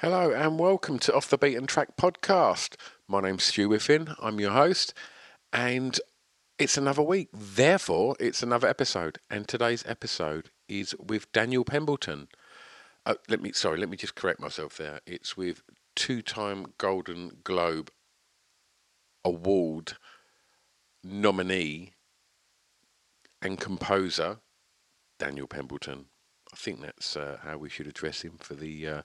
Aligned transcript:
Hello 0.00 0.32
and 0.32 0.58
welcome 0.58 0.98
to 1.00 1.14
Off 1.14 1.28
the 1.28 1.36
Beaten 1.36 1.66
Track 1.66 1.94
podcast. 1.98 2.76
My 3.06 3.20
name's 3.20 3.44
Stu 3.44 3.68
Whiffin, 3.68 4.14
I'm 4.18 4.40
your 4.40 4.52
host, 4.52 4.94
and 5.52 6.00
it's 6.58 6.78
another 6.78 7.02
week. 7.02 7.28
Therefore, 7.34 8.16
it's 8.18 8.42
another 8.42 8.66
episode. 8.66 9.18
And 9.28 9.46
today's 9.46 9.84
episode 9.86 10.48
is 10.70 10.94
with 10.98 11.30
Daniel 11.32 11.66
Pemberton. 11.66 12.28
Uh, 13.04 13.16
let 13.28 13.42
me, 13.42 13.52
sorry, 13.52 13.76
let 13.78 13.90
me 13.90 13.98
just 13.98 14.14
correct 14.14 14.40
myself 14.40 14.78
there. 14.78 15.00
It's 15.04 15.36
with 15.36 15.60
two 15.94 16.22
time 16.22 16.72
Golden 16.78 17.32
Globe 17.44 17.90
Award 19.22 19.98
nominee 21.04 21.92
and 23.42 23.60
composer 23.60 24.38
Daniel 25.18 25.46
Pemberton. 25.46 26.06
I 26.54 26.56
think 26.56 26.80
that's 26.80 27.16
uh, 27.16 27.36
how 27.42 27.58
we 27.58 27.68
should 27.68 27.86
address 27.86 28.22
him 28.22 28.38
for 28.40 28.54
the 28.54 28.88
uh, 28.88 29.02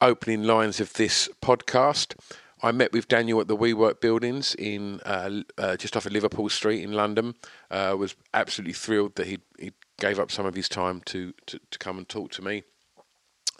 opening 0.00 0.44
lines 0.44 0.80
of 0.80 0.92
this 0.94 1.28
podcast. 1.42 2.14
I 2.62 2.72
met 2.72 2.92
with 2.92 3.08
Daniel 3.08 3.40
at 3.40 3.48
the 3.48 3.56
WeWork 3.56 4.00
buildings 4.00 4.54
in 4.54 5.00
uh, 5.04 5.42
uh, 5.58 5.76
just 5.76 5.96
off 5.96 6.06
of 6.06 6.12
Liverpool 6.12 6.48
Street 6.48 6.82
in 6.82 6.92
London. 6.92 7.34
Uh, 7.70 7.94
was 7.98 8.16
absolutely 8.32 8.72
thrilled 8.72 9.14
that 9.16 9.26
he 9.26 9.38
he 9.58 9.72
gave 9.98 10.18
up 10.18 10.30
some 10.30 10.46
of 10.46 10.54
his 10.54 10.68
time 10.68 11.02
to 11.06 11.32
to, 11.46 11.60
to 11.70 11.78
come 11.78 11.98
and 11.98 12.08
talk 12.08 12.30
to 12.32 12.42
me. 12.42 12.62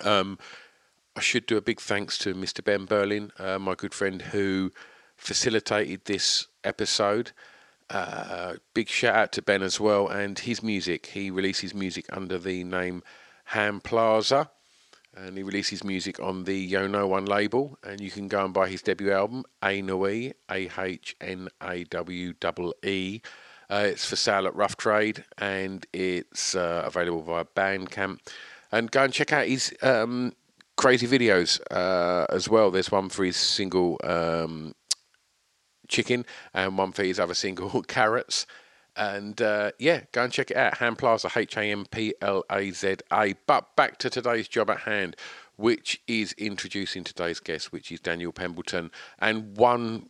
Um, 0.00 0.38
I 1.14 1.20
should 1.20 1.46
do 1.46 1.56
a 1.56 1.62
big 1.62 1.80
thanks 1.80 2.18
to 2.18 2.34
Mr. 2.34 2.62
Ben 2.62 2.84
Berlin, 2.84 3.32
uh, 3.38 3.58
my 3.58 3.74
good 3.74 3.94
friend, 3.94 4.20
who 4.20 4.72
facilitated 5.16 6.04
this 6.04 6.46
episode. 6.62 7.32
Uh, 7.88 8.54
big 8.74 8.88
shout 8.88 9.14
out 9.14 9.32
to 9.32 9.42
Ben 9.42 9.62
as 9.62 9.78
well 9.78 10.08
and 10.08 10.40
his 10.40 10.62
music. 10.62 11.06
He 11.06 11.30
releases 11.30 11.72
music 11.72 12.06
under 12.12 12.36
the 12.36 12.64
name 12.64 13.02
Ham 13.44 13.80
Plaza 13.80 14.50
and 15.16 15.36
he 15.36 15.42
releases 15.42 15.82
music 15.82 16.20
on 16.20 16.44
the 16.44 16.54
Yo 16.54 16.86
No 16.86 17.06
One 17.06 17.24
label. 17.24 17.78
And 17.82 18.00
you 18.00 18.10
can 18.10 18.28
go 18.28 18.44
and 18.44 18.52
buy 18.52 18.68
his 18.68 18.82
debut 18.82 19.12
album, 19.12 19.44
A 19.64 19.80
Nui, 19.80 20.34
A 20.50 20.70
H 20.78 21.16
N 21.20 21.48
A 21.62 21.84
W 21.84 22.32
E 22.32 22.88
E. 22.88 23.22
Uh, 23.68 23.86
it's 23.86 24.04
for 24.04 24.14
sale 24.14 24.46
at 24.46 24.54
Rough 24.54 24.76
Trade 24.76 25.24
and 25.38 25.84
it's 25.92 26.54
uh, 26.54 26.82
available 26.86 27.22
via 27.22 27.44
Bandcamp. 27.44 28.20
And 28.70 28.90
go 28.90 29.04
and 29.04 29.12
check 29.12 29.32
out 29.32 29.46
his 29.46 29.74
um, 29.82 30.34
crazy 30.76 31.06
videos 31.06 31.60
uh, 31.70 32.26
as 32.30 32.48
well. 32.48 32.70
There's 32.70 32.92
one 32.92 33.08
for 33.08 33.24
his 33.24 33.36
single 33.36 33.98
um, 34.04 34.74
Chicken 35.88 36.26
and 36.52 36.76
one 36.76 36.92
for 36.92 37.04
his 37.04 37.18
other 37.18 37.34
single 37.34 37.82
Carrots. 37.88 38.46
And 38.96 39.40
uh, 39.42 39.72
yeah, 39.78 40.02
go 40.12 40.24
and 40.24 40.32
check 40.32 40.50
it 40.50 40.56
out. 40.56 40.78
Ham 40.78 40.96
Plaza, 40.96 41.30
H 41.34 41.56
A 41.56 41.62
M 41.62 41.84
P 41.90 42.14
L 42.22 42.44
A 42.50 42.70
Z 42.70 42.96
A. 43.12 43.34
But 43.46 43.76
back 43.76 43.98
to 43.98 44.10
today's 44.10 44.48
job 44.48 44.70
at 44.70 44.80
hand, 44.80 45.16
which 45.56 46.00
is 46.06 46.32
introducing 46.38 47.04
today's 47.04 47.40
guest, 47.40 47.72
which 47.72 47.92
is 47.92 48.00
Daniel 48.00 48.32
Pemberton. 48.32 48.90
And 49.18 49.56
one 49.56 50.08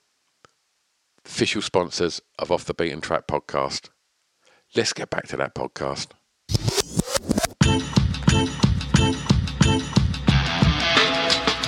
official 1.25 1.61
sponsors 1.61 2.21
of 2.39 2.51
Off 2.51 2.65
the 2.65 2.73
Beaten 2.73 3.01
Track 3.01 3.27
podcast. 3.27 3.89
Let's 4.75 4.93
get 4.93 5.09
back 5.09 5.27
to 5.27 5.37
that 5.37 5.53
podcast. 5.55 6.07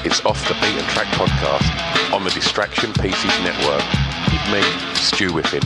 It's 0.05 0.23
Off 0.25 0.47
the 0.47 0.53
Beaten 0.55 0.85
Track 0.89 1.07
podcast 1.07 2.13
on 2.13 2.23
the 2.23 2.29
Distraction 2.31 2.91
Pieces 2.94 3.39
Network. 3.41 3.83
With 4.31 4.51
me, 4.51 4.95
Stu 4.95 5.29
Whiffin. 5.31 5.63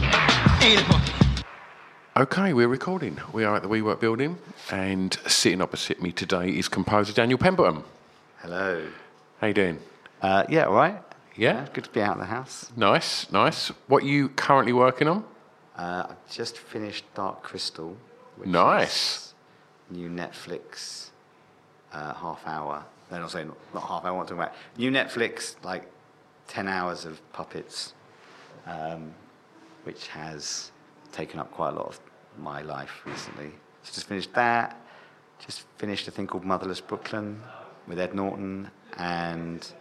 Okay, 2.15 2.53
we're 2.53 2.67
recording. 2.67 3.19
We 3.31 3.43
are 3.43 3.55
at 3.55 3.61
the 3.61 3.69
WeWork 3.69 3.99
building, 3.99 4.37
and 4.71 5.13
sitting 5.27 5.61
opposite 5.61 6.01
me 6.01 6.11
today 6.11 6.49
is 6.49 6.67
composer 6.67 7.13
Daniel 7.13 7.37
Pemberton. 7.39 7.83
Hello. 8.39 8.85
How 9.39 9.47
you 9.47 9.53
doing? 9.53 9.79
Uh, 10.21 10.43
yeah, 10.49 10.65
all 10.65 10.73
right. 10.73 11.01
Yeah? 11.37 11.67
Good 11.71 11.83
to 11.85 11.89
be 11.91 12.01
out 12.01 12.13
of 12.13 12.19
the 12.19 12.25
house. 12.25 12.71
Nice, 12.75 13.31
nice. 13.31 13.67
What 13.87 14.03
are 14.03 14.07
you 14.07 14.29
currently 14.29 14.73
working 14.73 15.07
on? 15.07 15.23
Uh, 15.77 16.07
I've 16.09 16.31
just 16.31 16.57
finished 16.57 17.05
Dark 17.13 17.43
Crystal. 17.43 17.95
Which 18.37 18.49
Nice. 18.49 19.17
is 19.27 19.33
New 19.91 20.09
Netflix 20.09 21.09
uh, 21.93 22.13
half 22.13 22.41
hour. 22.45 22.83
No, 23.11 23.19
not 23.19 23.31
saying 23.31 23.51
not 23.73 23.83
half 23.83 24.03
hour. 24.03 24.19
I'm 24.19 24.25
talking 24.25 24.37
about. 24.37 24.53
New 24.77 24.91
Netflix, 24.91 25.55
like 25.63 25.89
ten 26.47 26.67
hours 26.67 27.05
of 27.05 27.21
puppets, 27.33 27.93
um, 28.65 29.13
which 29.83 30.07
has 30.07 30.71
taken 31.11 31.39
up 31.39 31.51
quite 31.51 31.69
a 31.69 31.75
lot 31.77 31.87
of 31.87 31.99
my 32.37 32.61
life 32.61 33.01
recently. 33.05 33.51
So 33.83 33.93
just 33.93 34.07
finished 34.07 34.33
that. 34.33 34.75
Just 35.39 35.63
finished 35.77 36.07
a 36.07 36.11
thing 36.11 36.27
called 36.27 36.43
Motherless 36.43 36.81
Brooklyn 36.81 37.41
with 37.87 37.99
Ed 37.99 38.13
Norton, 38.13 38.69
and 38.97 39.71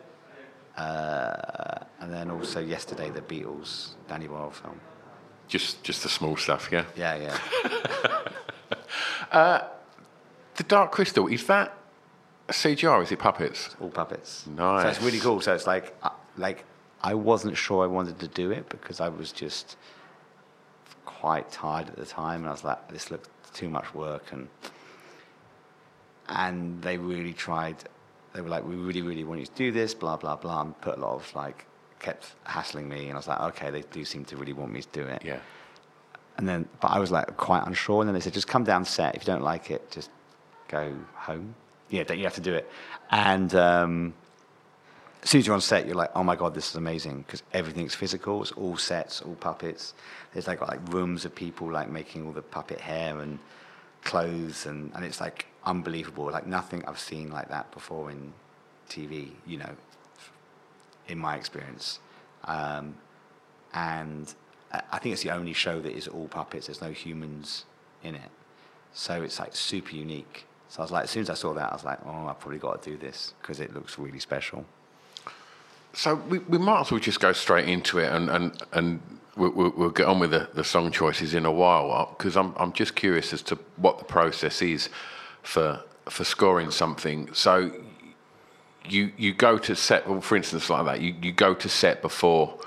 uh, 0.77 1.85
and 2.01 2.13
then 2.13 2.31
also 2.31 2.61
yesterday 2.61 3.11
the 3.11 3.23
Beatles 3.23 3.91
Danny 4.09 4.27
Boyle 4.27 4.51
film. 4.51 4.81
Just, 5.49 5.83
just 5.85 6.03
the 6.03 6.09
small 6.09 6.37
stuff, 6.37 6.69
yeah. 6.73 6.85
Yeah, 6.97 7.37
yeah. 9.33 9.69
The 10.57 10.63
Dark 10.63 10.91
Crystal 10.91 11.27
is 11.27 11.47
that 11.47 11.77
CGI? 12.49 13.03
Is 13.03 13.13
it 13.13 13.19
puppets? 13.19 13.77
all 13.81 13.91
puppets. 13.91 14.47
Nice. 14.47 14.83
So 14.83 14.89
it's 14.89 15.03
really 15.03 15.19
cool. 15.21 15.41
So 15.41 15.55
it's 15.55 15.67
like, 15.67 15.95
uh, 16.03 16.11
like 16.39 16.65
I 17.03 17.15
wasn't 17.15 17.57
sure 17.57 17.85
I 17.85 17.87
wanted 17.87 18.19
to 18.21 18.29
do 18.29 18.51
it 18.51 18.69
because 18.69 19.01
I 19.01 19.09
was 19.09 19.33
just 19.33 19.77
quite 21.05 21.51
tired 21.51 21.89
at 21.89 21.97
the 21.97 22.07
time, 22.07 22.41
and 22.41 22.49
I 22.49 22.53
was 22.53 22.65
like, 22.65 22.89
this 22.89 23.11
looks 23.11 23.29
too 23.53 23.69
much 23.69 23.95
work, 23.95 24.33
and 24.33 24.49
and 26.29 26.81
they 26.83 26.97
really 26.97 27.35
tried. 27.35 27.77
They 28.37 28.43
were 28.43 28.49
like, 28.51 28.65
we 28.67 28.77
really, 28.77 29.03
really 29.03 29.25
want 29.25 29.41
you 29.41 29.47
to 29.47 29.55
do 29.55 29.73
this, 29.73 29.95
blah 29.95 30.17
blah 30.17 30.37
blah, 30.37 30.61
and 30.61 30.81
put 30.81 30.99
a 30.99 31.01
lot 31.01 31.15
of 31.15 31.35
like 31.35 31.67
kept 31.99 32.35
hassling 32.45 32.89
me, 32.89 33.05
and 33.07 33.15
I 33.15 33.17
was 33.17 33.27
like, 33.29 33.41
okay, 33.41 33.71
they 33.71 33.81
do 33.81 34.05
seem 34.05 34.25
to 34.27 34.37
really 34.37 34.53
want 34.53 34.71
me 34.73 34.83
to 34.83 34.89
do 34.93 35.03
it. 35.03 35.23
Yeah. 35.25 35.39
And 36.37 36.47
then, 36.47 36.69
but 36.81 36.89
I 36.89 36.99
was 36.99 37.11
like 37.11 37.37
quite 37.39 37.67
unsure. 37.67 38.03
And 38.03 38.09
then 38.09 38.15
they 38.15 38.21
said, 38.21 38.35
just 38.35 38.47
come 38.47 38.63
down 38.63 38.85
set. 38.85 39.15
If 39.15 39.23
you 39.23 39.27
don't 39.27 39.43
like 39.43 39.71
it, 39.71 39.91
just 39.91 40.11
go 40.69 40.95
home. 41.15 41.55
Yeah, 41.89 42.03
don't- 42.05 42.19
you 42.19 42.25
have 42.25 42.35
to 42.35 42.43
do 42.43 42.53
it. 42.53 42.71
And 43.11 43.55
um, 43.55 44.13
as 45.23 45.31
soon 45.31 45.39
as 45.39 45.47
you're 45.47 45.55
on 45.55 45.63
set, 45.63 45.87
you're 45.87 45.95
like, 45.97 46.11
oh 46.15 46.23
my 46.23 46.37
God, 46.37 46.53
this 46.55 46.69
is 46.69 46.77
amazing. 46.77 47.23
Because 47.23 47.43
everything's 47.55 47.95
physical. 47.95 48.43
It's 48.43 48.53
all 48.53 48.77
sets, 48.77 49.23
all 49.23 49.35
puppets. 49.37 49.95
There's 50.35 50.47
like, 50.47 50.61
like 50.61 50.81
rooms 50.93 51.25
of 51.25 51.35
people 51.35 51.71
like 51.73 51.89
making 51.89 52.27
all 52.27 52.33
the 52.33 52.43
puppet 52.43 52.81
hair 52.81 53.19
and 53.21 53.39
clothes. 54.05 54.67
And, 54.67 54.93
and 54.95 55.07
it's 55.07 55.23
like 55.23 55.47
unbelievable. 55.67 56.31
Like 56.31 56.47
nothing 56.47 56.85
I've 56.87 56.99
seen 56.99 57.31
like 57.31 57.49
that 57.49 57.71
before 57.73 58.11
in 58.11 58.33
TV, 58.89 59.31
you 59.47 59.59
know, 59.59 59.71
in 61.09 61.19
my 61.19 61.37
experience. 61.37 61.99
Um, 62.45 62.95
and 63.75 64.33
I 64.73 64.99
think 64.99 65.13
it's 65.13 65.23
the 65.23 65.33
only 65.33 65.53
show 65.53 65.81
that 65.81 65.93
is 65.93 66.09
all 66.09 66.29
puppets. 66.29 66.67
There's 66.67 66.81
no 66.81 66.93
humans 66.93 67.65
in 68.03 68.15
it, 68.15 68.31
so 68.93 69.23
it's 69.23 69.39
like 69.39 69.55
super 69.55 69.95
unique. 69.95 70.47
So 70.69 70.81
I 70.81 70.83
was 70.83 70.91
like, 70.91 71.05
as 71.05 71.11
soon 71.11 71.23
as 71.23 71.31
I 71.31 71.35
saw 71.35 71.53
that, 71.55 71.71
I 71.71 71.75
was 71.75 71.85
like, 71.85 71.99
oh, 72.07 72.27
I've 72.27 72.41
probably 72.41 72.59
got 72.59 72.83
to 72.83 72.91
do 72.91 72.97
this 72.97 73.35
because 73.41 73.61
it 73.61 73.75
looks 73.75 73.99
really 73.99 74.19
special. 74.19 74.65
So 75.93 76.17
we, 76.17 76.39
we 76.41 76.59
might 76.59 76.81
as 76.81 76.91
well 76.91 77.01
just 77.01 77.21
go 77.21 77.33
straight 77.33 77.69
into 77.69 77.99
it, 77.99 78.13
and 78.13 78.29
and 78.31 78.63
and 78.73 79.01
we'll, 79.37 79.51
we'll, 79.51 79.73
we'll 79.77 79.91
get 79.91 80.07
on 80.07 80.19
with 80.19 80.31
the, 80.31 80.49
the 80.55 80.65
song 80.65 80.91
choices 80.91 81.35
in 81.35 81.45
a 81.45 81.53
while, 81.53 82.15
because 82.17 82.37
I'm 82.37 82.55
I'm 82.57 82.73
just 82.73 82.95
curious 82.95 83.33
as 83.33 83.43
to 83.43 83.59
what 83.77 83.99
the 83.99 84.05
process 84.05 84.63
is 84.63 84.89
for 85.47 85.81
for 86.09 86.25
scoring 86.25 86.71
something. 86.71 87.33
So 87.33 87.73
you 88.89 89.13
you 89.17 89.33
go 89.33 89.59
to 89.59 89.75
set, 89.75 90.09
well, 90.09 90.21
for 90.21 90.37
instance, 90.37 90.69
like 90.69 90.85
that. 90.85 91.01
You 91.01 91.15
you 91.23 91.33
go 91.33 91.55
to 91.55 91.69
set 91.69 92.03
before 92.03 92.59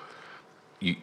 you. 0.79 0.95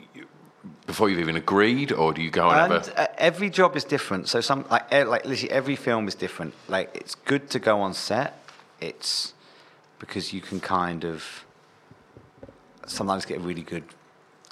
Before 0.87 1.09
you've 1.09 1.21
even 1.21 1.37
agreed, 1.37 1.91
or 1.93 2.13
do 2.13 2.23
you 2.23 2.31
go 2.31 2.49
and, 2.49 2.73
And 2.73 2.73
have 2.73 2.89
a? 2.89 3.01
uh, 3.01 3.07
every 3.19 3.51
job 3.51 3.77
is 3.77 3.85
different. 3.85 4.29
So 4.29 4.41
some 4.41 4.65
like 4.71 4.85
eh, 4.93 5.05
like 5.05 5.25
literally 5.25 5.51
every 5.51 5.77
film 5.77 6.07
is 6.09 6.15
different. 6.15 6.55
Like 6.69 6.89
it's 6.95 7.15
good 7.15 7.51
to 7.51 7.59
go 7.59 7.81
on 7.81 7.93
set. 7.93 8.31
It's 8.81 9.35
because 9.99 10.33
you 10.33 10.41
can 10.41 10.61
kind 10.61 11.05
of 11.05 11.45
sometimes 12.87 13.25
get 13.25 13.39
a 13.39 13.41
really 13.41 13.63
good. 13.63 13.85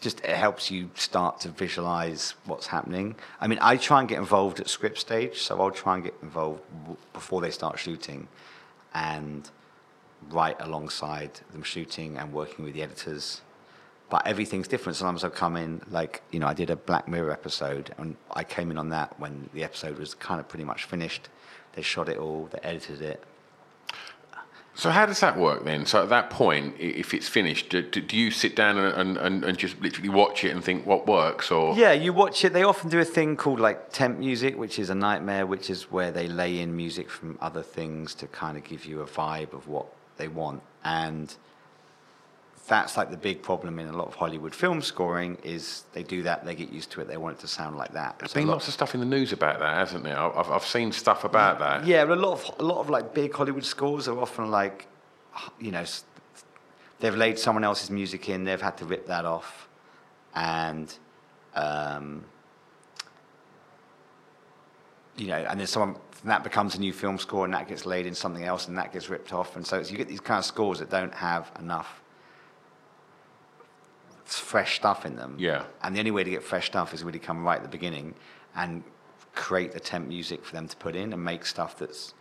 Just 0.04 0.20
it 0.20 0.36
helps 0.36 0.70
you 0.70 0.90
start 0.94 1.40
to 1.40 1.48
visualize 1.48 2.34
what's 2.44 2.66
happening. 2.66 3.16
I 3.40 3.46
mean, 3.46 3.58
I 3.62 3.76
try 3.78 4.00
and 4.00 4.08
get 4.08 4.18
involved 4.18 4.60
at 4.60 4.68
script 4.68 4.98
stage, 4.98 5.36
so 5.38 5.60
I'll 5.60 5.70
try 5.70 5.94
and 5.94 6.04
get 6.04 6.14
involved 6.22 6.62
before 7.12 7.40
they 7.40 7.50
start 7.50 7.78
shooting, 7.78 8.28
and 8.92 9.50
write 10.30 10.58
alongside 10.60 11.40
them 11.52 11.62
shooting 11.62 12.18
and 12.18 12.32
working 12.32 12.64
with 12.64 12.74
the 12.74 12.82
editors 12.82 13.40
but 14.14 14.26
everything's 14.26 14.68
different. 14.68 14.96
Sometimes 14.96 15.24
I 15.24 15.28
come 15.28 15.56
in, 15.56 15.80
like, 15.90 16.22
you 16.30 16.38
know, 16.38 16.46
I 16.46 16.54
did 16.54 16.70
a 16.70 16.76
Black 16.76 17.08
Mirror 17.08 17.32
episode, 17.32 17.92
and 17.98 18.16
I 18.30 18.44
came 18.44 18.70
in 18.70 18.78
on 18.78 18.90
that 18.90 19.18
when 19.18 19.50
the 19.52 19.64
episode 19.64 19.98
was 19.98 20.14
kind 20.14 20.38
of 20.40 20.46
pretty 20.46 20.64
much 20.64 20.84
finished. 20.84 21.28
They 21.72 21.82
shot 21.82 22.08
it 22.08 22.18
all, 22.18 22.48
they 22.52 22.60
edited 22.62 23.02
it. 23.02 23.24
So 24.76 24.90
how 24.90 25.06
does 25.06 25.20
that 25.20 25.38
work 25.38 25.64
then? 25.64 25.86
So 25.86 26.02
at 26.02 26.08
that 26.08 26.30
point, 26.30 26.74
if 26.80 27.14
it's 27.14 27.28
finished, 27.28 27.68
do, 27.68 27.82
do 27.82 28.16
you 28.16 28.30
sit 28.30 28.56
down 28.56 28.76
and, 28.76 29.16
and, 29.16 29.44
and 29.44 29.56
just 29.56 29.80
literally 29.80 30.08
watch 30.08 30.42
it 30.44 30.50
and 30.50 30.64
think 30.64 30.84
what 30.84 31.06
works, 31.06 31.50
or 31.50 31.76
Yeah, 31.76 31.92
you 31.92 32.12
watch 32.12 32.44
it. 32.44 32.52
They 32.52 32.64
often 32.64 32.90
do 32.90 32.98
a 32.98 33.04
thing 33.04 33.36
called 33.36 33.60
like 33.60 33.92
temp 33.92 34.18
music, 34.18 34.58
which 34.58 34.78
is 34.78 34.90
a 34.90 34.94
nightmare, 34.94 35.46
which 35.46 35.70
is 35.70 35.92
where 35.92 36.10
they 36.10 36.26
lay 36.26 36.58
in 36.58 36.76
music 36.76 37.08
from 37.08 37.38
other 37.40 37.62
things 37.62 38.14
to 38.16 38.26
kind 38.26 38.56
of 38.56 38.64
give 38.64 38.84
you 38.84 39.00
a 39.00 39.06
vibe 39.06 39.52
of 39.52 39.68
what 39.68 39.86
they 40.16 40.28
want. 40.28 40.62
And 40.82 41.34
that's 42.66 42.96
like 42.96 43.10
the 43.10 43.16
big 43.16 43.42
problem 43.42 43.78
in 43.78 43.88
a 43.88 43.92
lot 43.96 44.06
of 44.08 44.14
Hollywood 44.14 44.54
film 44.54 44.80
scoring 44.80 45.36
is 45.42 45.84
they 45.92 46.02
do 46.02 46.22
that, 46.22 46.44
they 46.46 46.54
get 46.54 46.72
used 46.72 46.90
to 46.92 47.00
it, 47.02 47.08
they 47.08 47.16
want 47.18 47.36
it 47.36 47.40
to 47.40 47.48
sound 47.48 47.76
like 47.76 47.92
that. 47.92 48.18
There's 48.18 48.30
So 48.32 48.40
been 48.40 48.46
lot- 48.48 48.54
lots 48.54 48.68
of 48.68 48.74
stuff 48.74 48.94
in 48.94 49.00
the 49.00 49.06
news 49.06 49.32
about 49.32 49.58
that, 49.58 49.74
hasn't 49.76 50.02
there? 50.04 50.18
I've, 50.18 50.50
I've 50.50 50.64
seen 50.64 50.90
stuff 50.92 51.24
about 51.24 51.58
that. 51.58 51.86
Yeah, 51.86 52.06
but 52.06 52.16
a 52.18 52.20
lot 52.20 52.32
of 52.32 52.60
a 52.60 52.62
lot 52.64 52.78
of 52.80 52.88
like 52.88 53.12
big 53.12 53.34
Hollywood 53.34 53.64
scores 53.64 54.08
are 54.08 54.18
often 54.18 54.50
like, 54.50 54.86
you 55.60 55.70
know, 55.72 55.84
they've 57.00 57.14
laid 57.16 57.38
someone 57.38 57.64
else's 57.64 57.90
music 57.90 58.28
in, 58.30 58.44
they've 58.44 58.62
had 58.62 58.78
to 58.78 58.86
rip 58.86 59.06
that 59.08 59.26
off, 59.26 59.68
and, 60.34 60.96
um, 61.54 62.24
you 65.16 65.26
know, 65.26 65.36
and 65.48 65.60
then 65.60 65.66
someone 65.66 65.96
and 66.22 66.30
that 66.30 66.42
becomes 66.42 66.74
a 66.74 66.80
new 66.80 66.92
film 66.94 67.18
score, 67.18 67.44
and 67.44 67.52
that 67.52 67.68
gets 67.68 67.84
laid 67.84 68.06
in 68.06 68.14
something 68.14 68.44
else, 68.44 68.68
and 68.68 68.78
that 68.78 68.90
gets 68.92 69.10
ripped 69.10 69.34
off, 69.34 69.56
and 69.56 69.66
so 69.66 69.76
it's, 69.78 69.90
you 69.90 69.98
get 69.98 70.08
these 70.08 70.20
kind 70.20 70.38
of 70.38 70.44
scores 70.46 70.78
that 70.78 70.88
don't 70.88 71.12
have 71.12 71.52
enough 71.58 72.00
fresh 74.24 74.76
stuff 74.76 75.04
in 75.04 75.16
them. 75.16 75.36
Yeah. 75.38 75.64
And 75.82 75.94
the 75.94 76.00
only 76.00 76.10
way 76.10 76.24
to 76.24 76.30
get 76.30 76.42
fresh 76.42 76.66
stuff 76.66 76.94
is 76.94 77.04
really 77.04 77.18
come 77.18 77.44
right 77.44 77.56
at 77.56 77.62
the 77.62 77.68
beginning 77.68 78.14
and 78.54 78.82
create 79.34 79.72
the 79.72 79.80
temp 79.80 80.08
music 80.08 80.44
for 80.44 80.52
them 80.52 80.68
to 80.68 80.76
put 80.76 80.94
in 80.94 81.12
and 81.12 81.22
make 81.22 81.44
stuff 81.44 81.78
that's 81.78 82.14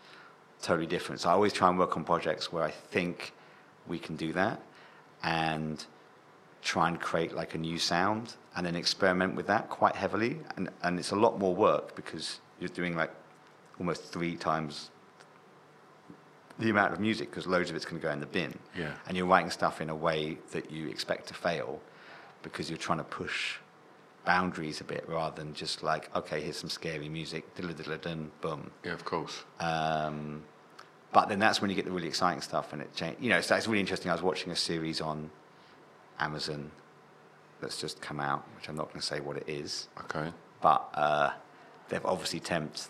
totally 0.62 0.88
different. 0.88 1.22
So 1.22 1.30
I 1.30 1.34
always 1.34 1.54
try 1.54 1.70
and 1.70 1.78
work 1.78 1.96
on 1.96 2.04
projects 2.04 2.52
where 2.52 2.64
I 2.64 2.72
think 2.72 3.34
we 3.88 4.00
can 4.00 4.16
do 4.16 4.34
that 4.34 4.62
and 5.22 5.86
try 6.62 6.88
and 6.88 7.00
create 7.00 7.36
like 7.36 7.56
a 7.56 7.58
new 7.58 7.78
sound 7.78 8.36
and 8.56 8.66
then 8.66 8.76
experiment 8.76 9.36
with 9.36 9.48
that 9.48 9.70
quite 9.70 9.96
heavily. 9.96 10.40
And, 10.56 10.70
and 10.82 11.00
it's 11.00 11.12
a 11.12 11.16
lot 11.16 11.40
more 11.40 11.54
work 11.54 11.96
because 11.96 12.40
you're 12.60 12.70
doing 12.70 12.96
like 12.96 13.12
almost 13.80 14.04
three 14.04 14.36
times 14.36 14.90
the 16.60 16.70
amount 16.70 16.94
of 16.94 17.00
music 17.00 17.30
because 17.30 17.48
loads 17.48 17.70
of 17.70 17.76
it's 17.76 17.86
going 17.86 18.00
to 18.00 18.08
go 18.08 18.12
in 18.12 18.20
the 18.20 18.26
bin. 18.26 18.58
Yeah. 18.78 18.94
And 19.08 19.18
you're 19.18 19.26
writing 19.26 19.50
stuff 19.50 19.82
in 19.82 19.90
a 19.90 19.96
way 19.96 20.38
that 20.52 20.72
you 20.72 20.88
expect 20.88 21.28
to 21.28 21.34
fail 21.34 21.82
because 22.44 22.70
you're 22.70 22.78
trying 22.78 23.00
to 23.00 23.04
push 23.04 23.58
boundaries 24.26 24.80
a 24.80 24.84
bit 24.84 25.04
rather 25.08 25.36
than 25.36 25.54
just 25.54 25.84
like, 25.84 26.16
okay, 26.16 26.40
here's 26.42 26.58
some 26.58 26.70
scary 26.70 27.10
music, 27.10 27.56
diddle 27.56 27.74
diddle 27.74 27.98
dun, 27.98 28.32
boom. 28.42 28.70
Yeah, 28.86 28.94
of 28.94 29.04
course. 29.04 29.44
Um, 29.60 30.44
but 31.12 31.30
then 31.30 31.40
that's 31.40 31.62
when 31.62 31.70
you 31.70 31.76
get 31.76 31.86
the 31.86 31.92
really 31.92 32.08
exciting 32.08 32.42
stuff 32.42 32.74
and 32.74 32.82
it 32.82 32.94
change. 32.96 33.18
You 33.20 33.30
know, 33.30 33.38
it's, 33.38 33.50
it's 33.52 33.68
really 33.68 33.80
interesting. 33.82 34.10
I 34.12 34.14
was 34.14 34.22
watching 34.24 34.52
a 34.52 34.56
series 34.56 35.02
on 35.02 35.30
Amazon 36.20 36.72
that's 37.62 37.80
just 37.80 38.02
come 38.02 38.20
out, 38.20 38.46
which 38.56 38.68
I'm 38.70 38.76
not 38.76 38.90
going 38.90 39.00
to 39.02 39.06
say 39.06 39.20
what 39.20 39.38
it 39.38 39.46
is, 39.48 39.88
Okay. 40.06 40.32
but 40.62 40.90
uh, 40.94 41.32
they've 41.90 42.06
obviously 42.06 42.40
tempted 42.40 42.88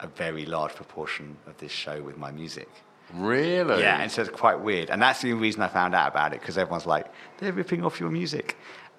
a 0.00 0.06
very 0.06 0.46
large 0.46 0.74
proportion 0.74 1.36
of 1.46 1.56
this 1.58 1.72
show 1.72 2.00
with 2.02 2.16
my 2.16 2.30
music. 2.30 2.68
Really? 3.14 3.80
Yeah, 3.80 4.00
and 4.02 4.12
so 4.12 4.22
it's 4.22 4.30
quite 4.30 4.60
weird. 4.60 4.90
And 4.90 5.00
that's 5.00 5.22
the 5.22 5.32
reason 5.32 5.62
I 5.62 5.68
found 5.68 5.94
out 5.94 6.08
about 6.08 6.32
it, 6.32 6.40
because 6.40 6.58
everyone's 6.58 6.86
like, 6.86 7.06
they're 7.38 7.52
ripping 7.52 7.84
off 7.84 8.00
your 8.00 8.10
music. 8.10 8.56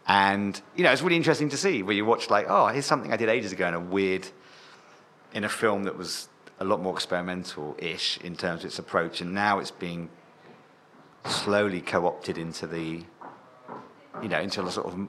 And, 0.07 0.59
you 0.75 0.83
know, 0.83 0.91
it's 0.91 1.03
really 1.03 1.17
interesting 1.17 1.49
to 1.49 1.57
see 1.57 1.83
where 1.83 1.95
you 1.95 2.05
watch, 2.05 2.29
like, 2.29 2.47
oh, 2.49 2.67
here's 2.67 2.85
something 2.85 3.13
I 3.13 3.17
did 3.17 3.29
ages 3.29 3.51
ago 3.51 3.67
in 3.67 3.75
a 3.75 3.79
weird, 3.79 4.27
in 5.33 5.43
a 5.43 5.49
film 5.49 5.83
that 5.83 5.97
was 5.97 6.27
a 6.59 6.63
lot 6.63 6.81
more 6.81 6.93
experimental 6.93 7.75
ish 7.77 8.17
in 8.21 8.35
terms 8.35 8.61
of 8.61 8.67
its 8.67 8.79
approach. 8.79 9.21
And 9.21 9.33
now 9.33 9.59
it's 9.59 9.71
being 9.71 10.09
slowly 11.25 11.81
co-opted 11.81 12.37
into 12.37 12.65
the, 12.65 13.03
you 14.23 14.29
know, 14.29 14.39
into 14.39 14.65
a 14.65 14.71
sort 14.71 14.87
of 14.87 15.07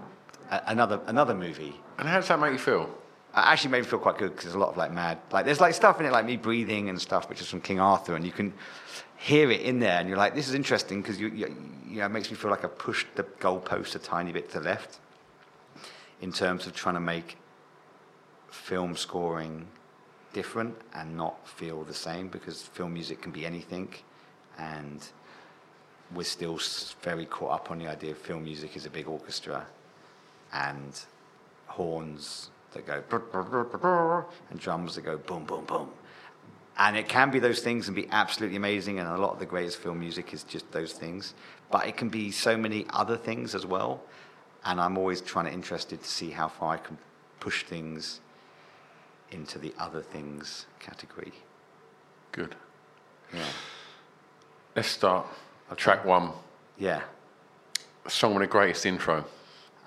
another 0.67 1.01
another 1.07 1.35
movie. 1.35 1.81
And 1.99 2.07
how 2.07 2.17
does 2.17 2.29
that 2.29 2.39
make 2.39 2.53
you 2.53 2.59
feel? 2.59 2.91
Actually 3.33 3.71
made 3.71 3.83
me 3.83 3.87
feel 3.87 4.01
quite 4.01 4.19
good 4.19 4.31
because 4.31 4.45
there's 4.45 4.57
a 4.57 4.59
lot 4.59 4.71
of 4.71 4.77
like 4.77 4.93
mad, 4.93 5.19
like 5.31 5.45
there's 5.45 5.61
like 5.61 5.73
stuff 5.75 6.01
in 6.01 6.07
it 6.07 6.13
like 6.13 6.27
me 6.27 6.37
breathing 6.37 6.89
and 6.89 7.01
stuff, 7.01 7.29
which 7.29 7.41
is 7.41 7.49
from 7.49 7.61
King 7.61 7.79
Arthur, 7.79 8.17
and 8.17 8.25
you 8.25 8.33
can 8.33 8.53
hear 9.17 9.51
it 9.51 9.61
in 9.61 9.79
there, 9.79 10.01
and 10.01 10.09
you're 10.09 10.19
like, 10.19 10.35
this 10.35 10.49
is 10.49 10.55
interesting 10.55 11.01
because 11.01 11.21
you, 11.21 11.29
you, 11.29 11.57
you 11.87 11.99
know, 11.99 12.07
it 12.07 12.09
makes 12.09 12.31
me 12.31 12.37
feel 12.37 12.51
like 12.51 12.65
I 12.65 12.69
pushed 12.69 13.07
the 13.15 13.23
goalpost 13.23 13.95
a 13.95 13.99
tiny 14.01 14.33
bit 14.33 14.51
to 14.51 14.59
the 14.59 14.65
left 14.65 14.99
in 16.21 16.33
terms 16.33 16.67
of 16.67 16.75
trying 16.75 16.97
to 16.97 17.01
make 17.01 17.37
film 18.51 18.97
scoring 18.97 19.67
different 20.33 20.75
and 20.95 21.17
not 21.17 21.47
feel 21.49 21.85
the 21.85 21.95
same 21.95 22.29
because 22.29 22.63
film 22.63 22.95
music 22.95 23.23
can 23.23 23.31
be 23.31 23.47
anything, 23.47 23.95
and 24.59 25.07
we're 26.15 26.25
still 26.25 26.59
very 27.03 27.27
caught 27.27 27.53
up 27.53 27.71
on 27.71 27.79
the 27.79 27.87
idea 27.87 28.11
of 28.11 28.19
film 28.19 28.43
music 28.43 28.75
is 28.77 28.87
a 28.87 28.91
big 28.91 29.07
orchestra 29.07 29.65
and 30.53 31.05
horns 31.67 32.50
that 32.73 32.87
go 32.87 33.03
and 34.51 34.61
drums 34.61 34.95
that 34.95 35.03
go 35.03 35.17
boom, 35.19 35.45
boom, 35.45 35.65
boom. 35.65 35.91
And 36.79 36.97
it 36.97 37.09
can 37.09 37.31
be 37.31 37.39
those 37.39 37.61
things 37.61 37.89
and 37.89 37.95
be 37.95 38.09
absolutely 38.11 38.57
amazing, 38.57 38.99
and 38.99 39.09
a 39.09 39.19
lot 39.19 39.33
of 39.33 39.39
the 39.39 39.47
greatest 39.47 39.79
film 39.79 40.01
music 40.01 40.33
is 40.33 40.45
just 40.45 40.71
those 40.73 40.93
things. 40.93 41.35
But 41.71 41.87
it 41.87 41.97
can 41.97 42.09
be 42.09 42.31
so 42.31 42.57
many 42.57 42.87
other 42.91 43.17
things 43.17 43.55
as 43.55 43.67
well. 43.67 44.03
And 44.65 44.81
I'm 44.81 44.97
always 44.97 45.21
trying 45.21 45.47
to 45.47 45.53
interested 45.53 46.03
to 46.03 46.09
see 46.09 46.31
how 46.31 46.49
far 46.49 46.75
I 46.75 46.77
can 46.79 46.99
push 47.39 47.65
things 47.65 48.21
into 49.31 49.59
the 49.59 49.75
other 49.79 50.01
things 50.01 50.67
category. 50.79 51.33
Good. 52.33 52.55
Yeah. 53.33 53.45
Let's 54.75 54.89
start. 54.89 55.27
Track 55.77 56.05
one. 56.05 56.33
Yeah. 56.79 57.03
Song 58.09 58.35
with 58.35 58.43
the 58.43 58.47
greatest 58.47 58.87
intro. 58.87 59.25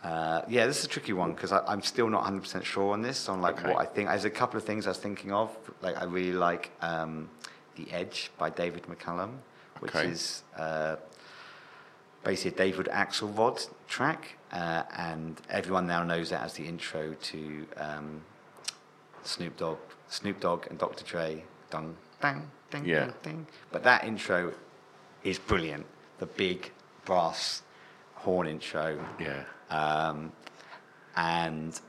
Uh, 0.03 0.41
yeah, 0.49 0.65
this 0.67 0.79
is 0.79 0.85
a 0.85 0.87
tricky 0.89 1.13
one 1.13 1.31
because 1.33 1.51
I'm 1.53 1.81
still 1.81 2.09
not 2.09 2.25
100% 2.25 2.63
sure 2.65 2.91
on 2.93 3.01
this, 3.01 3.29
on 3.29 3.41
like 3.41 3.59
Okay. 3.59 3.69
what 3.71 3.79
I 3.81 3.85
think. 3.85 4.09
There's 4.09 4.25
a 4.25 4.29
couple 4.29 4.57
of 4.57 4.65
things 4.65 4.85
I 4.85 4.89
was 4.89 4.97
thinking 4.97 5.31
of. 5.31 5.49
Like 5.81 5.95
I 5.97 6.03
really 6.03 6.33
like 6.33 6.71
um, 6.81 7.29
The 7.77 7.89
Edge 7.91 8.29
by 8.37 8.49
David 8.49 8.83
McCallum, 8.83 9.37
which 9.79 9.95
Okay. 9.95 10.07
is 10.09 10.43
uh, 10.57 10.97
basically 12.23 12.51
a 12.51 12.71
David 12.71 12.87
Axelrod 12.91 13.69
track, 13.87 14.37
uh, 14.51 14.83
and 14.97 15.39
everyone 15.49 15.87
now 15.87 16.03
knows 16.03 16.31
that 16.31 16.41
as 16.43 16.53
the 16.53 16.65
intro 16.67 17.13
to 17.13 17.65
um, 17.77 18.21
Snoop 19.23 19.55
Dogg, 19.55 19.77
Snoop 20.09 20.39
Dogg 20.41 20.67
and 20.69 20.77
Dr. 20.77 21.05
Dre. 21.05 21.43
Dun, 21.69 21.95
dang, 22.21 22.51
ding, 22.71 22.85
Yeah. 22.85 23.05
ding, 23.05 23.13
ding. 23.23 23.47
But 23.71 23.83
that 23.83 24.03
intro 24.03 24.53
is 25.23 25.39
brilliant. 25.39 25.85
The 26.19 26.25
big 26.25 26.71
brass 27.05 27.61
horn 28.15 28.47
intro 28.47 28.99
Yeah. 29.17 29.43
Um, 29.69 30.31
and 31.15 31.79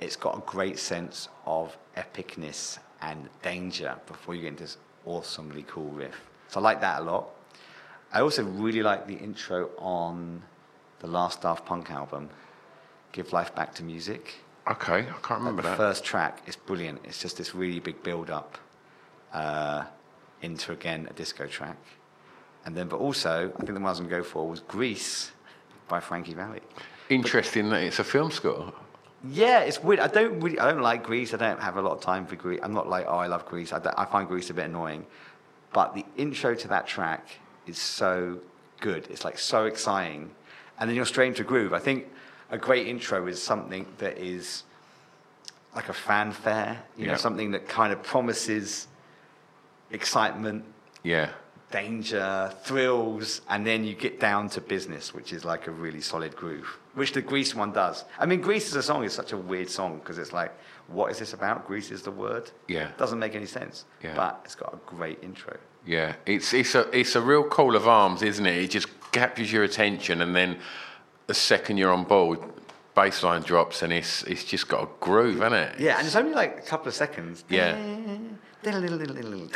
it's 0.00 0.16
got 0.16 0.36
a 0.36 0.40
great 0.40 0.78
sense 0.78 1.28
of 1.46 1.76
epicness 1.96 2.78
and 3.00 3.28
danger 3.42 3.96
before 4.06 4.34
you 4.34 4.42
get 4.42 4.48
into 4.48 4.64
this 4.64 4.76
awesomely 5.06 5.64
cool 5.68 5.90
riff. 5.90 6.20
So 6.48 6.60
I 6.60 6.62
like 6.62 6.80
that 6.80 7.00
a 7.00 7.04
lot. 7.04 7.30
I 8.12 8.20
also 8.20 8.44
really 8.44 8.82
like 8.82 9.06
the 9.06 9.14
intro 9.14 9.70
on 9.78 10.42
the 11.00 11.06
last 11.06 11.42
Daft 11.42 11.66
Punk 11.66 11.90
album, 11.90 12.30
Give 13.12 13.32
Life 13.32 13.54
Back 13.54 13.74
to 13.74 13.82
Music. 13.82 14.34
Okay, 14.70 15.00
I 15.00 15.18
can't 15.22 15.40
remember 15.40 15.62
the 15.62 15.68
that. 15.70 15.76
first 15.76 16.04
track 16.04 16.42
is 16.46 16.56
brilliant. 16.56 17.00
It's 17.04 17.20
just 17.20 17.36
this 17.36 17.54
really 17.54 17.80
big 17.80 18.02
build 18.02 18.30
up 18.30 18.56
uh, 19.32 19.84
into 20.40 20.72
again 20.72 21.06
a 21.10 21.12
disco 21.12 21.46
track. 21.46 21.76
And 22.64 22.74
then, 22.74 22.88
but 22.88 22.96
also, 22.96 23.52
I 23.54 23.56
think 23.58 23.66
the 23.66 23.74
one 23.74 23.86
I 23.86 23.90
was 23.90 23.98
going 23.98 24.08
to 24.08 24.16
go 24.16 24.22
for 24.22 24.48
was 24.48 24.60
Grease 24.60 25.32
by 25.88 26.00
Frankie 26.00 26.34
Valli. 26.34 26.60
Interesting 27.08 27.70
that 27.70 27.82
it's 27.82 27.98
a 27.98 28.04
film 28.04 28.30
score. 28.30 28.72
Yeah, 29.30 29.60
it's 29.60 29.82
weird. 29.82 30.00
I 30.00 30.08
don't 30.08 30.40
really, 30.40 30.58
I 30.58 30.70
don't 30.70 30.82
like 30.82 31.02
Grease. 31.02 31.32
I 31.32 31.38
don't 31.38 31.60
have 31.60 31.76
a 31.76 31.82
lot 31.82 31.92
of 31.92 32.00
time 32.00 32.26
for 32.26 32.36
Grease. 32.36 32.60
I'm 32.62 32.74
not 32.74 32.88
like, 32.88 33.06
oh, 33.08 33.16
I 33.16 33.26
love 33.26 33.46
Grease. 33.46 33.72
I, 33.72 33.80
I 33.96 34.04
find 34.04 34.28
Grease 34.28 34.50
a 34.50 34.54
bit 34.54 34.66
annoying. 34.66 35.06
But 35.72 35.94
the 35.94 36.04
intro 36.16 36.54
to 36.54 36.68
that 36.68 36.86
track 36.86 37.26
is 37.66 37.78
so 37.78 38.38
good. 38.80 39.06
It's 39.10 39.24
like 39.24 39.38
so 39.38 39.64
exciting. 39.64 40.30
And 40.78 40.88
then 40.88 40.96
you're 40.96 41.06
straight 41.06 41.28
into 41.28 41.44
groove. 41.44 41.72
I 41.72 41.78
think 41.78 42.06
a 42.50 42.58
great 42.58 42.86
intro 42.86 43.26
is 43.26 43.42
something 43.42 43.86
that 43.98 44.18
is 44.18 44.64
like 45.74 45.88
a 45.88 45.92
fanfare, 45.92 46.82
you 46.96 47.06
know, 47.06 47.16
something 47.16 47.50
that 47.52 47.68
kind 47.68 47.92
of 47.92 48.02
promises 48.02 48.86
excitement, 49.90 50.64
Yeah. 51.02 51.30
Danger, 51.74 52.52
thrills, 52.62 53.40
and 53.48 53.66
then 53.66 53.82
you 53.82 53.94
get 53.96 54.20
down 54.20 54.48
to 54.48 54.60
business, 54.60 55.12
which 55.12 55.32
is 55.32 55.44
like 55.44 55.66
a 55.66 55.72
really 55.72 56.00
solid 56.00 56.36
groove, 56.36 56.78
which 56.94 57.12
the 57.12 57.20
Grease 57.20 57.52
one 57.52 57.72
does. 57.72 58.04
I 58.16 58.26
mean, 58.26 58.40
Grease 58.40 58.68
as 58.68 58.76
a 58.76 58.82
song 58.82 59.02
is 59.02 59.12
such 59.12 59.32
a 59.32 59.36
weird 59.36 59.68
song 59.68 59.98
because 59.98 60.16
it's 60.18 60.32
like, 60.32 60.52
what 60.86 61.10
is 61.10 61.18
this 61.18 61.32
about? 61.32 61.66
Grease 61.66 61.90
is 61.90 62.02
the 62.02 62.12
word. 62.12 62.48
Yeah. 62.68 62.92
Doesn't 62.96 63.18
make 63.18 63.34
any 63.34 63.46
sense. 63.46 63.86
Yeah. 64.04 64.14
But 64.14 64.42
it's 64.44 64.54
got 64.54 64.72
a 64.72 64.78
great 64.86 65.18
intro. 65.24 65.56
Yeah, 65.84 66.14
it's 66.24 66.54
it's 66.54 66.74
a 66.74 66.88
it's 66.98 67.14
a 67.14 67.20
real 67.20 67.44
call 67.44 67.76
of 67.76 67.86
arms, 67.86 68.22
isn't 68.22 68.46
it? 68.46 68.56
It 68.56 68.70
just 68.70 68.88
captures 69.12 69.52
your 69.52 69.64
attention, 69.64 70.22
and 70.22 70.34
then 70.34 70.58
the 71.26 71.34
second 71.34 71.76
you're 71.76 71.92
on 71.92 72.04
board, 72.04 72.38
baseline 72.96 73.44
drops, 73.44 73.82
and 73.82 73.92
it's 73.92 74.22
it's 74.22 74.44
just 74.44 74.68
got 74.68 74.82
a 74.84 74.88
groove, 75.00 75.40
hasn't 75.40 75.54
it? 75.54 75.80
Yeah, 75.80 75.98
and 75.98 76.06
it's 76.06 76.16
only 76.16 76.34
like 76.34 76.58
a 76.58 76.62
couple 76.62 76.88
of 76.88 76.94
seconds. 76.94 77.44
Yeah. 77.50 77.76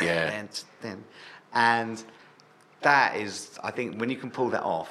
Yeah. 0.01 0.35
And 1.53 2.03
that 2.81 3.15
is, 3.15 3.57
I 3.63 3.71
think, 3.71 3.99
when 3.99 4.09
you 4.09 4.17
can 4.17 4.31
pull 4.31 4.49
that 4.49 4.63
off 4.63 4.89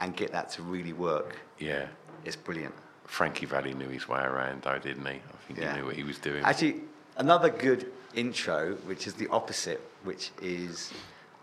and 0.00 0.16
get 0.16 0.32
that 0.32 0.50
to 0.52 0.62
really 0.62 0.92
work, 0.92 1.36
Yeah. 1.58 1.86
it's 2.24 2.36
brilliant. 2.36 2.74
Frankie 3.04 3.46
Valli 3.46 3.74
knew 3.74 3.88
his 3.88 4.08
way 4.08 4.20
around, 4.20 4.62
though, 4.62 4.78
didn't 4.78 5.06
he? 5.06 5.12
I 5.12 5.36
think 5.46 5.58
Yeah. 5.58 5.72
he 5.72 5.78
knew 5.80 5.86
what 5.86 5.96
he 5.96 6.04
was 6.04 6.18
doing. 6.18 6.44
Actually, 6.44 6.82
another 7.16 7.48
good 7.50 7.90
intro, 8.14 8.74
which 8.86 9.06
is 9.06 9.14
the 9.14 9.28
opposite, 9.28 9.80
which 10.04 10.30
is 10.42 10.92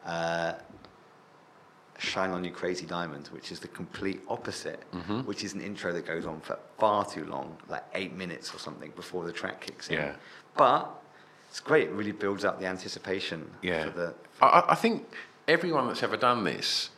uh, 0.05 0.53
Shine 1.98 2.31
On 2.31 2.43
You 2.43 2.51
Crazy 2.51 2.86
Diamond, 2.86 3.27
which 3.29 3.51
is 3.51 3.60
the 3.60 3.67
complete 3.69 4.22
opposite, 4.27 4.84
Mm-hmm. 4.91 5.22
which 5.22 5.43
is 5.43 5.53
an 5.53 5.62
intro 5.62 5.93
that 5.93 6.05
goes 6.05 6.25
on 6.25 6.41
for 6.41 6.60
far 6.77 7.05
too 7.05 7.25
long, 7.25 7.57
like 7.69 7.84
eight 7.93 8.13
minutes 8.13 8.53
or 8.53 8.60
something 8.60 8.91
before 8.95 9.25
the 9.25 9.31
track 9.31 9.62
kicks 9.62 9.88
in. 9.89 9.95
Yeah. 9.98 10.15
But 10.55 10.89
it's 11.55 11.62
great, 11.62 11.88
it 11.88 11.91
really 11.93 12.12
builds 12.12 12.43
up 12.43 12.59
the 12.59 12.65
anticipation 12.65 13.50
Yeah. 13.62 13.85
for 13.85 13.89
the. 13.91 14.13
I, 14.41 14.45
I- 14.47 14.71
I 14.74 14.75
think 14.75 15.07
everyone 15.47 15.88
that's 15.88 16.03
ever 16.03 16.17
done 16.17 16.43
this 16.43 16.89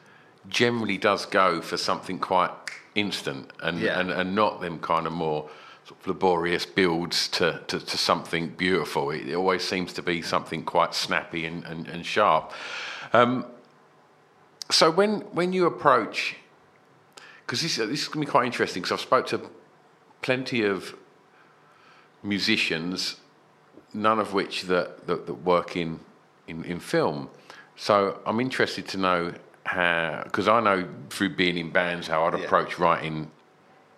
generally 0.50 0.98
does 0.98 1.28
go 1.28 1.62
for 1.62 1.78
something 1.78 2.18
quite 2.18 2.50
instant 2.96 3.52
and, 3.62 3.80
Yeah. 3.80 4.00
and, 4.00 4.10
and 4.10 4.34
not 4.34 4.60
them 4.60 4.80
kind 4.80 5.06
of 5.06 5.14
more 5.14 5.48
sort 5.86 6.00
of 6.02 6.08
laborious 6.08 6.66
builds 6.66 7.28
to, 7.28 7.62
to, 7.68 7.80
to 7.80 7.98
something 8.00 8.48
beautiful. 8.48 9.12
It, 9.12 9.32
always 9.36 9.64
seems 9.64 9.94
to 9.94 10.02
be 10.02 10.24
something 10.24 10.64
quite 10.64 10.96
snappy 10.96 11.46
and, 11.46 11.64
and, 11.64 11.88
and 11.88 12.04
sharp. 12.04 12.52
Um, 13.14 13.46
so 14.72 14.90
when, 14.90 15.20
when 15.36 15.54
you 15.54 15.68
approach, 15.68 16.36
because 17.46 17.62
this, 17.62 17.76
this 17.76 18.02
is 18.02 18.08
going 18.08 18.26
to 18.26 18.28
be 18.28 18.32
quite 18.32 18.48
interesting 18.48 18.82
because 18.82 18.94
I've 18.94 19.02
spoke 19.06 19.28
to 19.28 19.40
plenty 20.24 20.64
of 20.64 20.96
musicians 22.24 23.18
none 23.98 24.20
of 24.20 24.34
which 24.34 24.64
that, 24.64 25.08
that, 25.08 25.26
that 25.26 25.34
work 25.34 25.76
in, 25.76 26.00
in, 26.48 26.64
in 26.64 26.80
film. 26.80 27.30
So 27.76 28.20
I'm 28.26 28.40
interested 28.40 28.88
to 28.90 28.98
know 28.98 29.34
how, 29.66 30.22
because 30.24 30.48
I 30.48 30.60
know 30.62 30.88
through 31.10 31.36
being 31.36 31.58
in 31.58 31.72
bands 31.72 32.08
how 32.08 32.26
I'd 32.26 32.38
Yeah. 32.38 32.46
approach 32.46 32.80
writing 32.80 33.32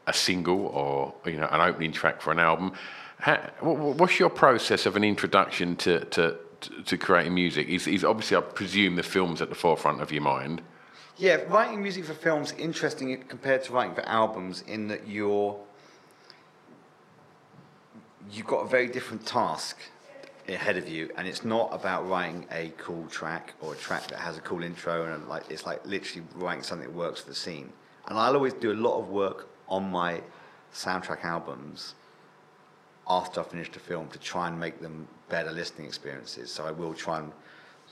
a 0.08 0.14
single 0.14 0.66
or 0.68 1.14
you 1.30 1.40
know 1.40 1.48
an 1.52 1.62
opening 1.62 1.92
track 1.92 2.20
for 2.22 2.32
an 2.32 2.40
album. 2.40 2.72
How, 3.20 3.38
wha- 3.62 3.74
wha- 3.74 3.92
what's 3.92 4.18
your 4.20 4.30
process 4.30 4.86
of 4.86 4.96
an 4.96 5.04
introduction 5.04 5.76
to, 5.78 6.06
to, 6.06 6.38
to, 6.62 6.82
to 6.84 6.98
creating 6.98 7.34
music? 7.36 7.68
Is, 7.68 7.86
is 7.88 8.04
obviously 8.04 8.38
I 8.38 8.42
presume 8.42 8.96
the 8.96 9.04
film's 9.04 9.42
at 9.42 9.50
the 9.50 9.56
forefront 9.56 10.02
of 10.02 10.12
your 10.12 10.24
mind. 10.24 10.62
Yeah, 11.18 11.36
writing 11.50 11.84
music 11.84 12.06
for 12.06 12.14
films 12.14 12.54
interesting 12.58 13.22
compared 13.28 13.64
to 13.66 13.74
writing 13.74 13.94
for 13.94 14.04
albums 14.04 14.64
in 14.68 14.88
that 14.88 15.06
you're 15.08 15.60
you've 18.32 18.48
got 18.48 18.66
a 18.66 18.68
very 18.68 18.88
different 18.88 19.26
task 19.26 19.78
ahead 20.48 20.78
of 20.78 20.90
you, 20.90 21.10
and 21.16 21.28
it's 21.28 21.44
not 21.44 21.70
about 21.72 22.08
writing 22.08 22.46
a 22.52 22.72
cool 22.78 23.06
track 23.08 23.54
or 23.62 23.74
a 23.74 23.78
track 23.78 24.08
that 24.08 24.20
has 24.20 24.38
a 24.38 24.42
cool 24.42 24.64
intro, 24.64 25.14
and 25.14 25.28
like 25.28 25.44
it's 25.50 25.66
like 25.66 25.86
literally 25.86 26.26
writing 26.36 26.64
something 26.64 26.88
that 26.88 26.96
works 26.96 27.22
for 27.22 27.30
the 27.30 27.36
scene. 27.36 27.72
And 28.08 28.18
I'll 28.18 28.34
always 28.34 28.54
do 28.54 28.72
a 28.72 28.74
lot 28.74 29.00
of 29.00 29.10
work 29.10 29.48
on 29.68 29.90
my 29.92 30.22
soundtrack 30.74 31.24
albums 31.24 31.96
after 33.08 33.42
I 33.42 33.44
finish 33.44 33.72
the 33.72 33.80
film 33.80 34.08
to 34.10 34.20
try 34.20 34.48
and 34.48 34.60
make 34.60 34.82
them 34.82 35.08
better 35.30 35.52
listening 35.52 35.88
experiences. 35.88 36.52
So 36.52 36.66
I 36.66 36.72
will 36.72 36.94
try 36.94 37.20
and 37.20 37.32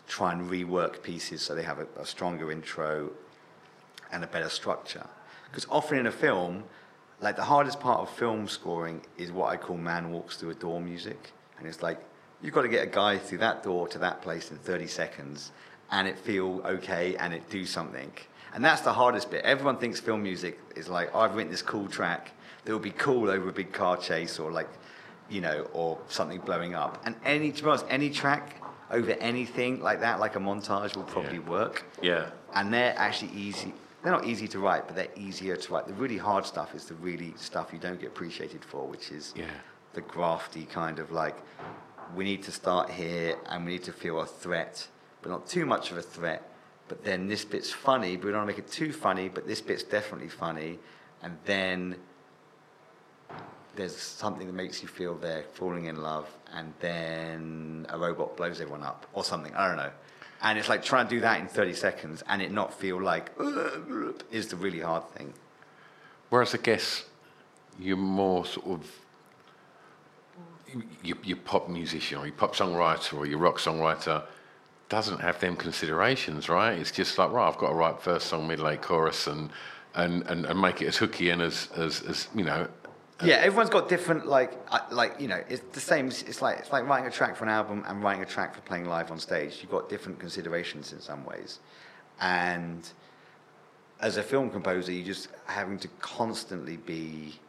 try 0.08 0.32
and 0.32 0.50
rework 0.50 1.02
pieces 1.04 1.42
so 1.42 1.54
they 1.54 1.64
have 1.64 1.80
a, 1.80 1.88
a 2.00 2.06
stronger 2.06 2.52
intro 2.52 3.12
and 4.12 4.24
a 4.24 4.28
better 4.28 4.50
structure. 4.50 5.06
Because 5.50 5.66
often 5.70 5.98
in 5.98 6.08
a 6.08 6.12
film, 6.12 6.64
like 7.22 7.36
the 7.36 7.44
hardest 7.44 7.80
part 7.80 8.00
of 8.02 8.10
film 8.12 8.48
scoring 8.48 9.02
is 9.18 9.32
what 9.32 9.48
I 9.52 9.58
call 9.58 9.78
man 9.78 10.12
walks 10.12 10.38
through 10.38 10.52
a 10.52 10.56
door 10.56 10.80
music. 10.80 11.32
And 11.58 11.68
it's 11.68 11.82
like, 11.82 12.00
you've 12.42 12.54
got 12.54 12.62
to 12.62 12.68
get 12.68 12.84
a 12.84 12.90
guy 12.92 13.18
through 13.18 13.40
that 13.40 13.64
door 13.64 13.88
to 13.90 13.98
that 14.00 14.22
place 14.22 14.52
in 14.52 14.58
30 14.58 14.88
seconds. 14.88 15.52
and 15.90 16.06
it 16.06 16.20
feel 16.20 16.62
okay 16.66 17.16
and 17.16 17.34
it 17.34 17.50
do 17.50 17.66
something. 17.66 18.12
And 18.54 18.64
that's 18.64 18.82
the 18.82 18.92
hardest 18.92 19.32
bit. 19.32 19.44
Everyone 19.46 19.78
thinks 19.78 20.02
film 20.02 20.22
music 20.22 20.60
is 20.76 20.90
like, 20.90 21.10
oh, 21.14 21.20
I've 21.22 21.34
written 21.36 21.50
this 21.52 21.62
cool 21.62 21.88
track 21.88 22.32
that 22.66 22.72
will 22.74 22.80
be 22.80 22.92
cool 22.92 23.30
over 23.30 23.48
a 23.48 23.54
big 23.54 23.72
car 23.72 23.96
chase 23.96 24.38
or 24.38 24.52
like, 24.52 24.68
you 25.30 25.40
know, 25.40 25.66
or 25.74 25.98
something 26.10 26.42
blowing 26.42 26.76
up. 26.76 27.02
And 27.06 27.16
any, 27.24 27.54
to 27.54 27.64
be 27.64 27.70
honest, 27.70 27.86
any 27.90 28.10
track 28.10 28.62
over 28.92 29.12
anything 29.12 29.82
like 29.82 30.02
that, 30.02 30.20
like 30.20 30.36
a 30.36 30.40
montage, 30.40 30.96
will 30.98 31.04
probably 31.04 31.38
Yeah. 31.40 31.50
work. 31.50 31.86
Yeah. 32.02 32.26
And 32.54 32.74
they're 32.74 32.94
actually 32.98 33.32
easy. 33.32 33.74
They're 34.04 34.12
not 34.12 34.26
easy 34.26 34.48
to 34.50 34.60
write, 34.60 34.86
but 34.88 34.96
they're 34.96 35.08
easier 35.16 35.56
to 35.56 35.74
write. 35.74 35.88
The 35.88 35.94
really 35.94 36.18
hard 36.18 36.46
stuff 36.46 36.76
is 36.76 36.86
the 36.86 36.94
really 36.96 37.34
stuff 37.38 37.74
you 37.74 37.80
don't 37.80 38.00
get 38.00 38.08
appreciated 38.08 38.64
for, 38.64 38.88
which 38.88 39.12
is 39.12 39.34
Yeah. 39.36 39.50
the 39.94 40.02
grafty 40.02 40.70
kind 40.70 41.00
of 41.00 41.12
like, 41.12 41.36
we 42.16 42.24
need 42.24 42.44
to 42.44 42.52
start 42.52 42.90
here 42.92 43.38
and 43.48 43.66
we 43.66 43.72
need 43.74 43.84
to 43.84 43.92
feel 43.92 44.20
a 44.22 44.26
threat, 44.26 44.88
but 45.22 45.30
not 45.30 45.48
too 45.48 45.66
much 45.66 45.92
of 45.92 45.98
a 45.98 46.02
threat. 46.02 46.50
But 46.88 47.04
then 47.04 47.28
this 47.28 47.44
bit's 47.44 47.72
funny, 47.74 48.16
but 48.16 48.26
we 48.26 48.32
don't 48.32 48.46
want 48.46 48.50
to 48.56 48.56
make 48.62 48.66
it 48.66 48.72
too 48.72 48.94
funny, 48.94 49.28
but 49.28 49.46
this 49.46 49.60
bit's 49.62 49.84
definitely 49.84 50.30
funny. 50.30 50.80
And 51.22 51.38
then 51.46 51.98
there's 53.76 53.96
something 53.98 54.48
that 54.48 54.54
makes 54.54 54.82
you 54.82 54.88
feel 54.88 55.16
they're 55.16 55.44
falling 55.54 55.86
in 55.86 56.02
love, 56.02 56.30
and 56.54 56.74
then 56.80 57.86
a 57.90 57.98
robot 57.98 58.38
blows 58.38 58.62
everyone 58.62 58.84
up 58.84 59.06
or 59.14 59.24
something. 59.24 59.54
I 59.56 59.68
don't 59.68 59.78
know. 59.78 59.92
And 60.42 60.58
it's 60.58 60.70
like 60.70 60.84
trying 60.84 61.08
to 61.08 61.16
do 61.16 61.22
that 61.22 61.40
in 61.40 61.48
30 61.48 61.74
seconds 61.74 62.24
and 62.28 62.42
it 62.42 62.52
not 62.52 62.74
feel 62.74 63.02
like 63.02 63.32
is 64.32 64.48
the 64.48 64.56
really 64.56 64.82
hard 64.82 65.08
thing. 65.10 65.34
Whereas 66.30 66.54
I 66.54 66.60
guess 66.60 67.06
you're 67.80 67.98
more 67.98 68.46
sort 68.46 68.68
of 68.68 68.92
your, 71.02 71.18
you 71.24 71.36
pop 71.36 71.70
musician 71.70 72.18
or 72.18 72.26
your 72.26 72.36
pop 72.36 72.56
songwriter 72.56 73.18
or 73.18 73.26
your 73.26 73.40
rock 73.40 73.58
songwriter 73.58 74.24
doesn't 74.90 75.20
have 75.20 75.40
them 75.40 75.56
considerations, 75.56 76.50
right? 76.50 76.74
It's 76.74 76.92
just 76.92 77.18
like, 77.18 77.32
right, 77.32 77.48
I've 77.48 77.58
got 77.58 77.70
to 77.70 77.76
write 77.76 78.02
first 78.02 78.28
song, 78.28 78.48
middle, 78.48 78.66
late 78.66 78.82
chorus, 78.82 79.28
and 79.28 79.50
and, 79.98 80.22
and, 80.28 80.46
and 80.46 80.62
make 80.62 80.82
it 80.82 80.88
as 80.88 80.98
hooky 80.98 81.32
and 81.32 81.42
as, 81.42 81.70
as, 81.76 82.02
as 82.04 82.28
you 82.36 82.46
know. 82.46 82.68
Yeah, 83.24 83.36
everyone's 83.36 83.72
got 83.72 83.90
different 83.90 84.28
like 84.28 84.54
like 84.92 85.20
you 85.20 85.28
know 85.28 85.44
it's 85.50 85.64
the 85.74 85.80
same. 85.80 86.08
It's 86.08 86.42
like 86.42 86.60
it's 86.60 86.72
like 86.72 86.88
writing 86.88 87.08
a 87.08 87.12
track 87.12 87.36
for 87.36 87.46
an 87.46 87.50
album 87.50 87.84
and 87.88 88.04
writing 88.04 88.22
a 88.22 88.28
track 88.28 88.54
for 88.54 88.62
playing 88.62 88.86
live 88.86 89.10
on 89.12 89.20
stage. 89.20 89.58
You've 89.62 89.72
got 89.72 89.90
different 89.90 90.20
considerations 90.20 90.94
in 90.94 91.02
some 91.02 91.26
ways, 91.26 91.60
and 92.22 92.88
as 94.00 94.18
a 94.18 94.24
film 94.24 94.52
composer, 94.52 94.92
you're 94.92 95.06
just 95.06 95.30
having 95.46 95.80
to 95.80 95.88
constantly 96.00 96.78
be 96.78 97.40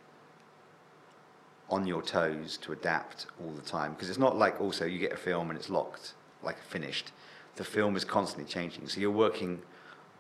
on 1.68 1.86
your 1.86 2.00
toes 2.00 2.56
to 2.56 2.72
adapt 2.72 3.26
all 3.44 3.52
the 3.52 3.60
time 3.60 3.92
because 3.92 4.08
it's 4.08 4.18
not 4.18 4.38
like 4.38 4.58
also 4.62 4.86
you 4.86 4.98
get 4.98 5.12
a 5.12 5.16
film 5.18 5.50
and 5.50 5.58
it's 5.58 5.68
locked 5.68 6.14
like 6.42 6.58
finished. 6.62 7.12
The 7.56 7.64
film 7.64 7.94
is 7.94 8.04
constantly 8.04 8.50
changing, 8.50 8.88
so 8.88 9.00
you're 9.00 9.10
working 9.10 9.60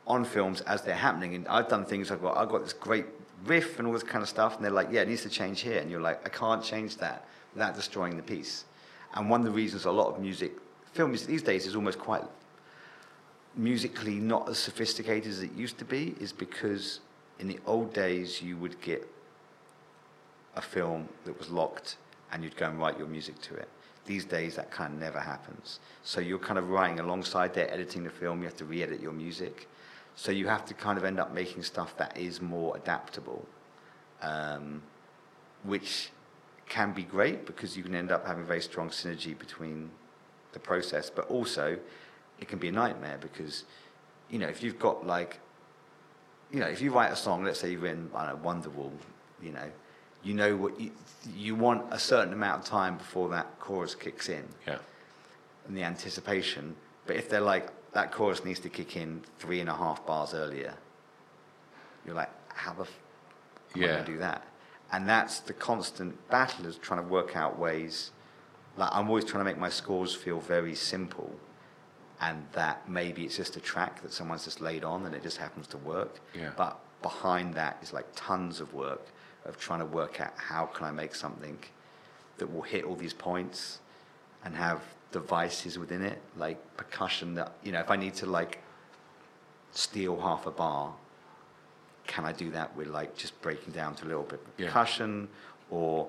on 0.06 0.24
films 0.24 0.60
as 0.62 0.82
they're 0.82 0.94
happening. 0.94 1.34
And 1.34 1.48
I've 1.48 1.68
done 1.68 1.86
things. 1.86 2.10
I've 2.10 2.20
got 2.20 2.36
I've 2.36 2.50
got 2.50 2.62
this 2.62 2.74
great 2.74 3.06
riff 3.44 3.78
and 3.78 3.86
all 3.86 3.92
this 3.92 4.02
kind 4.02 4.22
of 4.22 4.28
stuff, 4.28 4.56
and 4.56 4.64
they're 4.64 4.72
like, 4.72 4.88
yeah, 4.90 5.02
it 5.02 5.08
needs 5.08 5.22
to 5.22 5.28
change 5.28 5.60
here, 5.60 5.78
and 5.80 5.90
you're 5.90 6.00
like, 6.00 6.24
I 6.26 6.28
can't 6.28 6.62
change 6.62 6.96
that 6.98 7.26
without 7.54 7.74
destroying 7.74 8.16
the 8.16 8.22
piece. 8.22 8.64
And 9.14 9.30
one 9.30 9.40
of 9.40 9.46
the 9.46 9.52
reasons 9.52 9.84
a 9.84 9.90
lot 9.90 10.08
of 10.08 10.20
music, 10.20 10.52
film 10.92 11.10
music 11.10 11.28
these 11.28 11.42
days 11.42 11.66
is 11.66 11.74
almost 11.74 11.98
quite 11.98 12.24
musically 13.56 14.14
not 14.14 14.48
as 14.48 14.58
sophisticated 14.58 15.30
as 15.30 15.42
it 15.42 15.52
used 15.52 15.78
to 15.78 15.84
be, 15.84 16.14
is 16.20 16.32
because 16.32 17.00
in 17.38 17.48
the 17.48 17.58
old 17.66 17.92
days 17.92 18.42
you 18.42 18.56
would 18.56 18.80
get 18.80 19.06
a 20.56 20.60
film 20.60 21.08
that 21.24 21.38
was 21.38 21.50
locked 21.50 21.96
and 22.32 22.42
you'd 22.44 22.56
go 22.56 22.66
and 22.66 22.78
write 22.78 22.98
your 22.98 23.06
music 23.06 23.40
to 23.40 23.54
it. 23.54 23.68
These 24.06 24.24
days 24.24 24.56
that 24.56 24.70
kind 24.70 24.94
of 24.94 25.00
never 25.00 25.20
happens. 25.20 25.80
So 26.02 26.20
you're 26.20 26.38
kind 26.38 26.58
of 26.58 26.70
writing 26.70 27.00
alongside 27.00 27.54
there, 27.54 27.72
editing 27.72 28.04
the 28.04 28.10
film, 28.10 28.40
you 28.40 28.46
have 28.46 28.56
to 28.56 28.64
re-edit 28.64 29.00
your 29.00 29.12
music. 29.12 29.68
So 30.18 30.32
you 30.32 30.48
have 30.48 30.66
to 30.66 30.74
kind 30.74 30.98
of 30.98 31.04
end 31.04 31.20
up 31.20 31.32
making 31.32 31.62
stuff 31.62 31.96
that 31.98 32.16
is 32.16 32.42
more 32.42 32.76
adaptable, 32.76 33.46
um, 34.20 34.82
which 35.62 36.10
can 36.68 36.92
be 36.92 37.04
great 37.04 37.46
because 37.46 37.76
you 37.76 37.84
can 37.84 37.94
end 37.94 38.10
up 38.10 38.26
having 38.26 38.44
very 38.44 38.60
strong 38.60 38.90
synergy 38.90 39.38
between 39.38 39.92
the 40.54 40.58
process, 40.58 41.08
but 41.08 41.30
also 41.30 41.78
it 42.40 42.48
can 42.48 42.58
be 42.58 42.66
a 42.66 42.72
nightmare 42.72 43.16
because, 43.20 43.62
you 44.28 44.40
know, 44.40 44.48
if 44.48 44.60
you've 44.60 44.80
got 44.80 45.06
like, 45.06 45.38
you 46.50 46.58
know, 46.58 46.66
if 46.66 46.82
you 46.82 46.92
write 46.92 47.12
a 47.12 47.16
song, 47.16 47.44
let's 47.44 47.60
say 47.60 47.70
you've 47.70 47.82
written, 47.82 48.10
I 48.12 48.26
don't 48.26 48.42
know, 48.42 48.48
Wonderwall, 48.50 48.90
you 49.40 49.52
know, 49.52 49.70
you 50.24 50.34
know 50.34 50.56
what 50.56 50.80
you, 50.80 50.90
you 51.32 51.54
want 51.54 51.84
a 51.92 51.98
certain 51.98 52.32
amount 52.32 52.64
of 52.64 52.68
time 52.68 52.96
before 52.96 53.28
that 53.28 53.60
chorus 53.60 53.94
kicks 53.94 54.28
in 54.28 54.42
Yeah. 54.66 54.78
and 55.68 55.76
the 55.76 55.84
anticipation. 55.84 56.74
But 57.06 57.14
if 57.14 57.28
they're 57.30 57.40
like, 57.40 57.70
that 57.98 58.12
chorus 58.12 58.44
needs 58.44 58.60
to 58.60 58.68
kick 58.68 58.96
in 58.96 59.22
three 59.40 59.58
and 59.58 59.68
a 59.68 59.74
half 59.74 60.06
bars 60.06 60.32
earlier, 60.32 60.74
you're 62.06 62.14
like, 62.14 62.30
how 62.54 62.72
the 62.72 62.82
f- 62.82 63.00
am 63.74 63.82
I 63.82 63.86
going 63.86 64.04
to 64.04 64.12
do 64.12 64.18
that? 64.18 64.44
And 64.92 65.08
that's 65.08 65.40
the 65.40 65.52
constant 65.52 66.28
battle 66.30 66.64
is 66.66 66.76
trying 66.76 67.02
to 67.02 67.08
work 67.08 67.34
out 67.36 67.58
ways. 67.58 68.12
Like, 68.76 68.90
I'm 68.92 69.08
always 69.08 69.24
trying 69.24 69.40
to 69.40 69.44
make 69.44 69.58
my 69.58 69.68
scores 69.68 70.14
feel 70.14 70.38
very 70.38 70.76
simple 70.76 71.34
and 72.20 72.46
that 72.52 72.88
maybe 72.88 73.24
it's 73.24 73.36
just 73.36 73.56
a 73.56 73.60
track 73.60 74.00
that 74.02 74.12
someone's 74.12 74.44
just 74.44 74.60
laid 74.60 74.84
on 74.84 75.04
and 75.04 75.12
it 75.12 75.24
just 75.24 75.38
happens 75.38 75.66
to 75.68 75.76
work. 75.78 76.20
Yeah. 76.34 76.50
But 76.56 76.78
behind 77.02 77.54
that 77.54 77.78
is 77.82 77.92
like 77.92 78.06
tons 78.14 78.60
of 78.60 78.74
work 78.74 79.08
of 79.44 79.58
trying 79.58 79.80
to 79.80 79.86
work 79.86 80.20
out 80.20 80.34
how 80.36 80.66
can 80.66 80.86
I 80.86 80.92
make 80.92 81.16
something 81.16 81.58
that 82.36 82.46
will 82.52 82.62
hit 82.62 82.84
all 82.84 82.94
these 82.94 83.12
points 83.12 83.80
and 84.44 84.54
have 84.54 84.82
devices 85.12 85.78
within 85.78 86.02
it, 86.02 86.20
like 86.36 86.58
percussion 86.76 87.34
that, 87.34 87.52
you 87.62 87.72
know, 87.72 87.80
if 87.80 87.90
I 87.90 87.96
need 87.96 88.14
to 88.14 88.26
like 88.26 88.62
steal 89.72 90.20
half 90.20 90.46
a 90.46 90.50
bar, 90.50 90.94
can 92.06 92.24
I 92.24 92.32
do 92.32 92.50
that 92.50 92.74
with 92.76 92.88
like 92.88 93.16
just 93.16 93.40
breaking 93.42 93.72
down 93.72 93.94
to 93.96 94.04
a 94.04 94.08
little 94.08 94.22
bit 94.22 94.40
of 94.40 94.46
Yeah. 94.56 94.66
percussion 94.66 95.28
or, 95.70 96.08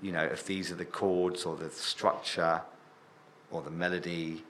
you 0.00 0.12
know, 0.12 0.22
if 0.24 0.46
these 0.46 0.70
are 0.70 0.76
the 0.76 0.84
chords 0.84 1.44
or 1.44 1.56
the 1.56 1.70
structure 1.70 2.62
or 3.50 3.62
the 3.62 3.70
melody, 3.70 4.44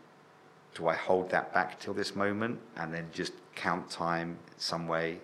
do 0.75 0.87
I 0.89 0.95
hold 0.95 1.31
that 1.31 1.53
back 1.53 1.81
till 1.81 1.95
this 1.95 2.15
moment 2.15 2.61
and 2.77 2.93
then 2.95 3.09
just 3.13 3.33
count 3.55 3.91
time 3.91 4.39
some 4.57 4.87
way 4.87 5.21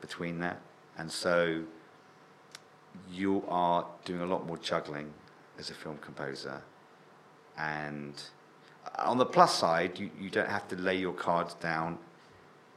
between 0.00 0.38
that? 0.40 0.60
And 0.96 1.10
so 1.10 1.62
you 3.10 3.44
are 3.48 3.86
doing 4.04 4.20
a 4.20 4.26
lot 4.26 4.46
more 4.46 4.58
juggling 4.58 5.12
as 5.58 5.70
a 5.70 5.74
film 5.74 5.98
composer. 5.98 6.62
And 7.60 8.14
on 8.98 9.18
the 9.18 9.26
plus 9.26 9.54
side, 9.54 9.98
you, 9.98 10.10
you 10.18 10.30
don't 10.30 10.48
have 10.48 10.66
to 10.68 10.76
lay 10.76 10.96
your 10.96 11.12
cards 11.12 11.54
down 11.54 11.98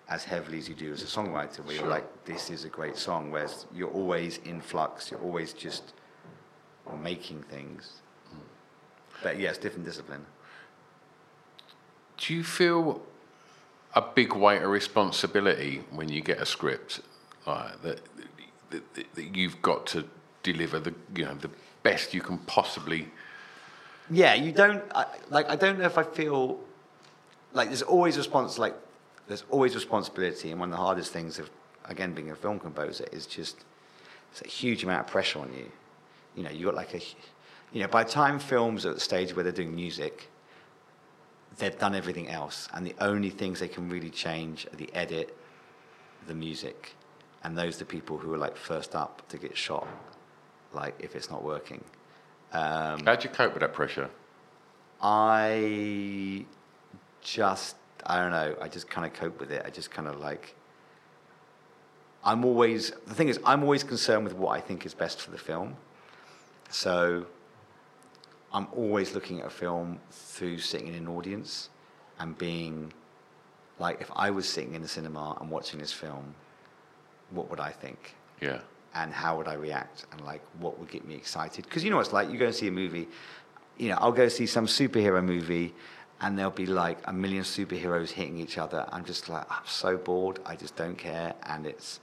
as 0.10 0.26
heavily 0.26 0.58
as 0.58 0.68
you 0.68 0.76
do 0.76 0.92
as 0.92 1.02
a 1.02 1.06
songwriter, 1.06 1.66
where 1.66 1.76
you're 1.76 1.88
like, 1.88 2.26
this 2.26 2.50
is 2.50 2.66
a 2.66 2.70
great 2.70 2.98
song, 2.98 3.32
whereas 3.32 3.66
you're 3.74 3.90
always 3.90 4.40
in 4.40 4.60
flux, 4.60 5.10
you're 5.10 5.22
always 5.22 5.54
just 5.54 5.94
making 7.02 7.42
things. 7.44 8.02
But 9.22 9.40
yes, 9.40 9.58
different 9.58 9.86
discipline. 9.86 10.26
Do 12.18 12.34
you 12.34 12.44
feel 12.44 13.02
a 13.96 14.02
big 14.02 14.34
weight 14.34 14.62
of 14.62 14.70
responsibility 14.70 15.84
when 15.92 16.10
you 16.10 16.22
get 16.22 16.40
a 16.42 16.46
script 16.46 17.00
like 17.48 17.82
that, 17.84 18.02
that, 18.72 18.94
that, 18.94 19.16
that 19.16 19.36
you've 19.36 19.62
got 19.62 19.86
to 19.88 20.04
deliver 20.42 20.80
the 20.80 20.94
you 21.16 21.24
know 21.24 21.36
the 21.36 21.50
best 21.84 22.14
you 22.14 22.22
can 22.22 22.38
possibly? 22.40 23.10
Yeah, 24.10 24.34
you 24.34 24.52
don't 24.52 24.84
I, 24.94 25.06
like. 25.30 25.50
I 25.50 25.56
don't 25.56 25.80
know 25.80 25.86
if 25.86 25.98
I 25.98 26.04
feel 26.04 26.60
like 27.54 27.70
there's 27.70 27.82
always 27.82 28.18
response. 28.18 28.58
Like 28.58 28.76
there's 29.28 29.46
always 29.50 29.76
responsibility, 29.76 30.52
and 30.52 30.60
one 30.60 30.70
of 30.70 30.78
the 30.78 30.84
hardest 30.84 31.14
things 31.14 31.40
of 31.40 31.50
again 31.86 32.14
being 32.14 32.32
a 32.32 32.36
film 32.36 32.60
composer 32.60 33.06
is 33.12 33.26
just 33.26 33.64
it's 34.32 34.42
a 34.42 34.48
huge 34.48 34.84
amount 34.84 35.02
of 35.02 35.08
pressure 35.08 35.40
on 35.40 35.54
you. 35.54 35.72
You 36.36 36.44
know, 36.44 36.50
you 36.50 36.66
got 36.66 36.76
like 36.76 36.94
a, 36.94 37.02
you 37.72 37.82
know, 37.82 37.88
by 37.88 38.04
the 38.04 38.10
time 38.10 38.40
films 38.40 38.86
are 38.86 38.90
at 38.90 38.96
the 38.96 39.02
stage 39.02 39.36
where 39.36 39.44
they're 39.44 39.52
doing 39.52 39.76
music, 39.76 40.30
they've 41.58 41.78
done 41.78 41.96
everything 41.96 42.30
else, 42.30 42.68
and 42.74 42.86
the 42.86 42.96
only 43.00 43.30
things 43.30 43.60
they 43.60 43.68
can 43.68 43.90
really 43.90 44.10
change 44.10 44.66
are 44.74 44.76
the 44.76 44.92
edit, 44.94 45.38
the 46.28 46.34
music, 46.34 46.96
and 47.44 47.58
those 47.58 47.76
are 47.76 47.80
the 47.80 47.86
people 47.86 48.18
who 48.18 48.34
are 48.34 48.38
like 48.38 48.58
first 48.58 48.96
up 48.96 49.28
to 49.30 49.38
get 49.38 49.56
shot. 49.56 49.88
Like 50.74 50.96
if 51.00 51.16
it's 51.16 51.30
not 51.30 51.44
working. 51.44 51.84
Um, 52.54 53.04
How 53.06 53.16
do 53.16 53.28
you 53.28 53.34
cope 53.34 53.54
with 53.54 53.62
that 53.62 53.74
pressure? 53.74 54.10
I 55.02 56.46
just, 57.22 57.76
I 58.06 58.22
don't 58.22 58.32
know, 58.32 58.56
I 58.62 58.68
just 58.70 58.90
kind 58.90 59.06
of 59.06 59.14
cope 59.14 59.40
with 59.40 59.52
it. 59.52 59.64
I 59.66 59.70
just 59.70 59.92
kind 59.92 60.08
of 60.08 60.20
like, 60.20 60.56
I'm 62.24 62.46
always, 62.46 62.92
the 63.08 63.14
thing 63.14 63.28
is, 63.28 63.40
I'm 63.44 63.64
always 63.64 63.84
concerned 63.84 64.24
with 64.24 64.34
what 64.34 64.50
I 64.58 64.62
think 64.62 64.86
is 64.86 64.94
best 64.94 65.20
for 65.20 65.32
the 65.32 65.38
film. 65.38 65.76
So 66.70 67.26
I'm 68.54 68.68
always 68.76 69.14
looking 69.14 69.42
at 69.42 69.48
a 69.48 69.50
film 69.50 70.00
through 70.12 70.60
sitting 70.60 70.88
in 70.88 70.94
an 70.96 71.08
audience 71.08 71.70
and 72.20 72.38
being 72.38 72.94
like, 73.80 74.00
if 74.00 74.10
I 74.16 74.30
was 74.30 74.48
sitting 74.48 74.76
in 74.76 74.82
the 74.82 74.88
cinema 74.88 75.38
and 75.42 75.50
watching 75.50 75.80
this 75.80 75.92
film, 75.92 76.34
what 77.32 77.50
would 77.50 77.60
I 77.60 77.72
think? 77.72 78.16
Yeah. 78.40 78.60
And 78.96 79.12
how 79.12 79.38
would 79.38 79.48
I 79.48 79.54
react 79.54 80.06
and 80.12 80.22
like 80.22 80.42
what 80.60 80.80
would 80.80 80.90
get 80.90 81.06
me 81.06 81.16
excited? 81.16 81.66
Because 81.66 81.84
you 81.84 81.90
know 81.90 81.98
what 81.98 82.06
it's 82.06 82.14
like. 82.14 82.30
You 82.30 82.38
go 82.38 82.48
and 82.48 82.56
see 82.56 82.68
a 82.68 82.72
movie, 82.72 83.08
you 83.78 83.90
know, 83.90 83.98
I'll 84.00 84.12
go 84.12 84.28
see 84.28 84.46
some 84.46 84.68
superhero 84.68 85.24
movie, 85.24 85.74
and 86.22 86.38
there'll 86.38 86.52
be 86.52 86.66
like 86.66 87.00
a 87.06 87.14
million 87.14 87.44
superheroes 87.44 88.12
hitting 88.12 88.38
each 88.38 88.58
other. 88.58 88.88
I'm 88.92 89.04
just 89.04 89.30
like, 89.30 89.46
I'm 89.50 89.66
so 89.66 89.98
bored. 89.98 90.40
I 90.46 90.56
just 90.56 90.76
don't 90.76 90.98
care, 90.98 91.34
and 91.44 91.66
it's 91.66 92.00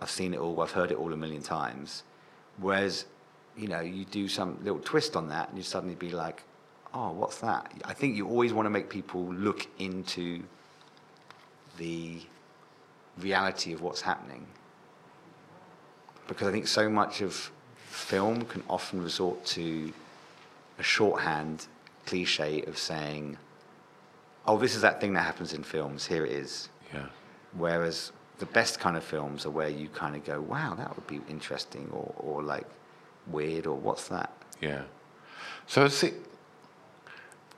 I've 0.00 0.10
seen 0.10 0.34
it 0.34 0.40
all. 0.40 0.60
I've 0.60 0.70
heard 0.70 0.90
it 0.90 0.96
all 0.96 1.12
a 1.12 1.16
million 1.16 1.42
times. 1.42 2.04
Whereas, 2.58 3.06
you 3.56 3.68
know, 3.68 3.80
you 3.80 4.04
do 4.04 4.28
some 4.28 4.58
little 4.62 4.80
twist 4.80 5.16
on 5.16 5.28
that, 5.28 5.48
and 5.48 5.58
you 5.58 5.64
suddenly 5.64 5.94
be 5.94 6.10
like, 6.10 6.44
oh, 6.94 7.12
what's 7.12 7.38
that? 7.38 7.72
I 7.84 7.94
think 7.94 8.16
you 8.16 8.28
always 8.28 8.52
want 8.52 8.66
to 8.66 8.70
make 8.70 8.88
people 8.88 9.24
look 9.32 9.66
into 9.78 10.42
the 11.78 12.20
reality 13.18 13.72
of 13.72 13.82
what's 13.82 14.00
happening. 14.00 14.46
Because 16.30 16.46
I 16.46 16.52
think 16.52 16.68
so 16.68 16.88
much 16.88 17.22
of 17.22 17.50
film 17.88 18.44
can 18.44 18.62
often 18.70 19.02
resort 19.02 19.44
to 19.46 19.92
a 20.78 20.82
shorthand 20.82 21.66
cliche 22.06 22.62
of 22.62 22.78
saying, 22.78 23.36
oh, 24.46 24.56
this 24.56 24.76
is 24.76 24.82
that 24.82 25.00
thing 25.00 25.12
that 25.14 25.22
happens 25.22 25.52
in 25.52 25.64
films, 25.64 26.06
here 26.06 26.24
it 26.24 26.30
is. 26.30 26.68
Yeah. 26.94 27.06
Whereas 27.52 28.12
the 28.38 28.46
best 28.46 28.78
kind 28.78 28.96
of 28.96 29.02
films 29.02 29.44
are 29.44 29.50
where 29.50 29.68
you 29.68 29.88
kind 29.88 30.14
of 30.14 30.24
go, 30.24 30.40
wow, 30.40 30.74
that 30.76 30.94
would 30.94 31.08
be 31.08 31.20
interesting, 31.28 31.88
or, 31.92 32.14
or 32.18 32.44
like 32.44 32.66
weird, 33.26 33.66
or 33.66 33.76
what's 33.76 34.06
that? 34.06 34.32
Yeah. 34.60 34.82
So 35.66 35.84
is 35.86 36.00
it, 36.04 36.14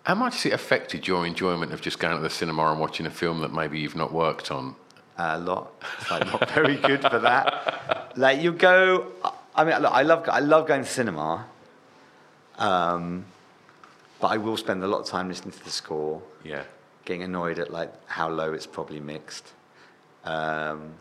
how 0.04 0.14
much 0.14 0.36
has 0.36 0.46
it 0.46 0.54
affected 0.54 1.06
your 1.06 1.26
enjoyment 1.26 1.74
of 1.74 1.82
just 1.82 1.98
going 1.98 2.16
to 2.16 2.22
the 2.22 2.30
cinema 2.30 2.70
and 2.70 2.80
watching 2.80 3.04
a 3.04 3.10
film 3.10 3.42
that 3.42 3.52
maybe 3.52 3.78
you've 3.78 3.96
not 3.96 4.14
worked 4.14 4.50
on? 4.50 4.76
A 5.22 5.38
lot. 5.38 5.72
It's 6.00 6.10
like 6.14 6.26
not 6.26 6.50
very 6.50 6.76
good 6.76 7.02
for 7.02 7.18
that. 7.20 8.12
Like 8.16 8.40
you 8.42 8.52
go, 8.52 9.06
I 9.54 9.64
mean, 9.64 9.80
look, 9.82 9.92
I 9.92 10.02
love 10.02 10.28
I 10.28 10.40
love 10.40 10.66
going 10.66 10.82
to 10.82 10.88
cinema, 10.88 11.46
um, 12.58 13.24
but 14.20 14.28
I 14.28 14.36
will 14.38 14.56
spend 14.56 14.82
a 14.82 14.86
lot 14.86 15.00
of 15.00 15.06
time 15.06 15.28
listening 15.28 15.52
to 15.52 15.64
the 15.64 15.70
score, 15.70 16.22
Yeah. 16.44 16.64
getting 17.04 17.22
annoyed 17.22 17.58
at 17.58 17.70
like 17.70 17.92
how 18.08 18.28
low 18.28 18.52
it's 18.52 18.66
probably 18.66 19.00
mixed. 19.00 19.52
Um, 20.24 20.94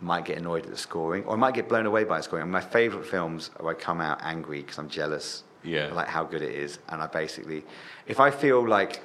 might 0.00 0.24
get 0.24 0.36
annoyed 0.38 0.64
at 0.64 0.70
the 0.70 0.76
scoring, 0.76 1.24
or 1.24 1.34
I 1.34 1.36
might 1.36 1.54
get 1.54 1.68
blown 1.68 1.86
away 1.86 2.04
by 2.04 2.16
the 2.18 2.22
scoring. 2.24 2.42
And 2.42 2.52
my 2.52 2.60
favourite 2.60 3.06
films 3.06 3.50
are 3.60 3.68
I 3.70 3.74
come 3.74 4.00
out 4.00 4.18
angry 4.22 4.60
because 4.60 4.76
I'm 4.78 4.88
jealous, 4.88 5.44
Yeah. 5.62 5.92
like 5.94 6.08
how 6.08 6.24
good 6.24 6.42
it 6.42 6.50
is, 6.52 6.78
and 6.88 7.00
I 7.00 7.06
basically, 7.06 7.64
if 8.06 8.18
I 8.20 8.30
feel 8.30 8.66
like, 8.68 9.00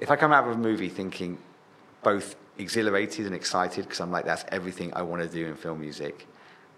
if 0.00 0.10
I 0.10 0.16
come 0.16 0.32
out 0.32 0.48
of 0.48 0.54
a 0.56 0.58
movie 0.58 0.88
thinking 0.88 1.36
both 2.02 2.36
exhilarated 2.58 3.26
and 3.26 3.34
excited 3.34 3.84
because 3.84 4.00
I'm 4.00 4.10
like 4.10 4.24
that's 4.24 4.44
everything 4.48 4.92
I 4.94 5.02
want 5.02 5.22
to 5.22 5.28
do 5.28 5.46
in 5.46 5.56
film 5.56 5.80
music, 5.80 6.26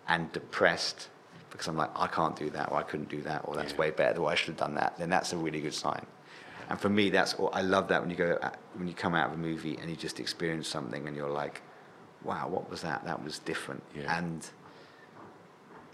and 0.09 0.31
depressed 0.33 1.09
because 1.51 1.69
I'm 1.69 1.77
like 1.77 1.91
I 1.97 2.07
can't 2.07 2.37
do 2.37 2.51
that 2.51 2.71
or 2.71 2.77
I 2.79 2.83
couldn't 2.83 3.09
do 3.09 3.21
that 3.23 3.43
or 3.45 3.55
that's 3.55 3.73
Yeah. 3.73 3.79
way 3.79 3.91
better 3.91 4.21
or 4.23 4.31
I 4.31 4.35
should 4.35 4.49
have 4.49 4.57
done 4.57 4.75
that, 4.75 4.97
then 4.99 5.11
that's 5.11 5.33
a 5.33 5.37
really 5.37 5.61
good 5.61 5.75
sign. 5.75 6.05
And 6.71 6.81
for 6.81 6.89
me, 6.89 7.11
that's 7.11 7.35
all, 7.35 7.51
I 7.53 7.61
love 7.61 7.89
that 7.89 8.01
when 8.01 8.09
you 8.11 8.17
go 8.17 8.39
when 8.75 8.89
you 8.89 8.95
come 8.95 9.15
out 9.15 9.29
of 9.29 9.35
a 9.35 9.37
movie 9.37 9.77
and 9.79 9.91
you 9.91 9.97
just 9.97 10.19
experience 10.21 10.69
something 10.69 11.07
and 11.07 11.17
you're 11.17 11.29
like, 11.31 11.61
wow, 12.25 12.49
what 12.49 12.71
was 12.71 12.81
that? 12.83 13.05
That 13.05 13.23
was 13.23 13.41
different. 13.41 13.83
Yeah. 13.95 14.17
And 14.19 14.49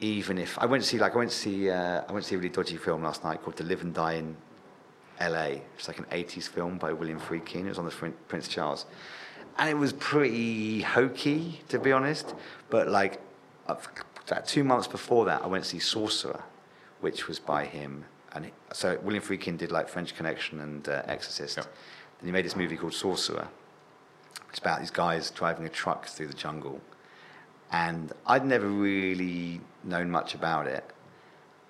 even 0.00 0.38
if 0.38 0.58
I 0.58 0.66
went 0.66 0.82
to 0.84 0.88
see 0.88 0.98
like 0.98 1.14
I 1.14 1.18
went 1.18 1.30
to 1.30 1.36
see 1.36 1.70
uh, 1.70 2.02
I 2.08 2.12
went 2.12 2.24
to 2.24 2.28
see 2.28 2.34
a 2.36 2.38
really 2.38 2.50
dodgy 2.50 2.76
film 2.76 3.02
last 3.02 3.24
night 3.24 3.42
called 3.42 3.56
To 3.56 3.64
Live 3.64 3.82
and 3.82 3.92
Die 3.94 4.12
in 4.12 4.36
L.A. 5.18 5.62
It's 5.76 5.88
like 5.88 5.98
an 5.98 6.06
'80s 6.06 6.48
film 6.48 6.78
by 6.78 6.92
William 6.92 7.20
Friedkin. 7.20 7.64
It 7.66 7.68
was 7.68 7.78
on 7.78 7.84
the 7.84 8.12
Prince 8.28 8.48
Charles, 8.48 8.86
and 9.58 9.68
it 9.68 9.74
was 9.74 9.92
pretty 9.92 10.80
hokey 10.82 11.60
to 11.68 11.78
be 11.78 11.92
honest. 11.92 12.34
But 12.70 12.88
like 12.88 13.20
uh, 13.66 13.76
about 14.26 14.46
two 14.46 14.64
months 14.64 14.86
before 14.86 15.24
that, 15.26 15.42
I 15.42 15.46
went 15.46 15.64
to 15.64 15.70
see 15.70 15.78
Sorcerer, 15.78 16.42
which 17.00 17.28
was 17.28 17.38
by 17.38 17.64
him. 17.64 18.04
And 18.32 18.50
so 18.72 18.98
William 19.02 19.22
Friedkin 19.22 19.56
did 19.56 19.72
like 19.72 19.88
French 19.88 20.14
Connection 20.14 20.60
and 20.60 20.88
uh, 20.88 21.02
Exorcist. 21.06 21.56
Then 21.56 21.66
he 22.24 22.30
made 22.30 22.44
this 22.44 22.56
movie 22.56 22.76
called 22.76 22.94
Sorcerer. 22.94 23.48
It's 24.50 24.58
about 24.58 24.80
these 24.80 24.90
guys 24.90 25.30
driving 25.30 25.66
a 25.66 25.68
truck 25.68 26.06
through 26.06 26.28
the 26.28 26.34
jungle. 26.34 26.80
And 27.70 28.12
I'd 28.26 28.46
never 28.46 28.66
really 28.66 29.60
known 29.84 30.10
much 30.10 30.34
about 30.34 30.66
it. 30.66 30.84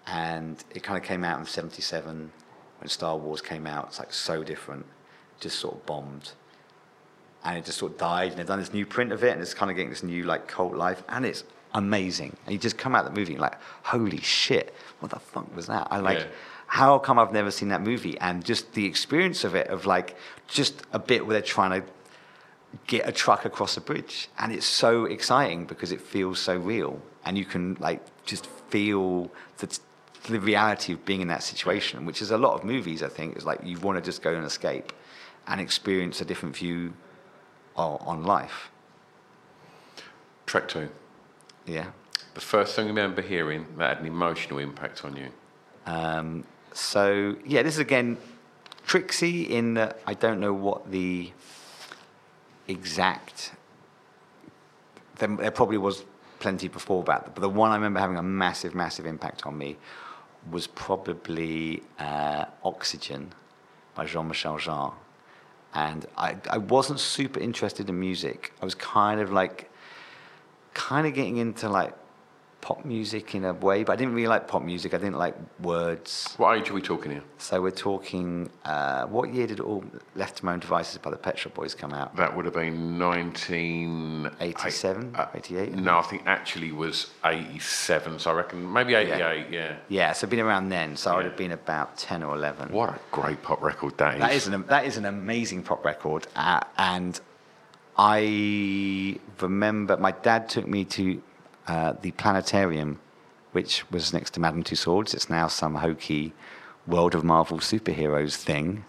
And 0.06 0.62
it 0.74 0.82
kind 0.82 0.96
of 0.96 1.04
came 1.04 1.24
out 1.24 1.38
in 1.38 1.44
77 1.44 2.32
when 2.80 2.88
Star 2.88 3.16
Wars 3.16 3.40
came 3.40 3.66
out. 3.66 3.88
It's 3.88 3.98
like 3.98 4.12
so 4.12 4.42
different, 4.42 4.86
just 5.40 5.58
sort 5.58 5.74
of 5.74 5.86
bombed. 5.86 6.32
And 7.44 7.56
it 7.58 7.64
just 7.64 7.78
sort 7.78 7.92
of 7.92 7.98
died. 7.98 8.30
And 8.30 8.38
they've 8.38 8.46
done 8.46 8.58
this 8.58 8.72
new 8.72 8.86
print 8.86 9.12
of 9.12 9.22
it, 9.24 9.32
and 9.32 9.40
it's 9.40 9.54
kind 9.54 9.70
of 9.70 9.76
getting 9.76 9.90
this 9.90 10.02
new 10.02 10.24
like 10.24 10.48
cult 10.48 10.74
life. 10.74 11.02
And 11.08 11.24
it's 11.24 11.44
amazing. 11.74 12.36
And 12.44 12.52
you 12.52 12.58
just 12.58 12.78
come 12.78 12.94
out 12.94 13.04
of 13.06 13.14
the 13.14 13.18
movie 13.18 13.34
and 13.34 13.42
like, 13.42 13.56
holy 13.84 14.20
shit, 14.20 14.74
what 15.00 15.10
the 15.10 15.18
fuck 15.18 15.54
was 15.54 15.66
that? 15.66 15.86
I 15.90 15.98
like, 16.00 16.18
Yeah. 16.18 16.26
how 16.66 16.98
come 16.98 17.18
I've 17.18 17.32
never 17.32 17.50
seen 17.50 17.68
that 17.68 17.82
movie? 17.82 18.18
And 18.18 18.44
just 18.44 18.72
the 18.74 18.86
experience 18.86 19.44
of 19.44 19.54
it, 19.54 19.68
of 19.68 19.86
like, 19.86 20.16
just 20.46 20.82
a 20.92 20.98
bit 20.98 21.26
where 21.26 21.34
they're 21.34 21.42
trying 21.42 21.80
to 21.82 21.86
get 22.86 23.08
a 23.08 23.12
truck 23.12 23.44
across 23.46 23.78
a 23.78 23.80
bridge 23.80 24.28
and 24.38 24.52
it's 24.52 24.66
so 24.66 25.06
exciting 25.06 25.64
because 25.64 25.90
it 25.90 26.02
feels 26.02 26.38
so 26.38 26.54
real 26.54 27.00
and 27.24 27.38
you 27.38 27.44
can 27.46 27.74
like 27.80 28.02
just 28.26 28.44
feel 28.68 29.30
the, 29.56 29.78
the 30.32 30.40
reality 30.40 30.92
of 30.92 31.04
being 31.04 31.20
in 31.20 31.28
that 31.28 31.42
situation 31.42 32.04
which 32.06 32.20
is 32.22 32.30
a 32.30 32.38
lot 32.38 32.54
of 32.54 32.64
movies 32.64 33.02
i 33.02 33.08
think 33.08 33.36
is 33.36 33.44
like 33.44 33.60
you 33.64 33.78
want 33.80 33.96
to 33.96 34.02
just 34.02 34.22
go 34.22 34.34
and 34.34 34.44
escape 34.44 34.92
and 35.46 35.60
experience 35.60 36.20
a 36.20 36.24
different 36.24 36.54
view 36.56 36.92
o- 37.76 37.96
on 37.98 38.24
life 38.24 38.70
Track 40.46 40.68
two. 40.68 40.88
yeah 41.66 41.86
The 42.34 42.40
first 42.40 42.74
song 42.74 42.86
you 42.86 42.90
remember 42.90 43.20
hearing 43.22 43.66
that 43.76 43.88
had 43.88 44.00
an 44.00 44.06
emotional 44.06 44.58
impact 44.58 45.04
on 45.04 45.16
you. 45.16 45.28
Um, 45.86 46.44
so 46.72 47.36
yeah, 47.44 47.62
this 47.62 47.74
is 47.74 47.80
again 47.80 48.16
tricksy 48.86 49.42
in 49.42 49.74
that 49.74 50.00
I 50.06 50.14
don't 50.14 50.40
know 50.40 50.52
what 50.54 50.90
the 50.90 51.32
exact. 52.66 53.52
There, 55.16 55.28
there 55.36 55.50
probably 55.50 55.78
was 55.78 56.04
plenty 56.38 56.68
before 56.68 57.02
that, 57.04 57.34
but 57.34 57.40
the 57.40 57.48
one 57.48 57.70
I 57.70 57.74
remember 57.74 58.00
having 58.00 58.16
a 58.16 58.22
massive, 58.22 58.74
massive 58.74 59.06
impact 59.06 59.44
on 59.46 59.58
me 59.58 59.76
was 60.50 60.66
probably 60.66 61.82
uh, 61.98 62.46
"Oxygen" 62.64 63.32
by 63.94 64.04
Jean-Michel 64.06 64.58
Jarre. 64.58 64.94
And 65.74 66.06
I, 66.16 66.36
I 66.48 66.58
wasn't 66.58 67.00
super 67.00 67.40
interested 67.40 67.88
in 67.88 68.00
music. 68.00 68.52
I 68.62 68.64
was 68.64 68.74
kind 68.74 69.20
of 69.20 69.30
like, 69.32 69.70
kind 70.72 71.06
of 71.06 71.14
getting 71.14 71.36
into 71.36 71.68
like 71.68 71.94
pop 72.60 72.84
music 72.84 73.34
in 73.34 73.44
a 73.44 73.52
way, 73.52 73.84
but 73.84 73.92
I 73.92 73.96
didn't 73.96 74.14
really 74.14 74.28
like 74.28 74.48
pop 74.48 74.62
music. 74.62 74.92
I 74.92 74.98
didn't 74.98 75.16
like 75.16 75.34
words. 75.62 76.34
What 76.36 76.58
age 76.58 76.70
are 76.70 76.74
we 76.74 76.82
talking 76.82 77.12
here? 77.12 77.22
So 77.38 77.62
we're 77.62 77.70
talking, 77.70 78.50
uh, 78.64 79.06
what 79.06 79.32
year 79.32 79.46
did 79.46 79.60
all 79.60 79.84
Left 80.16 80.38
to 80.38 80.44
My 80.44 80.54
Own 80.54 80.58
Devices 80.58 80.98
by 80.98 81.10
the 81.10 81.16
Pet 81.16 81.38
Shop 81.38 81.54
Boys 81.54 81.74
come 81.74 81.92
out? 81.92 82.16
That 82.16 82.34
would 82.34 82.44
have 82.44 82.54
been 82.54 82.98
19... 82.98 84.30
87, 84.40 85.14
uh, 85.14 85.28
88? 85.34 85.74
No, 85.74 85.98
I 85.98 86.02
think 86.02 86.22
actually 86.26 86.72
was 86.72 87.10
87, 87.24 88.18
so 88.18 88.30
I 88.32 88.34
reckon 88.34 88.70
maybe 88.72 88.94
88, 88.94 89.46
yeah. 89.50 89.76
Yeah, 89.88 90.12
so 90.12 90.26
been 90.26 90.40
around 90.40 90.68
then. 90.68 90.96
So 90.96 91.12
I 91.12 91.16
would 91.16 91.26
have 91.26 91.36
been 91.36 91.52
about 91.52 91.96
10 91.96 92.22
or 92.22 92.34
11. 92.34 92.72
What 92.72 92.90
a 92.90 92.98
great 93.12 93.42
pop 93.42 93.62
record 93.62 93.96
that 93.98 94.14
is. 94.14 94.20
That 94.20 94.32
is 94.32 94.46
an, 94.48 94.66
that 94.66 94.84
is 94.84 94.96
an 94.96 95.04
amazing 95.04 95.62
pop 95.62 95.84
record. 95.84 96.26
Uh, 96.34 96.60
and 96.76 97.20
I 97.96 99.18
remember 99.40 99.96
my 99.96 100.12
dad 100.12 100.48
took 100.48 100.66
me 100.66 100.84
to 100.84 101.22
uh, 101.68 101.92
the 102.00 102.10
planetarium, 102.12 102.98
which 103.52 103.88
was 103.90 104.12
next 104.12 104.30
to 104.32 104.40
Madame 104.40 104.64
Tussauds. 104.64 105.14
It's 105.14 105.30
now 105.30 105.46
some 105.46 105.76
hokey 105.76 106.32
World 106.86 107.14
of 107.14 107.22
Marvel 107.22 107.58
superheroes 107.58 108.36
thing. 108.36 108.84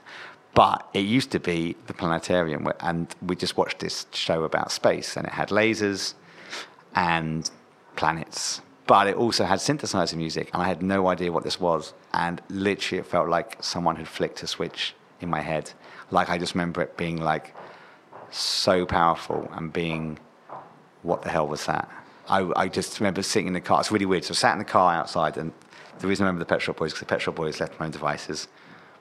But 0.54 0.88
it 0.94 1.02
used 1.02 1.32
to 1.32 1.40
be 1.40 1.76
the 1.88 1.94
planetarium, 1.94 2.68
and 2.80 3.14
we 3.22 3.36
just 3.36 3.56
watched 3.56 3.80
this 3.80 4.08
show 4.12 4.44
about 4.44 4.72
space, 4.72 5.16
and 5.16 5.28
it 5.28 5.34
had 5.34 5.50
lasers 5.50 6.16
and 6.96 7.50
planets. 7.96 8.62
But 8.88 9.08
it 9.08 9.16
also 9.16 9.46
had 9.46 9.60
synthesizer 9.60 10.16
music, 10.16 10.50
and 10.54 10.64
I 10.64 10.68
had 10.68 10.82
no 10.82 11.08
idea 11.08 11.32
what 11.32 11.44
this 11.44 11.60
was. 11.60 11.94
And 12.14 12.42
literally, 12.50 13.00
it 13.00 13.06
felt 13.06 13.30
like 13.30 13.58
someone 13.62 13.96
had 13.98 14.08
flicked 14.08 14.42
a 14.42 14.48
switch 14.48 14.96
in 15.22 15.30
my 15.30 15.42
head. 15.42 15.72
Like 16.10 16.30
I 16.30 16.38
just 16.40 16.56
remember 16.56 16.82
it 16.82 16.98
being 16.98 17.18
like 17.18 17.54
so 18.32 18.86
powerful 18.86 19.50
and 19.54 19.72
being, 19.72 20.18
what 21.04 21.22
the 21.22 21.30
hell 21.30 21.48
was 21.48 21.66
that? 21.68 21.88
I, 22.30 22.52
I 22.56 22.68
just 22.68 23.00
remember 23.00 23.22
sitting 23.24 23.48
in 23.48 23.54
the 23.54 23.62
car. 23.62 23.80
It's 23.80 23.92
really 23.92 24.06
weird. 24.06 24.24
So 24.24 24.32
I 24.32 24.36
sat 24.36 24.54
in 24.54 24.60
the 24.60 24.66
car 24.66 24.94
outside, 24.94 25.38
and 25.38 25.52
the 26.00 26.08
reason 26.08 26.24
I 26.24 26.28
remember 26.28 26.46
the 26.46 26.50
Pet 26.50 26.62
Shop 26.62 26.78
Boys 26.78 26.92
because 26.92 27.00
the 27.00 27.06
Pet 27.06 27.22
Shop 27.22 27.36
Boys 27.36 27.60
left 27.60 27.80
my 27.80 27.88
own 27.88 27.92
devices 27.92 28.48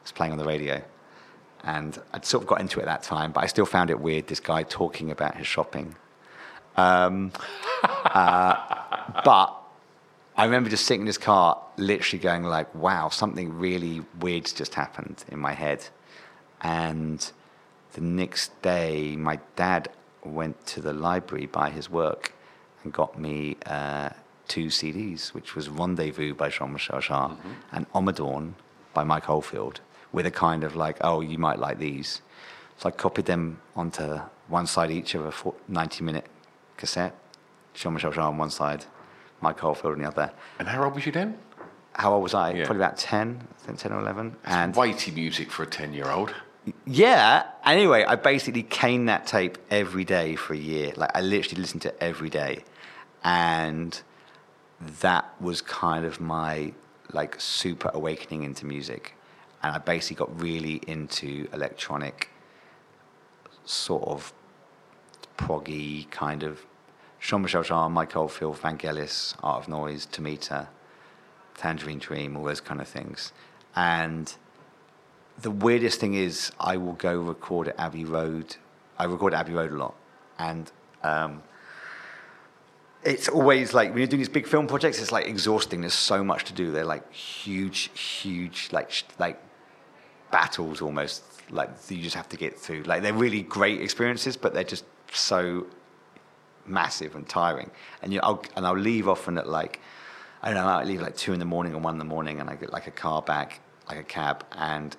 was 0.03 0.13
playing 0.13 0.33
on 0.33 0.39
the 0.39 0.45
radio. 0.45 0.83
And 1.65 2.01
I'd 2.13 2.25
sort 2.25 2.43
of 2.43 2.49
got 2.49 2.61
into 2.61 2.81
it 2.81 2.85
at 2.85 2.87
that 2.87 3.03
time, 3.03 3.33
but 3.33 3.45
I 3.45 3.47
still 3.47 3.67
found 3.67 3.91
it 3.91 4.01
weird, 4.01 4.29
this 4.29 4.41
guy 4.41 4.63
talking 4.63 5.11
about 5.11 5.37
his 5.37 5.47
shopping. 5.47 5.97
Um, 6.77 7.33
uh, 7.83 8.55
but 9.25 9.55
I 10.37 10.45
remember 10.45 10.71
just 10.71 10.87
sitting 10.87 11.03
in 11.03 11.07
this 11.07 11.19
car, 11.19 11.61
literally 11.77 12.23
going 12.23 12.45
like, 12.45 12.73
wow, 12.75 13.09
something 13.09 13.59
really 13.59 14.03
weird's 14.21 14.53
just 14.53 14.75
happened 14.75 15.25
in 15.29 15.39
my 15.39 15.53
head. 15.53 15.87
And 16.63 17.31
the 17.93 18.01
next 18.01 18.61
day, 18.63 19.17
my 19.17 19.41
dad 19.57 19.89
went 20.25 20.65
to 20.69 20.81
the 20.81 20.93
library 20.93 21.47
by 21.47 21.71
his 21.71 21.91
work 21.91 22.33
got 22.91 23.19
me 23.19 23.57
uh, 23.67 24.11
two 24.49 24.67
CDs, 24.67 25.29
which 25.29 25.55
was 25.55 25.69
Rendezvous 25.69 26.35
by 26.35 26.49
Jean-Michel 26.49 27.01
Jarre 27.01 27.37
and 27.73 27.91
Ommadawn 27.93 28.55
by 28.95 29.05
Mike 29.05 29.29
Oldfield, 29.29 29.81
with 30.13 30.27
a 30.27 30.31
kind 30.31 30.65
of 30.65 30.75
like, 30.75 30.97
oh, 31.03 31.21
you 31.21 31.39
might 31.39 31.59
like 31.59 31.79
these. 31.79 32.23
So 32.79 32.89
I 32.89 32.93
copied 32.93 33.27
them 33.27 33.61
onto 33.77 34.21
one 34.49 34.67
side 34.67 34.91
each 34.91 35.15
of 35.15 35.27
a 35.27 35.33
90 35.69 36.05
minute 36.05 36.27
cassette. 36.77 37.15
Jean 37.75 37.93
Michel 37.95 38.13
Jarre 38.13 38.25
on 38.29 38.39
one 38.39 38.51
side, 38.51 38.85
Mike 39.41 39.63
Oldfield 39.63 39.95
on 39.95 40.01
the 40.01 40.09
other. 40.09 40.33
And 40.59 40.67
how 40.69 40.85
old 40.85 40.95
was 40.95 41.05
you 41.07 41.13
then? 41.13 41.39
How 41.93 42.13
old 42.15 42.23
was 42.23 42.35
I? 42.35 42.53
Yeah. 42.53 42.65
Probably 42.65 42.83
about 42.85 42.97
10, 42.97 43.47
I 43.51 43.67
think 43.67 43.79
10 43.79 43.93
or 43.93 44.01
11. 44.01 44.37
and 44.45 44.75
Weighty 44.77 45.11
music 45.11 45.51
for 45.51 45.65
a 45.65 45.67
10 45.67 45.93
year 45.93 46.09
old. 46.09 46.33
yeah. 46.87 47.45
Anyway, 47.65 48.05
I 48.05 48.15
basically 48.17 48.63
caned 48.63 49.09
that 49.09 49.27
tape 49.27 49.59
every 49.71 50.05
day 50.05 50.37
for 50.37 50.55
a 50.55 50.57
year. 50.59 50.93
Like 50.97 51.11
I 51.15 51.21
literally 51.21 51.61
listened 51.61 51.83
to 51.83 51.89
it 51.89 51.99
every 52.01 52.31
day, 52.31 52.65
and 53.25 54.01
that 55.01 55.35
was 55.41 55.61
kind 55.61 56.05
of 56.05 56.21
my 56.21 56.73
like 57.13 57.41
super 57.41 57.91
awakening 57.95 58.43
into 58.43 58.67
music. 58.67 59.15
And 59.63 59.75
I 59.75 59.79
basically 59.79 60.17
got 60.17 60.41
really 60.41 60.81
into 60.87 61.49
electronic, 61.53 62.31
sort 63.65 64.05
of 64.05 64.33
proggy 65.37 66.09
kind 66.11 66.43
of 66.43 66.65
Jean-Michel 67.21 67.65
Jarre, 67.65 67.91
Mike 67.91 68.17
Oldfield, 68.17 68.59
Vangelis, 68.59 69.35
Art 69.43 69.63
of 69.63 69.69
Noise, 69.69 70.07
Tomita, 70.07 70.69
Tangerine 71.57 71.99
Dream, 71.99 72.37
all 72.37 72.45
those 72.45 72.61
kind 72.61 72.81
of 72.81 72.87
things. 72.87 73.33
And 73.75 74.33
the 75.41 75.51
weirdest 75.51 75.99
thing 76.01 76.15
is, 76.15 76.53
I 76.61 76.77
will 76.77 76.93
go 76.93 77.19
record 77.21 77.69
at 77.69 77.79
Abbey 77.79 78.05
Road. 78.05 78.57
I 78.99 79.05
record 79.05 79.35
at 79.35 79.41
Abbey 79.41 79.55
Road 79.55 79.73
a 79.73 79.77
lot, 79.77 79.95
and 80.39 80.71
um, 81.03 81.43
it's 83.09 83.29
always 83.29 83.73
like 83.73 83.91
when 83.91 83.99
you're 83.99 84.07
doing 84.07 84.21
these 84.21 84.29
big 84.29 84.47
film 84.47 84.67
projects, 84.67 85.01
it's 85.01 85.11
like 85.11 85.27
exhausting. 85.27 85.81
There's 85.81 85.95
so 85.95 86.23
much 86.23 86.45
to 86.45 86.53
do. 86.53 86.71
They're 86.71 86.85
like 86.85 87.11
huge, 87.13 87.91
huge, 87.99 88.69
like 88.71 88.91
like 89.19 89.41
battles 90.31 90.83
almost. 90.83 91.23
Like 91.51 91.71
you 91.89 92.03
just 92.03 92.17
have 92.17 92.29
to 92.29 92.37
get 92.37 92.59
through. 92.59 92.83
Like 92.83 93.03
they're 93.03 93.15
really 93.15 93.43
great 93.43 93.81
experiences, 93.81 94.37
but 94.37 94.53
they're 94.53 94.63
just 94.63 94.85
so 95.13 95.67
massive 96.67 97.15
and 97.17 97.27
tiring. 97.27 97.71
And 98.03 98.13
you, 98.13 98.21
I'll, 98.23 98.45
and 98.55 98.67
I'll 98.67 98.77
leave 98.77 99.09
often 99.09 99.39
at 99.39 99.49
like 99.49 99.81
I 100.43 100.53
don't 100.53 100.63
know. 100.63 100.69
I 100.69 100.85
leave 100.85 101.01
like 101.01 101.17
two 101.17 101.33
in 101.33 101.39
the 101.39 101.47
morning 101.47 101.75
or 101.75 101.79
one 101.79 101.95
in 101.95 101.99
the 101.99 102.05
morning, 102.05 102.41
and 102.41 102.51
I 102.51 102.57
get 102.57 102.73
like 102.73 102.87
a 102.87 102.93
car 102.93 103.23
back, 103.23 103.61
like 103.89 103.99
a 103.99 104.05
cab, 104.05 104.45
and 104.53 104.95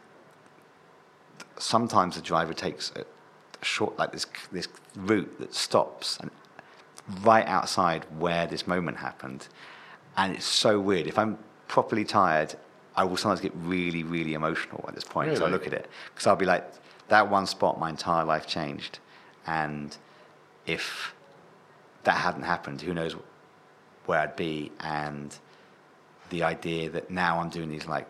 sometimes 1.58 2.16
the 2.16 2.22
driver 2.22 2.54
takes 2.54 2.92
a 2.96 3.06
short 3.64 4.00
like 4.00 4.12
this 4.12 4.26
this 4.52 4.68
route 4.96 5.38
that 5.40 5.54
stops 5.54 6.18
and 6.22 6.32
right 7.24 7.48
outside 7.48 8.06
where 8.18 8.48
this 8.48 8.68
moment 8.68 8.98
happened, 8.98 9.48
and 10.18 10.36
it's 10.36 10.46
so 10.46 10.80
weird. 10.80 11.08
If 11.08 11.18
I'm 11.18 11.38
properly 11.68 12.04
tired, 12.04 12.56
I 12.96 13.04
will 13.04 13.18
sometimes 13.18 13.42
get 13.42 13.54
really 13.56 14.04
really 14.04 14.34
emotional 14.34 14.84
at 14.88 14.96
this 14.96 15.04
point. 15.04 15.38
So 15.38 15.46
I 15.46 15.50
look 15.50 15.68
at 15.68 15.74
it. 15.74 15.90
Because 16.14 16.28
I'll 16.28 16.36
be 16.36 16.46
like, 16.46 16.70
that 17.08 17.30
one 17.30 17.46
spot, 17.46 17.80
my 17.80 17.90
entire 17.90 18.26
life 18.26 18.48
changed, 18.48 19.00
and 19.48 19.96
if 20.66 21.14
that 22.04 22.18
hadn't 22.18 22.44
happened, 22.44 22.82
who 22.82 22.94
knows 22.94 23.16
where 24.06 24.20
I'd 24.20 24.36
be? 24.36 24.72
And 24.80 25.38
the 26.30 26.44
idea 26.44 26.90
that 26.92 27.10
now 27.10 27.40
I'm 27.40 27.50
doing 27.50 27.70
these 27.70 27.88
like, 27.88 28.08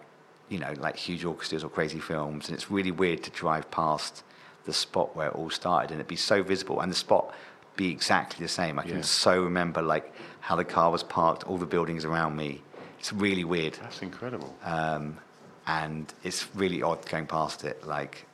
you 0.49 0.59
know, 0.59 0.73
like 0.77 0.97
huge 0.97 1.23
orchestras 1.23 1.63
or 1.63 1.69
crazy 1.69 1.99
films, 1.99 2.49
and 2.49 2.55
it's 2.55 2.69
really 2.69 2.91
weird 2.91 3.23
to 3.23 3.31
drive 3.31 3.69
past 3.71 4.23
the 4.65 4.73
spot 4.73 5.15
where 5.15 5.27
it 5.27 5.35
all 5.35 5.49
started 5.49 5.91
and 5.91 5.99
it'd 5.99 6.07
be 6.07 6.15
so 6.15 6.43
visible, 6.43 6.81
and 6.81 6.91
the 6.91 6.95
spot 6.95 7.33
be 7.79 7.89
exactly 7.91 8.43
the 8.45 8.49
same. 8.61 8.77
I 8.77 8.83
can 8.83 8.97
Yeah. 8.97 9.01
so 9.25 9.41
remember 9.41 9.81
like 9.81 10.05
how 10.41 10.55
the 10.57 10.65
car 10.65 10.91
was 10.91 11.01
parked, 11.01 11.43
all 11.47 11.57
the 11.57 11.65
buildings 11.75 12.03
around 12.03 12.35
me. 12.35 12.61
It's 12.99 13.13
really 13.13 13.45
weird, 13.45 13.75
That's 13.81 14.01
incredible. 14.01 14.53
um, 14.65 15.17
and 15.65 16.13
it's 16.23 16.41
really 16.55 16.81
odd 16.83 17.01
going 17.09 17.25
past 17.27 17.63
it, 17.63 17.77
like, 17.87 18.25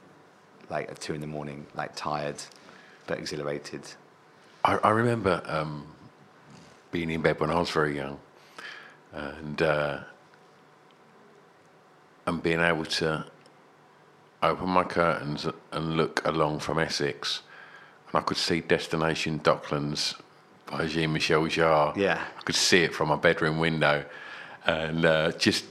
like 0.71 0.89
at 0.89 0.99
two 0.99 1.13
in 1.13 1.21
the 1.21 1.27
morning, 1.27 1.67
like 1.75 1.95
tired 1.95 2.41
but 3.07 3.19
exhilarated. 3.19 3.83
I, 4.63 4.77
I 4.77 4.89
remember 4.89 5.43
um, 5.45 5.85
being 6.91 7.11
in 7.11 7.21
bed 7.21 7.39
when 7.39 7.51
I 7.51 7.59
was 7.59 7.69
very 7.69 7.95
young, 7.95 8.17
and 9.13 9.61
uh, 9.61 9.99
and 12.25 12.41
being 12.41 12.61
able 12.61 12.85
to 12.85 13.25
open 14.41 14.69
my 14.69 14.83
curtains 14.83 15.45
and 15.71 15.97
look 15.97 16.25
along 16.25 16.59
from 16.61 16.79
Essex, 16.79 17.41
and 18.11 18.21
I 18.21 18.21
could 18.21 18.37
see 18.37 18.61
Destination 18.61 19.39
Docklands 19.39 20.15
by 20.65 20.87
Jean 20.87 21.13
Michel 21.13 21.43
Jarre. 21.43 21.95
Yeah. 21.95 22.23
I 22.37 22.41
could 22.41 22.55
see 22.55 22.83
it 22.83 22.93
from 22.93 23.09
my 23.09 23.15
bedroom 23.15 23.59
window, 23.59 24.05
and 24.65 25.05
uh, 25.05 25.31
just 25.33 25.65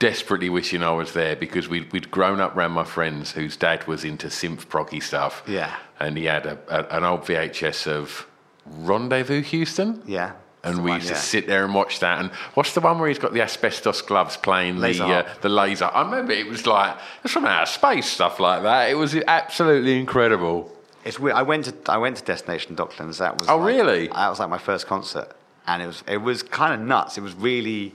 desperately 0.00 0.48
wishing 0.48 0.82
I 0.82 0.90
was 0.90 1.12
there 1.12 1.36
because 1.36 1.68
we'd, 1.68 1.92
we'd 1.92 2.10
grown 2.10 2.40
up 2.40 2.56
around 2.56 2.72
my 2.72 2.84
friends 2.84 3.32
whose 3.32 3.56
dad 3.56 3.86
was 3.86 4.02
into 4.02 4.26
synth 4.28 4.66
proggy 4.66 5.00
stuff. 5.00 5.42
Yeah. 5.46 5.76
And 6.00 6.16
he 6.16 6.24
had 6.24 6.46
a, 6.46 6.58
a, 6.68 6.96
an 6.96 7.04
old 7.04 7.20
VHS 7.20 7.86
of 7.86 8.26
Rendezvous 8.66 9.42
Houston. 9.42 10.02
Yeah. 10.06 10.32
And 10.62 10.82
we 10.82 10.90
the 10.90 10.96
used 10.96 11.10
one, 11.10 11.14
to 11.14 11.20
sit 11.20 11.46
there 11.46 11.64
and 11.64 11.74
watch 11.74 12.00
that. 12.00 12.18
And 12.18 12.30
what's 12.54 12.74
the 12.74 12.80
one 12.80 12.98
where 12.98 13.08
he's 13.08 13.18
got 13.18 13.32
the 13.32 13.42
asbestos 13.42 14.02
gloves 14.02 14.36
playing 14.36 14.78
Laser 14.78 15.04
the 15.04 15.14
uh, 15.14 15.34
the 15.40 15.48
laser? 15.48 15.86
I 15.86 16.02
remember 16.02 16.32
it 16.32 16.46
was 16.46 16.66
like 16.66 16.96
it 16.96 17.22
was 17.22 17.32
from 17.32 17.46
outer 17.46 17.64
space 17.64 18.06
stuff 18.06 18.38
like 18.40 18.62
that. 18.62 18.90
It 18.90 18.94
was 18.94 19.14
absolutely 19.14 19.98
incredible. 19.98 20.70
It's 21.04 21.18
weird. 21.18 21.36
I 21.36 21.42
went 21.42 21.64
to 21.66 21.74
I 21.92 21.96
went 21.96 22.16
to 22.18 22.24
Destination 22.24 22.76
Docklands. 22.76 23.18
That 23.18 23.38
was 23.38 23.48
Oh, 23.48 23.56
like- 23.58 23.66
really? 23.74 24.08
That 24.08 24.28
was 24.28 24.38
like 24.38 24.50
my 24.50 24.58
first 24.58 24.86
concert, 24.86 25.28
and 25.66 25.82
it 25.82 25.86
was 25.86 26.04
it 26.06 26.18
was 26.18 26.42
kind 26.42 26.74
of 26.74 26.80
nuts. 26.86 27.16
It 27.18 27.22
was 27.22 27.34
really 27.34 27.94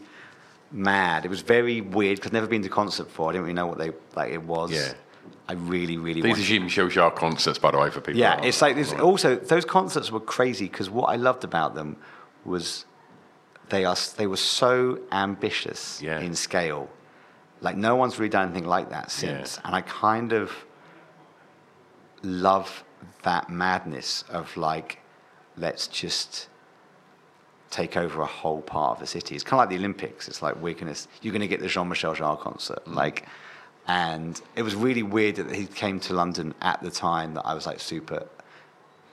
mad. 0.71 1.23
It 1.25 1.29
was 1.29 1.41
very 1.41 1.81
weird 1.81 2.17
because 2.17 2.29
I'd 2.31 2.33
never 2.33 2.47
been 2.47 2.63
to 2.63 2.69
concert 2.69 3.05
before. 3.05 3.29
I 3.29 3.33
didn't 3.33 3.43
really 3.43 3.53
know 3.53 3.67
what 3.67 3.77
they 3.77 3.91
like 4.15 4.31
it 4.31 4.41
was. 4.43 4.71
Yeah. 4.71 4.93
I 5.47 5.53
really 5.53 5.97
really 5.97 6.21
These 6.21 6.51
are 6.51 6.59
Michel 6.59 6.87
Jarre 6.87 7.15
concerts, 7.15 7.59
by 7.59 7.69
the 7.69 7.77
way, 7.77 7.91
for 7.91 8.01
people. 8.01 8.19
Yeah, 8.19 8.41
it's 8.41 8.61
like 8.63 8.75
this. 8.75 8.91
Also, 8.93 9.35
those 9.35 9.65
concerts 9.65 10.11
were 10.11 10.19
crazy 10.19 10.65
because 10.67 10.89
what 10.89 11.05
I 11.05 11.17
loved 11.17 11.43
about 11.43 11.75
them 11.75 11.97
was 12.45 12.85
they 13.69 13.85
are 13.85 13.95
they 14.17 14.25
were 14.25 14.37
so 14.37 14.99
ambitious 15.11 16.01
Yeah. 16.01 16.19
in 16.19 16.33
scale. 16.33 16.89
Like 17.61 17.77
no 17.77 17.95
one's 17.95 18.17
really 18.17 18.29
done 18.29 18.45
anything 18.49 18.65
like 18.67 18.89
that 18.89 19.11
since, 19.11 19.57
yeah. 19.57 19.61
and 19.67 19.75
I 19.75 19.81
kind 19.81 20.33
of 20.33 20.51
love 22.23 22.83
that 23.23 23.49
madness 23.49 24.23
of 24.29 24.55
like, 24.57 24.99
let's 25.57 25.87
just 25.87 26.47
take 27.69 27.97
over 27.97 28.21
a 28.21 28.25
whole 28.25 28.61
part 28.61 28.91
of 28.91 28.99
the 28.99 29.07
city. 29.07 29.35
It's 29.35 29.43
kind 29.43 29.53
of 29.53 29.59
like 29.59 29.69
the 29.69 29.77
Olympics. 29.77 30.27
It's 30.27 30.41
like 30.41 30.55
we're 30.61 30.73
gonna 30.73 30.95
you're 31.21 31.33
gonna 31.33 31.47
get 31.47 31.59
the 31.59 31.67
Jean 31.67 31.89
Michel 31.89 32.15
Jarre 32.15 32.39
concert, 32.39 32.83
mm. 32.85 32.95
like. 32.95 33.27
And 33.87 34.41
it 34.55 34.63
was 34.63 34.73
really 34.73 35.03
weird 35.03 35.35
that 35.35 35.53
he 35.53 35.67
came 35.67 35.99
to 35.99 36.13
London 36.15 36.55
at 36.59 36.81
the 36.81 36.89
time 36.89 37.35
that 37.35 37.45
I 37.45 37.53
was 37.53 37.67
like 37.67 37.79
super 37.79 38.25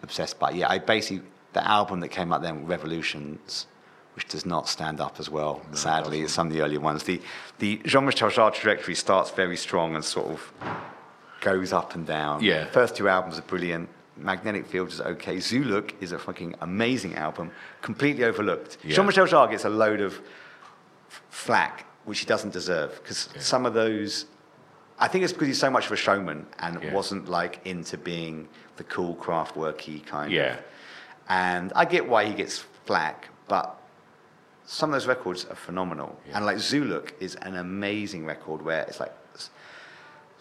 obsessed 0.03 0.39
by. 0.39 0.53
Yeah, 0.53 0.71
I 0.71 0.79
basically 0.79 1.27
the 1.53 1.67
album 1.67 2.01
that 2.01 2.09
came 2.09 2.33
out 2.33 2.41
then, 2.41 2.67
Revolutions, 2.67 3.67
which 4.15 4.27
does 4.29 4.47
not 4.47 4.69
stand 4.69 5.01
up 5.01 5.21
as 5.21 5.29
well, 5.29 5.63
sadly, 5.73 6.23
as 6.23 6.33
some 6.33 6.47
of 6.47 6.53
the 6.53 6.63
earlier 6.63 6.81
ones. 6.81 7.05
The 7.05 7.21
the 7.59 7.81
Jean-Michel 7.85 8.31
Jarre 8.31 8.55
trajectory 8.55 8.95
starts 8.95 9.31
very 9.31 9.57
strong 9.57 9.95
and 9.95 10.05
sort 10.05 10.29
of 10.29 10.53
goes 11.43 11.73
up 11.75 11.95
and 11.95 12.07
down. 12.07 12.43
Yeah. 12.43 12.65
First 12.67 12.97
two 12.97 13.09
albums 13.09 13.39
are 13.39 13.43
brilliant. 13.43 13.91
Magnetic 14.17 14.67
Fields 14.67 14.95
is 14.95 15.01
okay. 15.03 15.41
Zoolook 15.41 15.93
is 16.01 16.13
a 16.13 16.19
fucking 16.19 16.55
amazing 16.63 17.17
album, 17.17 17.51
completely 17.83 18.25
overlooked. 18.25 18.79
Yeah. 18.85 18.95
Jean-Michel 18.97 19.27
Jarre 19.27 19.51
gets 19.51 19.65
a 19.67 19.69
load 19.71 20.01
of 20.01 20.21
flack, 21.29 21.85
which 22.05 22.21
he 22.21 22.27
doesn't 22.27 22.53
deserve, 22.53 22.95
because 23.03 23.29
some 23.39 23.67
of 23.67 23.75
those 23.75 24.27
I 24.99 25.09
think 25.09 25.25
it's 25.25 25.33
because 25.33 25.49
he's 25.49 25.59
so 25.59 25.71
much 25.71 25.87
of 25.87 25.93
a 25.93 25.97
showman 25.97 26.47
and 26.61 26.81
Yeah. 26.81 26.93
wasn't 26.93 27.29
like 27.29 27.61
into 27.65 27.99
being 27.99 28.47
the 28.77 28.85
cool 28.85 29.17
craft 29.17 29.57
worky 29.57 30.05
kind 30.07 30.31
Yeah. 30.31 30.53
of. 30.55 30.59
And 31.29 31.73
I 31.75 31.87
get 31.87 32.09
why 32.09 32.25
he 32.27 32.35
gets 32.35 32.59
flack, 32.87 33.31
but 33.49 33.77
some 34.65 34.91
of 34.91 34.93
those 34.95 35.09
records 35.09 35.45
are 35.47 35.57
phenomenal. 35.57 36.21
And 36.33 36.47
like 36.47 36.59
Zoolook 36.59 37.15
is 37.19 37.35
an 37.37 37.57
amazing 37.57 38.27
record 38.27 38.63
where 38.63 38.83
it's 38.83 39.01
like 39.01 39.13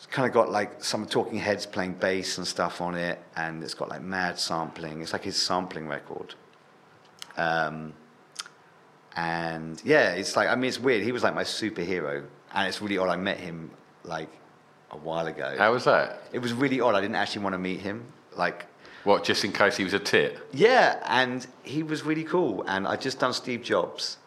it's, 0.03 0.07
kind 0.07 0.27
of 0.27 0.33
got 0.33 0.51
like 0.51 0.83
some 0.83 1.05
Talking 1.05 1.37
Heads 1.37 1.65
playing 1.67 1.93
bass 1.93 2.37
and 2.39 2.47
stuff 2.47 2.81
on 2.81 2.95
it, 2.95 3.19
and 3.35 3.63
it's 3.63 3.75
got 3.75 3.87
like 3.89 4.01
mad 4.01 4.39
sampling. 4.39 5.01
It's 5.01 5.13
like 5.13 5.23
his 5.23 5.39
sampling 5.39 5.87
record. 5.87 6.33
Um, 7.37 7.93
and 9.15 9.81
yeah, 9.85 10.11
it's 10.13 10.35
like 10.35 10.49
I 10.49 10.55
mean, 10.55 10.69
it's 10.69 10.79
weird. 10.79 11.03
He 11.03 11.11
was 11.11 11.23
like 11.23 11.35
my 11.35 11.43
superhero, 11.43 12.25
and 12.53 12.67
it's 12.67 12.81
really 12.81 12.97
odd. 12.97 13.09
I 13.09 13.15
met 13.15 13.37
him 13.39 13.69
like 14.03 14.29
a 14.89 14.97
while 14.97 15.27
ago. 15.27 15.55
How 15.57 15.71
was 15.71 15.83
that? 15.85 16.23
It 16.33 16.39
was 16.39 16.53
really 16.53 16.81
odd. 16.81 16.95
I 16.95 17.01
didn't 17.01 17.15
actually 17.15 17.43
want 17.43 17.53
to 17.53 17.59
meet 17.59 17.81
him. 17.81 18.05
Like, 18.35 18.65
What? 19.03 19.23
Just 19.23 19.43
in 19.45 19.51
case 19.51 19.77
he 19.77 19.83
was 19.83 19.93
a 19.93 19.99
tit? 19.99 20.39
yeah, 20.51 20.99
and 21.05 21.45
he 21.63 21.83
was 21.83 22.03
really 22.03 22.23
cool. 22.23 22.63
And 22.67 22.87
I'd 22.87 23.01
just 23.01 23.19
done 23.19 23.33
Steve 23.33 23.61
Jobs, 23.61 24.17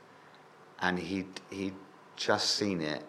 and 0.81 0.99
he'd 0.99 1.41
he'd 1.51 1.75
just 2.17 2.51
seen 2.53 2.81
it, 2.81 3.03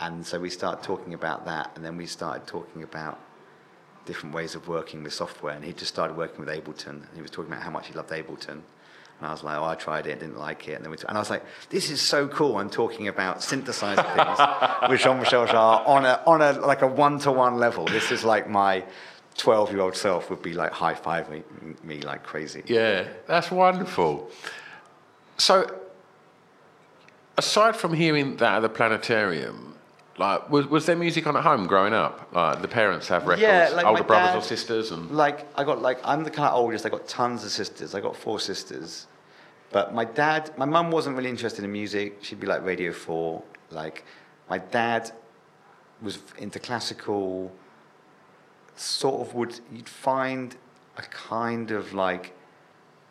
and 0.00 0.26
so 0.26 0.40
we 0.40 0.50
started 0.50 0.82
talking 0.82 1.14
about 1.14 1.44
that, 1.44 1.72
and 1.76 1.84
then 1.84 1.96
we 1.96 2.06
started 2.06 2.46
talking 2.46 2.82
about 2.82 3.18
different 4.06 4.34
ways 4.34 4.54
of 4.54 4.66
working 4.66 5.02
with 5.02 5.12
software. 5.12 5.54
And 5.54 5.64
he 5.64 5.72
just 5.72 5.92
started 5.92 6.16
working 6.16 6.44
with 6.44 6.48
Ableton, 6.48 6.88
and 6.88 7.14
he 7.14 7.22
was 7.22 7.30
talking 7.30 7.52
about 7.52 7.62
how 7.62 7.70
much 7.70 7.86
he 7.88 7.94
loved 7.94 8.10
Ableton, 8.10 8.48
And 8.48 8.62
I 9.22 9.30
was 9.30 9.44
like, 9.44 9.58
oh, 9.58 9.64
I 9.64 9.74
tried 9.74 10.06
it, 10.06 10.20
didn't 10.20 10.38
like 10.38 10.66
it. 10.68 10.74
And, 10.74 10.84
then 10.84 10.90
we 10.90 10.96
t- 10.96 11.04
and 11.06 11.16
I 11.16 11.20
was 11.20 11.30
like, 11.30 11.44
this 11.68 11.90
is 11.90 12.00
so 12.00 12.26
cool. 12.28 12.56
I'm 12.56 12.70
talking 12.70 13.08
about 13.08 13.38
synthesizer 13.38 14.06
things 14.14 14.90
with 14.90 15.00
Jean-Michel 15.00 15.46
Jarre 15.46 15.86
on 15.86 16.06
a, 16.06 16.22
on 16.26 16.40
a, 16.40 16.52
like 16.52 16.82
a 16.82 16.86
one-to-one 16.86 17.56
level. 17.58 17.84
This 17.84 18.10
is 18.10 18.24
like 18.24 18.48
my 18.48 18.84
12-year-old 19.36 19.96
self 19.96 20.30
would 20.30 20.42
be 20.42 20.54
like 20.54 20.72
high-fiving 20.72 21.84
me 21.84 22.00
like 22.00 22.22
crazy. 22.22 22.62
Yeah, 22.66 23.06
that's 23.26 23.50
wonderful. 23.50 24.30
So, 25.36 25.78
aside 27.36 27.76
from 27.76 27.92
hearing 27.94 28.38
that 28.38 28.56
at 28.56 28.60
the 28.60 28.68
planetarium, 28.68 29.69
like, 30.20 30.50
was, 30.50 30.66
was 30.66 30.86
there 30.86 30.96
music 30.96 31.26
on 31.26 31.36
at 31.36 31.42
home 31.42 31.66
growing 31.66 31.94
up? 31.94 32.28
Like, 32.32 32.60
the 32.62 32.68
parents 32.68 33.08
have 33.08 33.26
records, 33.26 33.42
Yeah, 33.42 33.70
like 33.74 33.86
older 33.86 34.04
brothers 34.04 34.28
dad- 34.28 34.38
or 34.38 34.42
sisters, 34.42 34.90
and 34.92 35.10
Like 35.10 35.46
I 35.58 35.64
got 35.64 35.80
like 35.82 35.98
I'm 36.04 36.22
the 36.24 36.30
kind 36.30 36.48
of 36.48 36.54
oldest. 36.54 36.86
I 36.86 36.90
got 36.90 37.08
tons 37.08 37.44
of 37.44 37.50
sisters. 37.50 37.94
I 37.94 38.00
got 38.00 38.14
four 38.14 38.38
sisters, 38.38 39.06
but 39.72 39.94
my 39.94 40.04
dad, 40.04 40.52
my 40.56 40.66
mum 40.66 40.90
wasn't 40.90 41.16
really 41.16 41.30
interested 41.30 41.64
in 41.64 41.72
music. 41.72 42.18
She'd 42.22 42.38
be 42.40 42.46
like 42.46 42.62
Radio 42.64 42.92
Four. 42.92 43.42
Like 43.70 44.04
my 44.48 44.58
dad 44.58 45.10
was 46.02 46.18
into 46.38 46.58
classical. 46.58 47.50
Sort 48.76 49.26
of 49.26 49.34
would 49.34 49.60
you'd 49.72 49.88
find 49.88 50.56
a 50.96 51.02
kind 51.02 51.70
of 51.70 51.92
like 51.92 52.34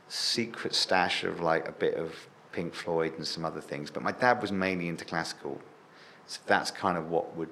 secret 0.08 0.74
stash 0.74 1.24
of 1.24 1.40
like 1.42 1.68
a 1.68 1.72
bit 1.72 1.96
of 1.96 2.14
Pink 2.52 2.74
Floyd 2.74 3.14
and 3.18 3.26
some 3.26 3.46
other 3.46 3.62
things. 3.62 3.92
But 3.92 4.02
my 4.04 4.12
dad 4.12 4.42
was 4.42 4.52
mainly 4.52 4.88
into 4.88 5.06
classical, 5.06 5.62
so 6.30 6.40
that's 6.46 6.70
kind 6.70 6.96
of 6.96 7.10
what 7.10 7.36
would 7.36 7.50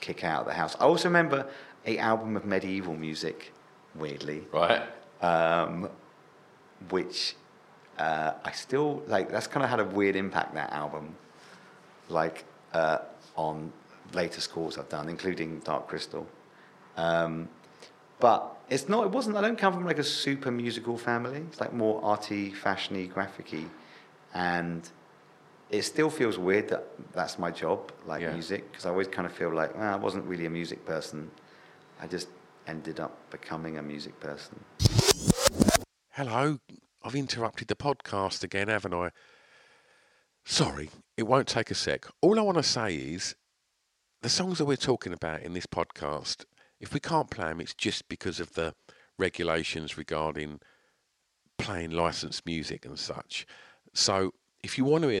kick 0.00 0.22
out 0.22 0.42
of 0.42 0.46
the 0.46 0.52
house. 0.52 0.76
I 0.78 0.84
also 0.84 1.08
remember 1.08 1.44
a 1.86 1.98
album 1.98 2.36
of 2.36 2.44
medieval 2.44 2.94
music, 2.94 3.52
weirdly, 3.96 4.44
right? 4.52 4.82
um, 5.22 5.90
which 6.88 7.34
uh, 7.98 8.34
I 8.44 8.52
still 8.52 9.02
like. 9.08 9.28
That's 9.28 9.48
kind 9.48 9.64
of 9.64 9.70
had 9.70 9.80
a 9.80 9.84
weird 9.84 10.14
impact. 10.14 10.54
That 10.54 10.72
album, 10.72 11.16
like 12.08 12.44
uh, 12.72 12.98
on 13.34 13.72
later 14.12 14.40
scores 14.40 14.78
I've 14.78 14.88
done, 14.88 15.08
including 15.08 15.58
Dark 15.64 15.88
Crystal. 15.88 16.28
Um, 16.96 17.48
but 18.20 18.56
it's 18.70 18.88
not. 18.88 19.04
It 19.04 19.10
wasn't. 19.10 19.36
I 19.36 19.40
don't 19.40 19.58
come 19.58 19.72
from 19.72 19.84
like 19.84 19.98
a 19.98 20.04
super 20.04 20.52
musical 20.52 20.96
family. 20.96 21.38
It's 21.38 21.60
like 21.60 21.72
more 21.72 22.00
arty, 22.04 22.52
fashiony, 22.52 23.12
graphicy, 23.12 23.66
and 24.32 24.88
it 25.70 25.82
still 25.82 26.10
feels 26.10 26.38
weird 26.38 26.68
that 26.68 26.84
that's 27.12 27.38
my 27.38 27.50
job, 27.50 27.92
like 28.06 28.22
Yeah. 28.22 28.32
music, 28.32 28.70
because 28.70 28.86
I 28.86 28.90
always 28.90 29.08
kind 29.08 29.26
of 29.26 29.32
feel 29.32 29.52
like 29.52 29.76
well, 29.76 29.92
I 29.92 29.96
wasn't 29.96 30.24
really 30.26 30.46
a 30.46 30.50
music 30.50 30.84
person. 30.84 31.30
I 32.00 32.06
just 32.06 32.28
ended 32.66 33.00
up 33.00 33.30
becoming 33.30 33.78
a 33.78 33.82
music 33.82 34.18
person. 34.20 34.64
Hello, 36.10 36.58
I've 37.02 37.14
interrupted 37.14 37.68
the 37.68 37.76
podcast 37.76 38.42
again, 38.42 38.68
haven't 38.68 38.94
I? 38.94 39.10
Sorry, 40.44 40.90
it 41.16 41.24
won't 41.24 41.48
take 41.48 41.70
a 41.70 41.74
sec. 41.74 42.06
All 42.20 42.38
I 42.38 42.42
want 42.42 42.56
to 42.58 42.62
say 42.62 42.94
is 42.94 43.34
the 44.22 44.28
songs 44.28 44.58
that 44.58 44.64
we're 44.64 44.76
talking 44.76 45.12
about 45.12 45.42
in 45.42 45.52
this 45.52 45.66
podcast, 45.66 46.44
if 46.80 46.94
we 46.94 47.00
can't 47.00 47.30
play 47.30 47.48
them, 47.48 47.60
it's 47.60 47.74
just 47.74 48.08
because 48.08 48.38
of 48.40 48.52
the 48.54 48.72
regulations 49.18 49.98
regarding 49.98 50.60
playing 51.58 51.90
licensed 51.90 52.46
music 52.46 52.84
and 52.84 52.98
such. 52.98 53.46
So 53.94 54.32
if 54.62 54.78
you 54.78 54.84
want 54.84 55.02
to 55.02 55.08
hear 55.08 55.20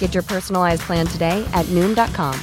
Get 0.00 0.12
your 0.12 0.24
personalized 0.24 0.82
plan 0.82 1.06
today 1.06 1.48
at 1.54 1.64
Noom.com. 1.66 2.34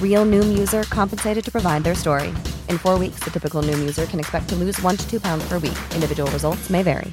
Real 0.00 0.26
Noom 0.26 0.56
user 0.56 0.82
compensated 0.84 1.44
to 1.44 1.50
provide 1.50 1.82
their 1.82 1.94
story. 1.94 2.28
In 2.68 2.78
four 2.78 2.98
weeks, 2.98 3.20
the 3.24 3.30
typical 3.30 3.62
Noom 3.62 3.80
user 3.80 4.06
can 4.06 4.20
expect 4.20 4.48
to 4.50 4.56
lose 4.56 4.80
one 4.82 4.96
to 4.96 5.10
two 5.10 5.18
pounds 5.18 5.48
per 5.48 5.58
week. 5.58 5.78
Individual 5.94 6.30
results 6.30 6.70
may 6.70 6.82
vary. 6.82 7.12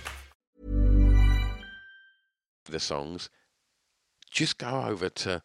the 2.65 2.79
songs, 2.79 3.29
just 4.29 4.59
go 4.59 4.83
over 4.83 5.09
to 5.09 5.41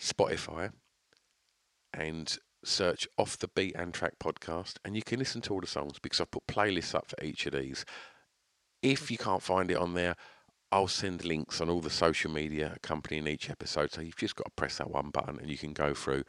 Spotify 0.00 0.72
and 1.92 2.38
search 2.64 3.06
Off 3.18 3.38
the 3.38 3.48
Beat 3.48 3.74
and 3.76 3.92
Track 3.92 4.14
podcast, 4.18 4.76
and 4.84 4.96
you 4.96 5.02
can 5.02 5.18
listen 5.18 5.42
to 5.42 5.52
all 5.52 5.60
the 5.60 5.66
songs 5.66 5.98
because 6.00 6.20
I've 6.20 6.30
put 6.30 6.46
playlists 6.46 6.94
up 6.94 7.08
for 7.08 7.22
each 7.22 7.44
of 7.46 7.52
these. 7.52 7.84
If 8.82 9.10
you 9.10 9.18
can't 9.18 9.42
find 9.42 9.70
it 9.70 9.76
on 9.76 9.94
there, 9.94 10.16
I'll 10.72 10.88
send 10.88 11.24
links 11.24 11.60
on 11.60 11.68
all 11.68 11.80
the 11.80 11.90
social 11.90 12.30
media 12.30 12.72
accompanying 12.74 13.26
each 13.26 13.50
episode. 13.50 13.92
So 13.92 14.00
you've 14.00 14.16
just 14.16 14.34
got 14.36 14.46
to 14.46 14.50
press 14.56 14.78
that 14.78 14.90
one 14.90 15.10
button 15.10 15.38
and 15.38 15.50
you 15.50 15.58
can 15.58 15.72
go 15.74 15.92
through 15.94 16.24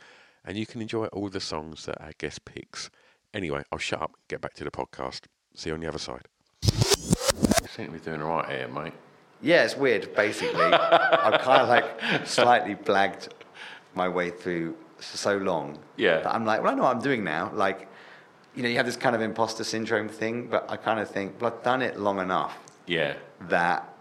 and 0.45 0.57
you 0.57 0.65
can 0.65 0.81
enjoy 0.81 1.05
all 1.07 1.29
the 1.29 1.39
songs 1.39 1.85
that 1.85 1.99
our 2.01 2.11
guest 2.17 2.43
picks. 2.45 2.89
Anyway, 3.33 3.63
I'll 3.71 3.79
shut 3.79 4.01
up 4.01 4.09
and 4.13 4.27
get 4.27 4.41
back 4.41 4.53
to 4.55 4.63
the 4.63 4.71
podcast. 4.71 5.21
See 5.55 5.69
you 5.69 5.73
on 5.75 5.79
the 5.79 5.87
other 5.87 5.97
side. 5.97 6.27
You 6.63 7.67
seem 7.69 7.87
to 7.87 7.91
be 7.93 7.99
doing 7.99 8.21
all 8.21 8.29
right 8.37 8.49
here, 8.49 8.67
mate. 8.67 8.93
Yeah, 9.41 9.63
it's 9.63 9.75
weird. 9.77 10.13
Basically, 10.15 10.61
I've 10.65 11.41
kind 11.41 11.61
of 11.61 11.69
like 11.69 12.27
slightly 12.27 12.75
blagged 12.75 13.29
my 13.95 14.07
way 14.09 14.29
through 14.29 14.75
for 14.97 15.17
so 15.17 15.37
long. 15.37 15.79
Yeah. 15.97 16.19
That 16.19 16.33
I'm 16.35 16.45
like, 16.45 16.61
well, 16.63 16.71
I 16.71 16.75
know 16.75 16.83
what 16.83 16.95
I'm 16.95 17.01
doing 17.01 17.23
now. 17.23 17.51
Like, 17.53 17.87
you 18.55 18.63
know, 18.63 18.69
you 18.69 18.77
have 18.77 18.85
this 18.85 18.95
kind 18.97 19.15
of 19.15 19.21
imposter 19.21 19.63
syndrome 19.63 20.07
thing, 20.09 20.47
but 20.47 20.69
I 20.69 20.75
kind 20.77 20.99
of 20.99 21.09
think, 21.09 21.41
well, 21.41 21.53
I've 21.53 21.63
done 21.63 21.81
it 21.81 21.99
long 21.99 22.19
enough 22.19 22.57
Yeah. 22.87 23.15
that, 23.49 23.92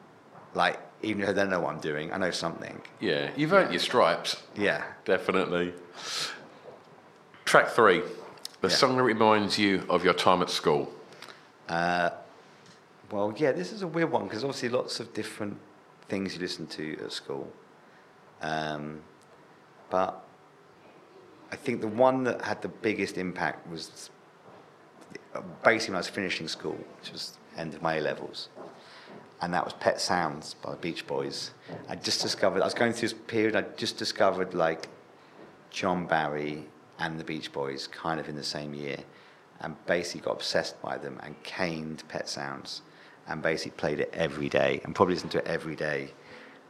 like, 0.54 0.78
even 1.02 1.22
if 1.22 1.28
I 1.28 1.32
don't 1.32 1.50
know 1.50 1.60
what 1.60 1.74
I'm 1.74 1.80
doing, 1.80 2.12
I 2.12 2.18
know 2.18 2.30
something. 2.30 2.80
Yeah, 3.00 3.30
you've 3.36 3.52
earned 3.52 3.72
your 3.72 3.80
stripes, 3.80 4.42
Yeah. 4.54 4.82
definitely. 5.04 5.74
Track 7.44 7.68
three, 7.68 8.02
the 8.60 8.68
Yeah. 8.68 8.74
song 8.74 8.96
that 8.96 9.02
reminds 9.02 9.58
you 9.58 9.84
of 9.88 10.04
your 10.04 10.14
time 10.14 10.42
at 10.42 10.50
school. 10.50 10.92
Well, 11.68 13.34
yeah, 13.36 13.52
this 13.52 13.72
is 13.72 13.82
a 13.82 13.86
weird 13.86 14.10
one 14.10 14.24
because 14.24 14.42
obviously 14.42 14.70
lots 14.70 14.98
of 14.98 15.12
different 15.12 15.58
things 16.08 16.34
you 16.34 16.40
listen 16.40 16.66
to 16.68 16.98
at 17.04 17.12
school. 17.12 17.52
Um, 18.40 19.02
but 19.90 20.22
I 21.50 21.56
think 21.56 21.82
the 21.82 21.88
one 21.88 22.24
that 22.24 22.40
had 22.42 22.62
the 22.62 22.68
biggest 22.68 23.18
impact 23.18 23.68
was 23.68 24.08
basically 25.62 25.92
when 25.92 25.96
I 25.96 25.98
was 25.98 26.08
finishing 26.08 26.48
school, 26.48 26.78
which 27.00 27.12
was 27.12 27.36
end 27.58 27.74
of 27.74 27.82
my 27.82 27.96
A 27.96 28.00
levels. 28.00 28.48
And 29.42 29.52
that 29.54 29.64
was 29.64 29.74
Pet 29.74 30.00
Sounds 30.00 30.54
by 30.54 30.70
the 30.70 30.76
Beach 30.76 31.04
Boys. 31.04 31.50
I 31.88 31.96
just 31.96 32.22
discovered, 32.22 32.62
I 32.62 32.64
was 32.64 32.74
going 32.74 32.92
through 32.92 33.08
this 33.08 33.18
period, 33.26 33.56
I 33.56 33.62
just 33.76 33.98
discovered 33.98 34.54
like 34.54 34.88
John 35.70 36.06
Barry 36.06 36.64
and 37.00 37.18
the 37.18 37.24
Beach 37.24 37.52
Boys 37.52 37.88
kind 37.88 38.20
of 38.20 38.28
in 38.28 38.36
the 38.36 38.44
same 38.44 38.72
year 38.72 38.98
and 39.60 39.74
basically 39.86 40.20
got 40.20 40.32
obsessed 40.32 40.80
by 40.80 40.96
them 40.96 41.18
and 41.24 41.40
caned 41.42 42.04
Pet 42.08 42.28
Sounds 42.28 42.82
and 43.26 43.42
basically 43.42 43.72
played 43.76 43.98
it 43.98 44.10
every 44.12 44.48
day 44.48 44.80
and 44.84 44.94
probably 44.94 45.14
listened 45.14 45.32
to 45.32 45.38
it 45.38 45.46
every 45.46 45.74
day. 45.74 46.12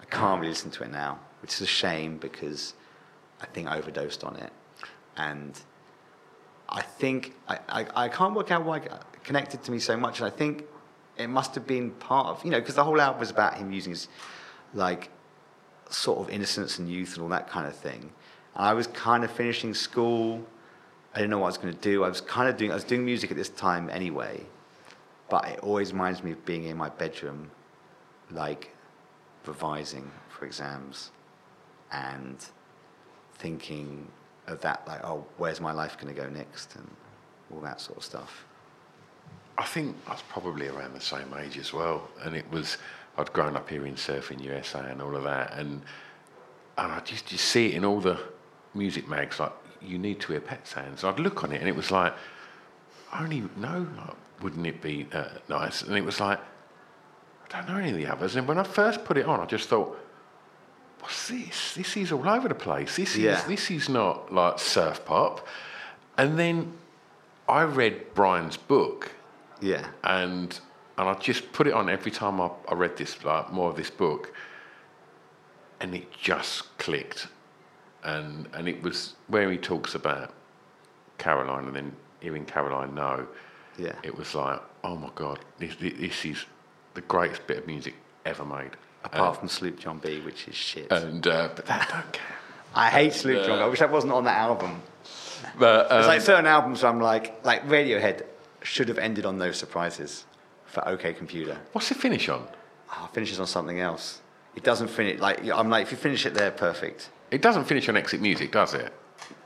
I 0.01 0.07
can't 0.07 0.41
really 0.41 0.53
listen 0.53 0.70
to 0.70 0.85
it 0.85 0.91
now, 0.91 1.18
which 1.43 1.53
is 1.53 1.61
a 1.61 1.66
shame 1.66 2.16
because 2.16 2.73
I 3.43 3.47
think 3.47 3.68
I 3.68 3.77
overdosed 3.77 4.25
on 4.25 4.37
it. 4.37 4.53
And 5.18 5.61
I 6.70 6.81
think 6.81 7.35
I, 7.49 7.59
I, 7.68 8.05
I 8.05 8.09
can't 8.09 8.33
work 8.35 8.51
out 8.51 8.64
why 8.64 8.79
it 8.79 8.93
connected 9.25 9.62
to 9.64 9.70
me 9.70 9.79
so 9.79 9.95
much. 9.95 10.20
And 10.20 10.27
I 10.27 10.31
think 10.31 10.64
it 11.19 11.29
must 11.29 11.55
have 11.55 11.67
been 11.67 11.91
part 11.91 12.27
of 12.29 12.45
you 12.45 12.51
know 12.51 12.61
because 12.61 12.75
the 12.75 12.85
whole 12.85 13.01
album 13.01 13.21
was 13.21 13.31
about 13.31 13.55
him 13.55 13.73
using 13.73 13.91
his 13.91 14.09
like 14.75 15.11
sort 15.91 16.21
of 16.21 16.31
innocence 16.31 16.79
and 16.79 16.91
youth 16.91 17.15
and 17.15 17.23
all 17.23 17.29
that 17.29 17.49
kind 17.49 17.67
of 17.67 17.75
thing. 17.75 18.11
And 18.55 18.67
I 18.67 18.73
was 18.75 18.87
kind 18.89 19.25
of 19.25 19.31
finishing 19.31 19.75
school. 19.75 20.45
I 21.15 21.19
didn't 21.19 21.31
know 21.31 21.39
what 21.39 21.47
I 21.47 21.49
was 21.49 21.59
going 21.59 21.75
to 21.75 21.81
do. 21.81 22.05
I 22.05 22.09
was 22.09 22.21
kind 22.21 22.49
of 22.49 22.57
doing 22.57 22.71
I 22.71 22.75
was 22.75 22.85
doing 22.85 23.05
music 23.05 23.31
at 23.31 23.37
this 23.37 23.51
time 23.51 23.91
anyway, 23.91 24.45
but 25.29 25.47
it 25.49 25.61
always 25.61 25.93
reminds 25.93 26.23
me 26.23 26.33
of 26.33 26.45
being 26.45 26.65
in 26.65 26.77
my 26.77 26.89
bedroom, 26.89 27.51
like 28.31 28.75
revising 29.45 30.11
for 30.29 30.47
exams, 30.47 31.11
and 31.91 32.45
thinking 33.35 34.09
of 34.47 34.61
that 34.61 34.87
like 34.89 35.05
oh 35.05 35.25
where's 35.37 35.61
my 35.61 35.73
life 35.73 35.97
going 35.99 36.13
to 36.13 36.21
go 36.21 36.29
next 36.29 36.75
and 36.75 36.89
all 37.53 37.61
that 37.61 37.81
sort 37.81 37.99
of 37.99 38.05
stuff. 38.05 38.47
I 39.59 39.65
think 39.65 39.97
I 40.07 40.13
was 40.13 40.23
probably 40.29 40.69
around 40.69 40.95
the 40.95 41.01
same 41.01 41.33
age 41.39 41.59
as 41.59 41.73
well, 41.73 42.09
and 42.23 42.35
it 42.35 42.51
was 42.51 42.79
I'd 43.19 43.33
grown 43.33 43.57
up 43.57 43.69
here 43.69 43.87
in 43.87 43.95
Surfing 43.95 44.43
USA 44.43 44.91
and 44.91 45.03
all 45.03 45.15
of 45.15 45.25
that, 45.25 45.55
and 45.59 45.83
and 46.79 46.93
I 46.93 47.01
just 47.01 47.27
just 47.27 47.45
see 47.45 47.67
it 47.67 47.75
in 47.75 47.85
all 47.85 48.01
the 48.01 48.19
music 48.75 49.09
mags 49.09 49.39
like 49.39 49.53
you 49.83 49.99
need 49.99 50.21
to 50.21 50.33
hear 50.33 50.41
Pet 50.41 50.67
Sounds. 50.67 51.05
I'd 51.05 51.21
look 51.21 51.45
on 51.45 51.53
it 51.53 51.61
and 51.61 51.69
it 51.69 51.77
was 51.77 51.91
like 51.91 52.15
I 53.13 53.25
only 53.25 53.43
no, 53.57 53.87
like, 53.97 54.43
wouldn't 54.43 54.67
it 54.67 54.81
be 54.81 55.07
uh, 55.13 55.25
nice? 55.49 55.83
And 55.83 55.97
it 55.97 56.05
was 56.05 56.21
like 56.21 56.41
I 57.45 57.61
don't 57.61 57.69
know 57.69 57.79
any 57.79 57.91
of 57.91 57.97
the 57.97 58.07
others. 58.07 58.37
And 58.37 58.49
when 58.49 58.59
I 58.59 58.63
first 58.63 59.05
put 59.05 59.19
it 59.19 59.27
on, 59.27 59.41
I 59.41 59.47
just 59.47 59.69
thought. 59.69 59.99
What's 61.01 61.29
this? 61.29 61.75
This 61.75 61.97
is 61.97 62.13
all 62.13 62.29
over 62.29 62.47
the 62.47 62.55
place. 62.55 62.95
This 62.95 63.17
is 63.17 63.45
this 63.45 63.71
is 63.73 63.89
not 63.89 64.33
like 64.33 64.61
surf 64.61 65.05
pop. 65.05 65.47
And 66.17 66.39
then 66.39 66.75
I 67.49 67.63
read 67.63 68.15
Brian's 68.15 68.57
book, 68.57 69.11
Yeah. 69.63 69.87
and 70.05 70.59
and 70.99 71.09
I 71.09 71.15
just 71.15 71.53
put 71.53 71.67
it 71.67 71.73
on 71.73 71.89
every 71.89 72.11
time 72.11 72.41
I, 72.41 72.51
I 72.69 72.75
read 72.75 72.97
this 72.99 73.25
like 73.25 73.51
more 73.53 73.71
of 73.71 73.77
this 73.77 73.89
book, 73.91 74.35
and 75.81 75.95
it 75.95 76.11
just 76.13 76.77
clicked, 76.79 77.29
and 78.05 78.49
and 78.53 78.69
it 78.69 78.83
was 78.83 79.15
where 79.29 79.51
he 79.51 79.57
talks 79.59 79.95
about 79.95 80.33
Caroline, 81.19 81.67
and 81.67 81.75
then 81.77 81.97
hearing 82.21 82.45
Caroline 82.45 82.95
No, 82.95 83.27
Yeah. 83.79 83.95
it 84.03 84.17
was 84.17 84.35
like 84.35 84.61
oh 84.85 84.97
my 84.97 85.11
god, 85.15 85.39
this 85.59 85.75
this 85.81 86.25
is 86.25 86.45
the 86.95 87.01
greatest 87.03 87.47
bit 87.47 87.59
of 87.59 87.67
music 87.67 87.95
ever 88.27 88.45
made. 88.45 88.71
Apart 89.05 89.39
from 89.39 89.49
Sloop 89.49 89.81
John 89.81 89.99
B, 89.99 90.21
which 90.21 90.47
is 90.47 90.55
shit. 90.55 90.91
and 90.93 91.27
uh, 91.27 91.49
but 91.57 91.67
that 91.67 91.89
don't 91.89 92.13
care. 92.13 92.37
I 92.75 92.89
hate 92.91 93.13
Sloop 93.13 93.45
John. 93.47 93.59
B. 93.59 93.63
I 93.65 93.67
wish 93.67 93.81
that 93.81 93.91
wasn't 93.91 94.13
on 94.13 94.25
that 94.25 94.37
album. 94.39 94.81
But 95.59 95.91
um, 95.91 96.07
like 96.07 96.21
certain 96.21 96.47
albums 96.47 96.83
where 96.83 96.93
I'm 96.93 97.01
like, 97.01 97.45
like 97.45 97.67
Radiohead 97.67 98.23
should 98.63 98.89
have 98.89 98.99
ended 98.99 99.25
on 99.27 99.39
No 99.39 99.53
Surprises 99.53 100.25
for 100.67 100.87
OK 100.89 101.13
Computer. 101.15 101.59
what's 101.73 101.89
the 101.89 101.95
finish 101.95 102.29
on? 102.29 102.47
Oh, 102.95 103.07
it 103.11 103.15
finishes 103.15 103.41
on 103.41 103.47
something 103.47 103.81
else. 103.81 104.21
It 104.57 104.63
doesn't 104.65 104.89
finish 104.89 105.21
like 105.21 105.41
I'm 105.51 105.71
like 105.71 105.83
if 105.87 105.93
you 105.93 105.97
finish 105.99 106.27
it 106.27 106.35
there, 106.35 106.51
perfect. 106.51 107.11
It 107.31 107.41
doesn't 107.43 107.65
finish 107.65 107.89
on 107.89 107.97
Exit 107.97 108.21
Music, 108.21 108.53
does 108.53 108.75
it? 108.75 108.93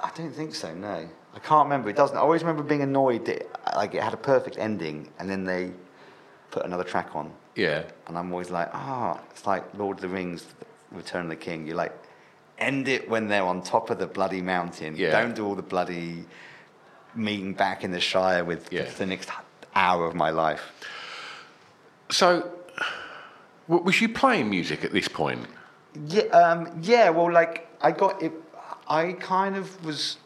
I 0.00 0.10
don't 0.16 0.32
think 0.32 0.54
so. 0.54 0.74
No, 0.74 1.08
I 1.34 1.38
can't 1.38 1.64
remember. 1.66 1.88
It 1.90 1.96
doesn't. 1.96 2.16
I 2.16 2.20
always 2.20 2.42
remember 2.42 2.62
being 2.64 2.82
annoyed 2.82 3.24
that 3.26 3.46
like 3.76 3.94
it 3.94 4.02
had 4.02 4.14
a 4.14 4.16
perfect 4.18 4.58
ending, 4.58 5.10
and 5.18 5.30
then 5.30 5.44
they 5.44 5.70
put 6.50 6.64
another 6.64 6.82
track 6.84 7.14
on, 7.14 7.32
Yeah. 7.54 7.84
and 8.06 8.16
I'm 8.18 8.32
always 8.32 8.50
like, 8.50 8.70
ah, 8.72 9.20
it's 9.30 9.46
like 9.46 9.62
Lord 9.76 9.98
of 9.98 10.02
the 10.02 10.08
Rings, 10.08 10.44
Return 10.90 11.24
of 11.24 11.28
the 11.28 11.36
King. 11.36 11.66
You're 11.66 11.76
like, 11.76 11.92
end 12.58 12.88
it 12.88 13.08
when 13.08 13.28
they're 13.28 13.44
on 13.44 13.62
top 13.62 13.90
of 13.90 13.98
the 13.98 14.06
bloody 14.06 14.40
mountain. 14.42 14.96
Yeah. 14.96 15.10
Don't 15.20 15.34
do 15.36 15.44
all 15.46 15.54
the 15.54 15.62
bloody 15.62 16.24
meeting 17.16 17.54
back 17.54 17.84
in 17.84 17.90
the 17.90 18.00
Shire 18.00 18.44
with 18.44 18.72
Yeah. 18.72 18.84
the 18.98 19.06
next 19.06 19.30
hour 19.74 20.06
of 20.06 20.14
my 20.14 20.30
life. 20.30 20.62
So, 22.10 22.50
was 23.68 24.00
you 24.00 24.08
playing 24.08 24.48
music 24.48 24.84
at 24.84 24.92
this 24.92 25.08
point? 25.08 25.46
Yeah, 26.06 26.22
um, 26.24 26.78
yeah. 26.82 27.10
Well, 27.10 27.32
like 27.32 27.68
I 27.80 27.90
got 27.90 28.22
it. 28.22 28.32
I 28.88 29.12
kind 29.12 29.56
of 29.56 29.84
was. 29.84 30.18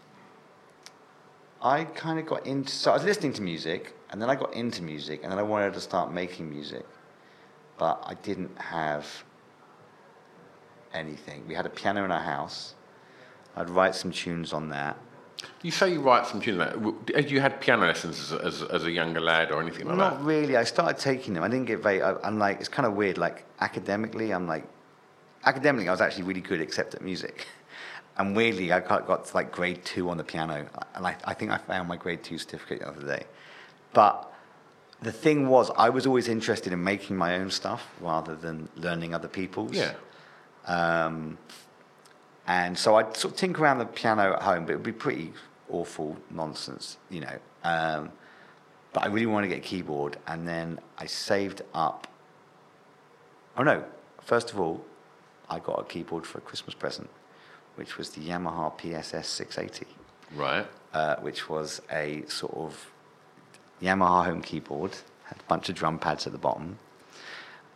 I 1.62 1.84
kind 1.84 2.18
of 2.18 2.26
got 2.26 2.47
into. 2.47 2.70
So 2.72 2.91
I 2.91 2.95
was 2.95 3.05
listening 3.05 3.32
to 3.34 3.43
music, 3.43 3.95
and 4.11 4.20
then 4.20 4.28
I 4.28 4.34
got 4.34 4.53
into 4.55 4.82
music, 4.82 5.20
and 5.22 5.30
then 5.32 5.38
I 5.38 5.43
wanted 5.43 5.72
to 5.74 5.80
start 5.80 6.12
making 6.12 6.51
music, 6.51 6.84
but 7.78 8.03
I 8.07 8.14
didn't 8.14 8.59
have 8.59 9.07
anything. 10.93 11.47
We 11.47 11.55
had 11.55 11.66
a 11.66 11.70
piano 11.70 12.05
in 12.05 12.11
our 12.11 12.22
house. 12.22 12.74
I'd 13.57 13.70
write 13.70 13.95
some 13.95 14.11
tunes 14.11 14.53
on 14.53 14.68
that. 14.70 14.97
You 15.62 15.70
say 15.70 15.93
you 15.93 16.01
write 16.01 16.26
some 16.26 16.41
tunes. 16.41 16.59
Had 17.14 17.30
you 17.30 17.41
had 17.41 17.61
piano 17.61 17.86
lessons 17.86 18.32
as, 18.32 18.32
as, 18.32 18.62
as 18.62 18.84
a 18.84 18.91
younger 18.91 19.20
lad 19.20 19.51
or 19.51 19.61
anything 19.61 19.86
like 19.86 19.97
Not 19.97 20.11
that? 20.11 20.16
Not 20.18 20.26
really. 20.26 20.57
I 20.57 20.64
started 20.64 20.99
taking 20.99 21.34
them. 21.34 21.43
I 21.43 21.49
didn't 21.49 21.66
get 21.66 21.80
very. 21.80 22.03
I, 22.03 22.14
I'm 22.22 22.38
like, 22.38 22.61
it's 22.61 22.68
kind 22.68 22.86
of 22.86 22.95
weird. 22.95 23.18
Like 23.18 23.45
academically, 23.61 24.32
I'm 24.32 24.47
like, 24.47 24.64
academically, 25.45 25.88
I 25.88 25.93
was 25.93 26.01
actually 26.01 26.24
really 26.24 26.41
good, 26.41 26.61
except 26.61 26.95
at 26.95 27.03
music. 27.03 27.47
And 28.16 28.36
weirdly, 28.36 28.70
I 28.70 28.80
got, 28.80 29.07
got 29.07 29.24
to 29.24 29.34
like 29.34 29.51
grade 29.51 29.82
two 29.82 30.11
on 30.11 30.18
the 30.18 30.24
piano, 30.24 30.68
and 30.95 31.07
I, 31.07 31.16
I 31.24 31.32
think 31.32 31.53
I 31.53 31.57
found 31.57 31.88
my 31.88 31.97
grade 31.97 32.22
two 32.22 32.36
certificate 32.36 32.80
the 32.80 32.88
other 32.88 33.07
day. 33.07 33.24
But 33.95 34.30
the 35.01 35.12
thing 35.12 35.49
was, 35.49 35.70
I 35.76 35.88
was 35.88 36.07
always 36.07 36.28
interested 36.28 36.72
in 36.72 36.84
making 36.84 37.16
my 37.16 37.36
own 37.36 37.51
stuff 37.51 37.88
rather 37.99 38.36
than 38.36 38.68
learning 38.76 39.14
other 39.14 39.28
people's. 39.28 39.72
Yeah. 39.72 39.95
Um, 40.66 41.38
and 42.51 42.76
so 42.76 42.96
I'd 42.96 43.16
sort 43.16 43.34
of 43.34 43.38
tinker 43.38 43.62
around 43.62 43.78
the 43.78 43.86
piano 43.86 44.32
at 44.32 44.42
home, 44.42 44.64
but 44.66 44.72
it 44.72 44.74
would 44.74 44.82
be 44.82 44.90
pretty 44.90 45.32
awful 45.68 46.16
nonsense, 46.30 46.96
you 47.09 47.20
know. 47.20 47.38
Um, 47.62 48.11
but 48.92 49.05
I 49.05 49.07
really 49.07 49.26
wanted 49.26 49.46
to 49.51 49.55
get 49.55 49.64
a 49.64 49.68
keyboard, 49.68 50.16
and 50.26 50.48
then 50.48 50.80
I 50.98 51.07
saved 51.07 51.62
up. 51.72 52.09
Oh 53.57 53.62
no! 53.62 53.84
First 54.20 54.51
of 54.51 54.59
all, 54.59 54.84
I 55.48 55.61
got 55.61 55.78
a 55.78 55.84
keyboard 55.84 56.26
for 56.26 56.38
a 56.38 56.40
Christmas 56.40 56.74
present, 56.74 57.09
which 57.76 57.96
was 57.96 58.11
the 58.11 58.20
Yamaha 58.20 58.76
PSS 58.76 59.28
680, 59.28 59.86
Right. 60.34 60.66
uh, 60.92 61.16
which 61.26 61.48
was 61.48 61.80
a 61.92 62.24
sort 62.26 62.55
of 62.57 62.90
Yamaha 63.80 64.24
home 64.24 64.42
keyboard, 64.42 64.96
had 65.26 65.38
a 65.38 65.44
bunch 65.44 65.68
of 65.68 65.76
drum 65.76 66.01
pads 66.01 66.26
at 66.26 66.32
the 66.32 66.38
bottom. 66.38 66.78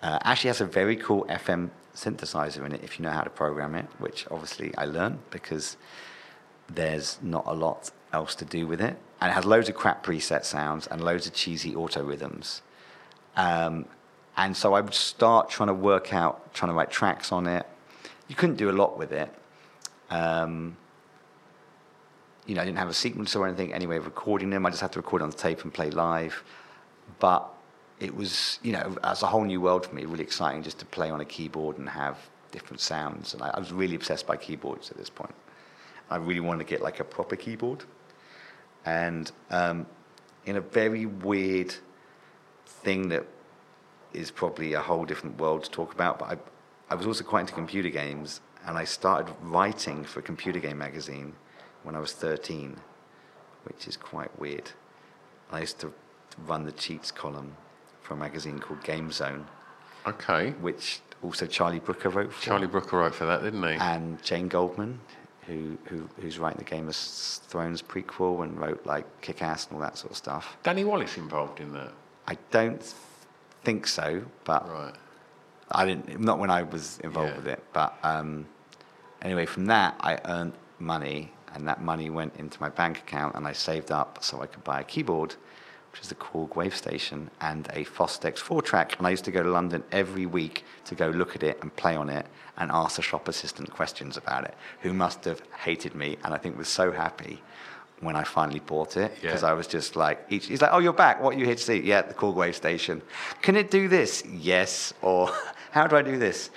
Uh, 0.03 0.18
actually 0.22 0.49
has 0.49 0.61
a 0.61 0.66
very 0.66 0.97
cool 0.97 1.25
FM 1.27 1.70
synthesizer 1.95 2.64
in 2.64 2.72
it 2.72 2.82
if 2.82 2.99
you 2.99 3.05
know 3.05 3.11
how 3.11 3.22
to 3.22 3.30
program 3.30 3.74
it, 3.74 3.86
which 3.99 4.26
obviously 4.30 4.74
I 4.76 4.84
learned 4.84 5.18
because 5.30 5.76
there's 6.68 7.18
not 7.22 7.45
a 7.47 7.53
lot 7.53 7.90
else 8.12 8.34
to 8.36 8.45
do 8.45 8.66
with 8.66 8.80
it. 8.80 8.97
And 9.20 9.30
it 9.30 9.34
has 9.34 9.45
loads 9.45 9.68
of 9.68 9.74
crap 9.74 10.05
preset 10.05 10.45
sounds 10.45 10.86
and 10.86 11.03
loads 11.03 11.26
of 11.26 11.32
cheesy 11.32 11.74
auto 11.74 12.03
rhythms. 12.03 12.62
Um, 13.36 13.86
and 14.36 14.57
so 14.57 14.74
I 14.74 14.80
would 14.80 14.95
start 14.95 15.49
trying 15.49 15.68
to 15.68 15.74
work 15.74 16.12
out, 16.12 16.53
trying 16.55 16.70
to 16.70 16.74
write 16.74 16.90
tracks 16.90 17.32
on 17.32 17.47
it. 17.47 17.66
You 18.28 18.34
couldn't 18.34 18.57
do 18.57 18.70
a 18.70 18.72
lot 18.72 18.99
with 18.99 19.12
it. 19.12 19.32
Um, 20.11 20.76
you 22.47 22.55
know, 22.55 22.62
I 22.62 22.64
didn't 22.64 22.78
have 22.78 22.88
a 22.88 22.92
sequencer 22.92 23.36
or 23.36 23.47
anything 23.47 23.72
anyway 23.72 23.97
of 23.97 24.05
recording 24.05 24.51
them. 24.51 24.66
I 24.66 24.70
just 24.70 24.82
had 24.82 24.92
to 24.92 24.99
record 24.99 25.22
on 25.22 25.30
the 25.30 25.36
tape 25.36 25.62
and 25.62 25.72
play 25.72 25.90
live. 25.90 26.42
But 27.18 27.54
it 28.01 28.14
was, 28.14 28.59
you 28.62 28.72
know, 28.72 28.97
as 29.05 29.22
a 29.22 29.26
whole 29.26 29.45
new 29.45 29.61
world 29.61 29.86
for 29.86 29.95
me, 29.95 30.05
really 30.05 30.24
exciting 30.24 30.62
just 30.62 30.78
to 30.80 30.86
play 30.86 31.11
on 31.11 31.20
a 31.20 31.24
keyboard 31.24 31.78
and 31.78 31.88
have 31.88 32.18
different 32.51 32.80
sounds. 32.80 33.34
And 33.34 33.42
I, 33.42 33.51
I 33.55 33.59
was 33.59 33.72
really 33.72 33.95
obsessed 33.95 34.26
by 34.26 34.36
keyboards 34.36 34.90
at 34.90 34.97
this 34.97 35.11
point. 35.11 35.34
I 36.11 36.16
really 36.16 36.40
wanted 36.40 36.59
to 36.59 36.70
get 36.70 36.82
like 36.82 37.01
a 37.01 37.05
proper 37.05 37.36
keyboard. 37.36 37.84
And 38.84 39.30
um, 39.51 39.86
in 40.45 40.57
a 40.57 40.61
very 40.61 41.07
weird 41.07 41.74
thing 42.66 43.09
that 43.09 43.26
is 44.12 44.30
probably 44.30 44.74
a 44.74 44.80
whole 44.80 45.05
different 45.05 45.38
world 45.38 45.64
to 45.64 45.70
talk 45.70 45.92
about, 45.92 46.18
but 46.18 46.30
I, 46.30 46.36
I 46.90 46.95
was 46.95 47.07
also 47.07 47.24
quite 47.24 47.40
into 47.40 47.55
computer 47.55 47.88
games, 47.88 48.40
and 48.66 48.76
I 48.76 48.84
started 48.84 49.34
writing 49.42 50.05
for 50.05 50.20
a 50.20 50.22
computer 50.22 50.61
game 50.61 50.78
magazine 50.78 51.34
when 51.82 51.97
I 51.97 51.99
was 51.99 52.12
13, 52.12 52.76
which 53.64 53.88
is 53.88 53.97
quite 53.97 54.38
weird. 54.38 54.70
I 55.51 55.61
used 55.61 55.80
to 55.80 55.92
run 56.47 56.64
the 56.64 56.72
cheats 56.72 57.11
column 57.11 57.57
for 58.05 58.15
a 58.15 58.17
magazine 58.17 58.59
called 58.61 58.83
Game 58.85 59.11
Zone, 59.11 59.47
Okay. 60.07 60.51
which 60.61 61.01
also 61.23 61.47
Charlie 61.47 61.81
Brooker 61.81 62.11
wrote 62.11 62.33
for. 62.33 62.43
Charlie 62.45 62.67
Brooker 62.69 62.99
wrote 62.99 63.15
for 63.15 63.25
that, 63.27 63.43
didn't 63.43 63.63
he? 63.63 63.75
and 63.81 64.23
Jane 64.23 64.47
Goldman, 64.49 65.01
who, 65.47 65.77
who 65.87 66.09
who's 66.21 66.39
writing 66.39 66.59
the 66.59 66.65
Game 66.71 66.87
of 66.89 66.95
Thrones 66.95 67.83
prequel 67.83 68.45
and 68.45 68.59
wrote 68.61 68.85
like 68.87 69.07
Kick 69.23 69.43
Ass 69.43 69.67
and 69.67 69.77
all 69.77 69.81
that 69.83 69.97
sort 69.99 70.11
of 70.13 70.17
stuff. 70.17 70.57
Danny 70.63 70.85
Wallace 70.85 71.17
involved 71.17 71.61
in 71.61 71.73
that. 71.73 71.93
I 72.29 72.37
don't 72.51 72.83
think 73.65 73.87
so, 73.87 74.23
but 74.45 74.69
Right. 74.69 74.95
I 75.73 75.87
didn't. 75.87 76.21
Not 76.21 76.39
when 76.39 76.51
I 76.51 76.63
was 76.63 76.99
involved 77.03 77.31
Yeah. 77.33 77.37
with 77.37 77.49
it, 77.49 77.65
but 77.73 77.95
um, 78.03 78.47
anyway, 79.23 79.47
from 79.47 79.65
that 79.67 79.95
I 80.01 80.19
earned 80.27 80.53
money, 80.79 81.33
and 81.55 81.67
that 81.69 81.81
money 81.83 82.11
went 82.11 82.37
into 82.37 82.61
my 82.61 82.69
bank 82.69 82.99
account, 82.99 83.35
and 83.35 83.47
I 83.47 83.53
saved 83.53 83.91
up 83.91 84.19
so 84.23 84.43
I 84.43 84.47
could 84.47 84.63
buy 84.65 84.81
a 84.81 84.85
keyboard, 84.85 85.37
which 85.95 86.03
is 86.03 86.09
the 86.09 86.14
Korg 86.16 86.49
Wavestation, 86.57 87.28
and 87.40 87.68
a 87.68 87.84
Fostex 87.84 88.38
four 88.38 88.61
track. 88.62 88.99
And 88.99 89.07
I 89.07 89.11
used 89.11 89.24
to 89.26 89.30
go 89.30 89.45
to 89.45 89.49
London 89.49 89.84
every 89.92 90.26
week 90.26 90.64
to 90.86 90.97
go 90.97 91.07
look 91.11 91.36
at 91.36 91.45
it 91.45 91.57
and 91.62 91.74
play 91.76 91.95
on 91.95 92.11
it, 92.11 92.26
and 92.59 92.72
ask 92.72 92.97
the 92.97 93.03
shop 93.03 93.28
assistant 93.28 93.70
questions 93.72 94.16
about 94.16 94.42
it, 94.42 94.57
who 94.80 94.92
must 94.92 95.24
have 95.24 95.40
hated 95.57 95.95
me, 95.95 96.18
and 96.24 96.34
I 96.34 96.38
think 96.38 96.59
was 96.59 96.66
so 96.66 96.90
happy 96.90 97.40
when 98.01 98.16
I 98.16 98.24
finally 98.24 98.59
bought 98.59 98.97
it 98.97 99.14
because 99.22 99.42
Yeah. 99.42 99.51
I 99.51 99.53
was 99.53 99.68
just 99.68 99.95
like, 99.95 100.26
each, 100.30 100.47
he's 100.47 100.61
like, 100.61 100.72
oh, 100.72 100.80
you're 100.80 100.92
back. 100.92 101.22
What 101.22 101.36
are 101.36 101.38
you 101.38 101.45
here 101.45 101.55
to 101.55 101.62
see? 101.62 101.80
Yeah, 101.80 102.03
the 102.03 102.12
Korg 102.12 102.34
Wavestation. 102.34 103.01
Can 103.40 103.55
it 103.55 103.70
do 103.70 103.86
this? 103.86 104.24
Yes. 104.26 104.92
Or 105.03 105.30
how 105.70 105.86
do 105.86 105.95
I 105.95 106.03
do 106.03 106.18
this? 106.18 106.51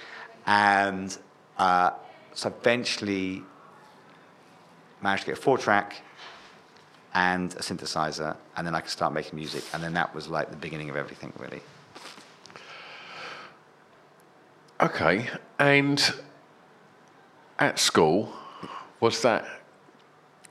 And 0.47 1.15
uh, 1.59 1.91
so 2.33 2.49
eventually 2.49 3.43
managed 5.03 5.25
to 5.25 5.27
get 5.27 5.37
a 5.37 5.41
four 5.41 5.59
track 5.59 6.01
and 7.17 7.53
a 7.53 7.61
synthesizer, 7.61 8.37
and 8.55 8.67
then 8.67 8.75
I 8.75 8.81
could 8.81 8.91
start 8.91 9.11
making 9.11 9.37
music. 9.37 9.63
And 9.73 9.81
then 9.83 9.93
that 9.93 10.13
was 10.13 10.27
like 10.27 10.51
the 10.51 10.55
beginning 10.55 10.91
of 10.91 10.95
everything, 10.95 11.33
really. 11.39 11.61
Okay, 14.79 15.27
and 15.57 16.13
at 17.57 17.79
school, 17.79 18.31
was 18.99 19.23
that 19.23 19.47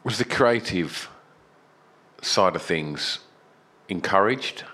was 0.02 0.18
the 0.18 0.24
creative 0.24 1.08
side 2.20 2.56
of 2.56 2.62
things 2.62 3.20
encouraged? 3.88 4.64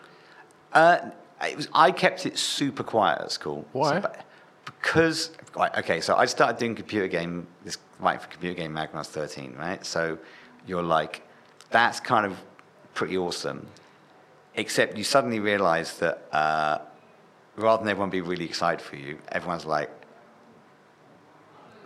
Uh, 0.73 1.11
it 1.43 1.57
was, 1.57 1.69
I 1.75 1.91
kept 1.91 2.25
it 2.25 2.39
super 2.39 2.83
quiet 2.83 3.21
at 3.21 3.33
school. 3.33 3.67
Why? 3.73 4.01
So, 4.01 4.13
because, 4.65 5.33
right, 5.55 5.77
okay, 5.77 6.01
so 6.01 6.17
I 6.17 6.25
started 6.25 6.59
doing 6.59 6.75
computer 6.75 7.09
game, 7.09 7.47
this 7.65 7.77
writing 8.01 8.21
for 8.21 8.29
computer 8.29 8.55
game 8.55 8.73
mag 8.73 8.89
when 8.89 8.97
I 8.97 9.01
was 9.01 9.09
13, 9.09 9.55
right? 9.59 9.85
So 9.85 10.17
you're 10.67 10.83
like, 10.83 11.23
that's 11.73 12.01
kind 12.01 12.27
of 12.27 12.39
pretty 12.95 13.17
awesome. 13.17 13.67
Except 14.55 14.97
you 14.97 15.05
suddenly 15.05 15.41
realize 15.41 15.99
that 15.99 16.29
uh, 16.33 16.79
rather 17.57 17.83
than 17.83 17.91
everyone 17.91 18.11
be 18.11 18.21
really 18.21 18.45
excited 18.45 18.81
for 18.81 18.97
you, 18.97 19.19
everyone's 19.31 19.65
like, 19.65 19.91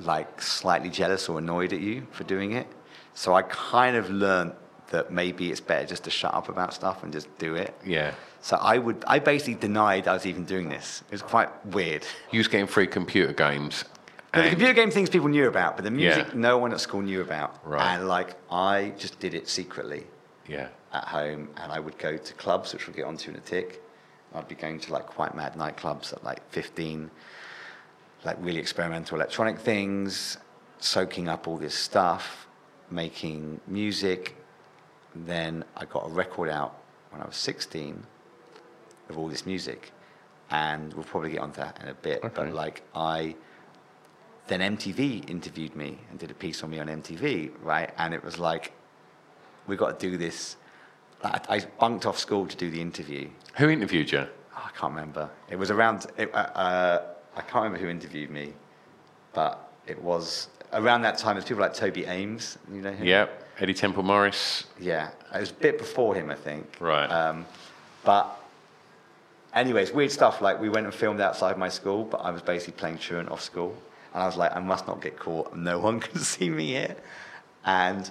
like 0.00 0.42
slightly 0.42 0.90
jealous 0.90 1.28
or 1.28 1.38
annoyed 1.38 1.72
at 1.72 1.80
you 1.80 2.06
for 2.10 2.24
doing 2.24 2.52
it. 2.52 2.66
So 3.14 3.34
I 3.34 3.42
kind 3.42 3.96
of 3.96 4.10
learned 4.10 4.52
that 4.90 5.10
maybe 5.10 5.50
it's 5.50 5.60
better 5.60 5.86
just 5.86 6.04
to 6.04 6.10
shut 6.10 6.34
up 6.34 6.48
about 6.48 6.74
stuff 6.74 7.02
and 7.02 7.12
just 7.12 7.28
do 7.38 7.54
it. 7.54 7.74
Yeah. 7.84 8.12
So 8.40 8.56
I 8.56 8.78
would, 8.78 9.04
I 9.06 9.18
basically 9.18 9.54
denied 9.54 10.06
I 10.06 10.12
was 10.12 10.26
even 10.26 10.44
doing 10.44 10.68
this. 10.68 11.02
It 11.08 11.12
was 11.12 11.22
quite 11.22 11.50
weird. 11.66 12.06
You 12.30 12.38
was 12.38 12.48
getting 12.48 12.66
free 12.66 12.86
computer 12.86 13.32
games. 13.32 13.84
But 14.36 14.42
the 14.44 14.50
computer 14.50 14.72
game 14.74 14.90
things 14.90 15.10
people 15.10 15.28
knew 15.28 15.48
about, 15.48 15.76
but 15.76 15.84
the 15.84 15.90
music 15.90 16.28
Yeah. 16.28 16.34
no 16.34 16.58
one 16.58 16.72
at 16.72 16.80
school 16.80 17.02
knew 17.02 17.20
about. 17.20 17.58
Right. 17.64 17.94
And 17.94 18.06
like 18.08 18.36
I 18.50 18.92
just 18.98 19.18
did 19.18 19.34
it 19.34 19.48
secretly 19.48 20.06
Yeah. 20.46 20.68
at 20.92 21.04
home, 21.04 21.48
and 21.56 21.72
I 21.72 21.80
would 21.80 21.98
go 21.98 22.16
to 22.16 22.34
clubs, 22.34 22.72
which 22.72 22.86
we'll 22.86 22.96
get 22.96 23.04
onto 23.06 23.30
in 23.30 23.36
a 23.36 23.40
tick. 23.40 23.82
I'd 24.34 24.48
be 24.48 24.54
going 24.54 24.78
to 24.80 24.92
like 24.92 25.06
quite 25.06 25.34
mad 25.34 25.54
nightclubs 25.54 26.12
at 26.12 26.22
like 26.22 26.40
15, 26.50 27.10
like 28.24 28.36
really 28.40 28.60
experimental 28.60 29.16
electronic 29.16 29.58
things, 29.58 30.36
soaking 30.78 31.28
up 31.28 31.48
all 31.48 31.56
this 31.56 31.74
stuff, 31.74 32.46
making 32.90 33.60
music. 33.66 34.36
Then 35.14 35.64
I 35.76 35.86
got 35.86 36.04
a 36.06 36.10
record 36.10 36.50
out 36.50 36.76
when 37.10 37.22
I 37.22 37.26
was 37.26 37.36
16 37.36 38.04
of 39.08 39.16
all 39.16 39.28
this 39.28 39.46
music, 39.46 39.92
and 40.50 40.92
we'll 40.92 41.04
probably 41.04 41.30
get 41.30 41.40
onto 41.40 41.60
that 41.60 41.80
in 41.82 41.88
a 41.88 41.94
bit. 41.94 42.18
Okay. 42.22 42.28
But 42.34 42.52
like 42.52 42.82
I, 42.94 43.36
then 44.48 44.60
MTV 44.60 45.28
interviewed 45.28 45.74
me 45.74 45.98
and 46.10 46.18
did 46.18 46.30
a 46.30 46.34
piece 46.34 46.62
on 46.62 46.70
me 46.70 46.78
on 46.78 46.86
MTV, 46.86 47.52
right? 47.62 47.92
And 47.98 48.14
it 48.14 48.22
was 48.22 48.38
like, 48.38 48.72
we 49.66 49.76
got 49.76 49.98
to 49.98 50.10
do 50.10 50.16
this. 50.16 50.56
I, 51.22 51.40
I 51.48 51.60
bunked 51.80 52.06
off 52.06 52.18
school 52.18 52.46
to 52.46 52.56
do 52.56 52.70
the 52.70 52.80
interview. 52.80 53.28
Who 53.56 53.68
interviewed 53.68 54.12
you? 54.12 54.26
Oh, 54.56 54.62
I 54.64 54.70
can't 54.78 54.94
remember. 54.94 55.28
It 55.50 55.56
was 55.56 55.70
around. 55.70 56.06
It, 56.16 56.32
uh, 56.34 56.38
uh, 56.38 57.02
I 57.34 57.40
can't 57.40 57.64
remember 57.64 57.78
who 57.78 57.88
interviewed 57.88 58.30
me, 58.30 58.52
but 59.32 59.72
it 59.86 60.00
was 60.00 60.48
around 60.72 61.02
that 61.02 61.18
time. 61.18 61.34
There's 61.34 61.44
people 61.44 61.62
like 61.62 61.74
Toby 61.74 62.06
Amies. 62.06 62.58
You 62.72 62.82
know 62.82 62.92
him? 62.92 63.06
Yeah. 63.06 63.26
Eddy 63.58 63.72
Temple 63.72 64.02
Morris. 64.02 64.64
Yeah, 64.78 65.10
it 65.34 65.40
was 65.40 65.50
a 65.50 65.54
bit 65.54 65.78
before 65.78 66.14
him, 66.14 66.30
I 66.30 66.34
think. 66.34 66.76
Right. 66.78 67.06
Um, 67.06 67.46
but, 68.04 68.38
anyways, 69.54 69.92
weird 69.92 70.12
stuff. 70.12 70.42
Like 70.42 70.60
we 70.60 70.68
went 70.68 70.84
and 70.84 70.94
filmed 70.94 71.20
outside 71.20 71.56
my 71.56 71.70
school, 71.70 72.04
but 72.04 72.18
I 72.18 72.30
was 72.30 72.42
basically 72.42 72.74
playing 72.74 72.98
truant 72.98 73.30
off 73.30 73.40
school, 73.40 73.74
and 74.16 74.22
I 74.22 74.26
was 74.26 74.36
like, 74.38 74.56
I 74.56 74.60
must 74.60 74.86
not 74.86 75.02
get 75.02 75.18
caught. 75.18 75.54
No 75.54 75.78
one 75.78 76.00
can 76.06 76.18
see 76.20 76.48
me 76.48 76.68
here, 76.68 76.96
and 77.66 78.10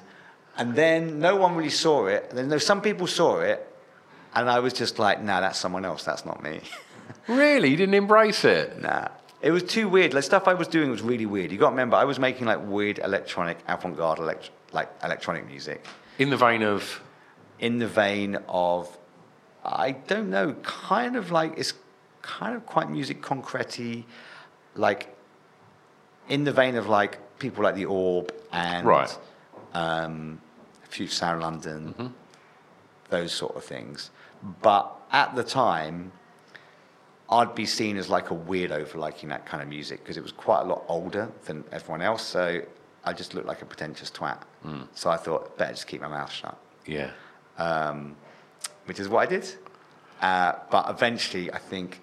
and 0.55 0.75
then 0.75 1.19
no 1.19 1.35
one 1.35 1.55
really 1.55 1.71
saw 1.71 2.05
it. 2.05 2.27
And 2.29 2.37
then 2.37 2.47
no, 2.47 2.59
some 2.59 2.79
people 2.81 3.07
saw 3.07 3.39
it, 3.39 3.67
and 4.35 4.47
I 4.49 4.59
was 4.59 4.71
just 4.73 4.99
like, 4.99 5.19
Nah, 5.21 5.41
that's 5.41 5.57
someone 5.57 5.83
else. 5.83 6.03
That's 6.03 6.25
not 6.25 6.41
me. 6.43 6.61
Really? 7.27 7.69
You 7.69 7.77
didn't 7.77 7.93
embrace 7.95 8.45
it? 8.45 8.81
Nah. 8.81 9.07
It 9.41 9.51
was 9.51 9.63
too 9.63 9.87
weird. 9.89 10.13
Like 10.13 10.23
stuff 10.23 10.47
I 10.47 10.53
was 10.55 10.67
doing 10.67 10.89
was 10.91 11.01
really 11.01 11.25
weird. 11.27 11.51
You 11.51 11.57
got 11.57 11.67
to 11.67 11.71
remember, 11.71 11.95
I 11.97 12.03
was 12.03 12.17
making 12.19 12.45
like 12.47 12.59
weird 12.63 12.99
electronic, 12.99 13.57
avant-garde, 13.67 14.19
elect- 14.19 14.49
like 14.73 14.89
electronic 15.03 15.45
music 15.47 15.85
In 16.19 16.29
the 16.31 16.37
vein 16.37 16.61
of. 16.63 17.01
in 17.59 17.77
the 17.79 17.87
vein 17.87 18.37
of, 18.47 18.95
I 19.63 19.91
don't 19.91 20.29
know, 20.29 20.53
kind 20.63 21.15
of 21.15 21.31
like 21.31 21.53
it's 21.57 21.73
kind 22.23 22.55
of 22.55 22.65
quite 22.65 22.89
musique 22.89 23.21
concrète 23.23 24.03
like 24.75 25.14
in 26.29 26.43
the 26.43 26.51
vein 26.51 26.75
of 26.75 26.87
like 26.87 27.19
people 27.39 27.63
like 27.63 27.75
the 27.75 27.85
Orb 27.85 28.31
and 28.51 28.85
Right. 28.85 29.17
um, 29.73 30.41
Future 30.89 31.11
Sound 31.13 31.41
London, 31.41 32.13
those 33.09 33.31
sort 33.33 33.55
of 33.55 33.63
things. 33.63 34.11
But 34.61 34.93
at 35.11 35.35
the 35.35 35.43
time, 35.43 36.11
I'd 37.29 37.55
be 37.55 37.65
seen 37.65 37.97
as 37.97 38.09
like 38.09 38.31
a 38.31 38.35
weirdo 38.35 38.87
for 38.87 38.99
liking 38.99 39.29
that 39.29 39.45
kind 39.45 39.61
of 39.63 39.69
music 39.69 39.99
because 40.03 40.17
it 40.17 40.23
was 40.23 40.31
quite 40.31 40.61
a 40.61 40.65
lot 40.65 40.83
older 40.87 41.29
than 41.45 41.63
everyone 41.71 42.01
else. 42.01 42.23
So 42.23 42.61
I 43.03 43.13
just 43.13 43.33
looked 43.33 43.47
like 43.47 43.61
a 43.61 43.65
pretentious 43.65 44.09
twat. 44.11 44.39
So 44.95 45.09
I 45.09 45.17
thought, 45.17 45.57
better 45.57 45.73
just 45.73 45.85
keep 45.87 46.01
my 46.01 46.07
mouth 46.07 46.31
shut 46.31 46.57
Yeah. 46.87 47.11
um, 47.57 48.15
which 48.85 48.99
is 48.99 49.07
what 49.09 49.19
I 49.19 49.25
did. 49.27 49.47
Uh, 50.21 50.53
but 50.71 50.89
eventually, 50.89 51.51
I 51.51 51.57
think 51.59 52.01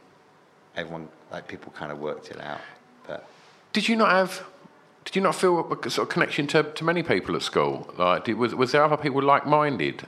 everyone, 0.77 1.09
like 1.33 1.49
people, 1.49 1.73
kind 1.73 1.91
of 1.91 1.99
worked 1.99 2.31
it 2.31 2.41
out. 2.41 2.61
Did 3.73 3.89
you 3.89 3.97
not 3.97 4.11
have? 4.11 4.45
Did 5.05 5.17
you 5.17 5.23
not 5.23 5.35
feel 5.35 5.59
a 5.73 5.91
sort 5.91 6.09
of 6.09 6.13
connection 6.13 6.47
to, 6.49 6.63
to 6.63 6.85
many 6.85 7.03
people 7.03 7.35
at 7.35 7.43
school? 7.43 7.93
Like, 7.99 8.25
did, 8.25 8.37
was 8.37 8.55
was 8.55 8.73
there 8.73 8.85
other 8.85 8.97
people 8.97 9.23
like-minded? 9.23 10.07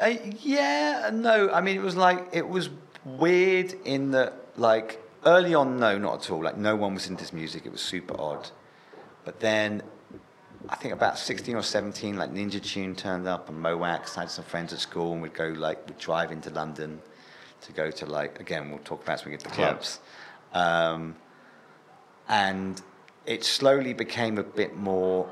uh, 0.00 0.12
yeah, 0.40 1.10
no, 1.12 1.50
I 1.50 1.60
mean, 1.60 1.76
it 1.76 1.82
was 1.82 1.96
like 1.96 2.28
it 2.32 2.48
was 2.48 2.68
weird 3.04 3.72
in 3.84 4.10
that, 4.12 4.34
like 4.56 5.02
early 5.24 5.54
on, 5.54 5.78
no, 5.78 5.98
not 5.98 6.22
at 6.24 6.30
all. 6.30 6.42
Like 6.44 6.56
no 6.56 6.76
one 6.76 6.94
was 6.94 7.08
into 7.08 7.22
this 7.24 7.32
music. 7.32 7.66
It 7.66 7.72
was 7.72 7.80
super 7.80 8.14
odd. 8.20 8.50
But 9.24 9.40
then, 9.40 9.82
I 10.68 10.76
think 10.76 10.94
about 10.94 11.18
sixteen 11.18 11.56
or 11.56 11.62
seventeen, 11.62 12.16
like 12.16 12.30
Ninja 12.32 12.62
Tune 12.62 12.94
turned 12.94 13.26
up 13.26 13.48
and 13.48 13.58
Mo' 13.60 13.76
Wax. 13.78 14.16
I 14.16 14.20
had 14.20 14.30
some 14.30 14.44
friends 14.44 14.72
at 14.72 14.78
school, 14.80 15.12
and 15.14 15.22
we'd 15.22 15.34
go 15.34 15.48
like 15.48 15.86
we'd 15.88 15.98
drive 15.98 16.30
into 16.30 16.50
London 16.50 17.00
to 17.62 17.72
go 17.72 17.90
to 17.90 18.06
like 18.06 18.38
again. 18.38 18.70
We'll 18.70 18.78
talk 18.80 19.02
about 19.02 19.20
it 19.20 19.24
when 19.24 19.32
we 19.32 19.38
get 19.38 19.52
to 19.52 19.60
Yeah. 19.60 19.68
clubs. 19.70 19.98
Um, 20.52 21.16
and 22.28 22.80
it 23.26 23.44
slowly 23.44 23.92
became 23.92 24.38
a 24.38 24.42
bit 24.42 24.76
more 24.76 25.28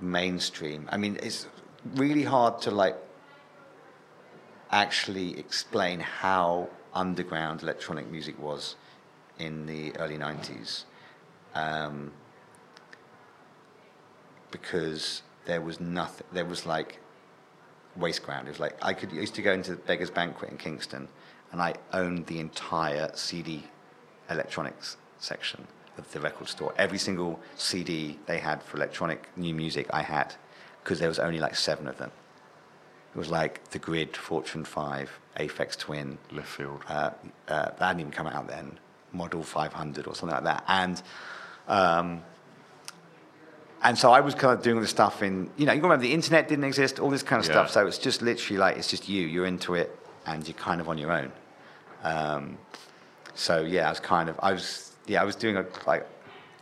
mainstream. 0.00 0.88
I 0.90 0.96
mean, 0.96 1.18
it's 1.22 1.46
really 1.94 2.24
hard 2.24 2.60
to 2.62 2.70
like 2.70 2.96
actually 4.70 5.38
explain 5.38 6.00
how 6.00 6.68
underground 6.92 7.62
electronic 7.62 8.10
music 8.10 8.38
was 8.40 8.76
in 9.38 9.66
the 9.66 9.96
early 9.96 10.18
90s. 10.18 10.84
Um, 11.54 12.12
because 14.50 15.22
there 15.44 15.60
was 15.60 15.80
nothing, 15.80 16.26
there 16.32 16.44
was 16.44 16.66
like 16.66 16.98
waste 17.96 18.24
ground. 18.24 18.48
It 18.48 18.50
was 18.50 18.60
like, 18.60 18.76
I 18.82 18.92
could 18.92 19.12
I 19.12 19.16
used 19.16 19.34
to 19.36 19.42
go 19.42 19.52
into 19.52 19.70
the 19.72 19.76
Beggar's 19.76 20.10
Banquet 20.10 20.50
in 20.50 20.58
Kingston 20.58 21.08
and 21.52 21.62
I 21.62 21.74
owned 21.92 22.26
the 22.26 22.40
entire 22.40 23.10
CD 23.14 23.64
electronics 24.28 24.96
section 25.18 25.66
of 25.98 26.10
the 26.12 26.20
record 26.20 26.48
store. 26.48 26.74
Every 26.76 26.98
single 26.98 27.40
CD 27.56 28.18
they 28.26 28.38
had 28.38 28.62
for 28.62 28.76
electronic 28.76 29.28
new 29.36 29.54
music 29.54 29.86
I 29.90 30.02
had 30.02 30.34
because 30.82 30.98
there 30.98 31.08
was 31.08 31.18
only 31.18 31.40
like 31.40 31.56
seven 31.56 31.86
of 31.88 31.98
them. 31.98 32.10
It 33.14 33.18
was 33.18 33.30
like 33.30 33.64
The 33.70 33.78
Grid, 33.78 34.12
Fortran 34.12 34.66
5, 34.66 35.10
Aphex 35.40 35.76
Twin. 35.78 36.18
Leftfield. 36.32 36.82
Uh, 36.88 37.10
uh, 37.48 37.64
that 37.70 37.80
hadn't 37.80 38.00
even 38.00 38.12
come 38.12 38.26
out 38.26 38.46
then. 38.48 38.78
Model 39.12 39.42
500 39.42 40.06
or 40.06 40.14
something 40.14 40.34
like 40.34 40.44
that. 40.44 40.64
And 40.68 41.02
um, 41.66 42.22
and 43.82 43.96
so 43.96 44.10
I 44.10 44.20
was 44.20 44.34
kind 44.34 44.56
of 44.56 44.62
doing 44.62 44.76
all 44.76 44.80
this 44.82 44.90
stuff 44.90 45.22
in, 45.22 45.50
you 45.56 45.66
know, 45.66 45.72
you 45.72 45.80
remember 45.82 46.02
the 46.02 46.12
internet 46.12 46.48
didn't 46.48 46.64
exist, 46.64 46.98
all 46.98 47.10
this 47.10 47.22
kind 47.22 47.40
of 47.40 47.46
Yeah. 47.46 47.52
stuff. 47.52 47.70
So 47.70 47.86
it's 47.86 47.98
just 47.98 48.22
literally 48.22 48.58
like, 48.58 48.76
it's 48.78 48.88
just 48.88 49.08
you, 49.08 49.26
you're 49.26 49.46
into 49.46 49.74
it, 49.74 49.96
and 50.26 50.46
you're 50.46 50.56
kind 50.56 50.80
of 50.80 50.88
on 50.88 50.98
your 50.98 51.12
own. 51.12 51.30
Um, 52.02 52.58
so 53.34 53.62
yeah, 53.62 53.86
I 53.86 53.90
was 53.90 54.00
kind 54.00 54.28
of, 54.28 54.40
I 54.42 54.52
was, 54.52 54.92
yeah, 55.06 55.20
I 55.20 55.24
was 55.24 55.36
doing 55.36 55.56
a, 55.56 55.64
like 55.86 56.06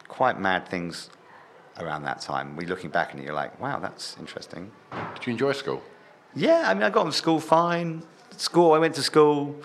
quite 0.09 0.39
mad 0.39 0.69
things 0.69 1.11
around 1.79 2.05
that 2.05 2.21
time. 2.21 2.57
We 2.57 2.67
looking 2.67 2.91
back 2.91 3.15
and 3.15 3.23
you're 3.23 3.35
like, 3.35 3.59
wow, 3.61 3.79
that's 3.79 4.17
interesting. 4.19 4.71
Did 5.15 5.27
you 5.27 5.33
enjoy 5.33 5.53
school? 5.53 5.83
Yeah, 6.35 6.65
I 6.67 6.75
mean, 6.75 6.83
I 6.83 6.91
got 6.91 7.07
on 7.07 7.13
school 7.13 7.41
fine. 7.41 8.03
School, 8.37 8.73
I 8.73 8.79
went 8.79 8.95
to 8.97 9.03
school, 9.03 9.57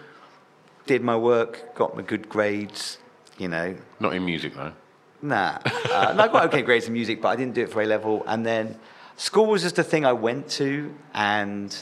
did 0.85 1.03
my 1.03 1.15
work, 1.15 1.75
got 1.75 1.95
my 1.95 2.03
good 2.03 2.29
grades, 2.29 2.99
you 3.37 3.47
know. 3.47 3.75
Not 3.99 4.13
in 4.13 4.25
music 4.25 4.55
though. 4.55 4.73
Nah. 5.21 5.59
Uh, 5.65 6.07
and 6.11 6.21
I 6.21 6.27
got 6.27 6.45
okay 6.45 6.61
grades 6.61 6.87
in 6.87 6.93
music, 6.93 7.21
but 7.21 7.29
I 7.29 7.35
didn't 7.35 7.55
do 7.55 7.63
it 7.63 7.71
for 7.71 7.81
A 7.81 7.85
level. 7.85 8.23
And 8.27 8.45
then 8.45 8.79
school 9.17 9.47
was 9.47 9.61
just 9.61 9.77
a 9.79 9.83
thing 9.83 10.05
I 10.05 10.13
went 10.13 10.49
to, 10.51 10.93
and 11.13 11.75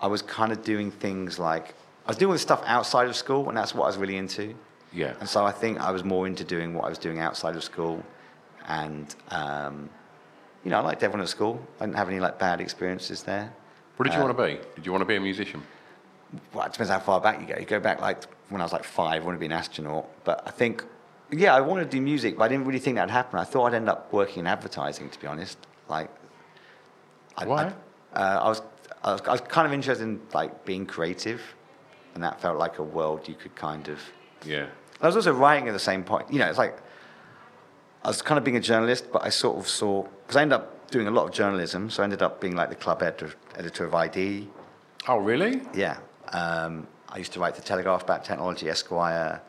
I 0.00 0.06
was 0.06 0.22
kind 0.22 0.52
of 0.52 0.62
doing 0.62 0.90
things 0.90 1.38
like 1.38 1.74
I 2.06 2.10
was 2.10 2.16
doing 2.16 2.38
stuff 2.38 2.62
outside 2.66 3.08
of 3.08 3.16
school, 3.16 3.48
and 3.48 3.56
that's 3.56 3.74
what 3.74 3.84
I 3.84 3.86
was 3.86 3.96
really 3.96 4.16
into. 4.16 4.54
Yeah. 4.92 5.14
And 5.20 5.28
so 5.28 5.44
I 5.44 5.52
think 5.52 5.78
I 5.78 5.90
was 5.92 6.04
more 6.04 6.26
into 6.26 6.44
doing 6.44 6.74
what 6.74 6.84
I 6.84 6.88
was 6.88 6.98
doing 6.98 7.18
outside 7.20 7.54
of 7.56 7.62
school, 7.64 8.02
and 8.66 9.14
um, 9.30 9.88
you 10.64 10.70
know, 10.70 10.78
I 10.78 10.80
liked 10.80 11.02
everyone 11.02 11.22
at 11.22 11.28
school. 11.28 11.64
I 11.78 11.86
didn't 11.86 11.96
have 11.96 12.08
any 12.08 12.20
like 12.20 12.38
bad 12.38 12.60
experiences 12.60 13.22
there. 13.22 13.52
What 13.96 14.04
did 14.04 14.14
you 14.14 14.20
Uh, 14.20 14.24
want 14.24 14.36
to 14.36 14.44
be? 14.46 14.58
Did 14.76 14.86
you 14.86 14.92
want 14.92 15.02
to 15.02 15.06
be 15.06 15.16
a 15.16 15.20
musician? 15.20 15.62
well, 16.54 16.64
it 16.66 16.72
depends 16.72 16.90
how 16.90 17.00
far 17.00 17.20
back 17.20 17.40
you 17.40 17.46
go. 17.46 17.58
You 17.58 17.66
go 17.66 17.80
back 17.80 18.00
like 18.00 18.22
when 18.50 18.60
I 18.60 18.64
was 18.64 18.72
like 18.72 18.84
five, 18.84 19.22
I 19.22 19.24
wanted 19.24 19.38
to 19.38 19.40
be 19.40 19.46
an 19.46 19.52
astronaut. 19.52 20.08
But 20.24 20.42
I 20.46 20.50
think, 20.50 20.84
yeah, 21.32 21.54
I 21.54 21.60
wanted 21.60 21.84
to 21.84 21.90
do 21.90 22.00
music, 22.00 22.36
but 22.38 22.44
I 22.44 22.48
didn't 22.48 22.66
really 22.66 22.78
think 22.78 22.96
that'd 22.96 23.10
happen. 23.10 23.38
I 23.40 23.44
thought 23.44 23.66
I'd 23.66 23.74
end 23.74 23.88
up 23.88 24.12
working 24.12 24.40
in 24.40 24.46
advertising, 24.46 25.10
to 25.10 25.18
be 25.20 25.26
honest. 25.26 25.58
Like, 25.88 26.08
I, 27.36 27.46
Why? 27.46 27.72
I, 28.14 28.18
uh, 28.20 28.40
I 28.44 28.48
was, 28.48 28.62
I 29.02 29.12
was, 29.12 29.20
I 29.22 29.32
was 29.32 29.40
kind 29.42 29.66
of 29.66 29.72
interested 29.72 30.04
in 30.04 30.20
like 30.32 30.64
being 30.64 30.86
creative, 30.86 31.40
and 32.14 32.22
that 32.22 32.40
felt 32.40 32.58
like 32.58 32.78
a 32.78 32.82
world 32.84 33.26
you 33.28 33.34
could 33.34 33.54
kind 33.56 33.88
of. 33.88 33.98
Yeah. 34.44 34.66
I 35.00 35.06
was 35.06 35.16
also 35.16 35.32
writing 35.32 35.68
at 35.68 35.72
the 35.72 35.78
same 35.78 36.04
point. 36.04 36.30
You 36.32 36.38
know, 36.38 36.48
it's 36.48 36.58
like 36.58 36.78
I 38.04 38.08
was 38.08 38.22
kind 38.22 38.38
of 38.38 38.44
being 38.44 38.56
a 38.56 38.60
journalist, 38.60 39.12
but 39.12 39.22
I 39.24 39.28
sort 39.30 39.58
of 39.58 39.68
saw 39.68 40.02
because 40.02 40.36
I 40.36 40.42
ended 40.42 40.60
up 40.60 40.90
doing 40.90 41.06
a 41.06 41.10
lot 41.10 41.24
of 41.26 41.32
journalism, 41.32 41.90
so 41.90 42.02
I 42.02 42.04
ended 42.04 42.22
up 42.22 42.40
being 42.40 42.56
like 42.56 42.68
the 42.68 42.74
club 42.74 43.02
editor, 43.02 43.34
editor 43.56 43.84
of 43.84 43.94
i-D. 43.94 44.48
Oh, 45.08 45.18
really? 45.18 45.62
Yeah. 45.74 45.98
Um, 46.32 46.86
I 47.08 47.18
used 47.18 47.32
to 47.32 47.40
write 47.40 47.54
the 47.54 47.62
Telegraph 47.62 48.02
about 48.02 48.24
technology, 48.24 48.68
Esquire, 48.68 49.40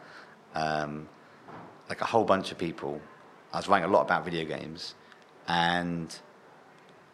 um, 0.55 1.07
like 1.89 2.01
a 2.01 2.05
whole 2.05 2.23
bunch 2.23 2.51
of 2.51 2.57
people. 2.57 3.01
I 3.53 3.57
was 3.57 3.67
writing 3.67 3.89
a 3.89 3.91
lot 3.91 4.01
about 4.01 4.23
video 4.23 4.45
games, 4.45 4.95
and 5.47 6.15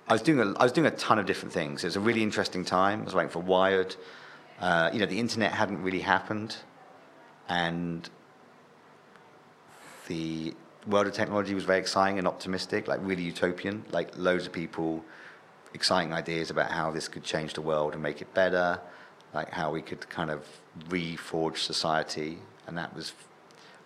I 0.08 0.14
was 0.14 0.22
doing 0.22 0.40
a, 0.40 0.58
I 0.60 0.64
was 0.64 0.72
doing 0.72 0.88
a 0.88 0.92
ton 0.92 1.20
of 1.20 1.26
different 1.26 1.54
things. 1.54 1.84
It 1.84 1.88
was 1.88 1.96
a 1.96 2.02
really 2.02 2.24
interesting 2.24 2.64
time. 2.64 3.02
I 3.02 3.06
was 3.06 3.16
writing 3.16 3.32
for 3.32 3.40
Wired. 3.40 3.96
Uh, 4.60 4.90
you 4.94 5.00
know, 5.00 5.06
the 5.06 5.20
internet 5.20 5.52
hadn't 5.52 5.82
really 5.84 6.00
happened, 6.00 6.58
and 7.50 8.10
the 10.08 10.54
world 10.88 11.08
of 11.08 11.14
technology 11.14 11.54
was 11.54 11.66
very 11.66 11.80
exciting 11.80 12.18
and 12.18 12.28
optimistic, 12.28 12.88
like 12.88 13.00
really 13.04 13.24
utopian. 13.24 13.84
Like 13.92 14.18
loads 14.18 14.46
of 14.46 14.54
people, 14.54 15.04
exciting 15.74 16.14
ideas 16.14 16.50
about 16.50 16.72
how 16.72 16.92
this 16.92 17.08
could 17.08 17.24
change 17.24 17.54
the 17.54 17.62
world 17.62 17.94
and 17.94 18.02
make 18.02 18.22
it 18.22 18.34
better, 18.34 18.80
like 19.34 19.50
how 19.50 19.72
we 19.72 19.82
could 19.82 20.08
kind 20.10 20.32
of 20.32 20.46
reforge 20.90 21.58
society. 21.58 22.40
And 22.68 22.78
that 22.78 22.96
was, 22.96 23.14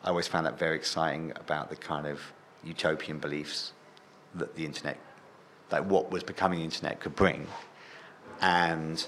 I 0.04 0.10
always 0.10 0.28
found 0.28 0.46
that 0.46 0.60
very 0.60 0.76
exciting 0.76 1.32
about 1.36 1.70
the 1.70 1.76
kind 1.76 2.06
of 2.06 2.20
utopian 2.64 3.18
beliefs 3.18 3.74
that 4.36 4.56
the 4.56 4.66
internet, 4.66 4.98
like 5.72 5.84
what 5.86 6.12
was 6.12 6.24
becoming 6.24 6.60
the 6.60 6.66
internet 6.66 7.00
could 7.00 7.16
bring. 7.16 7.48
And 8.40 9.06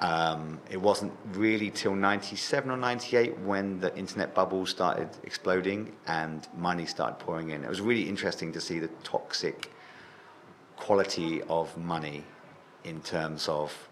um, 0.00 0.58
it 0.70 0.78
wasn't 0.78 1.12
really 1.32 1.70
till 1.70 1.94
97 1.94 2.70
or 2.70 2.76
98 2.76 3.38
when 3.40 3.80
the 3.80 3.94
internet 3.96 4.34
bubble 4.34 4.64
started 4.64 5.10
exploding 5.24 5.92
and 6.06 6.48
money 6.56 6.86
started 6.86 7.18
pouring 7.18 7.50
in. 7.50 7.62
It 7.62 7.68
was 7.68 7.82
really 7.82 8.08
interesting 8.08 8.50
to 8.52 8.60
see 8.60 8.78
the 8.78 8.88
toxic 9.04 9.70
quality 10.76 11.42
of 11.42 11.76
money 11.76 12.24
in 12.84 13.02
terms 13.02 13.46
of 13.48 13.88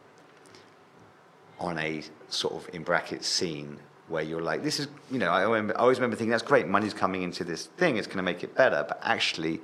on 1.61 1.77
a 1.79 2.03
sort 2.29 2.55
of 2.55 2.75
in 2.75 2.83
brackets 2.83 3.27
scene 3.27 3.79
where 4.09 4.23
you're 4.23 4.41
like, 4.41 4.63
this 4.63 4.81
is, 4.81 4.89
you 5.11 5.19
know, 5.19 5.29
I, 5.29 5.43
I 5.43 5.73
always 5.73 5.99
remember 5.99 6.17
thinking, 6.17 6.31
that's 6.31 6.43
great, 6.43 6.67
money's 6.67 6.95
coming 6.95 7.23
into 7.23 7.45
this 7.45 7.67
thing, 7.67 7.99
it's 7.99 8.07
going 8.07 8.17
to 8.17 8.23
make 8.23 8.43
it 8.43 8.55
better. 8.55 8.83
But 8.89 8.99
actually, 9.03 9.61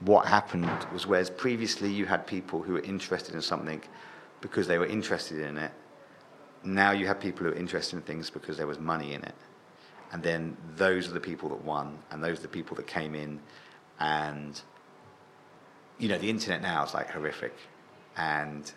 what 0.00 0.26
happened 0.26 0.70
was 0.92 1.06
whereas 1.06 1.28
previously 1.28 1.90
you 1.90 2.06
had 2.06 2.26
people 2.28 2.62
who 2.62 2.74
were 2.74 2.82
interested 2.82 3.34
in 3.34 3.42
something 3.42 3.82
because 4.40 4.68
they 4.68 4.78
were 4.78 4.86
interested 4.86 5.40
in 5.40 5.58
it, 5.58 5.72
now 6.62 6.92
you 6.92 7.06
have 7.06 7.20
people 7.20 7.44
who 7.44 7.52
are 7.52 7.56
interested 7.56 7.96
in 7.96 8.02
things 8.02 8.30
because 8.30 8.56
there 8.56 8.66
was 8.66 8.78
money 8.78 9.14
in 9.14 9.22
it. 9.22 9.34
And 10.12 10.22
then 10.22 10.56
those 10.76 11.08
are 11.08 11.12
the 11.12 11.20
people 11.20 11.48
that 11.50 11.64
won, 11.64 11.98
and 12.10 12.22
those 12.22 12.40
are 12.40 12.42
the 12.42 12.48
people 12.48 12.76
that 12.76 12.86
came 12.86 13.14
in. 13.14 13.40
And, 14.00 14.60
you 15.98 16.08
know, 16.08 16.18
the 16.18 16.28
internet 16.28 16.62
now 16.62 16.84
is 16.84 16.94
like 16.94 17.10
horrific. 17.10 17.54
And 18.16 18.70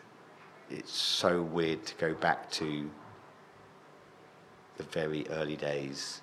it's 0.69 0.93
so 0.93 1.41
weird 1.41 1.85
to 1.87 1.95
go 1.95 2.13
back 2.13 2.51
to 2.51 2.89
the 4.77 4.83
very 4.83 5.27
early 5.29 5.55
days. 5.55 6.21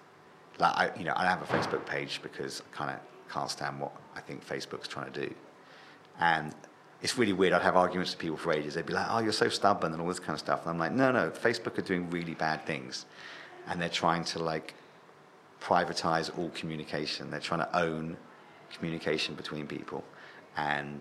Like, 0.58 0.76
I, 0.76 0.90
you 0.96 1.04
know, 1.04 1.12
I 1.16 1.24
have 1.26 1.42
a 1.42 1.46
Facebook 1.46 1.84
page 1.86 2.20
because 2.22 2.62
I 2.72 2.76
kind 2.76 2.90
of 2.90 3.00
can't 3.32 3.50
stand 3.50 3.80
what 3.80 3.92
I 4.14 4.20
think 4.20 4.46
Facebook's 4.46 4.88
trying 4.88 5.12
to 5.12 5.26
do. 5.26 5.34
And 6.20 6.54
it's 7.02 7.16
really 7.16 7.32
weird. 7.32 7.52
I'd 7.52 7.62
have 7.62 7.76
arguments 7.76 8.12
with 8.12 8.18
people 8.18 8.36
for 8.36 8.52
ages. 8.52 8.74
They'd 8.74 8.86
be 8.86 8.92
like, 8.92 9.06
"Oh, 9.08 9.20
you're 9.20 9.32
so 9.32 9.48
stubborn" 9.48 9.92
and 9.92 10.00
all 10.00 10.08
this 10.08 10.18
kind 10.18 10.34
of 10.34 10.40
stuff. 10.40 10.62
And 10.62 10.70
I'm 10.70 10.78
like, 10.78 10.92
"No, 10.92 11.10
no. 11.10 11.30
Facebook 11.30 11.78
are 11.78 11.82
doing 11.82 12.10
really 12.10 12.34
bad 12.34 12.66
things, 12.66 13.06
and 13.68 13.80
they're 13.80 13.88
trying 13.88 14.24
to 14.24 14.38
like 14.38 14.74
privatize 15.60 16.36
all 16.38 16.50
communication. 16.50 17.30
They're 17.30 17.40
trying 17.40 17.60
to 17.60 17.78
own 17.78 18.16
communication 18.72 19.34
between 19.34 19.66
people, 19.66 20.04
and 20.56 21.00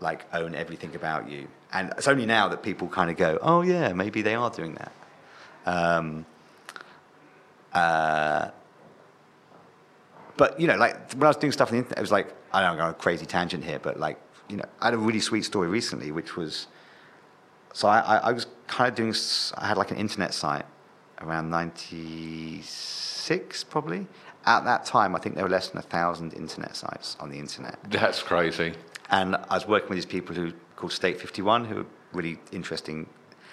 like 0.00 0.24
own 0.32 0.54
everything 0.54 0.94
about 0.94 1.28
you. 1.28 1.48
And 1.72 1.92
it's 1.98 2.08
only 2.08 2.24
now 2.24 2.48
that 2.48 2.62
people 2.62 2.88
kind 2.88 3.10
of 3.10 3.16
go, 3.16 3.38
"Oh, 3.42 3.60
yeah, 3.62 3.92
maybe 3.92 4.22
they 4.22 4.34
are 4.34 4.50
doing 4.50 4.74
that." 4.74 4.92
Um, 5.66 6.24
uh, 7.74 8.50
but 10.38 10.58
you 10.58 10.66
know, 10.66 10.76
like 10.76 11.12
when 11.12 11.24
I 11.24 11.28
was 11.28 11.36
doing 11.36 11.52
stuff 11.52 11.68
on 11.68 11.72
the 11.72 11.78
internet, 11.78 11.98
it 11.98 12.00
was 12.00 12.10
like 12.10 12.34
I 12.52 12.62
don't 12.62 12.68
know, 12.68 12.72
I'm 12.72 12.78
going 12.78 12.90
a 12.90 12.94
crazy 12.94 13.26
tangent 13.26 13.62
here, 13.62 13.78
but 13.78 14.00
like 14.00 14.18
you 14.50 14.56
know, 14.56 14.64
I 14.80 14.86
had 14.86 14.94
a 14.94 14.98
really 14.98 15.20
sweet 15.20 15.44
story 15.44 15.68
recently, 15.68 16.10
which 16.10 16.36
was 16.36 16.66
so 17.72 17.88
I, 17.88 18.00
I, 18.00 18.16
I 18.16 18.32
was 18.32 18.46
kind 18.66 18.88
of 18.88 18.94
doing. 18.94 19.14
I 19.56 19.68
had 19.68 19.76
like 19.76 19.90
an 19.90 19.96
internet 19.96 20.32
site 20.34 20.66
around 21.20 21.50
'96, 21.50 23.64
probably. 23.64 24.06
At 24.46 24.64
that 24.64 24.86
time, 24.86 25.14
I 25.14 25.18
think 25.18 25.34
there 25.34 25.44
were 25.44 25.50
less 25.50 25.68
than 25.68 25.78
a 25.78 25.82
thousand 25.82 26.32
internet 26.32 26.74
sites 26.74 27.16
on 27.20 27.28
the 27.30 27.38
internet. 27.38 27.78
That's 27.90 28.22
crazy. 28.22 28.72
And 29.10 29.36
I 29.36 29.54
was 29.54 29.68
working 29.68 29.90
with 29.90 29.98
these 29.98 30.06
people 30.06 30.34
who 30.34 30.52
called 30.76 30.92
State 30.92 31.20
51, 31.20 31.66
who 31.66 31.80
are 31.80 31.86
really 32.12 32.38
interesting, 32.50 33.06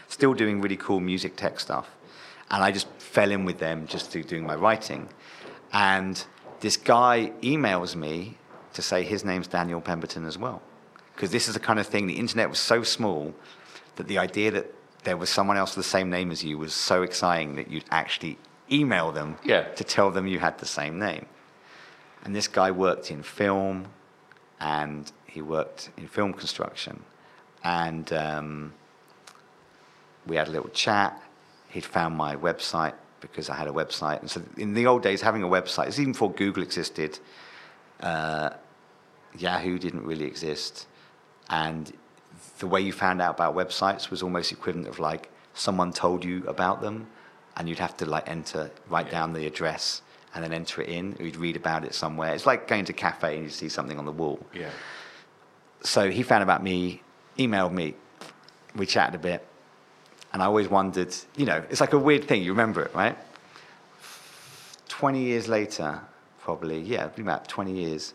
still 0.07 0.33
doing 0.33 0.61
really 0.61 0.77
cool 0.77 1.01
music 1.01 1.35
tech 1.35 1.59
stuff. 1.59 1.89
And 2.49 2.63
I 2.63 2.71
just 2.71 2.87
fell 2.99 3.31
in 3.31 3.43
with 3.43 3.59
them 3.59 3.85
just 3.85 4.11
through 4.11 4.23
doing 4.23 4.45
my 4.45 4.55
writing. 4.55 5.09
And 5.73 6.25
this 6.61 6.77
guy 6.77 7.33
emails 7.41 7.93
me 7.95 8.37
to 8.73 8.81
say 8.81 9.03
his 9.03 9.25
name's 9.25 9.47
Daniel 9.47 9.81
Pemberton 9.81 10.25
as 10.25 10.37
well. 10.37 10.61
Because 11.17 11.31
this 11.31 11.47
is 11.47 11.55
the 11.55 11.59
kind 11.59 11.79
of 11.79 11.87
thing, 11.87 12.05
the 12.05 12.19
internet 12.19 12.47
was 12.47 12.59
so 12.59 12.83
small 12.83 13.33
that 13.95 14.07
the 14.07 14.19
idea 14.19 14.51
that 14.51 14.71
there 15.03 15.17
was 15.17 15.31
someone 15.31 15.57
else 15.57 15.75
with 15.75 15.83
the 15.83 15.89
same 15.89 16.11
name 16.11 16.29
as 16.29 16.43
you 16.43 16.59
was 16.59 16.75
so 16.75 17.01
exciting 17.01 17.55
that 17.55 17.71
you'd 17.71 17.85
actually 17.89 18.37
email 18.71 19.11
them 19.11 19.35
Yeah. 19.43 19.63
to 19.63 19.83
tell 19.83 20.11
them 20.11 20.27
you 20.27 20.37
had 20.37 20.59
the 20.59 20.67
same 20.67 20.99
name. 20.99 21.25
And 22.23 22.35
this 22.35 22.47
guy 22.47 22.69
worked 22.69 23.09
in 23.09 23.23
film 23.23 23.87
and 24.59 25.11
he 25.25 25.41
worked 25.41 25.89
in 25.97 26.07
film 26.07 26.33
construction. 26.33 27.01
And 27.63 28.13
um, 28.13 28.73
we 30.27 30.35
had 30.35 30.47
a 30.47 30.51
little 30.51 30.69
chat. 30.69 31.19
He'd 31.69 31.83
found 31.83 32.15
my 32.15 32.35
website 32.35 32.93
because 33.21 33.49
I 33.49 33.55
had 33.55 33.67
a 33.67 33.71
website. 33.71 34.19
And 34.19 34.29
so 34.29 34.43
in 34.55 34.75
the 34.75 34.85
old 34.85 35.01
days, 35.01 35.23
having 35.23 35.41
a 35.41 35.47
website, 35.47 35.87
it's 35.87 35.97
even 35.97 36.11
before 36.11 36.31
Google 36.31 36.61
existed, 36.61 37.17
uh, 38.01 38.51
Yahoo 39.35 39.79
didn't 39.79 40.05
really 40.05 40.25
exist. 40.25 40.85
And 41.49 41.91
the 42.59 42.67
way 42.67 42.81
you 42.81 42.91
found 42.91 43.21
out 43.21 43.35
about 43.35 43.55
websites 43.55 44.09
was 44.09 44.21
almost 44.23 44.51
equivalent 44.51 44.87
of 44.87 44.99
like 44.99 45.29
someone 45.53 45.91
told 45.93 46.23
you 46.23 46.45
about 46.47 46.81
them 46.81 47.07
and 47.55 47.67
you'd 47.67 47.79
have 47.79 47.95
to 47.97 48.05
like 48.05 48.29
enter, 48.29 48.69
write 48.89 49.09
down 49.09 49.33
the 49.33 49.45
address 49.47 50.01
and 50.33 50.43
then 50.43 50.53
enter 50.53 50.81
it 50.81 50.89
in. 50.89 51.15
Or 51.19 51.25
you'd 51.25 51.37
read 51.37 51.55
about 51.55 51.83
it 51.85 51.93
somewhere. 51.93 52.33
It's 52.33 52.45
like 52.45 52.67
going 52.67 52.85
to 52.85 52.93
a 52.93 52.95
cafe 52.95 53.35
and 53.35 53.43
you 53.45 53.49
see 53.49 53.69
something 53.69 53.97
on 53.97 54.05
the 54.05 54.11
wall 54.11 54.39
Yeah. 54.53 54.69
so 55.81 56.09
he 56.09 56.23
found 56.23 56.43
about 56.43 56.61
me, 56.63 57.01
emailed 57.37 57.71
me, 57.73 57.95
we 58.75 58.85
chatted 58.85 59.15
a 59.15 59.19
bit, 59.19 59.47
and 60.33 60.41
I 60.43 60.45
always 60.45 60.67
wondered, 60.67 61.15
you 61.35 61.45
know, 61.45 61.63
it's 61.69 61.81
like 61.81 61.93
a 61.93 61.97
weird 61.99 62.25
thing, 62.25 62.43
you 62.43 62.51
remember 62.51 62.83
it, 62.83 62.93
right? 62.93 63.17
20 64.89 65.19
years 65.21 65.47
later, 65.47 66.01
probably, 66.41 66.79
yeah, 66.81 67.09
about 67.17 67.47
20 67.47 67.71
years. 67.71 68.13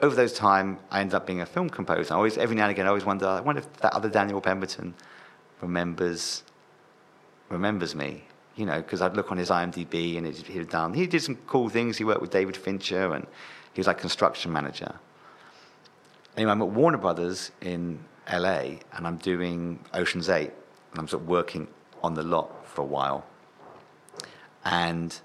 Over 0.00 0.14
those 0.14 0.34
time, 0.34 0.78
I 0.90 1.00
ended 1.00 1.14
up 1.14 1.26
being 1.26 1.40
a 1.40 1.46
film 1.46 1.70
composer. 1.70 2.12
I 2.12 2.16
always, 2.16 2.36
every 2.36 2.54
now 2.54 2.64
and 2.64 2.72
again, 2.72 2.84
I 2.84 2.88
always 2.88 3.04
wonder, 3.04 3.26
I 3.26 3.40
wonder 3.40 3.62
if 3.62 3.72
that 3.78 3.94
other 3.94 4.10
Daniel 4.10 4.40
Pemberton 4.40 4.94
remembers 5.60 6.42
remembers 7.48 7.94
me, 7.94 8.24
you 8.56 8.66
know, 8.66 8.76
because 8.82 9.00
I'd 9.00 9.14
look 9.14 9.30
on 9.30 9.38
his 9.38 9.50
IMDb 9.50 10.16
and 10.18 10.26
he'd, 10.26 10.46
he'd 10.46 10.68
done, 10.68 10.94
he 10.94 11.06
did 11.06 11.22
some 11.22 11.36
cool 11.46 11.68
things. 11.68 11.96
He 11.96 12.04
worked 12.04 12.20
with 12.20 12.30
David 12.30 12.56
Fincher 12.56 13.14
and 13.14 13.26
he 13.72 13.80
was 13.80 13.86
like 13.86 13.98
construction 13.98 14.52
manager. 14.52 14.96
Anyway, 16.36 16.50
I'm 16.50 16.62
at 16.62 16.68
Warner 16.68 16.98
Brothers 16.98 17.52
in 17.60 18.00
LA 18.30 18.78
and 18.92 19.06
I'm 19.06 19.16
doing 19.16 19.78
Ocean's 19.94 20.28
8 20.28 20.50
and 20.90 20.98
I'm 20.98 21.08
sort 21.08 21.22
of 21.22 21.28
working 21.28 21.68
on 22.02 22.14
the 22.14 22.22
lot 22.22 22.66
for 22.66 22.82
a 22.82 22.84
while. 22.84 23.24
And 24.64 25.18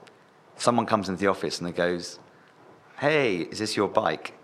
someone 0.58 0.86
comes 0.86 1.10
into 1.10 1.20
the 1.20 1.28
office 1.28 1.60
and 1.60 1.68
they 1.68 1.72
goes, 1.72 2.20
hey, 3.00 3.38
is 3.38 3.60
this 3.60 3.76
your 3.76 3.88
bike? 3.88 4.38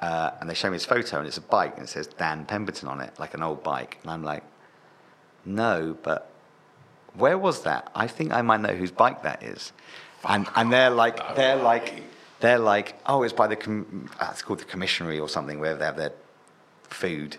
Uh, 0.00 0.32
and 0.40 0.50
they 0.50 0.54
show 0.54 0.68
me 0.68 0.74
his 0.74 0.84
photo, 0.84 1.18
and 1.18 1.26
it's 1.26 1.38
a 1.38 1.42
bike, 1.42 1.74
and 1.76 1.84
it 1.84 1.88
says 1.88 2.06
Dan 2.06 2.44
Pemberton 2.44 2.88
on 2.88 3.00
it, 3.00 3.18
like 3.18 3.34
an 3.34 3.42
old 3.42 3.62
bike. 3.62 3.98
And 4.02 4.10
I'm 4.10 4.22
like, 4.22 4.42
no, 5.44 5.96
but 6.02 6.30
where 7.14 7.38
was 7.38 7.62
that? 7.62 7.90
I 7.94 8.06
think 8.06 8.32
I 8.32 8.42
might 8.42 8.60
know 8.60 8.74
whose 8.74 8.90
bike 8.90 9.22
that 9.22 9.42
is. 9.42 9.72
And, 10.28 10.46
and 10.56 10.72
they're 10.72 10.90
like, 10.90 11.36
they're 11.36 11.56
like, 11.56 12.02
they're 12.40 12.58
like, 12.58 12.98
oh, 13.06 13.22
it's 13.22 13.32
by 13.32 13.46
the, 13.46 13.56
com- 13.56 14.10
uh, 14.20 14.28
it's 14.30 14.42
called 14.42 14.58
the 14.58 14.64
commissionary 14.64 15.20
or 15.20 15.28
something, 15.28 15.60
where 15.60 15.74
they 15.74 15.84
have 15.84 15.96
their 15.96 16.12
food. 16.82 17.36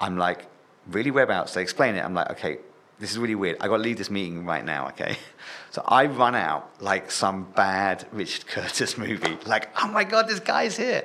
I'm 0.00 0.16
like, 0.16 0.46
really, 0.86 1.10
whereabouts? 1.10 1.54
They 1.54 1.62
explain 1.62 1.96
it. 1.96 2.04
I'm 2.04 2.14
like, 2.14 2.30
okay, 2.30 2.58
this 2.98 3.10
is 3.10 3.18
really 3.18 3.34
weird. 3.34 3.56
I 3.60 3.68
got 3.68 3.78
to 3.78 3.82
leave 3.82 3.98
this 3.98 4.10
meeting 4.10 4.46
right 4.46 4.64
now, 4.64 4.88
okay? 4.88 5.16
So 5.70 5.82
I 5.88 6.06
run 6.06 6.36
out 6.36 6.70
like 6.80 7.10
some 7.10 7.50
bad 7.56 8.06
Richard 8.12 8.46
Curtis 8.46 8.96
movie. 9.04 9.36
Like, 9.44 9.70
oh 9.82 9.88
my 9.88 10.04
God, 10.04 10.28
this 10.28 10.38
guy's 10.38 10.76
here. 10.76 11.04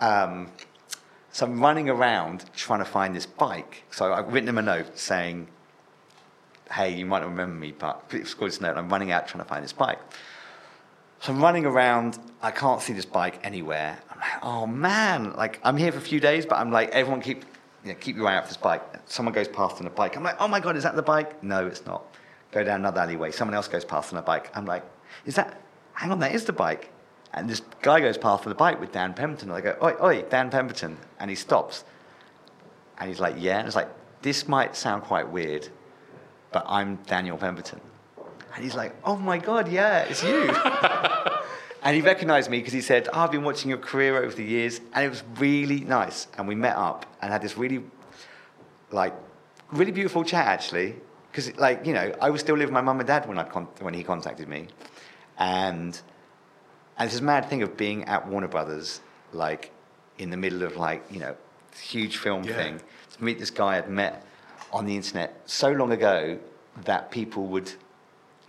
Um, 0.00 0.50
so 1.32 1.46
I'm 1.46 1.60
running 1.60 1.88
around 1.88 2.44
trying 2.54 2.80
to 2.80 2.84
find 2.84 3.14
this 3.14 3.26
bike. 3.26 3.84
So 3.90 4.12
I've 4.12 4.32
written 4.32 4.48
him 4.48 4.58
a 4.58 4.62
note 4.62 4.98
saying, 4.98 5.48
hey, 6.72 6.94
you 6.96 7.06
might 7.06 7.20
not 7.20 7.28
remember 7.28 7.54
me, 7.54 7.72
but 7.72 8.04
it's 8.10 8.34
got 8.34 8.46
this 8.46 8.60
note. 8.60 8.76
I'm 8.76 8.88
running 8.88 9.12
out 9.12 9.28
trying 9.28 9.44
to 9.44 9.48
find 9.48 9.62
this 9.62 9.72
bike. 9.72 9.98
So 11.20 11.32
I'm 11.32 11.42
running 11.42 11.66
around. 11.66 12.18
I 12.40 12.50
can't 12.50 12.80
see 12.80 12.94
this 12.94 13.04
bike 13.04 13.38
anywhere. 13.44 13.98
I'm 14.10 14.18
like, 14.18 14.42
oh 14.42 14.66
man, 14.66 15.34
like 15.34 15.60
I'm 15.62 15.76
here 15.76 15.92
for 15.92 15.98
a 15.98 16.02
few 16.02 16.18
days, 16.18 16.46
but 16.46 16.56
I'm 16.56 16.72
like, 16.72 16.90
everyone 16.90 17.20
keep, 17.20 17.44
you 17.84 17.92
know, 17.92 17.98
keep 18.00 18.16
your 18.16 18.26
eye 18.26 18.36
out 18.36 18.44
for 18.44 18.48
this 18.48 18.56
bike. 18.56 18.82
Someone 19.06 19.34
goes 19.34 19.48
past 19.48 19.80
on 19.80 19.86
a 19.86 19.90
bike. 19.90 20.16
I'm 20.16 20.22
like, 20.22 20.36
oh 20.40 20.48
my 20.48 20.60
God, 20.60 20.76
is 20.76 20.84
that 20.84 20.96
the 20.96 21.02
bike? 21.02 21.42
No, 21.42 21.66
it's 21.66 21.84
not. 21.84 22.04
Go 22.52 22.64
down 22.64 22.80
another 22.80 23.02
alleyway. 23.02 23.30
Someone 23.30 23.54
else 23.54 23.68
goes 23.68 23.84
past 23.84 24.12
on 24.12 24.18
a 24.18 24.22
bike. 24.22 24.50
I'm 24.54 24.64
like, 24.64 24.84
is 25.26 25.34
that, 25.36 25.60
hang 25.92 26.10
on, 26.10 26.18
that 26.20 26.34
is 26.34 26.44
the 26.44 26.52
bike. 26.52 26.90
And 27.32 27.48
this 27.48 27.62
guy 27.82 28.00
goes 28.00 28.18
past 28.18 28.44
on 28.44 28.50
the 28.50 28.56
bike 28.56 28.80
with 28.80 28.92
Dan 28.92 29.14
Pemberton. 29.14 29.50
And 29.50 29.58
I 29.58 29.60
go, 29.60 29.76
oi, 29.82 29.94
oi, 30.02 30.22
Dan 30.22 30.50
Pemberton. 30.50 30.96
And 31.18 31.30
he 31.30 31.36
stops. 31.36 31.84
And 32.98 33.08
he's 33.08 33.20
like, 33.20 33.36
yeah. 33.38 33.58
And 33.58 33.66
it's 33.66 33.76
like, 33.76 33.88
this 34.22 34.48
might 34.48 34.76
sound 34.76 35.02
quite 35.04 35.28
weird, 35.28 35.68
but 36.52 36.64
I'm 36.68 36.96
Daniel 37.06 37.38
Pemberton. 37.38 37.80
And 38.54 38.64
he's 38.64 38.74
like, 38.74 38.94
oh 39.04 39.16
my 39.16 39.38
God, 39.38 39.68
yeah, 39.68 40.00
it's 40.00 40.22
you. 40.22 40.50
and 41.82 41.96
he 41.96 42.02
recognized 42.02 42.50
me 42.50 42.58
because 42.58 42.72
he 42.72 42.80
said, 42.80 43.08
oh, 43.12 43.20
I've 43.20 43.30
been 43.30 43.44
watching 43.44 43.68
your 43.68 43.78
career 43.78 44.22
over 44.22 44.34
the 44.34 44.44
years. 44.44 44.80
And 44.92 45.06
it 45.06 45.08
was 45.08 45.22
really 45.38 45.80
nice. 45.80 46.26
And 46.36 46.48
we 46.48 46.54
met 46.54 46.76
up 46.76 47.06
and 47.22 47.32
had 47.32 47.42
this 47.42 47.56
really, 47.56 47.82
like, 48.90 49.14
really 49.70 49.92
beautiful 49.92 50.24
chat, 50.24 50.46
actually. 50.46 50.96
Because, 51.30 51.56
like, 51.56 51.86
you 51.86 51.94
know, 51.94 52.12
I 52.20 52.30
was 52.30 52.40
still 52.40 52.56
living 52.56 52.74
with 52.74 52.74
my 52.74 52.80
mum 52.80 52.98
and 52.98 53.06
dad 53.06 53.26
when, 53.26 53.38
I 53.38 53.44
con- 53.44 53.68
when 53.80 53.94
he 53.94 54.02
contacted 54.02 54.48
me. 54.48 54.66
And, 55.38 55.98
and 57.00 57.06
it's 57.06 57.14
this 57.14 57.22
mad 57.22 57.46
thing 57.48 57.62
of 57.62 57.76
being 57.78 58.04
at 58.04 58.28
Warner 58.28 58.46
Brothers, 58.46 59.00
like, 59.32 59.72
in 60.18 60.28
the 60.30 60.36
middle 60.36 60.62
of, 60.62 60.76
like, 60.76 61.02
you 61.10 61.18
know, 61.18 61.34
huge 61.80 62.18
film 62.18 62.44
Yeah. 62.44 62.54
thing, 62.54 62.80
to 63.16 63.24
meet 63.24 63.38
this 63.38 63.50
guy 63.50 63.78
I'd 63.78 63.88
met 63.88 64.22
on 64.70 64.84
the 64.84 64.94
internet 64.94 65.40
so 65.46 65.72
long 65.72 65.92
ago 65.92 66.38
that 66.84 67.10
people 67.10 67.46
would 67.46 67.72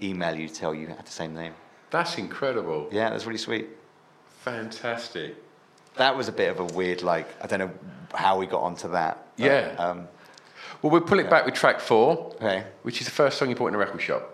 email 0.02 0.36
you 0.36 0.48
to 0.50 0.54
tell 0.54 0.76
you 0.76 0.88
had 0.88 1.06
the 1.06 1.12
same 1.12 1.34
name. 1.34 1.54
That's 1.92 2.18
incredible. 2.18 2.90
Yeah, 2.92 3.10
that's 3.10 3.26
really 3.26 3.38
sweet. 3.40 3.70
Fantastic. 4.42 5.36
That 5.96 6.16
was 6.18 6.28
a 6.28 6.32
bit 6.32 6.50
of 6.50 6.60
a 6.60 6.66
weird, 6.66 7.02
like, 7.04 7.28
I 7.42 7.48
don't 7.48 7.60
know 7.60 7.72
how 8.14 8.38
we 8.38 8.46
got 8.48 8.62
onto 8.64 8.90
that. 8.92 9.26
but, 9.38 9.46
Yeah. 9.46 9.76
Um, 9.78 10.08
Well, 10.82 10.92
we'll 10.92 11.02
pull 11.02 11.20
it 11.20 11.30
back 11.30 11.46
with 11.46 11.54
track 11.54 11.80
four, 11.80 12.34
okay. 12.36 12.66
which 12.82 13.00
is 13.02 13.06
the 13.08 13.12
first 13.12 13.38
song 13.38 13.50
you 13.50 13.56
bought 13.56 13.68
in 13.68 13.76
a 13.76 13.78
record 13.78 14.02
shop. 14.02 14.34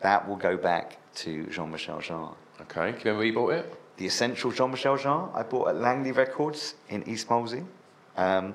That 0.00 0.28
will 0.28 0.36
go 0.36 0.56
back 0.56 0.98
to 1.16 1.46
Jean 1.46 1.70
Michel 1.70 1.98
Jarre. 2.00 2.34
Okay, 2.58 2.92
do 2.92 2.98
you 2.98 3.04
remember 3.04 3.18
where 3.18 3.26
you 3.26 3.34
bought 3.34 3.52
it? 3.52 3.74
The 3.98 4.06
Essential 4.06 4.50
Jean 4.50 4.70
Michel 4.70 4.96
Jarre 4.96 5.34
I 5.34 5.42
bought 5.42 5.68
at 5.68 5.76
Langley 5.76 6.12
Records 6.12 6.74
in 6.88 7.06
East 7.06 7.28
Molesey, 7.28 7.64
um, 8.16 8.54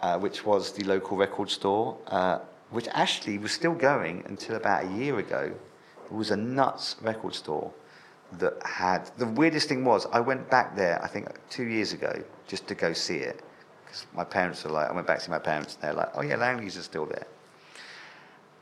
uh, 0.00 0.18
which 0.20 0.46
was 0.46 0.70
the 0.72 0.84
local 0.84 1.16
record 1.16 1.50
store, 1.50 1.96
uh, 2.06 2.38
which 2.70 2.86
actually 2.92 3.38
was 3.38 3.50
still 3.50 3.74
going 3.74 4.22
until 4.26 4.54
about 4.54 4.84
a 4.84 4.88
year 4.92 5.18
ago. 5.18 5.52
It 6.04 6.12
was 6.12 6.30
a 6.30 6.36
nuts 6.36 6.94
record 7.02 7.34
store 7.34 7.72
that 8.38 8.54
had. 8.64 9.10
The 9.18 9.26
weirdest 9.26 9.68
thing 9.68 9.84
was, 9.84 10.06
I 10.12 10.20
went 10.20 10.48
back 10.48 10.76
there, 10.76 11.02
I 11.02 11.08
think 11.08 11.28
two 11.50 11.64
years 11.64 11.92
ago, 11.92 12.22
just 12.46 12.68
to 12.68 12.76
go 12.76 12.92
see 12.92 13.16
it. 13.16 13.42
Because 13.84 14.06
my 14.14 14.24
parents 14.24 14.62
were 14.62 14.70
like, 14.70 14.90
I 14.90 14.92
went 14.92 15.08
back 15.08 15.18
to 15.18 15.24
see 15.24 15.30
my 15.30 15.40
parents, 15.40 15.74
and 15.74 15.82
they're 15.82 15.92
like, 15.92 16.10
oh 16.14 16.22
yeah, 16.22 16.36
Langley's 16.36 16.78
are 16.78 16.82
still 16.82 17.06
there. 17.06 17.26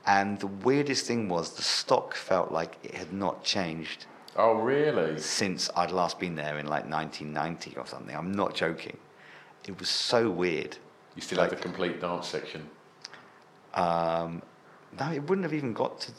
And 0.06 0.40
the 0.40 0.46
weirdest 0.46 1.04
thing 1.04 1.28
was, 1.28 1.52
the 1.52 1.62
stock 1.62 2.14
felt 2.14 2.52
like 2.52 2.78
it 2.82 2.94
had 2.94 3.12
not 3.12 3.44
changed 3.44 4.06
Oh, 4.38 4.54
really? 4.54 5.18
since 5.18 5.70
I'd 5.76 5.90
last 5.92 6.18
been 6.18 6.34
there 6.34 6.58
in 6.58 6.66
like 6.66 6.88
1990 6.88 7.76
or 7.76 7.86
something. 7.86 8.14
I'm 8.14 8.32
not 8.32 8.54
joking. 8.54 8.96
It 9.66 9.78
was 9.78 9.88
so 9.88 10.30
weird. 10.30 10.76
You 11.14 11.22
still 11.22 11.40
have 11.40 11.50
the 11.50 11.56
complete 11.56 12.00
dance 12.00 12.28
section. 12.28 12.68
Um, 13.74 14.42
no, 14.98 15.10
it 15.12 15.20
wouldn't 15.28 15.44
have 15.44 15.54
even 15.54 15.72
got 15.72 16.00
to. 16.02 16.12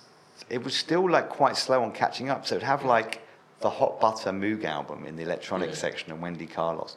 It 0.50 0.64
was 0.64 0.76
still 0.76 1.10
like 1.10 1.30
quite 1.30 1.58
slow 1.58 1.84
on 1.84 1.92
catching 1.92 2.30
up. 2.30 2.46
So 2.48 2.56
it'd 2.56 2.66
have 2.66 2.84
like 2.86 3.22
the 3.60 3.70
Hot 3.70 4.00
Butter 4.00 4.32
Moog 4.32 4.64
album 4.66 5.06
in 5.06 5.16
the 5.16 5.24
electronic 5.24 5.70
Yeah. 5.70 5.76
section 5.76 6.12
and 6.12 6.22
Wendy 6.22 6.46
Carlos. 6.48 6.96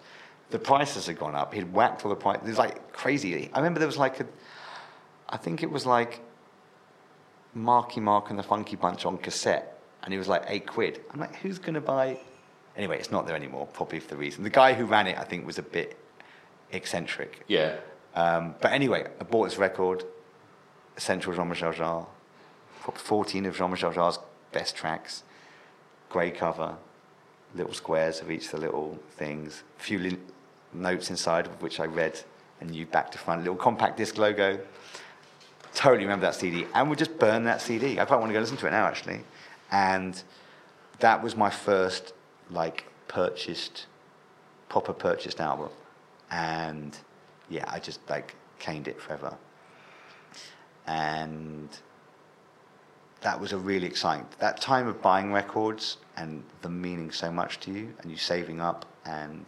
The 0.50 0.58
prices 0.58 1.06
had 1.06 1.18
gone 1.18 1.34
up. 1.34 1.54
He'd 1.54 1.72
whacked 1.72 2.04
all 2.04 2.10
the 2.10 2.16
prices. 2.16 2.44
It 2.44 2.48
was 2.50 2.58
like 2.58 2.92
crazy. 2.92 3.50
I 3.52 3.58
remember 3.58 3.78
there 3.78 3.86
was 3.88 3.98
like 3.98 4.20
a. 4.20 4.26
I 5.28 5.36
think 5.36 5.62
it 5.62 5.70
was 5.70 5.86
like 5.86 6.20
Marky 7.54 8.00
Mark 8.00 8.30
and 8.30 8.38
the 8.38 8.42
Funky 8.42 8.76
Bunch 8.76 9.04
on 9.06 9.16
cassette, 9.18 9.79
and 10.02 10.14
it 10.14 10.18
was 10.18 10.28
like 10.28 10.44
eight 10.48 10.66
quid. 10.66 11.00
I'm 11.12 11.20
like, 11.20 11.36
who's 11.36 11.58
going 11.58 11.74
to 11.74 11.80
buy? 11.80 12.18
Anyway, 12.76 12.98
it's 12.98 13.10
not 13.10 13.26
there 13.26 13.36
anymore, 13.36 13.66
probably 13.72 14.00
for 14.00 14.08
the 14.08 14.16
reason. 14.16 14.42
The 14.44 14.50
guy 14.50 14.74
who 14.74 14.84
ran 14.86 15.06
it, 15.06 15.18
I 15.18 15.24
think, 15.24 15.46
was 15.46 15.58
a 15.58 15.62
bit 15.62 15.98
eccentric. 16.72 17.44
Yeah. 17.48 17.76
Um, 18.14 18.54
but 18.60 18.72
anyway, 18.72 19.06
I 19.20 19.24
bought 19.24 19.44
this 19.44 19.58
record, 19.58 20.04
Essential 20.96 21.34
Jean 21.34 21.48
Michel 21.48 21.72
Jarre, 21.72 22.06
probably 22.80 23.00
14 23.00 23.46
of 23.46 23.56
Jean 23.56 23.70
Michel 23.70 23.92
Jarre's 23.92 24.18
best 24.52 24.74
tracks, 24.76 25.22
grey 26.08 26.30
cover, 26.30 26.76
little 27.54 27.72
squares 27.74 28.20
of 28.20 28.30
each 28.30 28.46
of 28.46 28.52
the 28.52 28.58
little 28.58 28.98
things, 29.16 29.62
a 29.78 29.82
few 29.82 29.98
li- 29.98 30.18
notes 30.72 31.10
inside 31.10 31.46
of 31.46 31.62
which 31.62 31.80
I 31.80 31.84
read 31.86 32.20
and 32.60 32.70
knew 32.70 32.86
back 32.86 33.10
to 33.12 33.18
front, 33.18 33.42
little 33.42 33.56
compact 33.56 33.96
disc 33.96 34.18
logo. 34.18 34.58
Totally 35.74 36.04
remember 36.04 36.26
that 36.26 36.34
CD, 36.34 36.66
and 36.74 36.88
would 36.88 36.98
just 36.98 37.18
burn 37.18 37.44
that 37.44 37.62
CD. 37.62 38.00
I 38.00 38.04
quite 38.04 38.18
want 38.18 38.30
to 38.30 38.34
go 38.34 38.40
listen 38.40 38.56
to 38.58 38.66
it 38.66 38.70
now, 38.72 38.86
actually. 38.86 39.20
And 39.70 40.22
that 40.98 41.22
was 41.22 41.36
my 41.36 41.50
first, 41.50 42.12
like, 42.50 42.84
purchased, 43.08 43.86
proper 44.68 44.92
purchased 44.92 45.40
album. 45.40 45.70
And 46.30 46.96
yeah, 47.48 47.64
I 47.68 47.78
just 47.80 48.00
like 48.08 48.34
caned 48.58 48.86
it 48.88 49.00
forever. 49.00 49.36
And 50.86 51.68
that 53.20 53.38
was 53.40 53.52
a 53.52 53.58
really 53.58 53.86
exciting 53.86 54.26
that 54.38 54.60
time 54.60 54.86
of 54.88 55.02
buying 55.02 55.32
records 55.32 55.98
and 56.16 56.42
them 56.62 56.80
meaning 56.80 57.10
so 57.10 57.30
much 57.30 57.60
to 57.60 57.70
you 57.70 57.94
and 58.00 58.10
you 58.10 58.16
saving 58.16 58.60
up 58.62 58.86
and 59.04 59.44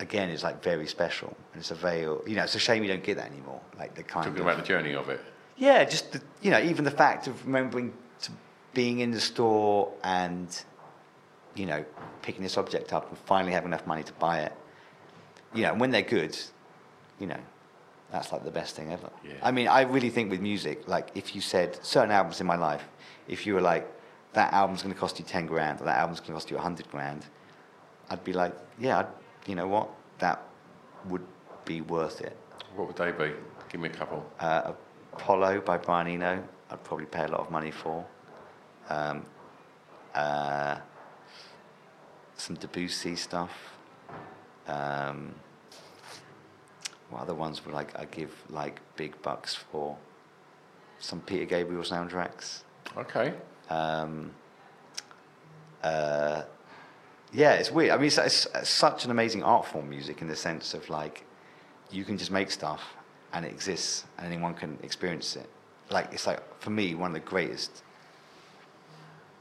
again 0.00 0.28
it's 0.28 0.42
like 0.42 0.60
very 0.64 0.86
special 0.86 1.28
and 1.52 1.60
it's 1.60 1.70
a 1.70 1.74
very 1.76 2.00
you 2.00 2.34
know 2.34 2.42
it's 2.42 2.56
a 2.56 2.58
shame 2.58 2.82
you 2.82 2.88
don't 2.88 3.04
get 3.04 3.16
that 3.16 3.30
anymore 3.30 3.60
like 3.78 3.94
the 3.94 4.02
kind 4.02 4.24
Talking 4.26 4.40
of 4.40 4.46
about 4.46 4.56
the 4.58 4.64
journey 4.66 4.94
of 4.94 5.08
it. 5.08 5.20
yeah, 5.56 5.84
just 5.84 6.12
the, 6.12 6.20
you 6.42 6.50
know, 6.50 6.60
even 6.60 6.84
the 6.84 6.90
fact 6.90 7.28
of 7.28 7.46
remembering 7.46 7.92
being 8.76 8.98
in 9.00 9.10
the 9.10 9.20
store 9.20 9.90
and 10.04 10.62
you 11.54 11.64
know 11.64 11.82
picking 12.20 12.42
this 12.42 12.58
object 12.58 12.92
up 12.92 13.08
and 13.08 13.18
finally 13.20 13.50
having 13.50 13.70
enough 13.70 13.86
money 13.86 14.02
to 14.02 14.12
buy 14.14 14.40
it. 14.40 14.52
You 15.54 15.62
know, 15.62 15.72
and 15.72 15.80
when 15.80 15.90
they're 15.90 16.02
good, 16.02 16.38
you 17.18 17.26
know, 17.26 17.40
that's 18.12 18.32
like 18.32 18.44
the 18.44 18.50
best 18.50 18.76
thing 18.76 18.92
ever. 18.92 19.08
Yeah. 19.24 19.32
I 19.42 19.50
mean, 19.50 19.66
I 19.66 19.80
really 19.82 20.10
think 20.10 20.30
with 20.30 20.42
music, 20.42 20.86
like 20.86 21.08
if 21.14 21.34
you 21.34 21.40
said 21.40 21.82
certain 21.82 22.10
albums 22.10 22.42
in 22.42 22.46
my 22.46 22.56
life, 22.56 22.84
if 23.28 23.46
you 23.46 23.54
were 23.54 23.62
like 23.62 23.90
that 24.34 24.52
album's 24.52 24.82
going 24.82 24.94
to 24.94 25.00
cost 25.00 25.18
you 25.18 25.24
ten 25.24 25.46
grand 25.46 25.80
or 25.80 25.84
that 25.84 25.96
album's 25.96 26.20
going 26.20 26.28
to 26.28 26.34
cost 26.34 26.50
you 26.50 26.58
a 26.58 26.60
hundred 26.60 26.90
grand, 26.90 27.24
I'd 28.10 28.24
be 28.24 28.34
like, 28.34 28.54
yeah, 28.78 28.98
I'd, 28.98 29.06
you 29.46 29.54
know 29.54 29.68
what, 29.68 29.88
that 30.18 30.42
would 31.06 31.24
be 31.64 31.80
worth 31.80 32.20
it. 32.20 32.36
What 32.74 32.88
would 32.88 32.96
they 32.96 33.12
be? 33.12 33.32
Give 33.70 33.80
me 33.80 33.88
a 33.88 33.92
couple. 33.92 34.30
Uh, 34.38 34.72
Apollo 35.14 35.62
by 35.62 35.78
Brian 35.78 36.08
Eno, 36.08 36.44
I'd 36.70 36.84
probably 36.84 37.06
pay 37.06 37.24
a 37.24 37.28
lot 37.28 37.40
of 37.40 37.50
money 37.50 37.70
for. 37.70 38.04
Um, 38.88 39.24
uh, 40.14 40.78
some 42.36 42.56
Debussy 42.56 43.16
stuff. 43.16 43.50
Um, 44.66 45.34
what 47.10 47.22
other 47.22 47.34
ones 47.34 47.64
would 47.64 47.74
like 47.74 47.96
I 47.98 48.04
give 48.06 48.32
like 48.50 48.80
big 48.96 49.20
bucks 49.22 49.54
for? 49.54 49.96
Some 50.98 51.20
Peter 51.20 51.44
Gabriel 51.44 51.82
soundtracks. 51.82 52.62
Okay. 52.96 53.34
Um, 53.68 54.32
uh, 55.82 56.42
yeah, 57.32 57.54
it's 57.54 57.70
weird. 57.70 57.92
I 57.92 57.96
mean, 57.96 58.06
it's, 58.06 58.18
it's, 58.18 58.46
it's 58.54 58.70
such 58.70 59.04
an 59.04 59.10
amazing 59.10 59.42
art 59.42 59.66
form, 59.66 59.90
music, 59.90 60.22
in 60.22 60.28
the 60.28 60.36
sense 60.36 60.74
of 60.74 60.88
like, 60.88 61.24
you 61.90 62.04
can 62.04 62.16
just 62.16 62.30
make 62.30 62.50
stuff 62.50 62.82
and 63.32 63.44
it 63.44 63.52
exists 63.52 64.04
and 64.16 64.26
anyone 64.26 64.54
can 64.54 64.78
experience 64.82 65.36
it. 65.36 65.48
Like, 65.90 66.12
it's 66.12 66.26
like, 66.26 66.40
for 66.60 66.70
me, 66.70 66.94
one 66.94 67.10
of 67.10 67.14
the 67.14 67.28
greatest 67.28 67.82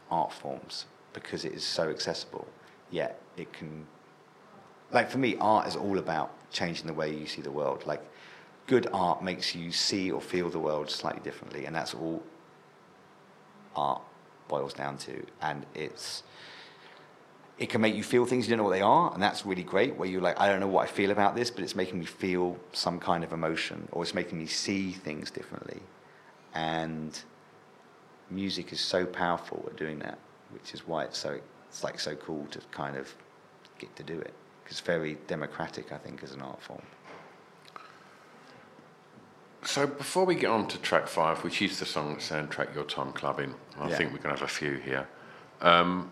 art 0.10 0.34
forms 0.34 0.86
because 1.14 1.46
it 1.46 1.54
is 1.54 1.64
so 1.64 1.90
accessible, 1.90 2.48
yet 2.92 3.20
it 3.38 3.52
can 3.54 3.88
like 4.92 5.10
for 5.10 5.18
me, 5.18 5.36
art 5.40 5.68
is 5.68 5.76
all 5.76 5.98
about 5.98 6.32
changing 6.52 6.88
the 6.88 6.94
way 6.94 7.14
you 7.14 7.26
see 7.26 7.42
the 7.42 7.52
world. 7.52 7.86
Like 7.86 8.02
good 8.68 8.88
art 8.94 9.24
makes 9.24 9.56
you 9.56 9.72
see 9.72 10.12
or 10.12 10.22
feel 10.22 10.50
the 10.50 10.60
world 10.60 10.90
slightly 10.90 11.22
differently, 11.22 11.66
and 11.66 11.76
that's 11.76 11.94
all 11.94 12.24
art 13.76 14.02
boils 14.48 14.74
down 14.74 14.98
to. 15.00 15.26
And 15.42 15.66
it's 15.74 16.24
it 17.58 17.70
can 17.70 17.80
make 17.80 17.96
you 17.96 18.04
feel 18.04 18.26
things 18.26 18.48
you 18.48 18.52
don't 18.52 18.58
know 18.58 18.64
what 18.66 18.76
they 18.76 18.82
are, 18.82 19.14
and 19.14 19.22
that's 19.22 19.46
really 19.46 19.64
great. 19.64 19.96
Where 19.96 20.08
you're 20.08 20.22
like, 20.22 20.40
I 20.40 20.48
don't 20.48 20.60
know 20.60 20.68
what 20.68 20.88
I 20.88 20.92
feel 20.92 21.12
about 21.12 21.36
this, 21.36 21.50
but 21.50 21.64
it's 21.64 21.76
making 21.76 22.00
me 22.00 22.06
feel 22.06 22.58
some 22.74 23.00
kind 23.00 23.24
of 23.24 23.34
emotion, 23.34 23.88
or 23.92 24.04
it's 24.04 24.14
making 24.14 24.38
me 24.38 24.46
see 24.46 24.92
things 24.92 25.32
differently. 25.32 25.82
And 26.54 27.18
music 28.30 28.72
is 28.74 28.80
so 28.80 29.06
powerful 29.06 29.64
at 29.68 29.76
doing 29.78 30.00
that, 30.00 30.18
which 30.52 30.74
is 30.74 30.88
why 30.88 31.04
it's 31.04 31.18
so 31.18 31.40
it's 31.70 31.84
like 31.84 32.00
so 32.00 32.16
cool 32.16 32.46
to 32.52 32.60
kind 32.72 32.96
of 32.98 33.14
get 33.80 33.96
to 33.96 34.04
do 34.04 34.20
it. 34.20 34.34
It's 34.68 34.80
very 34.80 35.18
democratic, 35.28 35.92
I 35.92 35.98
think, 35.98 36.24
as 36.24 36.32
an 36.32 36.42
art 36.42 36.62
form. 36.62 36.82
So 39.64 39.88
before 39.88 40.26
we 40.26 40.36
get 40.36 40.50
on 40.50 40.68
to 40.68 40.78
track 40.80 41.08
five, 41.08 41.44
which 41.44 41.62
is 41.62 41.80
the 41.80 41.86
song 41.86 42.14
that 42.14 42.20
soundtrack 42.20 42.74
your 42.76 42.84
time 42.84 43.12
clubbing, 43.14 43.54
I 43.80 43.90
Yeah. 43.90 43.98
think 43.98 44.12
we're 44.12 44.20
going 44.20 44.36
to 44.36 44.40
have 44.42 44.50
a 44.50 44.54
few 44.54 44.76
here. 44.76 45.08
Um, 45.62 46.12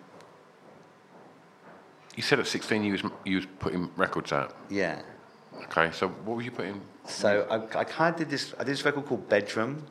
you 2.16 2.24
said 2.24 2.39
at 2.39 2.47
16 2.47 2.84
you 2.84 2.91
was, 2.93 3.03
you 3.26 3.36
was 3.38 3.45
putting 3.59 3.89
records 3.95 4.32
out. 4.32 4.55
Yeah. 4.70 5.01
Okay, 5.66 5.91
so 5.91 6.07
what 6.09 6.36
were 6.36 6.41
you 6.41 6.51
putting? 6.51 6.82
So 7.07 7.47
I, 7.49 7.80
I 7.80 7.84
kind 7.84 8.14
of 8.14 8.20
did 8.20 8.30
this. 8.30 8.53
I 8.55 8.64
did 8.64 8.74
this 8.74 8.86
record 8.86 9.05
called 9.05 9.30
Bedroom, 9.30 9.86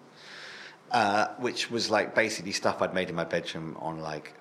uh, 0.92 1.28
which 1.38 1.70
was 1.70 1.90
like 1.90 2.14
basically 2.14 2.52
stuff 2.52 2.82
I'd 2.82 2.94
made 2.94 3.08
in 3.08 3.14
my 3.14 3.24
bedroom 3.24 3.76
on 3.80 4.00
like 4.00 4.34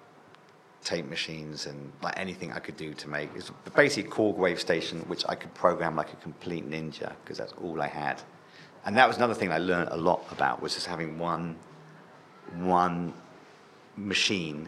tape 0.84 1.06
machines 1.06 1.66
and 1.66 1.92
like 2.02 2.18
anything 2.20 2.52
I 2.52 2.60
could 2.60 2.78
do 2.78 2.94
to 2.94 3.10
make. 3.10 3.30
It's 3.36 3.52
basically 3.76 4.10
a 4.10 4.14
Korg 4.14 4.38
Wavestation 4.38 5.08
which 5.08 5.24
I 5.30 5.36
could 5.36 5.54
program 5.54 5.96
like 5.96 6.12
a 6.12 6.18
complete 6.18 6.70
ninja 6.70 7.14
because 7.24 7.38
that's 7.38 7.54
all 7.54 7.82
I 7.82 7.88
had. 7.88 8.22
And 8.84 8.98
that 8.98 9.08
was 9.08 9.18
another 9.18 9.34
thing 9.34 9.52
I 9.52 9.60
learned 9.60 9.90
a 9.92 9.98
lot 9.98 10.26
about 10.32 10.62
was 10.62 10.74
just 10.74 10.88
having 10.88 11.18
one 11.18 11.56
one 12.56 13.14
machine 13.96 14.68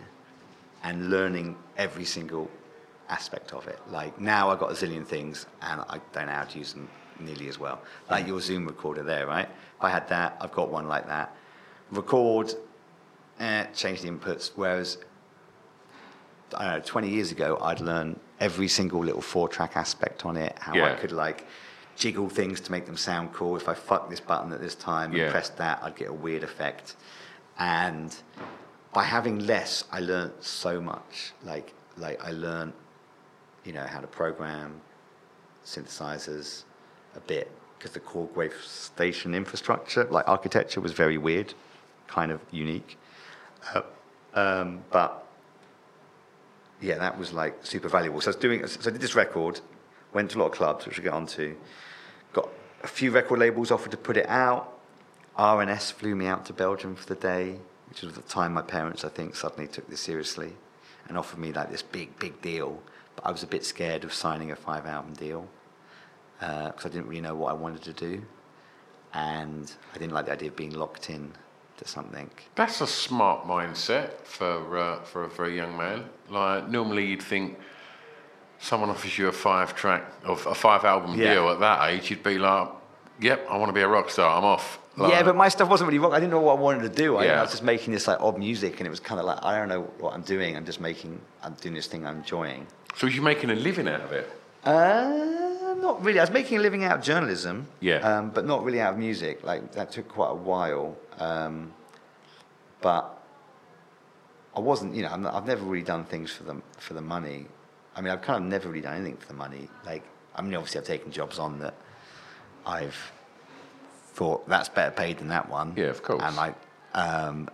and 0.83 1.09
learning 1.09 1.57
every 1.77 2.05
single 2.05 2.49
aspect 3.09 3.53
of 3.53 3.67
it. 3.67 3.79
Like 3.89 4.19
now 4.21 4.49
I've 4.51 4.59
got 4.59 4.71
a 4.71 4.75
zillion 4.75 5.05
things 5.05 5.47
and 5.61 5.81
I 5.89 5.99
don't 6.13 6.27
know 6.27 6.33
how 6.33 6.43
to 6.43 6.57
use 6.57 6.73
them 6.73 6.87
nearly 7.19 7.47
as 7.47 7.59
well. 7.59 7.81
Like 8.09 8.27
your 8.27 8.39
Zoom 8.39 8.67
recorder 8.67 9.03
there, 9.03 9.27
right? 9.27 9.49
If 9.77 9.83
I 9.83 9.89
had 9.89 10.07
that, 10.09 10.37
I've 10.39 10.51
got 10.51 10.69
one 10.69 10.87
like 10.87 11.07
that. 11.07 11.35
Record, 11.93 12.53
eh, 13.39 13.65
change 13.73 14.01
the 14.01 14.09
inputs. 14.09 14.51
Whereas, 14.55 14.97
I 16.55 16.65
don't 16.65 16.73
know, 16.79 16.81
20 16.85 17.09
years 17.09 17.31
ago, 17.31 17.57
I'd 17.61 17.79
learn 17.81 18.19
every 18.39 18.67
single 18.67 18.99
little 19.03 19.21
four 19.21 19.47
track 19.47 19.75
aspect 19.75 20.25
on 20.25 20.37
it, 20.37 20.57
how 20.59 20.73
I 20.73 20.93
could 20.95 21.11
like 21.11 21.45
jiggle 21.95 22.27
things 22.29 22.59
to 22.61 22.71
make 22.71 22.85
them 22.85 22.97
sound 22.97 23.33
cool. 23.33 23.55
If 23.55 23.69
I 23.69 23.73
fuck 23.73 24.09
this 24.09 24.19
button 24.19 24.51
at 24.51 24.59
this 24.59 24.75
time 24.75 25.13
Yeah. 25.13 25.23
and 25.23 25.31
press 25.31 25.49
that, 25.49 25.79
I'd 25.83 25.95
get 25.95 26.09
a 26.09 26.13
weird 26.13 26.43
effect. 26.43 26.95
And 27.57 28.15
by 28.93 29.03
having 29.03 29.39
less, 29.45 29.85
I 29.91 29.99
learned 29.99 30.33
so 30.39 30.81
much. 30.81 31.33
Like, 31.43 31.73
like 31.97 32.23
I 32.23 32.31
learned, 32.31 32.73
you 33.63 33.73
know, 33.73 33.85
how 33.85 33.99
to 33.99 34.07
program 34.07 34.81
synthesizers 35.65 36.63
a 37.15 37.19
bit 37.21 37.49
because 37.77 37.91
the 37.91 37.99
Korg 37.99 38.29
Wavestation 38.33 39.35
infrastructure, 39.35 40.05
like 40.05 40.27
architecture, 40.27 40.81
was 40.81 40.93
very 40.93 41.17
weird, 41.17 41.53
kind 42.13 42.31
of 42.31 42.39
unique. 42.51 42.97
Uh, 43.73 43.81
um, 44.35 44.83
but 44.91 45.27
yeah, 46.81 46.97
that 46.99 47.17
was 47.17 47.33
like 47.33 47.65
super 47.65 47.89
valuable. 47.89 48.21
So 48.21 48.27
I 48.27 48.29
was 48.29 48.35
doing, 48.35 48.67
so 48.67 48.89
I 48.89 48.93
did 48.93 49.01
this 49.01 49.15
record, 49.15 49.61
went 50.13 50.31
to 50.31 50.37
a 50.37 50.39
lot 50.39 50.47
of 50.47 50.51
clubs, 50.51 50.85
which 50.85 50.97
we'll 50.97 51.05
get 51.05 51.13
onto, 51.13 51.55
got 52.33 52.49
a 52.83 52.87
few 52.87 53.11
record 53.11 53.39
labels 53.39 53.71
offered 53.71 53.91
to 53.91 53.97
put 53.97 54.17
it 54.17 54.27
out. 54.27 54.69
R&S 55.35 55.91
flew 55.91 56.15
me 56.15 56.27
out 56.27 56.45
to 56.45 56.53
Belgium 56.53 56.95
for 56.95 57.07
the 57.07 57.15
day, 57.15 57.57
which 57.89 58.03
was 58.03 58.13
the 58.13 58.21
time 58.21 58.53
my 58.53 58.61
parents, 58.61 59.03
I 59.03 59.09
think, 59.09 59.35
suddenly 59.35 59.67
took 59.67 59.89
this 59.89 60.01
seriously 60.01 60.53
and 61.07 61.17
offered 61.17 61.39
me 61.39 61.51
like 61.51 61.71
this 61.71 61.81
big, 61.81 62.17
big 62.19 62.39
deal. 62.41 62.79
But 63.15 63.25
I 63.25 63.31
was 63.31 63.41
a 63.41 63.47
bit 63.47 63.65
scared 63.65 64.03
of 64.03 64.13
signing 64.13 64.51
a 64.51 64.55
five 64.55 64.85
album 64.85 65.13
deal 65.13 65.47
because 66.39 66.85
I 66.85 66.89
didn't 66.89 67.07
really 67.07 67.21
know 67.21 67.35
what 67.35 67.49
I 67.49 67.53
wanted 67.53 67.81
to 67.83 67.93
do. 67.93 68.21
And 69.13 69.71
I 69.93 69.97
didn't 69.97 70.13
like 70.13 70.25
the 70.25 70.33
idea 70.33 70.49
of 70.49 70.55
being 70.55 70.73
locked 70.73 71.09
in 71.09 71.33
to 71.83 71.89
something. 71.89 72.29
That's 72.55 72.81
a 72.81 72.87
smart 72.87 73.45
mindset 73.45 74.11
for 74.23 74.77
uh, 74.77 74.99
for 75.01 75.23
a 75.25 75.29
very 75.29 75.55
young 75.55 75.75
man. 75.77 76.05
Like 76.29 76.69
normally 76.69 77.05
you'd 77.07 77.21
think 77.23 77.57
someone 78.59 78.89
offers 78.89 79.17
you 79.17 79.27
a 79.27 79.31
five 79.31 79.75
track 79.75 80.03
of 80.23 80.45
a 80.47 80.55
five 80.55 80.83
album 80.85 81.15
Yeah. 81.19 81.33
deal 81.33 81.49
at 81.49 81.59
that 81.59 81.89
age, 81.89 82.09
you'd 82.09 82.23
be 82.23 82.37
like, 82.37 82.69
"Yep, 83.21 83.47
I 83.49 83.57
want 83.57 83.69
to 83.69 83.73
be 83.73 83.81
a 83.81 83.87
rock 83.87 84.09
star. 84.09 84.37
I'm 84.37 84.43
off." 84.45 84.79
Like, 84.95 85.11
yeah, 85.11 85.23
but 85.23 85.35
my 85.35 85.49
stuff 85.49 85.69
wasn't 85.69 85.87
really 85.87 85.97
rock. 85.99 86.13
I 86.13 86.19
didn't 86.19 86.31
know 86.31 86.39
what 86.41 86.57
I 86.57 86.61
wanted 86.61 86.83
to 86.83 86.89
do. 87.03 87.17
I, 87.17 87.25
Yeah. 87.25 87.39
I 87.39 87.41
was 87.41 87.51
just 87.51 87.63
making 87.63 87.93
this 87.93 88.07
like 88.07 88.19
odd 88.21 88.37
music, 88.37 88.79
and 88.79 88.85
it 88.87 88.91
was 88.91 88.99
kind 88.99 89.19
of 89.19 89.25
like 89.25 89.39
I 89.43 89.57
don't 89.57 89.69
know 89.69 89.81
what 89.99 90.13
I'm 90.13 90.21
doing. 90.21 90.55
I'm 90.55 90.65
just 90.65 90.79
making. 90.79 91.19
I'm 91.43 91.53
doing 91.55 91.75
this 91.75 91.87
thing 91.87 92.05
I'm 92.05 92.17
enjoying. 92.17 92.67
so 92.95 93.07
was 93.07 93.15
you 93.15 93.21
making 93.23 93.49
a 93.49 93.55
living 93.55 93.87
out 93.87 94.01
of 94.01 94.11
it? 94.11 94.29
Uh, 94.63 95.52
not 95.83 96.03
really. 96.03 96.19
I 96.19 96.23
was 96.23 96.31
making 96.31 96.57
a 96.57 96.61
living 96.61 96.83
out 96.83 96.97
of 96.97 97.03
journalism. 97.03 97.67
Yeah. 97.79 97.97
Um, 97.97 98.31
but 98.31 98.45
not 98.45 98.63
really 98.63 98.81
out 98.81 98.93
of 98.93 98.99
music. 98.99 99.43
Like 99.43 99.73
that 99.73 99.91
took 99.91 100.07
quite 100.07 100.31
a 100.31 100.35
while. 100.51 100.97
Um, 101.19 101.73
but 102.81 103.21
I 104.55 104.59
wasn't. 104.61 104.95
You 104.95 105.03
know, 105.03 105.09
I'm 105.09 105.21
not, 105.21 105.35
I've 105.35 105.45
never 105.45 105.63
really 105.63 105.83
done 105.83 106.05
things 106.05 106.31
for 106.31 106.43
the 106.43 106.61
for 106.79 106.95
the 106.95 107.01
money. 107.01 107.45
I 107.95 108.01
mean, 108.01 108.11
I've 108.11 108.23
kind 108.23 108.43
of 108.43 108.49
never 108.49 108.69
really 108.69 108.81
done 108.81 108.95
anything 108.95 109.17
for 109.17 109.27
the 109.27 109.35
money. 109.35 109.69
Like, 109.85 110.03
I 110.33 110.41
mean, 110.41 110.55
obviously, 110.55 110.79
I've 110.79 110.87
taken 110.87 111.11
jobs 111.11 111.37
on 111.37 111.59
that 111.59 111.75
I've 112.65 113.11
thought 114.13 114.47
that's 114.47 114.69
better 114.69 114.91
paid 114.91 115.19
than 115.19 115.27
that 115.27 115.49
one. 115.49 115.73
Yeah, 115.75 115.85
of 115.85 116.01
course. 116.01 116.23
And 116.23 116.35
like, 116.35 116.55
um, 116.93 117.49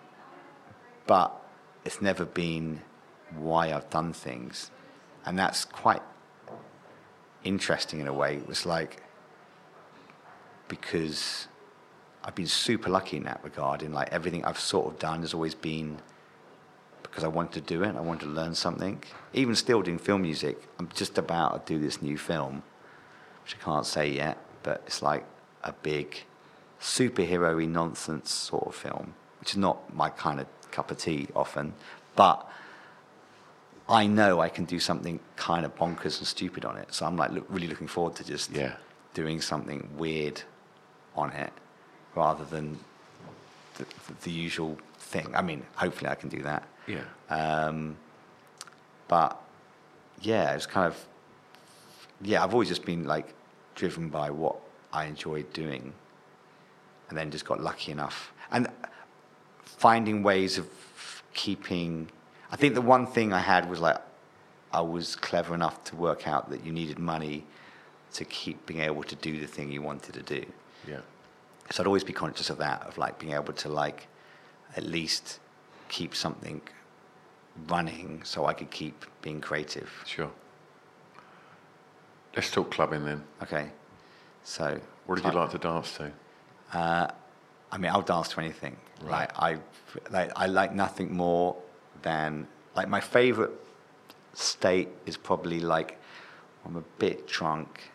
but 1.07 1.35
it's 1.83 2.01
never 2.01 2.25
been 2.25 2.81
why 3.35 3.73
I've 3.73 3.89
done 3.89 4.13
things, 4.13 4.71
and 5.25 5.37
that's 5.37 5.65
quite 5.65 6.01
interesting 7.43 7.99
in 7.99 8.07
a 8.07 8.13
way. 8.13 8.35
It 8.35 8.47
was 8.47 8.65
like 8.65 9.03
because 10.67 11.47
I've 12.23 12.35
been 12.35 12.47
super 12.47 12.89
lucky 12.89 13.17
in 13.17 13.23
that 13.23 13.43
regard. 13.43 13.81
In 13.81 13.93
like 13.93 14.09
everything 14.11 14.45
I've 14.45 14.59
sort 14.59 14.87
of 14.87 14.99
done 14.99 15.21
has 15.21 15.33
always 15.33 15.55
been 15.55 15.99
because 17.03 17.23
I 17.23 17.27
wanted 17.27 17.53
to 17.53 17.61
do 17.61 17.83
it. 17.83 17.95
I 17.95 18.01
wanted 18.01 18.25
to 18.25 18.31
learn 18.31 18.55
something. 18.55 19.03
Even 19.33 19.55
still 19.55 19.81
doing 19.81 19.97
film 19.97 20.21
music, 20.21 20.61
I'm 20.77 20.89
just 20.93 21.17
about 21.17 21.65
to 21.65 21.73
do 21.73 21.79
this 21.79 22.01
new 22.01 22.17
film, 22.17 22.63
which 23.43 23.55
I 23.59 23.63
can't 23.63 23.85
say 23.85 24.11
yet, 24.11 24.37
but 24.63 24.83
it's 24.85 25.01
like 25.01 25.25
a 25.63 25.71
big 25.71 26.23
superhero-y 26.79 27.65
nonsense 27.65 28.31
sort 28.31 28.67
of 28.67 28.75
film, 28.75 29.15
which 29.39 29.51
is 29.51 29.57
not 29.57 29.93
my 29.93 30.09
kind 30.09 30.39
of 30.39 30.47
cup 30.71 30.91
of 30.91 30.97
tea 30.97 31.27
often, 31.35 31.73
but 32.15 32.47
I 33.89 34.05
know 34.05 34.39
I 34.39 34.49
can 34.49 34.65
do 34.65 34.79
something 34.79 35.19
kind 35.35 35.65
of 35.65 35.75
bonkers 35.75 36.19
and 36.19 36.27
stupid 36.27 36.63
on 36.63 36.77
it. 36.77 36.93
So 36.93 37.05
I'm 37.05 37.17
like 37.17 37.31
look, 37.31 37.45
really 37.49 37.67
looking 37.67 37.87
forward 37.87 38.15
to 38.17 38.23
just 38.23 38.51
Yeah. 38.51 38.75
doing 39.15 39.41
something 39.41 39.89
weird 39.97 40.41
on 41.15 41.31
it 41.31 41.51
rather 42.15 42.45
than 42.45 42.77
the, 43.77 43.85
the 44.21 44.31
usual 44.31 44.77
thing. 44.99 45.27
I 45.35 45.41
mean, 45.41 45.63
hopefully 45.75 46.09
I 46.09 46.15
can 46.15 46.29
do 46.29 46.41
that. 46.43 46.63
Yeah. 46.87 47.03
Um, 47.29 47.97
but 49.07 49.41
yeah, 50.21 50.53
it's 50.53 50.65
kind 50.67 50.87
of 50.87 50.95
yeah. 52.21 52.43
I've 52.43 52.53
always 52.53 52.67
just 52.69 52.85
been 52.85 53.05
like 53.05 53.33
driven 53.75 54.09
by 54.09 54.29
what 54.29 54.57
I 54.93 55.05
enjoyed 55.05 55.51
doing, 55.53 55.93
and 57.09 57.17
then 57.17 57.31
just 57.31 57.45
got 57.45 57.59
lucky 57.61 57.91
enough 57.91 58.31
and 58.51 58.67
finding 59.63 60.21
ways 60.23 60.57
of 60.59 60.67
keeping. 61.33 62.09
I 62.51 62.55
think 62.55 62.73
the 62.73 62.81
one 62.81 63.05
thing 63.05 63.33
I 63.33 63.39
had 63.39 63.69
was 63.69 63.79
like 63.79 63.97
I 64.71 64.81
was 64.81 65.15
clever 65.15 65.53
enough 65.53 65.83
to 65.85 65.95
work 65.95 66.27
out 66.27 66.49
that 66.49 66.63
you 66.65 66.71
needed 66.71 66.99
money 66.99 67.45
to 68.13 68.25
keep 68.25 68.65
being 68.65 68.81
able 68.81 69.03
to 69.03 69.15
do 69.15 69.39
the 69.39 69.47
thing 69.47 69.71
you 69.71 69.81
wanted 69.81 70.13
to 70.15 70.23
do. 70.23 70.45
Yeah. 70.87 71.01
So 71.71 71.83
I'd 71.83 71.87
always 71.87 72.03
be 72.03 72.13
conscious 72.13 72.49
of 72.49 72.57
that, 72.57 72.83
of 72.87 72.97
like 72.97 73.19
being 73.19 73.33
able 73.33 73.53
to 73.53 73.69
like 73.69 74.07
at 74.75 74.83
least 74.83 75.39
keep 75.87 76.15
something 76.15 76.61
running 77.67 78.21
so 78.23 78.45
I 78.45 78.53
could 78.53 78.71
keep 78.71 79.05
being 79.21 79.41
creative. 79.41 79.91
Sure. 80.05 80.31
Let's 82.35 82.51
talk 82.51 82.71
clubbing 82.71 83.05
then. 83.05 83.23
Okay. 83.43 83.69
So 84.43 84.79
What 85.05 85.15
did 85.15 85.25
you 85.25 85.31
like 85.31 85.51
to 85.51 85.57
dance 85.57 85.97
to? 85.97 86.11
Uh, 86.73 87.07
I 87.71 87.77
mean, 87.77 87.91
I'll 87.91 88.01
dance 88.01 88.29
to 88.29 88.39
anything. 88.39 88.77
Like 89.01 89.31
I, 89.37 89.57
like 90.11 90.31
I 90.35 90.47
like 90.47 90.73
nothing 90.73 91.15
more 91.15 91.55
than 92.01 92.47
like 92.75 92.87
my 92.87 92.99
favorite 92.99 93.51
state 94.33 94.89
is 95.05 95.17
probably 95.17 95.59
like 95.59 95.97
I'm 96.65 96.75
a 96.75 96.83
bit 96.99 97.27
drunk. 97.27 97.91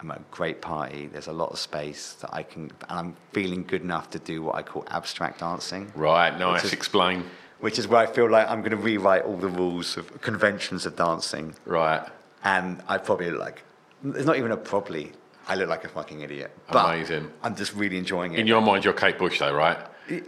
I'm 0.00 0.10
at 0.12 0.18
a 0.18 0.22
great 0.30 0.60
party. 0.60 1.08
There's 1.08 1.26
a 1.26 1.32
lot 1.32 1.50
of 1.50 1.58
space 1.58 2.12
that 2.20 2.32
I 2.32 2.42
can, 2.44 2.62
and 2.88 2.98
I'm 3.00 3.16
feeling 3.32 3.64
good 3.64 3.82
enough 3.82 4.10
to 4.10 4.18
do 4.20 4.42
what 4.42 4.54
I 4.54 4.62
call 4.62 4.84
abstract 4.90 5.40
dancing. 5.40 5.90
Right, 5.96 6.38
nice. 6.38 6.64
is- 6.64 6.72
Explain. 6.72 7.24
which 7.60 7.78
is 7.80 7.88
where 7.88 8.00
I 8.00 8.06
feel 8.06 8.30
like 8.30 8.48
I'm 8.48 8.60
going 8.60 8.70
to 8.70 8.76
rewrite 8.76 9.24
all 9.24 9.36
the 9.36 9.48
rules 9.48 9.96
of 9.96 10.20
conventions 10.20 10.86
of 10.86 10.94
dancing. 10.96 11.54
Right. 11.66 12.02
and 12.44 12.80
I 12.86 12.98
probably 12.98 13.30
look 13.32 13.40
like 13.40 13.62
it's 14.04 14.24
not 14.26 14.36
even 14.36 14.52
a 14.52 14.56
probably. 14.56 15.10
I 15.48 15.56
look 15.56 15.68
like 15.68 15.82
a 15.84 15.88
fucking 15.88 16.20
idiot. 16.20 16.52
But 16.70 16.84
Amazing. 16.84 17.32
I'm 17.42 17.56
just 17.56 17.74
really 17.74 17.96
enjoying 17.98 18.34
it. 18.34 18.38
In 18.38 18.46
your 18.46 18.60
mind, 18.60 18.84
you're 18.84 18.92
Kate 18.94 19.18
Bush, 19.18 19.38
though, 19.40 19.52
right? 19.54 19.78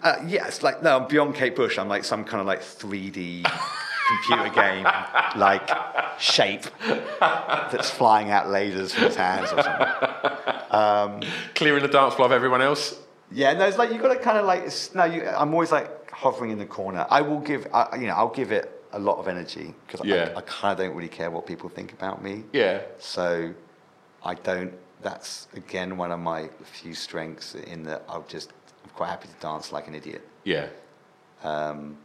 Uh, 0.03 0.16
it's 0.22 0.62
like 0.62 0.83
no, 0.83 0.99
I'm 0.99 1.09
beyond 1.09 1.35
Kate 1.35 1.57
Bush. 1.57 1.78
I'm 1.78 1.89
like 1.89 2.05
some 2.05 2.24
kind 2.24 2.41
of 2.41 2.47
like 2.47 2.61
3D 2.61 3.45
computer 4.24 4.51
game, 4.55 4.85
like 5.37 5.68
shape 6.18 6.64
that's 7.20 7.91
flying 7.91 8.31
out 8.31 8.47
lasers 8.47 8.93
from 8.93 9.05
his 9.05 9.16
hands 9.16 9.51
or 9.53 9.62
something. 9.62 10.61
Um, 10.70 11.20
Clearing 11.55 11.83
the 11.83 11.89
dance 11.89 12.14
floor 12.14 12.26
of 12.26 12.33
everyone 12.33 12.61
else. 12.62 12.99
Yeah, 13.33 13.53
no, 13.55 13.66
it's 13.66 13.78
like 13.78 13.91
you've 13.93 14.03
got 14.03 14.12
to 14.12 14.18
kind 14.20 14.39
of 14.39 14.45
like. 14.45 14.68
No, 14.95 15.05
you, 15.05 15.26
I'm 15.26 15.53
always 15.55 15.70
like 15.72 16.11
hovering 16.11 16.51
in 16.51 16.59
the 16.59 16.66
corner. 16.66 17.07
I 17.09 17.20
will 17.22 17.39
give, 17.41 17.66
I, 17.72 17.97
you 17.97 18.09
know, 18.09 18.14
I'll 18.14 18.28
give 18.28 18.51
it 18.53 18.83
a 18.93 18.99
lot 18.99 19.18
of 19.18 19.28
energy 19.28 19.72
because 19.87 20.05
Yeah. 20.05 20.33
I, 20.35 20.39
I 20.39 20.43
kind 20.43 20.72
of 20.72 20.78
don't 20.85 20.97
really 20.97 21.09
care 21.09 21.31
what 21.31 21.47
people 21.47 21.68
think 21.68 21.93
about 21.93 22.22
me. 22.22 22.45
Yeah. 22.53 22.83
So 22.99 23.53
I 24.24 24.35
don't. 24.35 24.72
That's 25.03 25.49
again 25.55 25.97
one 25.97 26.11
of 26.12 26.18
my 26.20 26.51
few 26.64 26.93
strengths 26.95 27.55
in 27.55 27.85
that 27.85 28.03
I'll 28.09 28.26
just. 28.28 28.53
Quite 28.95 29.09
happy 29.09 29.28
to 29.28 29.34
dance 29.41 29.72
like 29.72 29.88
an 29.88 29.95
idiot. 29.95 30.26
Yeah. 30.45 30.68
Um, 31.43 31.97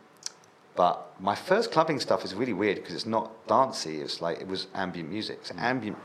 but 0.76 1.14
my 1.20 1.36
first 1.36 1.72
clubbing 1.72 2.00
stuff 2.00 2.26
is 2.26 2.34
really 2.34 2.54
weird 2.54 2.78
because 2.78 2.94
it's 2.94 3.06
not 3.06 3.48
dancey. 3.48 4.02
It's 4.02 4.22
like 4.22 4.40
it 4.42 4.48
was 4.48 4.68
ambient 4.74 5.10
music. 5.10 5.44
Mm. 5.44 5.48
So 5.48 5.56
ambient. 5.58 5.98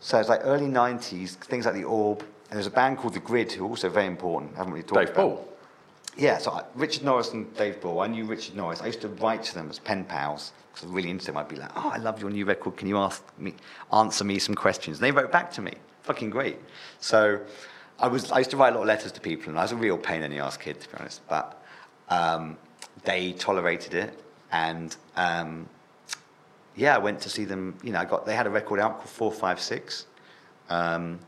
So 0.00 0.18
it's 0.18 0.28
like 0.28 0.40
early 0.44 0.66
'90s, 0.66 1.34
things 1.34 1.66
like 1.66 1.74
the 1.74 1.84
Orb. 1.84 2.20
And 2.50 2.56
there's 2.56 2.66
a 2.66 2.70
band 2.70 2.98
called 2.98 3.14
The 3.14 3.20
Grid 3.20 3.52
who 3.52 3.64
are 3.64 3.68
also 3.68 3.88
very 3.88 4.06
important. 4.06 4.54
I 4.54 4.58
haven't 4.58 4.72
really 4.72 4.82
talked 4.82 4.92
about. 4.92 5.06
Dave 5.06 5.14
about. 5.14 5.36
Ball. 5.36 5.48
Yeah, 6.16 6.38
so 6.38 6.50
I, 6.50 6.64
Richard 6.74 7.04
Norris 7.04 7.32
and 7.32 7.54
Dave 7.56 7.80
Ball. 7.80 8.00
I 8.00 8.08
knew 8.08 8.24
Richard 8.24 8.56
Norris. 8.56 8.82
I 8.82 8.86
used 8.86 9.02
to 9.02 9.08
write 9.08 9.44
to 9.44 9.54
them 9.54 9.70
as 9.70 9.78
pen 9.78 10.04
pals 10.04 10.52
because 10.72 10.84
I 10.84 10.86
was 10.86 10.94
really 10.94 11.10
into 11.10 11.26
them. 11.26 11.36
I'd 11.36 11.48
be 11.48 11.56
like, 11.56 11.70
"Oh, 11.76 11.90
I 11.94 11.98
love 11.98 12.20
your 12.20 12.30
new 12.30 12.44
record. 12.44 12.76
Can 12.76 12.88
you 12.88 12.98
ask 12.98 13.22
me, 13.38 13.54
answer 13.92 14.24
me 14.24 14.38
some 14.38 14.54
questions?" 14.54 14.98
And 14.98 15.04
they 15.04 15.12
wrote 15.12 15.30
back 15.30 15.52
to 15.52 15.62
me. 15.62 15.74
Fucking 16.02 16.30
great. 16.30 16.58
So 16.98 17.40
I 18.00 18.08
was. 18.08 18.32
I 18.32 18.38
used 18.38 18.50
to 18.50 18.56
write 18.56 18.72
a 18.72 18.76
lot 18.76 18.82
of 18.82 18.88
letters 18.88 19.12
to 19.12 19.20
people, 19.20 19.50
and 19.50 19.58
I 19.58 19.62
was 19.62 19.72
a 19.72 19.76
real 19.76 19.98
pain 19.98 20.22
in 20.22 20.30
the 20.30 20.38
ass 20.38 20.56
kid, 20.56 20.80
to 20.80 20.88
be 20.88 20.94
honest. 20.98 21.20
But 21.28 21.62
um, 22.08 22.56
they 23.04 23.32
tolerated 23.32 23.94
it, 23.94 24.22
and 24.50 24.96
um, 25.16 25.68
yeah, 26.74 26.94
I 26.94 26.98
went 26.98 27.20
to 27.20 27.28
see 27.28 27.44
them. 27.44 27.76
You 27.82 27.92
know, 27.92 28.00
I 28.00 28.04
got. 28.04 28.26
They 28.26 28.34
had 28.34 28.46
a 28.46 28.50
record 28.50 28.80
out 28.80 28.98
called 28.98 29.10
Four 29.10 29.32
Five 29.32 29.60
Six. 29.60 30.06
Um, 30.70 31.18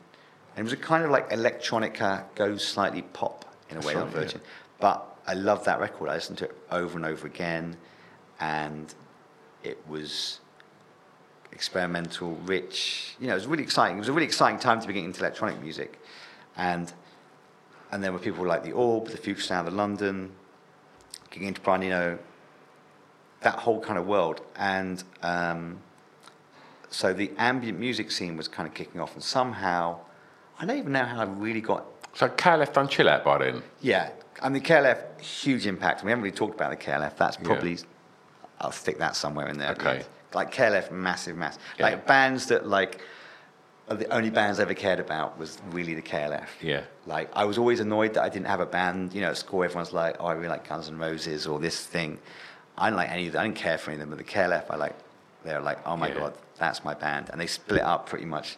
and 0.54 0.60
it 0.60 0.62
was 0.64 0.72
a 0.72 0.76
kind 0.76 1.04
of 1.04 1.10
like 1.10 1.30
electronica, 1.30 2.24
goes 2.34 2.66
slightly 2.66 3.02
pop 3.02 3.44
in 3.70 3.76
a 3.78 3.80
way, 3.80 3.94
not 3.94 4.04
right, 4.04 4.14
yeah. 4.14 4.20
Virgin. 4.20 4.40
But 4.78 5.16
I 5.26 5.34
loved 5.34 5.64
that 5.64 5.80
record. 5.80 6.08
I 6.08 6.14
listened 6.14 6.38
to 6.38 6.44
it 6.46 6.56
over 6.70 6.96
and 6.96 7.06
over 7.06 7.26
again, 7.26 7.76
and 8.40 8.92
it 9.62 9.78
was 9.88 10.40
experimental, 11.52 12.34
rich. 12.44 13.16
You 13.18 13.28
know, 13.28 13.32
it 13.32 13.36
was 13.36 13.46
really 13.46 13.62
exciting. 13.62 13.96
It 13.96 14.00
was 14.00 14.08
a 14.08 14.12
really 14.12 14.26
exciting 14.26 14.58
time 14.58 14.80
to 14.80 14.86
be 14.86 14.92
getting 14.92 15.06
into 15.06 15.20
electronic 15.20 15.60
music, 15.62 15.98
and 16.56 16.92
and 17.90 18.02
there 18.02 18.12
were 18.12 18.18
people 18.18 18.46
like 18.46 18.64
the 18.64 18.72
Orb, 18.72 19.08
the 19.08 19.16
Future 19.18 19.42
Sound 19.42 19.68
of 19.68 19.74
London, 19.74 20.32
getting 21.30 21.48
into 21.48 21.60
Brian 21.60 21.82
Eno, 21.82 22.18
that 23.40 23.54
whole 23.54 23.80
kind 23.80 23.98
of 23.98 24.06
world, 24.06 24.40
and 24.56 25.04
um, 25.22 25.78
so 26.88 27.12
the 27.12 27.30
ambient 27.38 27.78
music 27.78 28.10
scene 28.10 28.36
was 28.36 28.48
kind 28.48 28.66
of 28.68 28.74
kicking 28.74 29.00
off, 29.00 29.14
and 29.14 29.22
somehow, 29.22 29.98
I 30.58 30.64
don't 30.64 30.78
even 30.78 30.92
know 30.92 31.04
how 31.04 31.20
I 31.20 31.24
really 31.24 31.60
got 31.60 31.84
So 32.14 32.28
KLF 32.28 32.72
done 32.72 32.88
chill 32.88 33.08
out 33.08 33.24
by 33.24 33.38
then. 33.38 33.62
yeah, 33.80 34.10
I 34.42 34.48
mean, 34.48 34.62
the 34.62 34.68
KLF, 34.68 35.20
huge 35.20 35.66
impact. 35.66 36.02
We 36.02 36.10
haven't 36.10 36.24
really 36.24 36.36
talked 36.36 36.54
about 36.54 36.70
the 36.70 36.76
KLF. 36.76 37.16
That's 37.16 37.36
probably, 37.36 37.78
I'll 38.60 38.72
stick 38.72 38.98
that 38.98 39.16
somewhere 39.16 39.48
in 39.48 39.58
there. 39.58 39.70
Okay. 39.72 40.02
Like 40.34 40.52
KLF, 40.52 40.90
massive, 40.90 41.36
massive. 41.36 41.62
Yeah. 41.78 41.84
Like 41.84 42.06
bands 42.06 42.46
that 42.46 42.66
like, 42.66 43.00
the 43.94 44.08
only 44.14 44.30
bands 44.30 44.58
I 44.58 44.62
ever 44.62 44.74
cared 44.74 45.00
about 45.00 45.38
was 45.38 45.58
really 45.70 45.94
the 45.94 46.02
KLF. 46.02 46.46
Yeah. 46.60 46.82
Like, 47.06 47.30
I 47.34 47.44
was 47.44 47.58
always 47.58 47.80
annoyed 47.80 48.14
that 48.14 48.22
I 48.22 48.28
didn't 48.28 48.46
have 48.46 48.60
a 48.60 48.66
band. 48.66 49.12
You 49.14 49.22
know, 49.22 49.28
at 49.30 49.36
school, 49.36 49.62
everyone's 49.64 49.92
like, 49.92 50.16
oh, 50.20 50.26
I 50.26 50.32
really 50.32 50.48
like 50.48 50.68
Guns 50.68 50.88
N' 50.88 50.98
Roses 50.98 51.46
or 51.46 51.58
this 51.58 51.84
thing. 51.86 52.18
I 52.78 52.86
didn't 52.86 52.96
like 52.98 53.10
any 53.10 53.26
of 53.26 53.32
them. 53.34 53.40
I 53.40 53.44
didn't 53.44 53.56
care 53.56 53.78
for 53.78 53.90
any 53.90 54.00
of 54.02 54.08
them. 54.08 54.16
But 54.16 54.24
the 54.24 54.30
KLF, 54.32 54.64
I 54.70 54.76
like, 54.76 54.94
they're 55.44 55.60
like, 55.60 55.78
oh 55.86 55.96
my 55.96 56.08
Yeah. 56.08 56.14
God, 56.18 56.34
that's 56.58 56.84
my 56.84 56.94
band. 56.94 57.30
And 57.30 57.40
they 57.40 57.46
split 57.46 57.82
up 57.82 58.06
pretty 58.08 58.24
much 58.26 58.56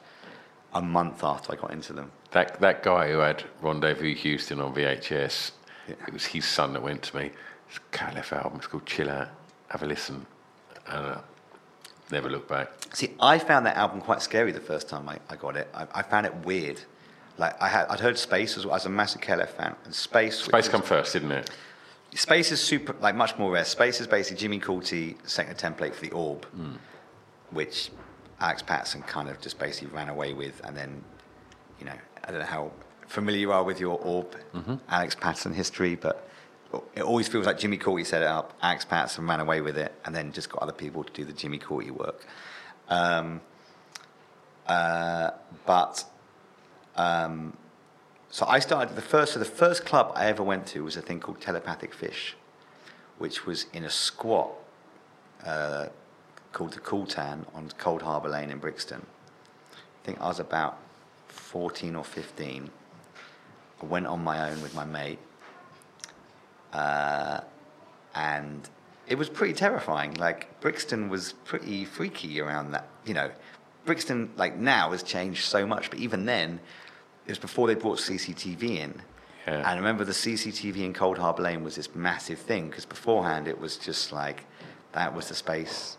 a 0.75 0.83
month 0.83 1.23
after 1.25 1.53
I 1.53 1.57
got 1.57 1.71
into 1.73 1.93
them. 1.93 2.11
That 2.33 2.61
that 2.61 2.83
guy 2.83 3.11
who 3.13 3.19
had 3.19 3.45
Rendezvous 3.63 4.15
Houston 4.17 4.61
on 4.61 4.75
VHS, 4.75 5.53
Yeah. 5.89 5.95
it 6.07 6.13
was 6.13 6.27
his 6.27 6.45
son 6.45 6.73
that 6.73 6.83
went 6.83 7.03
to 7.05 7.17
me. 7.17 7.31
It's 7.69 7.79
a 7.79 7.97
KLF 7.97 8.33
album. 8.33 8.59
It's 8.59 8.67
called 8.67 8.85
Chill 8.87 9.09
Out. 9.09 9.29
Have 9.69 9.83
a 9.83 9.87
listen. 9.87 10.27
And 10.89 11.07
uh, 11.07 11.19
never 12.11 12.31
look 12.31 12.49
back. 12.49 12.71
See, 12.93 13.11
I 13.21 13.39
found 13.39 13.67
that 13.67 13.77
album 13.77 14.01
quite 14.01 14.23
scary 14.23 14.53
the 14.53 14.61
first 14.61 14.89
time 14.89 15.09
I, 15.09 15.19
I 15.29 15.37
got 15.37 15.57
it. 15.57 15.69
I, 15.75 15.87
I 15.95 16.03
found 16.03 16.27
it 16.27 16.35
weird. 16.45 16.81
Like 17.39 17.61
I 17.61 17.69
had, 17.69 17.87
I'd 17.89 18.01
heard 18.01 18.19
Space 18.19 18.57
as 18.57 18.65
well. 18.65 18.75
I 18.75 18.77
was 18.77 18.87
a 18.87 18.91
massive 18.91 19.21
KLF 19.21 19.49
fan, 19.51 19.75
and 19.85 19.95
Space. 19.95 20.39
Space 20.39 20.53
was- 20.53 20.69
come 20.69 20.83
first, 20.83 21.13
didn't 21.13 21.33
it? 21.33 21.51
Space 22.15 22.53
is 22.53 22.61
super, 22.61 22.95
like 23.01 23.17
much 23.17 23.37
more 23.39 23.51
rare. 23.51 23.65
Space 23.65 24.01
is 24.01 24.07
basically 24.07 24.41
Jimmy 24.41 24.61
Cauty 24.61 25.17
setting 25.29 25.51
a 25.51 25.55
template 25.55 25.95
for 25.95 26.03
the 26.03 26.13
Orb, 26.13 26.45
hmm. 26.45 26.75
which 27.51 27.91
Alex 28.39 28.63
Paterson 28.63 29.03
kind 29.03 29.29
of 29.29 29.41
just 29.41 29.59
basically 29.59 29.89
ran 29.89 30.09
away 30.09 30.33
with, 30.33 30.61
and 30.65 30.77
then, 30.77 31.03
you 31.81 31.87
know, 31.87 31.97
I 32.23 32.31
don't 32.31 32.39
know 32.39 32.47
how 32.47 32.71
familiar 33.09 33.41
you 33.41 33.53
are 33.53 33.65
with 33.65 33.81
your 33.81 33.99
Orb, 33.99 34.37
mm-hmm. 34.55 34.77
Alex 34.89 35.17
Paterson 35.17 35.53
history, 35.53 35.97
but 35.97 36.29
it 36.95 37.03
always 37.03 37.29
feels 37.29 37.47
like 37.47 37.59
Jimmy 37.59 37.79
Cauty 37.79 38.05
set 38.05 38.23
it 38.23 38.29
up. 38.29 38.47
Alex 38.63 38.85
Paterson 38.85 39.27
ran 39.27 39.41
away 39.41 39.61
with 39.61 39.77
it, 39.77 39.93
and 40.05 40.15
then 40.15 40.33
just 40.33 40.49
got 40.49 40.63
other 40.63 40.73
people 40.85 41.05
to 41.05 41.13
do 41.13 41.25
the 41.25 41.33
Jimmy 41.33 41.59
Cauty 41.59 41.91
work. 41.91 42.25
Um, 42.89 43.41
uh, 44.67 45.31
but 45.67 46.05
um, 46.97 47.57
so 48.31 48.47
I 48.47 48.59
started 48.59 48.97
the 48.97 49.03
first. 49.03 49.33
So 49.33 49.39
the 49.39 49.45
first 49.45 49.85
club 49.85 50.13
I 50.15 50.27
ever 50.27 50.43
went 50.43 50.67
to 50.69 50.85
was 50.85 50.97
a 50.97 51.03
thing 51.03 51.21
called 51.21 51.41
Telepathic 51.41 51.93
Fish, 51.95 52.37
which 53.19 53.47
was 53.47 53.67
in 53.73 53.85
a 53.85 53.91
squat 53.91 54.51
uh, 55.45 55.87
called 56.53 56.73
the 56.73 56.81
Cooltan 56.81 57.47
on 57.55 57.69
Coldharbour 57.79 58.31
Lane 58.31 58.51
in 58.51 58.59
Brixton. 58.59 59.05
I 59.73 60.07
think 60.07 60.21
I 60.21 60.29
was 60.29 60.41
about 60.41 60.79
fourteen 61.29 61.95
or 61.97 62.05
fifteen. 62.05 62.71
I 63.83 63.87
went 63.87 64.07
on 64.07 64.25
my 64.25 64.51
own 64.51 64.63
with 64.63 64.75
my 64.75 64.85
mate, 64.85 65.19
uh, 66.75 67.41
and 68.15 68.69
it 69.09 69.17
was 69.17 69.29
pretty 69.29 69.55
terrifying. 69.55 70.15
Like 70.15 70.61
Brixton 70.61 71.09
was 71.09 71.33
pretty 71.45 71.85
freaky 71.85 72.41
around 72.41 72.73
that. 72.73 72.89
You 73.07 73.15
know, 73.15 73.31
Brixton 73.85 74.31
like 74.37 74.57
now 74.57 74.91
has 74.91 75.03
changed 75.03 75.45
so 75.45 75.67
much, 75.67 75.91
but 75.91 75.99
even 75.99 76.27
then, 76.27 76.61
it 77.27 77.31
was 77.31 77.39
before 77.39 77.67
they 77.69 77.75
brought 77.75 77.99
CCTV 77.99 78.63
in. 78.79 79.03
Yeah. 79.47 79.57
And 79.59 79.67
I 79.67 79.77
remember 79.77 80.05
the 80.05 80.13
CCTV 80.13 80.79
in 80.85 80.95
Coldharbour 80.95 81.41
Lane 81.41 81.63
was 81.65 81.77
this 81.77 81.95
massive 81.95 82.39
thing 82.39 82.69
because 82.71 82.87
beforehand 82.87 83.47
it 83.47 83.59
was 83.61 83.77
just 83.77 84.11
like 84.11 84.45
that 84.93 85.15
was 85.15 85.29
the 85.29 85.35
space, 85.35 85.99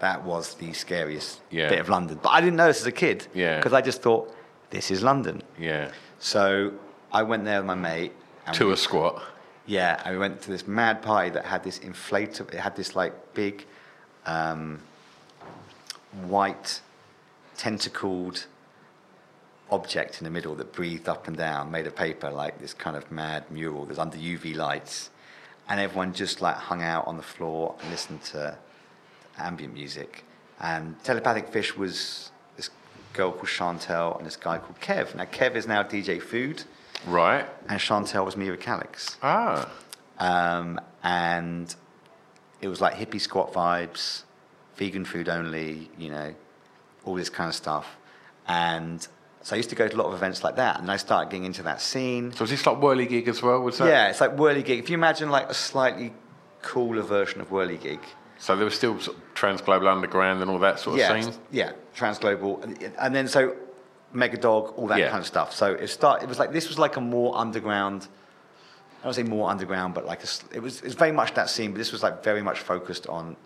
that 0.00 0.24
was 0.24 0.54
the 0.54 0.72
scariest 0.72 1.40
Yeah. 1.50 1.68
bit 1.68 1.78
of 1.78 1.88
London. 1.88 2.18
But 2.20 2.30
I 2.30 2.40
didn't 2.40 2.56
know 2.56 2.66
this 2.66 2.80
as 2.80 2.86
a 2.86 2.92
kid 2.92 3.28
Yeah. 3.32 3.56
because 3.58 3.72
I 3.74 3.80
just 3.80 4.02
thought 4.02 4.34
this 4.70 4.90
is 4.90 5.02
London. 5.04 5.42
Yeah. 5.58 5.92
So 6.18 6.72
I 7.12 7.22
went 7.22 7.44
there 7.44 7.58
with 7.60 7.66
my 7.66 7.74
mate. 7.76 8.12
To 8.54 8.66
we- 8.66 8.72
a 8.72 8.76
squat. 8.76 9.22
Yeah, 9.70 10.02
I 10.04 10.16
went 10.16 10.42
to 10.42 10.50
this 10.50 10.66
mad 10.66 11.00
party 11.00 11.30
that 11.30 11.44
had 11.44 11.62
this 11.62 11.78
inflatable. 11.78 12.52
It 12.52 12.58
had 12.58 12.74
this 12.74 12.96
like 12.96 13.34
big, 13.34 13.64
um, 14.26 14.80
white, 16.26 16.80
tentacled 17.56 18.46
object 19.70 20.18
in 20.18 20.24
the 20.24 20.30
middle 20.30 20.56
that 20.56 20.72
breathed 20.72 21.08
up 21.08 21.28
and 21.28 21.36
down, 21.36 21.70
made 21.70 21.86
of 21.86 21.94
paper, 21.94 22.30
like 22.30 22.60
this 22.60 22.74
kind 22.74 22.96
of 22.96 23.12
mad 23.12 23.48
mural. 23.48 23.84
There's 23.84 24.00
under 24.00 24.16
UV 24.16 24.56
lights, 24.56 25.10
and 25.68 25.78
everyone 25.78 26.14
just 26.14 26.40
like 26.40 26.56
hung 26.56 26.82
out 26.82 27.06
on 27.06 27.16
the 27.16 27.22
floor 27.22 27.76
and 27.80 27.92
listened 27.92 28.24
to 28.24 28.58
ambient 29.38 29.72
music. 29.72 30.24
And 30.58 31.00
Telepathic 31.04 31.46
Fish 31.46 31.76
was 31.76 32.32
this 32.56 32.70
girl 33.12 33.30
called 33.30 33.46
Chantel 33.46 34.16
and 34.18 34.26
this 34.26 34.36
guy 34.36 34.58
called 34.58 34.80
Kev. 34.80 35.14
Now 35.14 35.26
Kev 35.26 35.54
is 35.54 35.68
now 35.68 35.84
DJ 35.84 36.20
Food, 36.20 36.64
Right. 37.06 37.46
and 37.68 37.80
Chantel 37.80 38.24
was 38.24 38.36
Mira 38.36 38.56
Calix. 38.56 39.16
Ah. 39.22 39.70
Um, 40.18 40.80
and 41.02 41.74
it 42.60 42.68
was 42.68 42.80
like 42.80 42.94
hippie 42.94 43.20
squat 43.20 43.52
vibes, 43.52 44.24
vegan 44.76 45.04
food 45.04 45.28
only, 45.28 45.90
you 45.98 46.10
know, 46.10 46.34
all 47.04 47.14
this 47.14 47.30
kind 47.30 47.48
of 47.48 47.54
stuff. 47.54 47.96
And 48.46 49.06
so 49.42 49.54
I 49.54 49.56
used 49.56 49.70
to 49.70 49.76
go 49.76 49.88
to 49.88 49.96
a 49.96 49.98
lot 49.98 50.06
of 50.06 50.14
events 50.14 50.44
like 50.44 50.56
that, 50.56 50.80
and 50.80 50.90
I 50.90 50.96
started 50.96 51.30
getting 51.30 51.46
into 51.46 51.62
that 51.62 51.80
scene. 51.80 52.32
So 52.32 52.44
was 52.44 52.50
this 52.50 52.66
like 52.66 52.78
whirly 52.80 53.06
gig 53.06 53.28
as 53.28 53.42
well? 53.42 53.60
Was 53.60 53.78
that? 53.78 53.88
Yeah, 53.88 54.08
it's 54.08 54.20
like 54.20 54.36
whirligig. 54.36 54.78
If 54.78 54.90
you 54.90 54.94
imagine 54.94 55.30
like 55.30 55.48
a 55.48 55.54
slightly 55.54 56.12
cooler 56.62 57.02
version 57.02 57.40
of 57.40 57.48
whirligig. 57.48 58.00
So 58.38 58.56
there 58.56 58.64
was 58.64 58.74
still 58.74 58.98
sort 59.00 59.16
of 59.16 59.34
Transglobal 59.34 59.90
Underground 59.90 60.40
and 60.42 60.50
all 60.50 60.58
that 60.60 60.78
sort 60.80 60.94
of 60.94 61.00
yeah, 61.00 61.20
scene. 61.20 61.34
yeah, 61.50 61.72
transglobal, 61.94 62.62
and, 62.64 62.92
and 62.98 63.14
then 63.14 63.28
so 63.28 63.54
Megadog, 64.14 64.76
all 64.76 64.86
that 64.88 64.98
Yeah. 64.98 65.10
kind 65.10 65.20
of 65.20 65.26
stuff. 65.26 65.54
So 65.54 65.72
it 65.72 65.88
start. 65.88 66.22
It 66.22 66.28
was 66.28 66.38
like 66.38 66.52
this 66.52 66.68
was 66.68 66.78
like 66.78 66.96
a 66.96 67.00
more 67.00 67.36
underground. 67.36 68.08
I 69.00 69.04
don't 69.04 69.14
say 69.14 69.22
more 69.22 69.48
underground, 69.48 69.94
but 69.94 70.04
like 70.04 70.22
a 70.24 70.28
it 70.52 70.60
was. 70.60 70.82
It's 70.82 70.94
very 70.94 71.12
much 71.12 71.34
that 71.34 71.48
scene, 71.48 71.70
but 71.72 71.78
this 71.78 71.92
was 71.92 72.02
like 72.02 72.22
very 72.22 72.42
much 72.42 72.58
focused 72.60 73.06
on 73.06 73.36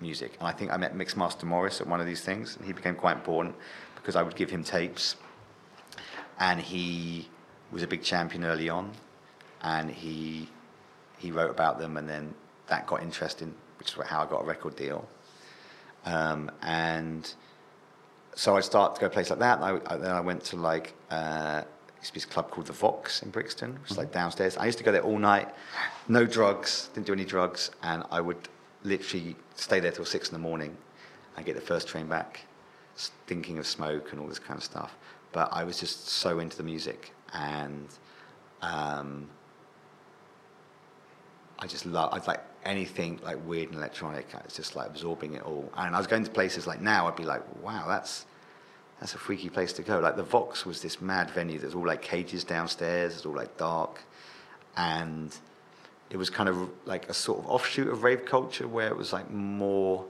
music. 0.00 0.36
And 0.38 0.46
I 0.46 0.52
think 0.52 0.70
I 0.70 0.76
met 0.76 0.94
Mixmaster 0.94 1.44
Morris 1.44 1.80
at 1.80 1.86
one 1.86 2.00
of 2.00 2.06
these 2.06 2.20
things, 2.20 2.56
and 2.56 2.64
he 2.64 2.72
became 2.72 2.94
quite 2.94 3.16
important 3.16 3.54
because 3.96 4.16
I 4.16 4.22
would 4.22 4.36
give 4.36 4.50
him 4.50 4.62
tapes, 4.62 5.16
and 6.38 6.60
he 6.60 7.28
was 7.72 7.82
a 7.82 7.86
big 7.86 8.02
champion 8.02 8.44
early 8.44 8.68
on, 8.68 8.92
and 9.62 9.90
he 9.90 10.48
he 11.18 11.30
wrote 11.32 11.50
about 11.50 11.78
them, 11.78 11.96
and 11.96 12.08
then 12.08 12.34
that 12.68 12.86
got 12.86 13.02
interesting, 13.02 13.54
which 13.78 13.90
is 13.92 14.06
how 14.06 14.22
I 14.22 14.26
got 14.26 14.42
a 14.42 14.44
record 14.44 14.76
deal. 14.76 15.08
Um, 16.04 16.50
and 16.62 17.32
so 18.34 18.56
I'd 18.56 18.64
start 18.64 18.94
to 18.94 19.00
go 19.00 19.08
to 19.08 19.12
places 19.12 19.30
like 19.30 19.40
that. 19.40 19.60
And 19.60 19.82
I, 19.86 19.96
then 19.96 20.10
I 20.10 20.20
went 20.20 20.44
to 20.44 20.56
like 20.56 20.94
uh, 21.10 21.62
used 22.00 22.08
to 22.08 22.14
be 22.14 22.20
this 22.20 22.26
club 22.26 22.50
called 22.50 22.66
the 22.66 22.72
Vox 22.72 23.22
in 23.22 23.30
Brixton, 23.30 23.78
which 23.82 23.92
is 23.92 23.98
like 23.98 24.12
downstairs. 24.12 24.56
I 24.56 24.66
used 24.66 24.78
to 24.78 24.84
go 24.84 24.92
there 24.92 25.02
all 25.02 25.18
night, 25.18 25.48
no 26.08 26.24
drugs, 26.24 26.88
didn't 26.94 27.06
do 27.06 27.12
any 27.12 27.24
drugs, 27.24 27.70
and 27.82 28.04
I 28.10 28.20
would 28.20 28.48
literally 28.82 29.36
stay 29.54 29.80
there 29.80 29.92
till 29.92 30.06
six 30.06 30.28
in 30.28 30.32
the 30.32 30.38
morning 30.38 30.76
and 31.36 31.44
get 31.44 31.54
the 31.54 31.60
first 31.60 31.88
train 31.88 32.06
back, 32.06 32.40
thinking 33.26 33.58
of 33.58 33.66
smoke 33.66 34.12
and 34.12 34.20
all 34.20 34.26
this 34.26 34.38
kind 34.38 34.56
of 34.56 34.64
stuff. 34.64 34.96
But 35.32 35.50
I 35.52 35.64
was 35.64 35.78
just 35.78 36.08
so 36.08 36.38
into 36.38 36.56
the 36.56 36.62
music, 36.62 37.12
and 37.34 37.88
um, 38.62 39.28
I 41.58 41.66
just 41.66 41.84
love. 41.84 42.14
I'd 42.14 42.26
like 42.26 42.40
anything 42.64 43.20
like 43.22 43.38
weird 43.46 43.68
and 43.68 43.76
electronic. 43.76 44.34
I 44.34 44.42
was 44.44 44.54
just 44.54 44.76
like 44.76 44.88
absorbing 44.88 45.34
it 45.34 45.42
all. 45.42 45.70
And 45.76 45.94
I 45.94 45.98
was 45.98 46.06
going 46.06 46.24
to 46.24 46.30
places 46.30 46.66
like 46.66 46.80
now. 46.80 47.08
I'd 47.08 47.16
be 47.16 47.24
like, 47.24 47.42
wow, 47.62 47.86
that's 47.88 48.26
that's 49.00 49.14
a 49.14 49.18
freaky 49.18 49.48
place 49.48 49.72
to 49.74 49.82
go. 49.82 49.98
Like 49.98 50.16
the 50.16 50.22
Vox 50.22 50.66
was 50.66 50.82
this 50.82 51.00
mad 51.00 51.30
venue. 51.30 51.58
There's 51.58 51.74
all 51.74 51.86
like 51.86 52.02
cages 52.02 52.44
downstairs. 52.44 53.16
It's 53.16 53.26
all 53.26 53.34
like 53.34 53.56
dark, 53.56 54.02
and 54.76 55.34
it 56.10 56.18
was 56.18 56.28
kind 56.28 56.48
of 56.48 56.68
like 56.84 57.08
a 57.08 57.14
sort 57.14 57.38
of 57.38 57.46
offshoot 57.46 57.88
of 57.88 58.02
rave 58.02 58.26
culture 58.26 58.68
where 58.68 58.88
it 58.88 58.96
was 58.96 59.12
like 59.12 59.30
more 59.30 60.04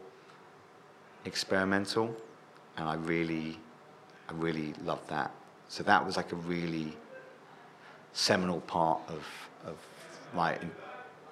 experimental, 1.25 2.15
and 2.77 2.89
I 2.89 2.95
really, 2.95 3.59
I 4.29 4.33
really 4.33 4.75
loved 4.83 5.09
that. 5.11 5.33
So 5.69 5.85
that 5.85 6.05
was 6.05 6.17
like 6.17 6.33
a 6.33 6.37
really 6.37 6.97
seminal 8.13 8.61
part 8.63 9.01
of 9.07 9.25
of 9.65 9.77
my 10.35 10.59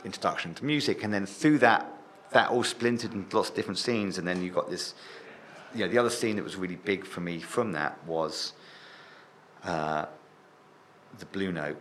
introduction 0.05 0.55
to 0.55 0.65
music, 0.65 1.05
and 1.05 1.13
then 1.13 1.27
through 1.27 1.59
that, 1.59 1.93
that 2.31 2.51
all 2.51 2.65
splintered 2.65 3.13
into 3.13 3.37
lots 3.37 3.51
of 3.51 3.57
different 3.57 3.79
scenes, 3.79 4.19
and 4.19 4.27
then 4.27 4.43
you 4.43 4.51
got 4.51 4.71
this 4.71 4.95
you 5.75 5.85
know, 5.85 5.89
the 5.91 5.99
other 5.99 6.11
scene 6.11 6.37
that 6.37 6.43
was 6.43 6.57
really 6.57 6.77
big 6.77 7.05
for 7.05 7.21
me 7.21 7.41
from 7.41 7.73
that 7.73 8.03
was 8.07 8.53
uh, 9.65 10.07
the 11.19 11.27
Blue 11.27 11.53
Note, 11.53 11.81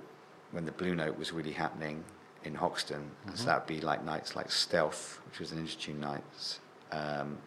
when 0.52 0.66
the 0.66 0.72
Blue 0.72 0.96
Note 0.96 1.18
was 1.18 1.32
really 1.32 1.52
happening 1.52 2.04
in 2.44 2.56
Hoxton. 2.56 3.02
Mm-hmm. 3.02 3.36
So 3.36 3.46
that 3.46 3.60
would 3.60 3.68
be 3.68 3.82
like 3.82 4.04
nights 4.04 4.36
like 4.36 4.52
Stealth, 4.52 5.22
which 5.26 5.40
was 5.40 5.52
an 5.52 5.66
Ninja 5.66 5.80
Tune 5.80 6.00
night, 6.00 6.24
um, 6.92 7.38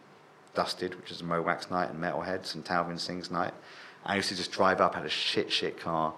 Dusted, 0.55 0.95
which 0.97 1.11
was 1.11 1.21
a 1.21 1.25
Mo' 1.25 1.43
Wax 1.43 1.71
night, 1.71 1.91
and 1.91 2.01
Metalheadz 2.01 2.55
and 2.55 2.65
Talvin 2.65 2.99
Singh's 2.99 3.31
night. 3.31 3.55
I 4.05 4.17
used 4.17 4.31
to 4.31 4.37
just 4.37 4.51
drive 4.51 4.81
up, 4.81 4.95
had 4.95 5.05
a 5.05 5.11
shit, 5.11 5.53
shit 5.53 5.79
car, 5.79 6.15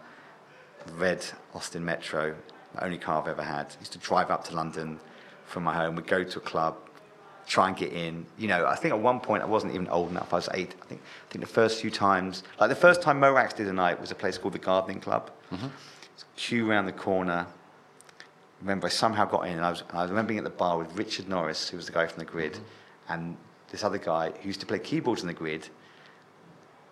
red 0.96 1.24
Austin 1.52 1.84
Metro, 1.84 2.36
only 2.80 2.98
car 2.98 3.20
I've 3.22 3.28
ever 3.28 3.42
had. 3.42 3.66
I 3.66 3.78
used 3.80 3.92
to 3.92 3.98
drive 3.98 4.30
up 4.30 4.44
to 4.44 4.54
London 4.54 4.98
from 5.46 5.64
my 5.64 5.74
home. 5.74 5.96
We'd 5.96 6.06
go 6.06 6.24
to 6.24 6.38
a 6.38 6.42
club, 6.42 6.76
try 7.46 7.68
and 7.68 7.76
get 7.76 7.92
in. 7.92 8.26
You 8.38 8.48
know, 8.48 8.66
I 8.66 8.76
think 8.76 8.94
at 8.94 9.00
one 9.00 9.20
point 9.20 9.42
I 9.42 9.46
wasn't 9.46 9.74
even 9.74 9.88
old 9.88 10.10
enough. 10.10 10.32
I 10.32 10.36
was 10.36 10.48
eight. 10.54 10.74
I 10.82 10.86
think. 10.86 11.00
I 11.00 11.32
think 11.32 11.44
the 11.44 11.50
first 11.50 11.80
few 11.80 11.90
times, 11.90 12.42
like 12.60 12.70
the 12.70 12.76
first 12.76 13.02
time 13.02 13.20
Mo' 13.20 13.34
Wax 13.34 13.54
did 13.54 13.68
a 13.68 13.72
night 13.72 14.00
was 14.00 14.10
a 14.10 14.14
place 14.14 14.38
called 14.38 14.54
the 14.54 14.58
Gardening 14.58 15.00
Club. 15.00 15.30
Mm-hmm. 15.52 15.68
Queue 16.36 16.70
around 16.70 16.86
the 16.86 16.92
corner. 16.92 17.46
Remember, 18.60 18.86
I 18.86 18.90
somehow 18.90 19.24
got 19.24 19.46
in, 19.46 19.56
and 19.56 19.64
I 19.64 19.70
was, 19.70 19.82
I 19.90 20.02
was 20.02 20.10
remembering 20.10 20.38
at 20.38 20.44
the 20.44 20.50
bar 20.50 20.78
with 20.78 20.96
Richard 20.96 21.28
Norris, 21.28 21.68
who 21.68 21.76
was 21.76 21.86
the 21.86 21.92
guy 21.92 22.06
from 22.06 22.20
the 22.20 22.24
Grid, 22.24 22.54
mm-hmm. 22.54 23.12
and 23.12 23.36
this 23.70 23.82
other 23.82 23.98
guy 23.98 24.30
who 24.30 24.46
used 24.46 24.60
to 24.60 24.66
play 24.66 24.78
keyboards 24.78 25.22
in 25.22 25.26
the 25.26 25.34
Grid. 25.34 25.68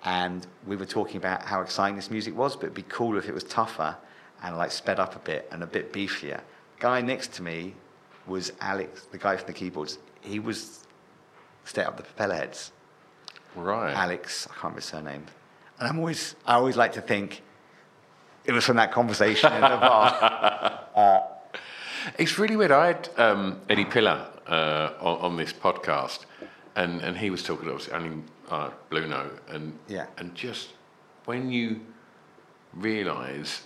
And 0.04 0.46
we 0.66 0.76
were 0.76 0.86
talking 0.86 1.18
about 1.18 1.44
how 1.44 1.60
exciting 1.60 1.94
this 1.94 2.10
music 2.10 2.36
was, 2.36 2.56
but 2.56 2.64
it'd 2.64 2.74
be 2.74 2.82
cooler 2.82 3.18
if 3.18 3.28
it 3.28 3.34
was 3.34 3.44
tougher 3.44 3.96
and 4.42 4.56
like 4.56 4.70
sped 4.70 4.98
up 4.98 5.16
a 5.16 5.18
bit 5.18 5.48
and 5.52 5.62
a 5.62 5.66
bit 5.66 5.92
beefier. 5.92 6.40
Guy 6.78 7.00
next 7.00 7.32
to 7.34 7.42
me 7.42 7.74
was 8.26 8.52
Alex, 8.60 9.06
the 9.10 9.18
guy 9.18 9.36
from 9.36 9.46
the 9.46 9.52
keyboards 9.52 9.98
he 10.20 10.38
was 10.38 10.86
set 11.64 11.86
up 11.86 11.96
the 11.96 12.02
Propellerheads. 12.02 12.70
Right. 13.54 13.92
Alex, 13.92 14.46
I 14.46 14.52
can't 14.52 14.62
remember 14.64 14.80
his 14.80 14.84
surname. 14.86 15.26
And 15.78 15.88
I'm 15.88 15.98
always, 15.98 16.36
I 16.46 16.54
always 16.54 16.76
like 16.76 16.92
to 16.92 17.00
think 17.00 17.42
it 18.44 18.52
was 18.52 18.64
from 18.64 18.76
that 18.76 18.92
conversation 18.92 19.52
in 19.52 19.60
the 19.60 19.68
bar. 19.68 20.80
Uh, 20.94 21.20
it's 22.18 22.38
really 22.38 22.56
weird. 22.56 22.70
I 22.70 22.88
had 22.88 23.08
um, 23.16 23.60
Eddie 23.68 23.84
Piller 23.84 24.26
uh, 24.46 24.92
on, 25.00 25.20
on, 25.20 25.36
this 25.36 25.52
podcast, 25.52 26.26
and, 26.76 27.00
and 27.00 27.16
he 27.16 27.30
was 27.30 27.42
talking 27.42 27.68
about 27.68 27.88
only 27.92 28.22
uh, 28.50 28.70
Blue 28.88 29.06
Note, 29.06 29.40
and 29.48 29.78
yeah. 29.88 30.06
and 30.18 30.34
just 30.34 30.70
when 31.24 31.50
you 31.50 31.80
realise 32.74 33.62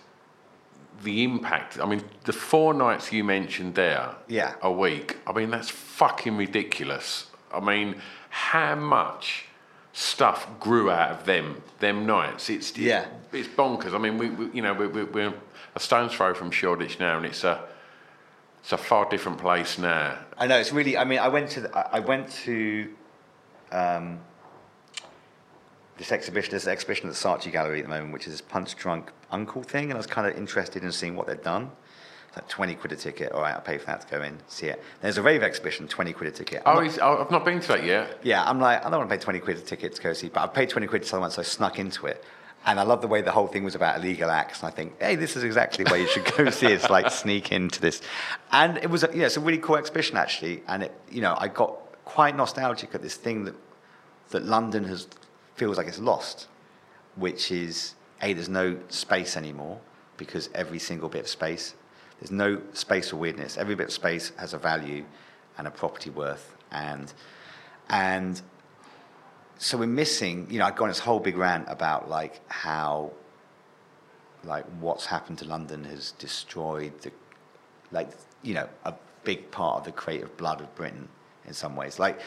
the 1.03 1.25
impact. 1.25 1.79
I 1.79 1.87
mean, 1.87 2.03
the 2.25 2.33
four 2.33 2.75
nights 2.75 3.13
you 3.13 3.25
mentioned 3.25 3.75
there, 3.75 4.15
yeah, 4.29 4.55
a 4.63 4.71
week. 4.71 5.19
I 5.27 5.33
mean, 5.33 5.51
that's 5.51 5.71
fucking 5.71 6.37
ridiculous. 6.37 7.31
I 7.53 7.61
mean, 7.61 7.97
how 8.31 8.75
much 8.75 9.47
stuff 9.93 10.49
grew 10.61 10.91
out 10.91 11.11
of 11.11 11.25
them 11.25 11.63
them 11.81 12.07
nights? 12.07 12.51
It's 12.51 12.77
yeah, 12.77 13.07
it's 13.33 13.49
bonkers. 13.49 13.95
I 13.95 13.99
mean, 13.99 14.19
we, 14.19 14.31
we 14.31 14.51
you 14.53 14.63
know 14.63 14.75
we, 14.75 14.87
we, 14.87 15.05
we're 15.05 15.35
a 15.75 15.81
stone's 15.81 16.13
throw 16.13 16.35
from 16.35 16.51
Shoreditch 16.51 16.99
now, 17.01 17.17
and 17.17 17.27
it's 17.27 17.45
a 17.45 17.65
it's 18.61 18.73
a 18.73 18.79
far 18.79 19.09
different 19.09 19.39
place 19.39 19.79
now. 19.79 20.19
I 20.39 20.47
know 20.47 20.59
it's 20.59 20.73
really. 20.73 20.97
I 20.97 21.05
mean, 21.05 21.19
I 21.19 21.29
went 21.29 21.51
to 21.51 21.63
the, 21.63 21.95
I 21.95 22.01
went 22.01 22.31
to. 22.45 22.95
Um, 23.73 24.21
this 25.97 26.13
exhibition, 26.13 26.53
this 26.53 26.67
exhibition 26.67 27.09
at 27.09 27.15
the 27.15 27.19
Saatchi 27.19 27.53
Gallery 27.53 27.81
at 27.81 27.85
the 27.85 27.91
moment, 27.91 28.13
which 28.13 28.27
is 28.27 28.33
this 28.33 28.41
punch 28.41 28.77
drunk 28.77 29.13
uncle 29.31 29.63
thing, 29.63 29.85
and 29.85 29.95
I 29.95 29.97
was 29.97 30.07
kind 30.07 30.27
of 30.27 30.37
interested 30.37 30.83
in 30.83 30.93
seeing 30.93 31.17
what 31.17 31.27
they'd 31.27 31.43
done. 31.43 31.71
It's 32.29 32.37
Like 32.37 32.49
20 32.49 32.75
quid 32.75 32.93
a 32.93 32.97
ticket, 32.97 33.33
all 33.33 33.43
right, 33.43 33.55
I'll 33.55 33.61
pay 33.61 33.79
for 33.79 33.87
that 33.87 34.01
to 34.01 34.07
go 34.09 34.23
in, 34.23 34.39
see 34.49 34.67
it. 34.67 34.83
There's 35.01 35.19
a 35.19 35.23
rave 35.23 35.43
exhibition, 35.43 35.87
20 35.87 36.13
quid 36.13 36.29
a 36.29 36.33
ticket. 36.33 36.63
I'm 36.67 36.79
oh, 36.79 36.83
not, 36.83 36.99
oh, 37.01 37.23
I've 37.25 37.31
not 37.31 37.45
been 37.45 37.61
to 37.61 37.69
that 37.69 37.85
yet. 37.85 38.19
Yeah, 38.23 38.43
I'm 38.45 38.59
like, 38.59 38.85
I 38.85 38.91
don't 38.91 38.99
want 38.99 39.11
to 39.11 39.17
pay 39.17 39.23
20 39.23 39.39
quid 39.39 39.59
a 39.59 39.61
ticket 39.61 39.95
to 39.95 40.03
go 40.03 40.13
see, 40.13 40.29
but 40.29 40.43
I 40.43 40.47
paid 40.49 40.69
20 40.69 40.87
quid 40.89 41.03
to 41.03 41.09
someone, 41.09 41.31
so 41.31 41.43
I 41.43 41.45
snuck 41.45 41.79
into 41.79 42.07
it. 42.07 42.25
And 42.67 42.81
I 42.81 42.83
love 42.83 43.03
the 43.03 43.09
way 43.09 43.21
the 43.21 43.31
whole 43.31 43.47
thing 43.47 43.63
was 43.63 43.75
about 43.75 43.99
illegal 43.99 44.31
acts. 44.31 44.63
And 44.63 44.69
I 44.69 44.71
think, 44.71 44.99
hey, 44.99 45.17
this 45.17 45.37
is 45.37 45.45
exactly 45.45 45.85
where 45.85 46.01
you 46.01 46.09
should 46.09 46.25
go 46.25 46.49
see. 46.51 46.69
It's 46.69 46.89
like 46.89 47.11
sneak 47.11 47.53
into 47.53 47.79
this. 47.79 48.01
And 48.53 48.79
it 48.79 48.89
was, 48.89 49.05
a, 49.05 49.11
yeah, 49.15 49.27
it's 49.27 49.37
a 49.37 49.41
really 49.41 49.59
cool 49.59 49.77
exhibition 49.77 50.17
actually. 50.17 50.63
And 50.67 50.85
it, 50.85 50.99
you 51.11 51.21
know, 51.21 51.37
I 51.37 51.49
got 51.49 51.77
quite 52.07 52.35
nostalgic 52.35 52.95
at 52.95 53.03
this 53.03 53.17
thing 53.17 53.45
that 53.45 53.55
that 54.31 54.45
London 54.45 54.85
has 54.85 55.07
feels 55.55 55.77
like 55.77 55.87
it's 55.87 55.99
lost, 55.99 56.49
which 57.17 57.51
is 57.51 57.95
a 58.23 58.33
there's 58.33 58.49
no 58.49 58.79
space 58.89 59.37
anymore 59.37 59.81
because 60.17 60.49
every 60.55 60.79
single 60.79 61.09
bit 61.09 61.23
of 61.23 61.29
space 61.29 61.75
there's 62.21 62.31
no 62.31 62.61
space 62.73 63.11
for 63.11 63.17
weirdness. 63.17 63.59
Every 63.59 63.75
bit 63.75 63.89
of 63.89 63.93
space 63.93 64.33
has 64.37 64.55
a 64.55 64.59
value 64.59 65.05
and 65.59 65.67
a 65.67 65.71
property 65.71 66.11
worth, 66.11 66.57
and 66.71 67.13
and 67.89 68.41
so 69.59 69.79
we're 69.79 69.87
missing. 69.87 70.47
You 70.51 70.59
know, 70.59 70.67
I've 70.67 70.77
gone 70.77 70.89
this 70.89 71.01
whole 71.01 71.21
big 71.21 71.37
rant 71.37 71.67
about 71.69 72.09
like 72.09 72.41
how 72.51 73.13
like 74.45 74.65
what's 74.81 75.07
happened 75.07 75.39
to 75.39 75.45
London 75.45 75.85
has 75.85 76.13
destroyed 76.13 76.99
the 77.03 77.11
like 77.91 78.11
you 78.43 78.55
know 78.55 78.69
a 78.85 78.95
big 79.25 79.51
part 79.51 79.79
of 79.79 79.85
the 79.85 79.93
creative 79.93 80.37
blood 80.37 80.61
of 80.61 80.75
Britain 80.75 81.09
in 81.47 81.53
some 81.53 81.77
ways. 81.77 81.99
Like 81.99 82.21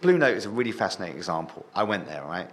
Blue 0.00 0.18
Note 0.18 0.36
is 0.36 0.44
a 0.44 0.50
really 0.50 0.72
fascinating 0.72 1.16
example. 1.16 1.64
I 1.74 1.82
went 1.82 2.06
there, 2.06 2.22
right? 2.24 2.50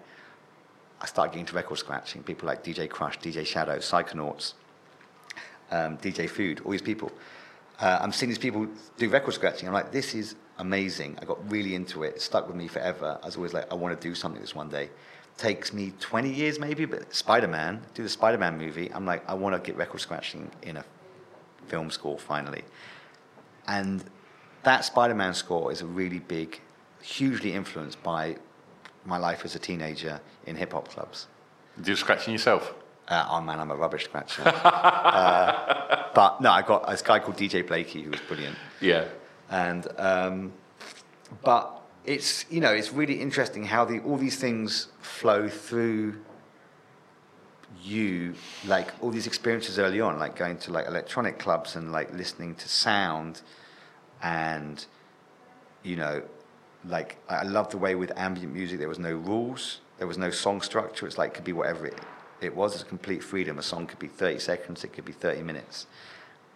I 1.01 1.05
started 1.05 1.31
getting 1.31 1.41
into 1.41 1.55
record 1.55 1.77
scratching. 1.77 2.23
People 2.23 2.47
like 2.47 2.63
DJ 2.63 2.87
Krush, 2.87 3.19
DJ 3.19 3.45
Shadow, 3.45 3.77
Psychonauts, 3.77 4.53
um, 5.71 5.97
DJ 5.97 6.29
Food, 6.29 6.61
all 6.63 6.71
these 6.71 6.81
people. 6.81 7.11
Uh, 7.79 7.99
I'm 8.01 8.11
seeing 8.11 8.29
these 8.29 8.37
people 8.37 8.67
do 8.97 9.09
record 9.09 9.33
scratching. 9.33 9.67
I'm 9.67 9.73
like, 9.73 9.91
this 9.91 10.15
is 10.15 10.35
amazing. 10.59 11.17
I 11.21 11.25
got 11.25 11.51
really 11.51 11.75
into 11.75 12.03
it. 12.03 12.15
It 12.15 12.21
stuck 12.21 12.47
with 12.47 12.55
me 12.55 12.67
forever. 12.67 13.19
I 13.21 13.25
was 13.25 13.35
always 13.35 13.53
like, 13.53 13.69
I 13.71 13.75
want 13.75 13.99
to 13.99 14.07
do 14.07 14.15
something 14.15 14.39
this 14.39 14.55
one 14.55 14.69
day. 14.69 14.89
Takes 15.37 15.73
me 15.73 15.93
20 15.99 16.31
years 16.31 16.59
maybe, 16.59 16.85
but 16.85 17.13
Spider 17.13 17.47
Man, 17.47 17.81
do 17.95 18.03
the 18.03 18.09
Spider 18.09 18.37
Man 18.37 18.57
movie. 18.57 18.91
I'm 18.93 19.05
like, 19.05 19.27
I 19.27 19.33
want 19.33 19.55
to 19.55 19.65
get 19.65 19.75
record 19.75 19.99
scratching 19.99 20.51
in 20.61 20.77
a 20.77 20.85
film 21.67 21.89
score 21.89 22.19
finally. 22.19 22.63
And 23.67 24.03
that 24.61 24.85
Spider 24.85 25.15
Man 25.15 25.33
score 25.33 25.71
is 25.71 25.81
a 25.81 25.85
really 25.85 26.19
big 26.19 26.61
hugely 27.03 27.53
influenced 27.53 28.01
by 28.01 28.37
my 29.05 29.17
life 29.17 29.43
as 29.45 29.55
a 29.55 29.59
teenager 29.59 30.19
in 30.45 30.55
hip 30.55 30.73
hop 30.73 30.87
clubs. 30.87 31.27
Do 31.81 31.91
you 31.91 31.97
scratching 31.97 32.33
yourself? 32.33 32.73
Uh, 33.07 33.27
oh 33.29 33.41
man, 33.41 33.59
I'm 33.59 33.71
a 33.71 33.75
rubbish 33.75 34.05
scratcher. 34.05 34.43
uh, 34.45 36.05
but 36.15 36.39
no, 36.41 36.51
I 36.51 36.61
got 36.61 36.87
this 36.87 37.01
guy 37.01 37.19
called 37.19 37.37
DJ 37.37 37.67
Blakey 37.67 38.01
who 38.01 38.11
was 38.11 38.21
brilliant. 38.21 38.57
Yeah. 38.79 39.05
And 39.49 39.87
um, 39.97 40.53
but 41.43 41.81
it's 42.05 42.45
you 42.49 42.61
know 42.61 42.71
it's 42.71 42.93
really 42.93 43.19
interesting 43.19 43.65
how 43.65 43.85
the, 43.85 43.99
all 43.99 44.17
these 44.17 44.37
things 44.37 44.87
flow 45.01 45.47
through 45.47 46.19
you 47.81 48.33
like 48.65 48.91
all 49.01 49.09
these 49.09 49.27
experiences 49.27 49.79
early 49.79 49.99
on 49.99 50.17
like 50.19 50.35
going 50.35 50.57
to 50.57 50.71
like 50.71 50.87
electronic 50.87 51.39
clubs 51.39 51.75
and 51.75 51.91
like 51.91 52.13
listening 52.13 52.55
to 52.55 52.69
sound 52.69 53.41
and 54.21 54.85
you 55.81 55.95
know 55.95 56.21
like 56.85 57.17
I 57.29 57.43
love 57.43 57.69
the 57.69 57.77
way 57.77 57.95
with 57.95 58.11
ambient 58.17 58.53
music 58.53 58.79
there 58.79 58.89
was 58.89 58.99
no 58.99 59.13
rules, 59.13 59.79
there 59.97 60.07
was 60.07 60.17
no 60.17 60.31
song 60.31 60.61
structure. 60.61 61.07
It's 61.07 61.17
like 61.17 61.31
it 61.31 61.33
could 61.35 61.43
be 61.43 61.53
whatever 61.53 61.87
it 61.87 61.99
it 62.41 62.55
was. 62.55 62.75
It's 62.75 62.83
complete 62.83 63.23
freedom. 63.23 63.57
A 63.57 63.63
song 63.63 63.87
could 63.87 63.99
be 63.99 64.07
30 64.07 64.39
seconds, 64.39 64.83
it 64.83 64.93
could 64.93 65.05
be 65.05 65.13
30 65.13 65.43
minutes, 65.43 65.87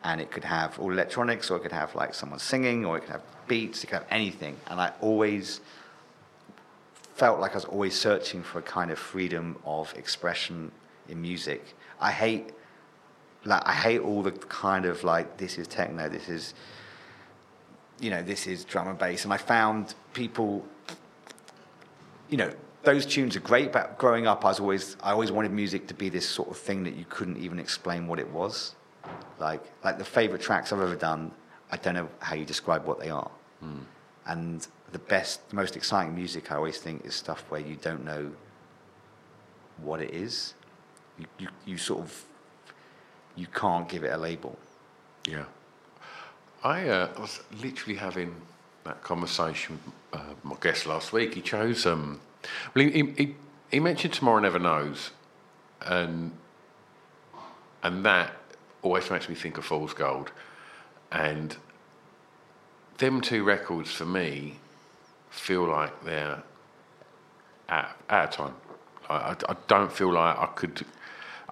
and 0.03 0.19
it 0.19 0.31
could 0.31 0.43
have 0.43 0.77
all 0.79 0.91
electronics, 0.91 1.49
or 1.49 1.57
it 1.57 1.61
could 1.61 1.71
have 1.71 1.95
like 1.95 2.13
someone 2.13 2.39
singing, 2.39 2.85
or 2.85 2.97
it 2.97 3.01
could 3.01 3.11
have 3.11 3.23
beats. 3.47 3.83
It 3.83 3.87
could 3.87 3.99
have 3.99 4.07
anything. 4.09 4.57
And 4.67 4.79
I 4.81 4.91
always 5.01 5.61
felt 7.15 7.39
like 7.39 7.51
I 7.51 7.55
was 7.55 7.65
always 7.65 7.95
searching 7.99 8.43
for 8.43 8.59
a 8.59 8.61
kind 8.61 8.91
of 8.91 8.99
freedom 8.99 9.57
of 9.65 9.93
expression 9.97 10.71
in 11.09 11.21
music. 11.21 11.73
I 11.99 12.11
hate 12.11 12.51
like 13.45 13.65
I 13.65 13.73
hate 13.73 14.01
all 14.01 14.21
the 14.21 14.31
kind 14.31 14.85
of 14.85 15.03
like 15.03 15.37
this 15.37 15.57
is 15.57 15.67
techno, 15.67 16.09
this 16.09 16.29
is 16.29 16.53
you 17.99 18.11
know, 18.11 18.21
this 18.21 18.45
is 18.45 18.63
drum 18.63 18.87
and 18.87 18.99
bass. 18.99 19.23
And 19.23 19.33
I 19.33 19.37
found 19.37 19.95
people, 20.17 20.65
you 22.27 22.37
know, 22.37 22.51
those 22.81 23.05
tunes 23.05 23.35
are 23.35 23.39
great, 23.41 23.71
but 23.71 23.97
growing 23.99 24.25
up, 24.25 24.43
I 24.43 24.47
was 24.47 24.59
always, 24.59 24.97
I 25.03 25.11
always 25.11 25.31
wanted 25.31 25.51
music 25.51 25.87
to 25.87 25.93
be 25.93 26.09
this 26.09 26.27
sort 26.27 26.49
of 26.49 26.57
thing 26.57 26.83
that 26.85 26.95
you 26.95 27.05
couldn't 27.07 27.37
even 27.37 27.59
explain 27.59 28.07
what 28.07 28.17
it 28.17 28.29
was. 28.31 28.75
Like, 29.37 29.63
like 29.83 29.99
the 29.99 30.05
favorite 30.05 30.41
tracks 30.41 30.73
I've 30.73 30.81
ever 30.81 30.95
done, 30.95 31.31
I 31.71 31.77
don't 31.77 31.93
know 31.93 32.09
how 32.19 32.35
you 32.35 32.45
describe 32.45 32.85
what 32.85 32.99
they 32.99 33.11
are. 33.11 33.29
Hmm. 33.59 33.79
And 34.25 34.67
the 34.91 34.99
best, 34.99 35.47
the 35.49 35.55
most 35.55 35.75
exciting 35.75 36.15
music, 36.15 36.51
I 36.51 36.55
always 36.55 36.79
think, 36.79 37.05
is 37.05 37.13
stuff 37.13 37.45
where 37.49 37.61
you 37.61 37.75
don't 37.75 38.03
know 38.03 38.31
what 39.77 40.01
it 40.01 40.13
is. 40.13 40.55
You, 41.19 41.25
you, 41.37 41.47
you 41.65 41.77
sort 41.77 42.01
of, 42.01 42.25
you 43.35 43.45
can't 43.47 43.87
give 43.87 44.03
it 44.03 44.11
a 44.13 44.17
label. 44.17 44.57
Yeah. 45.27 45.45
I 46.63 46.89
uh, 46.89 47.09
was 47.19 47.41
literally 47.61 47.97
having 47.97 48.35
that 48.87 49.03
conversation 49.03 49.79
uh, 50.17 50.33
my 50.43 50.55
guest 50.59 50.85
last 50.85 51.13
week. 51.13 51.35
He 51.35 51.41
chose, 51.41 51.85
um, 51.85 52.19
well, 52.73 52.85
he, 52.85 53.13
he, 53.17 53.35
he 53.71 53.79
mentioned 53.79 54.13
Tomorrow 54.13 54.39
Never 54.39 54.59
Knows, 54.59 55.11
and, 55.81 56.31
and 57.83 58.05
that 58.05 58.33
always 58.81 59.09
makes 59.09 59.29
me 59.29 59.35
think 59.35 59.57
of 59.57 59.65
Fool's 59.65 59.93
Gold. 59.93 60.31
And 61.11 61.55
them 62.97 63.21
two 63.21 63.43
records 63.43 63.91
for 63.91 64.05
me 64.05 64.55
feel 65.29 65.67
like 65.67 66.03
they're 66.03 66.43
out, 67.69 67.89
out 68.09 68.29
of 68.29 68.31
time. 68.31 68.55
I, 69.09 69.15
I, 69.15 69.35
I 69.49 69.55
don't 69.67 69.91
feel 69.91 70.13
like 70.13 70.37
I 70.37 70.47
could 70.47 70.85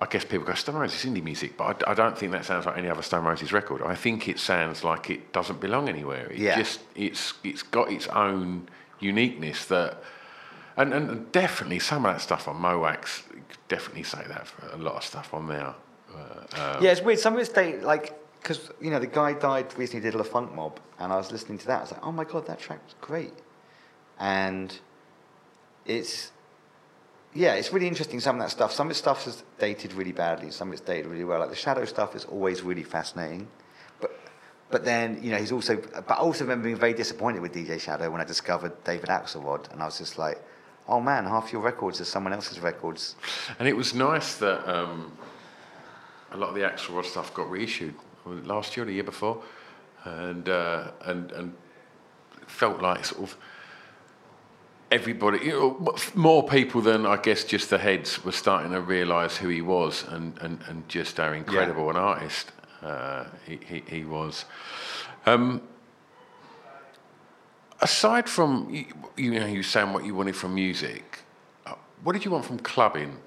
I 0.01 0.07
guess 0.07 0.25
people 0.25 0.45
go, 0.45 0.53
Stone 0.53 0.75
Roses 0.75 1.09
indie 1.09 1.23
music, 1.23 1.55
but 1.55 1.87
I, 1.87 1.91
I, 1.91 1.93
don't 1.93 2.17
think 2.17 2.33
that 2.33 2.43
sounds 2.43 2.65
like 2.65 2.77
any 2.77 2.89
other 2.89 3.01
Stone 3.01 3.23
Roses 3.23 3.53
record. 3.53 3.81
I 3.81 3.95
think 3.95 4.27
it 4.27 4.39
sounds 4.39 4.83
like 4.83 5.09
it 5.09 5.31
doesn't 5.31 5.61
belong 5.61 5.87
anywhere. 5.87 6.27
It 6.31 6.39
Yeah. 6.39 6.57
just 6.57 6.81
it's 6.95 7.33
it's 7.43 7.63
got 7.63 7.89
its 7.89 8.07
own 8.07 8.67
uniqueness 8.99 9.65
that, 9.65 10.03
and, 10.75 10.93
and 10.93 11.31
definitely 11.31 11.79
some 11.79 12.05
of 12.05 12.13
that 12.13 12.21
stuff 12.21 12.47
on 12.47 12.57
Mo' 12.57 12.79
Wax, 12.79 13.23
definitely 13.69 14.03
say 14.03 14.23
that 14.27 14.47
for 14.47 14.67
a 14.73 14.77
lot 14.77 14.95
of 14.95 15.03
stuff 15.03 15.33
on 15.33 15.47
there. 15.47 15.73
Uh, 16.13 16.79
yeah, 16.81 16.91
it's 16.91 17.01
weird. 17.01 17.19
Some 17.19 17.33
of 17.33 17.39
it's 17.39 17.49
date, 17.49 17.81
like, 17.81 18.13
because, 18.41 18.71
you 18.81 18.91
know, 18.91 18.99
the 18.99 19.07
guy 19.07 19.33
died 19.33 19.73
recently, 19.77 20.09
did 20.09 20.19
a 20.19 20.23
funk 20.23 20.53
mob, 20.53 20.79
and 20.99 21.11
I 21.11 21.17
was 21.17 21.31
listening 21.31 21.57
to 21.59 21.67
that. 21.67 21.77
I 21.77 21.81
was 21.81 21.91
like, 21.91 22.05
oh 22.05 22.11
my 22.11 22.23
God, 22.23 22.47
that 22.47 22.59
track 22.59 22.83
was 22.85 22.95
great. 23.01 23.33
And 24.19 24.77
it's, 25.85 26.31
yeah, 27.35 27.55
it's 27.55 27.73
really 27.73 27.87
interesting, 27.87 28.21
some 28.21 28.37
of 28.37 28.41
that 28.41 28.49
stuff. 28.49 28.71
Some 28.71 28.87
of 28.87 28.91
the 28.91 28.95
stuff 28.97 29.27
is 29.27 29.43
dated 29.59 29.93
really 29.93 30.13
badly, 30.13 30.51
some 30.51 30.69
of 30.69 30.73
it's 30.73 30.81
dated 30.81 31.07
really 31.07 31.25
well. 31.25 31.39
Like, 31.39 31.49
the 31.49 31.55
Shadow 31.55 31.83
stuff 31.83 32.15
is 32.15 32.23
always 32.25 32.61
really 32.61 32.83
fascinating. 32.83 33.49
But, 33.99 34.17
but 34.71 34.85
then, 34.85 35.21
you 35.21 35.31
know, 35.31 35.37
he's 35.37 35.51
also, 35.51 35.75
but 35.75 36.11
I 36.11 36.15
also 36.15 36.45
remember 36.45 36.63
being 36.63 36.77
very 36.77 36.93
disappointed 36.93 37.41
with 37.41 37.53
DJ 37.53 37.79
Shadow 37.79 38.09
when 38.09 38.21
I 38.21 38.23
discovered 38.23 38.81
David 38.85 39.09
Axelrod, 39.09 39.69
and 39.73 39.81
I 39.81 39.85
was 39.85 39.97
just 39.97 40.17
like, 40.17 40.41
oh 40.87 41.01
man, 41.01 41.25
half 41.25 41.51
your 41.51 41.61
records 41.61 41.99
are 41.99 42.05
someone 42.05 42.31
else's 42.31 42.61
records. 42.61 43.15
And 43.59 43.67
it 43.67 43.75
was 43.75 43.93
nice 43.93 44.35
that 44.37 44.67
um, 44.73 45.11
a 46.31 46.37
lot 46.37 46.49
of 46.49 46.55
the 46.55 46.61
Axelrod 46.61 47.03
stuff 47.03 47.33
got 47.33 47.51
reissued 47.51 47.95
last 48.25 48.77
year 48.77 48.85
or 48.85 48.87
the 48.87 48.93
year 48.93 49.03
before, 49.03 49.43
and 50.05 50.47
uh, 50.47 50.91
and 51.01 51.31
and 51.31 51.53
felt 52.47 52.81
like 52.81 53.03
sort 53.03 53.23
of 53.23 53.37
everybody, 54.91 55.39
you 55.45 55.51
know, 55.51 55.95
more 56.13 56.47
people 56.47 56.81
than 56.81 57.05
I 57.05 57.17
guess 57.17 57.43
just 57.43 57.69
the 57.69 57.77
heads 57.77 58.23
were 58.23 58.31
starting 58.31 58.71
to 58.71 58.81
realise 58.81 59.37
who 59.37 59.49
he 59.49 59.61
was 59.61 60.03
and, 60.07 60.37
and, 60.39 60.59
and 60.67 60.87
just 60.87 61.17
how 61.17 61.31
incredible 61.31 61.89
an 61.89 61.95
artist 61.95 62.51
uh, 62.81 63.25
he, 63.45 63.59
he, 63.65 63.83
he 63.87 64.03
was. 64.03 64.45
Um, 65.25 65.61
aside 67.81 68.29
from 68.29 68.69
you, 68.69 68.85
you 69.17 69.39
know 69.39 69.45
you 69.45 69.63
saying 69.63 69.91
what 69.91 70.05
you 70.05 70.15
wanted 70.15 70.35
from 70.35 70.53
music, 70.53 71.19
uh, 71.65 71.73
what 72.03 72.13
did 72.13 72.23
you 72.23 72.31
want 72.31 72.45
from 72.45 72.59
clubbing 72.59 73.17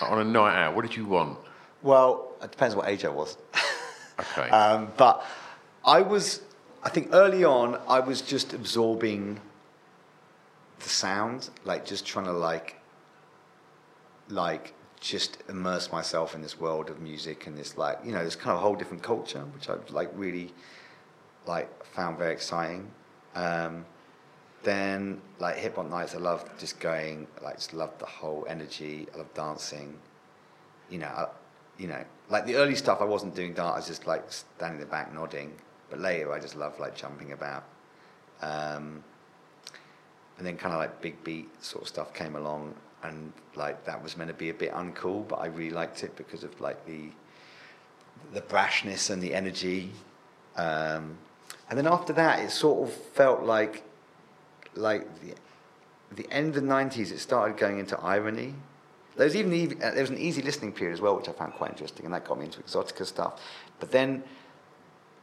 on 0.00 0.20
a 0.20 0.24
night 0.24 0.56
out? 0.62 0.74
What 0.74 0.82
did 0.82 0.96
you 0.96 1.04
want? 1.04 1.38
Well, 1.82 2.32
it 2.42 2.50
depends 2.52 2.76
what 2.76 2.88
age 2.88 3.04
I 3.04 3.08
was. 3.08 3.36
Okay. 4.20 4.50
Um, 4.50 4.92
but 4.96 5.24
I 5.84 6.02
was, 6.02 6.42
I 6.82 6.90
think 6.90 7.08
early 7.12 7.44
on, 7.44 7.80
I 7.88 8.00
was 8.00 8.20
just 8.20 8.52
absorbing 8.52 9.40
the 10.82 10.88
sound, 10.88 11.50
like 11.64 11.84
just 11.84 12.06
trying 12.06 12.26
to 12.26 12.32
like, 12.32 12.80
like 14.28 14.74
just 15.00 15.38
immerse 15.48 15.90
myself 15.90 16.34
in 16.34 16.42
this 16.42 16.58
world 16.60 16.88
of 16.88 17.00
music 17.00 17.46
and 17.46 17.58
this 17.58 17.76
like, 17.76 17.98
you 18.04 18.12
know, 18.12 18.24
this 18.24 18.36
kind 18.36 18.54
of 18.54 18.62
whole 18.62 18.76
different 18.76 19.02
culture, 19.02 19.44
which 19.54 19.68
I've 19.68 19.90
like 19.90 20.10
really 20.14 20.52
like 21.46 21.84
found 21.84 22.18
very 22.18 22.32
exciting. 22.32 22.90
Um, 23.34 23.84
then 24.62 25.20
like 25.40 25.56
hip 25.56 25.76
hop 25.76 25.90
nights, 25.90 26.14
I 26.14 26.18
love 26.18 26.48
just 26.58 26.78
going, 26.78 27.26
like 27.42 27.56
just 27.56 27.74
love 27.74 27.98
the 27.98 28.06
whole 28.06 28.46
energy. 28.48 29.08
I 29.12 29.18
love 29.18 29.34
dancing. 29.34 29.98
You 30.88 30.98
know, 30.98 31.06
I, 31.06 31.26
you 31.78 31.88
know, 31.88 32.04
like 32.28 32.46
the 32.46 32.56
early 32.56 32.76
stuff, 32.76 33.00
I 33.00 33.04
wasn't 33.04 33.34
doing 33.34 33.54
dance. 33.54 33.72
I 33.72 33.76
was 33.76 33.86
just 33.88 34.06
like 34.06 34.30
standing 34.30 34.80
in 34.80 34.86
the 34.86 34.90
back 34.90 35.12
nodding. 35.12 35.52
But 35.90 36.00
later, 36.00 36.32
I 36.32 36.38
just 36.38 36.56
love 36.56 36.78
like 36.78 36.94
jumping 36.94 37.32
about. 37.32 37.64
Um, 38.40 39.02
and 40.38 40.46
then 40.46 40.56
kind 40.56 40.72
of 40.74 40.80
like 40.80 41.00
big 41.00 41.22
beat 41.24 41.48
sort 41.64 41.82
of 41.82 41.88
stuff 41.88 42.14
came 42.14 42.36
along, 42.36 42.74
and 43.02 43.32
like 43.54 43.84
that 43.84 44.02
was 44.02 44.16
meant 44.16 44.28
to 44.28 44.34
be 44.34 44.50
a 44.50 44.54
bit 44.54 44.72
uncool, 44.72 45.26
but 45.26 45.36
I 45.36 45.46
really 45.46 45.70
liked 45.70 46.02
it 46.04 46.16
because 46.16 46.44
of 46.44 46.60
like 46.60 46.84
the 46.86 47.10
the 48.32 48.40
brashness 48.40 49.10
and 49.10 49.22
the 49.22 49.34
energy. 49.34 49.90
Um, 50.56 51.16
and 51.68 51.78
then 51.78 51.86
after 51.86 52.12
that, 52.14 52.40
it 52.40 52.50
sort 52.50 52.88
of 52.88 52.94
felt 52.94 53.42
like 53.42 53.82
like 54.74 55.06
the 55.20 55.34
the 56.14 56.30
end 56.30 56.56
of 56.56 56.62
the 56.62 56.68
'90s. 56.68 57.10
It 57.10 57.18
started 57.18 57.56
going 57.56 57.78
into 57.78 57.98
irony. 58.00 58.54
There 59.16 59.26
was 59.26 59.36
even 59.36 59.52
ev- 59.52 59.82
uh, 59.82 59.90
there 59.90 60.02
was 60.02 60.10
an 60.10 60.18
easy 60.18 60.42
listening 60.42 60.72
period 60.72 60.94
as 60.94 61.00
well, 61.00 61.16
which 61.16 61.28
I 61.28 61.32
found 61.32 61.54
quite 61.54 61.70
interesting, 61.70 62.04
and 62.04 62.14
that 62.14 62.24
got 62.24 62.38
me 62.38 62.46
into 62.46 62.60
exotica 62.60 63.04
stuff. 63.04 63.40
But 63.80 63.90
then, 63.90 64.22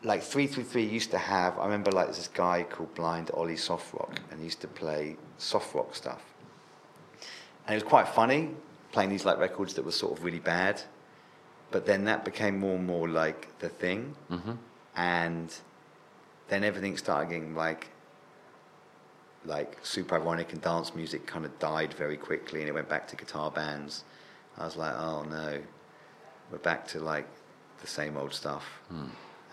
like 0.03 0.23
three 0.23 0.47
three 0.47 0.63
three 0.63 0.85
used 0.85 1.11
to 1.11 1.17
have. 1.17 1.57
I 1.59 1.65
remember 1.65 1.91
like 1.91 2.07
this 2.07 2.27
guy 2.29 2.63
called 2.63 2.93
Blind 2.95 3.31
Ollie 3.33 3.57
Soft 3.57 3.93
Rock, 3.93 4.19
and 4.31 4.39
he 4.39 4.45
used 4.45 4.61
to 4.61 4.67
play 4.67 5.17
soft 5.37 5.73
rock 5.75 5.95
stuff. 5.95 6.21
And 7.65 7.75
it 7.75 7.83
was 7.83 7.89
quite 7.89 8.07
funny 8.07 8.51
playing 8.91 9.09
these 9.09 9.25
like 9.25 9.37
records 9.37 9.73
that 9.75 9.85
were 9.85 9.91
sort 9.91 10.17
of 10.17 10.23
really 10.23 10.39
bad. 10.39 10.81
But 11.71 11.85
then 11.85 12.05
that 12.05 12.25
became 12.25 12.57
more 12.59 12.75
and 12.75 12.87
more 12.87 13.07
like 13.07 13.47
the 13.59 13.69
thing, 13.69 14.15
Mhm. 14.31 14.57
and 14.95 15.53
then 16.47 16.63
everything 16.63 16.97
started 16.97 17.29
getting 17.29 17.53
like 17.55 17.89
like 19.45 19.77
super 19.83 20.15
ironic 20.15 20.51
and 20.51 20.61
dance 20.61 20.93
music 20.95 21.25
kind 21.25 21.45
of 21.45 21.57
died 21.59 21.93
very 21.93 22.17
quickly 22.17 22.59
and 22.59 22.67
it 22.69 22.73
went 22.73 22.89
back 22.89 23.07
to 23.07 23.15
guitar 23.15 23.49
bands. 23.49 24.03
I 24.57 24.65
was 24.65 24.75
like, 24.75 24.93
oh 24.95 25.23
no, 25.23 25.61
we're 26.51 26.57
back 26.57 26.87
to 26.89 26.99
like 26.99 27.25
the 27.81 27.87
same 27.87 28.17
old 28.17 28.33
stuff. 28.33 28.65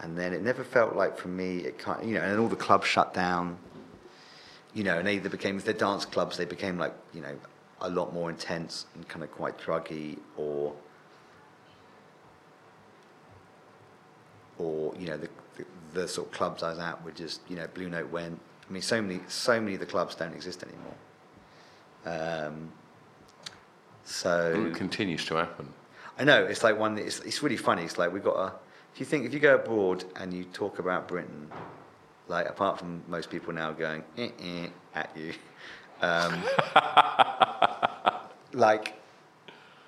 And 0.01 0.16
then 0.16 0.32
it 0.32 0.43
never 0.43 0.62
felt 0.62 0.94
like 0.94 1.16
for 1.16 1.28
me, 1.28 1.59
it 1.59 1.78
kind 1.78 2.06
you 2.06 2.14
know, 2.14 2.20
and 2.20 2.32
then 2.32 2.39
all 2.39 2.48
the 2.48 2.56
clubs 2.56 2.86
shut 2.86 3.14
down, 3.14 3.59
you 4.74 4.85
know, 4.85 4.98
and 4.98 5.06
they 5.06 5.14
either 5.14 5.31
became, 5.31 5.56
if 5.56 5.64
they're 5.64 5.74
dance 5.74 6.05
clubs, 6.05 6.36
they 6.36 6.44
became 6.44 6.78
like, 6.78 6.94
you 7.14 7.23
know, 7.23 7.35
a 7.81 7.89
lot 7.89 8.12
more 8.12 8.28
intense 8.28 8.86
and 8.94 9.09
kind 9.09 9.23
of 9.24 9.31
quite 9.32 9.59
druggy 9.59 10.18
or, 10.36 10.74
or, 14.59 14.94
you 14.98 15.06
know, 15.06 15.16
the, 15.16 15.28
the, 15.56 15.64
the 15.94 16.09
sort 16.09 16.28
of 16.28 16.32
clubs 16.35 16.62
I 16.62 16.70
was 16.70 16.78
at 16.78 17.02
were 17.02 17.10
just, 17.10 17.40
you 17.48 17.56
know, 17.56 17.66
Blue 17.73 17.89
Note 17.89 18.10
went, 18.10 18.39
I 18.68 18.73
mean, 18.73 18.82
so 18.82 19.01
many, 19.01 19.20
so 19.28 19.60
many 19.60 19.74
of 19.74 19.81
the 19.81 19.86
clubs 19.86 20.14
don't 20.14 20.35
exist 20.35 20.62
anymore. 20.62 22.44
Um, 22.44 22.73
so 24.05 24.68
It 24.68 24.74
continues 24.74 25.24
to 25.27 25.36
happen. 25.36 25.73
I 26.18 26.24
know 26.24 26.44
it's 26.44 26.62
like 26.62 26.78
one. 26.78 26.97
It's 26.97 27.20
it's 27.20 27.43
really 27.43 27.56
funny. 27.56 27.82
It's 27.82 27.98
like 27.98 28.12
we've 28.12 28.24
got 28.24 28.36
a. 28.36 28.52
If 28.97 29.01
you 29.01 29.05
think 29.05 29.27
if 29.27 29.35
you 29.35 29.40
go 29.40 29.56
abroad 29.56 30.05
and 30.16 30.32
you 30.32 30.44
talk 30.44 30.78
about 30.78 31.06
Britain, 31.06 31.51
like 32.28 32.48
apart 32.48 32.78
from 32.78 33.02
most 33.09 33.28
people 33.28 33.52
now 33.52 33.70
going 33.73 34.02
eh, 34.16 34.31
eh, 34.43 34.68
at 34.94 35.14
you, 35.14 35.35
um, 36.01 36.43
like 38.55 38.94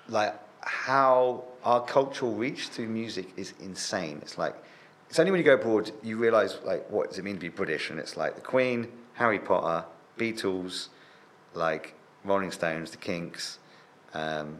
like 0.09 0.39
how 0.61 1.43
our 1.63 1.83
cultural 1.83 2.35
reach 2.35 2.67
through 2.67 2.89
music 2.89 3.29
is 3.35 3.55
insane. 3.59 4.19
It's 4.21 4.37
like 4.37 4.55
it's 5.09 5.17
only 5.17 5.31
when 5.31 5.39
you 5.39 5.43
go 5.43 5.55
abroad 5.55 5.91
you 6.03 6.17
realise 6.17 6.59
like 6.63 6.87
what 6.91 7.09
does 7.09 7.17
it 7.17 7.23
mean 7.23 7.33
to 7.33 7.41
be 7.41 7.49
British, 7.49 7.89
and 7.89 7.99
it's 7.99 8.15
like 8.15 8.35
the 8.35 8.41
Queen, 8.41 8.89
Harry 9.13 9.39
Potter, 9.39 9.87
Beatles, 10.19 10.89
like 11.55 11.95
Rolling 12.23 12.51
Stones, 12.51 12.91
The 12.91 12.97
Kinks. 12.97 13.57
Um, 14.13 14.59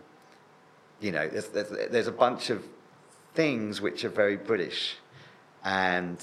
you 1.00 1.12
know, 1.12 1.28
there's, 1.28 1.50
there's, 1.50 1.70
there's 1.92 2.08
a 2.08 2.12
bunch 2.12 2.50
of 2.50 2.66
things 3.40 3.80
which 3.80 4.04
are 4.04 4.10
very 4.10 4.36
British, 4.36 4.98
and 5.64 6.18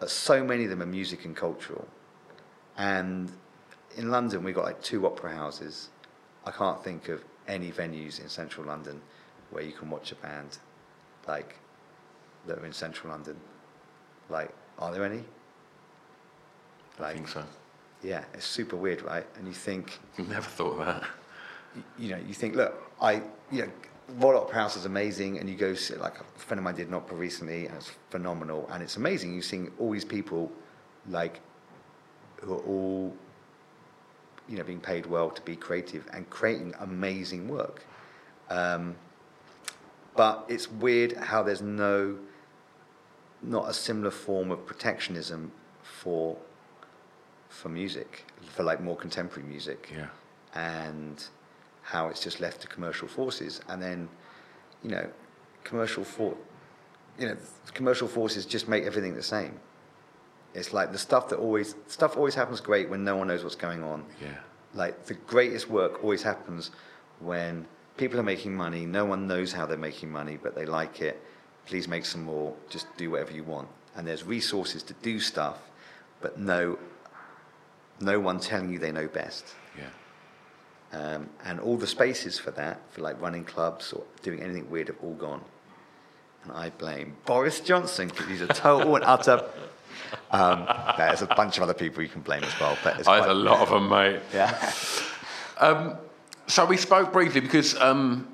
uh, 0.00 0.06
so 0.06 0.44
many 0.44 0.62
of 0.62 0.70
them 0.70 0.80
are 0.80 0.86
music 0.86 1.24
and 1.24 1.34
cultural. 1.34 1.84
And 2.76 3.32
in 3.96 4.08
London, 4.08 4.44
we've 4.44 4.54
got 4.54 4.66
like 4.66 4.80
two 4.82 5.04
opera 5.04 5.34
houses. 5.34 5.88
I 6.44 6.52
can't 6.52 6.80
think 6.84 7.08
of 7.08 7.24
any 7.48 7.72
venues 7.72 8.20
in 8.22 8.28
central 8.28 8.64
London 8.64 9.00
where 9.50 9.64
you 9.64 9.72
can 9.72 9.90
watch 9.90 10.12
a 10.12 10.14
band 10.14 10.58
like 11.26 11.56
that 12.46 12.56
are 12.56 12.66
in 12.66 12.72
central 12.72 13.10
London. 13.10 13.36
Like, 14.30 14.50
are 14.78 14.92
there 14.92 15.04
any? 15.04 15.24
Like, 17.00 17.10
I 17.10 17.14
think 17.14 17.26
so. 17.26 17.42
Yeah, 18.00 18.22
it's 18.32 18.46
super 18.46 18.76
weird, 18.76 19.02
right? 19.02 19.26
And 19.36 19.48
you 19.48 19.54
think, 19.54 19.98
Never 20.18 20.42
thought 20.42 20.78
of 20.78 20.86
that. 20.86 21.02
you 21.98 22.10
know, 22.10 22.20
you 22.28 22.32
think, 22.32 22.54
look, 22.54 22.80
I, 23.00 23.22
you 23.50 23.62
know, 23.62 23.70
Royal 24.08 24.42
Opera 24.42 24.54
House 24.54 24.76
is 24.76 24.84
amazing, 24.84 25.38
and 25.38 25.48
you 25.48 25.56
go 25.56 25.74
see, 25.74 25.94
like 25.96 26.18
a 26.20 26.24
friend 26.38 26.58
of 26.58 26.64
mine 26.64 26.74
did 26.74 26.88
an 26.88 26.94
opera 26.94 27.16
recently, 27.16 27.66
and 27.66 27.76
it's 27.76 27.90
phenomenal, 28.10 28.68
and 28.72 28.82
it's 28.82 28.96
amazing. 28.96 29.32
You're 29.32 29.42
seeing 29.42 29.70
all 29.78 29.90
these 29.90 30.04
people, 30.04 30.52
like, 31.08 31.40
who 32.42 32.54
are 32.54 32.60
all, 32.60 33.16
you 34.48 34.58
know, 34.58 34.64
being 34.64 34.80
paid 34.80 35.06
well 35.06 35.30
to 35.30 35.40
be 35.42 35.56
creative 35.56 36.06
and 36.12 36.28
creating 36.28 36.74
amazing 36.80 37.48
work. 37.48 37.84
Um, 38.50 38.94
but 40.14 40.44
it's 40.48 40.70
weird 40.70 41.14
how 41.16 41.42
there's 41.42 41.62
no, 41.62 42.18
not 43.42 43.68
a 43.68 43.72
similar 43.72 44.10
form 44.10 44.50
of 44.50 44.64
protectionism 44.66 45.50
for, 45.82 46.36
for 47.48 47.68
music, 47.70 48.24
for 48.52 48.62
like 48.62 48.80
more 48.82 48.96
contemporary 48.96 49.48
music 49.48 49.90
Yeah. 49.94 50.06
and 50.54 51.24
how 51.84 52.08
it's 52.08 52.20
just 52.20 52.40
left 52.40 52.62
to 52.62 52.66
commercial 52.66 53.06
forces. 53.06 53.60
And 53.68 53.80
then, 53.80 54.08
you 54.82 54.90
know, 54.90 55.06
commercial 55.62 56.02
for, 56.02 56.34
you 57.18 57.28
know, 57.28 57.36
commercial 57.74 58.08
forces 58.08 58.46
just 58.46 58.68
make 58.68 58.84
everything 58.84 59.14
the 59.14 59.22
same. 59.22 59.60
It's 60.54 60.72
like 60.72 60.92
the 60.92 60.98
stuff 60.98 61.28
that 61.28 61.36
always 61.36 61.74
stuff 61.86 62.16
always 62.16 62.34
happens 62.34 62.60
great 62.60 62.88
when 62.88 63.04
no 63.04 63.16
one 63.16 63.28
knows 63.28 63.42
what's 63.42 63.56
going 63.56 63.82
on. 63.82 64.04
Yeah. 64.20 64.28
Like 64.72 65.04
the 65.04 65.14
greatest 65.14 65.68
work 65.68 66.02
always 66.02 66.22
happens 66.22 66.70
when 67.20 67.66
people 67.96 68.18
are 68.18 68.24
making 68.24 68.56
money. 68.56 68.86
No 68.86 69.04
one 69.04 69.26
knows 69.26 69.52
how 69.52 69.66
they're 69.66 69.76
making 69.76 70.10
money, 70.10 70.38
but 70.42 70.54
they 70.54 70.64
like 70.64 71.00
it. 71.00 71.20
Please 71.66 71.86
make 71.86 72.04
some 72.06 72.24
more. 72.24 72.54
Just 72.70 72.86
do 72.96 73.10
whatever 73.10 73.32
you 73.32 73.44
want. 73.44 73.68
And 73.96 74.06
there's 74.06 74.24
resources 74.24 74.82
to 74.84 74.94
do 74.94 75.20
stuff, 75.20 75.58
but 76.20 76.38
no, 76.38 76.78
no 78.00 78.18
one 78.18 78.40
telling 78.40 78.72
you 78.72 78.78
they 78.78 78.90
know 78.90 79.06
best. 79.06 79.54
Yeah. 79.76 79.84
Um, 80.94 81.28
and 81.44 81.58
all 81.58 81.76
the 81.76 81.86
spaces 81.86 82.38
for 82.38 82.52
that, 82.52 82.80
for 82.90 83.00
like 83.00 83.20
running 83.20 83.44
clubs 83.44 83.92
or 83.92 84.04
doing 84.22 84.40
anything 84.40 84.70
weird, 84.70 84.88
have 84.88 84.98
all 85.02 85.14
gone. 85.14 85.42
And 86.44 86.52
I 86.52 86.70
blame 86.70 87.16
Boris 87.26 87.60
Johnson 87.60 88.08
because 88.08 88.26
he's 88.26 88.42
a 88.42 88.46
total 88.46 88.94
and 88.94 89.04
utter. 89.04 89.44
Um, 90.30 90.68
there's 90.96 91.22
a 91.22 91.26
bunch 91.26 91.56
of 91.56 91.64
other 91.64 91.74
people 91.74 92.02
you 92.02 92.08
can 92.08 92.20
blame 92.20 92.44
as 92.44 92.60
well, 92.60 92.76
but 92.84 92.94
There's 92.94 93.08
a 93.08 93.34
lot 93.34 93.60
of 93.60 93.70
them, 93.70 93.88
mate. 93.88 94.20
Yeah. 94.32 94.72
So 96.46 96.66
we 96.66 96.76
spoke 96.76 97.12
briefly 97.12 97.40
because 97.40 97.74
um, 97.80 98.33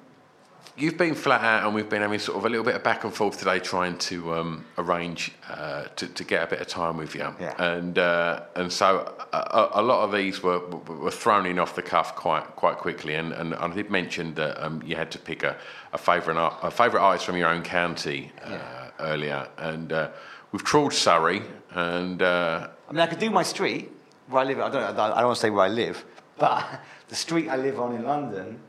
you've 0.80 0.96
been 0.96 1.14
flat 1.14 1.42
out, 1.42 1.64
and 1.66 1.74
we've 1.74 1.88
been 1.88 2.02
having 2.02 2.18
sort 2.18 2.38
of 2.38 2.44
a 2.46 2.48
little 2.48 2.64
bit 2.64 2.74
of 2.74 2.82
back 2.82 3.04
and 3.04 3.12
forth 3.14 3.38
today, 3.38 3.58
trying 3.60 3.96
to 3.98 4.34
um, 4.34 4.64
arrange 4.78 5.32
uh, 5.48 5.84
to, 5.96 6.06
to 6.08 6.24
get 6.24 6.42
a 6.42 6.46
bit 6.46 6.60
of 6.60 6.66
time 6.66 6.96
with 6.96 7.14
you. 7.14 7.26
Yeah. 7.38 7.54
And 7.62 7.98
uh, 7.98 8.42
and 8.56 8.72
so 8.72 9.14
a, 9.32 9.36
a- 9.36 9.70
a 9.80 9.82
lot 9.82 10.02
of 10.04 10.12
these 10.12 10.42
were 10.42 10.58
were 11.04 11.10
thrown 11.10 11.46
in 11.46 11.58
off 11.58 11.74
the 11.74 11.82
cuff 11.82 12.16
quite 12.16 12.44
quite 12.56 12.78
quickly. 12.78 13.14
And, 13.14 13.32
and 13.32 13.54
I 13.54 13.68
did 13.72 13.90
mention 13.90 14.34
that 14.34 14.62
um, 14.64 14.82
you 14.84 14.96
had 14.96 15.10
to 15.12 15.18
pick 15.18 15.42
a, 15.42 15.56
a 15.92 15.98
favourite 15.98 16.38
art- 16.38 16.58
a 16.62 16.70
favourite 16.70 17.02
artist 17.04 17.26
from 17.26 17.36
your 17.36 17.48
own 17.48 17.62
county 17.62 18.32
uh, 18.42 18.88
earlier, 19.00 19.46
and 19.58 19.92
uh, 19.92 20.08
we've 20.52 20.64
trawled 20.64 20.92
Surrey, 20.92 21.42
and 21.72 22.22
uh, 22.22 22.68
I 22.88 22.92
mean, 22.92 23.00
I 23.00 23.06
could 23.06 23.18
do 23.20 23.30
my 23.30 23.42
street 23.44 23.90
where 24.28 24.42
I 24.42 24.44
live. 24.46 24.60
I 24.60 24.70
don't. 24.70 24.82
I 24.82 24.92
don't 24.92 25.24
want 25.26 25.36
to 25.36 25.40
say 25.40 25.50
where 25.50 25.64
I 25.66 25.68
live, 25.68 26.04
but 26.38 26.64
the 27.08 27.16
street 27.16 27.48
I 27.48 27.56
live 27.56 27.78
on 27.80 27.94
in 27.94 28.04
London. 28.04 28.60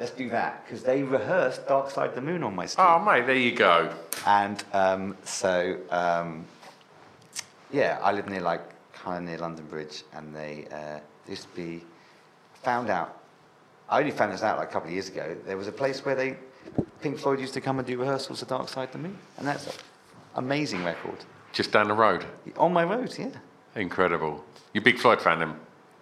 Let's 0.00 0.12
do 0.12 0.30
that 0.30 0.64
because 0.64 0.82
they 0.82 1.02
rehearsed 1.02 1.68
Dark 1.68 1.90
Side 1.90 2.08
of 2.08 2.14
the 2.14 2.22
Moon 2.22 2.42
on 2.42 2.56
my 2.56 2.64
street. 2.64 2.82
oh 2.82 2.98
mate, 2.98 3.26
there 3.26 3.36
you 3.36 3.52
go. 3.54 3.92
And 4.26 4.64
um, 4.72 5.14
so, 5.24 5.76
um, 5.90 6.46
yeah, 7.70 7.98
I 8.02 8.10
live 8.12 8.26
near 8.26 8.40
like 8.40 8.62
kind 8.94 9.18
of 9.18 9.24
near 9.24 9.36
London 9.38 9.66
Bridge, 9.66 10.04
and 10.14 10.34
they 10.34 10.66
uh, 10.72 11.00
used 11.28 11.42
to 11.42 11.54
be 11.54 11.84
found 12.62 12.88
out. 12.88 13.18
I 13.90 13.98
only 13.98 14.10
found 14.10 14.32
this 14.32 14.42
out 14.42 14.56
like 14.56 14.70
a 14.70 14.72
couple 14.72 14.88
of 14.88 14.94
years 14.94 15.08
ago. 15.10 15.36
There 15.46 15.58
was 15.58 15.68
a 15.68 15.72
place 15.72 16.02
where 16.04 16.14
they 16.14 16.36
Pink 17.02 17.18
Floyd 17.18 17.38
used 17.40 17.54
to 17.54 17.60
come 17.60 17.78
and 17.78 17.86
do 17.86 17.98
rehearsals 17.98 18.40
of 18.40 18.48
Dark 18.48 18.68
Side 18.70 18.84
of 18.84 18.92
the 18.92 18.98
Moon, 18.98 19.18
and 19.36 19.46
that's 19.46 19.66
an 19.66 19.72
amazing 20.36 20.82
record 20.82 21.16
Just 21.52 21.72
down 21.72 21.88
the 21.88 21.94
road. 21.94 22.24
on 22.56 22.72
my 22.72 22.84
road. 22.84 23.14
Yeah. 23.18 23.28
Incredible. 23.74 24.44
You 24.72 24.80
big 24.80 24.98
Floyd 24.98 25.20
fan, 25.20 25.40
then? 25.40 25.56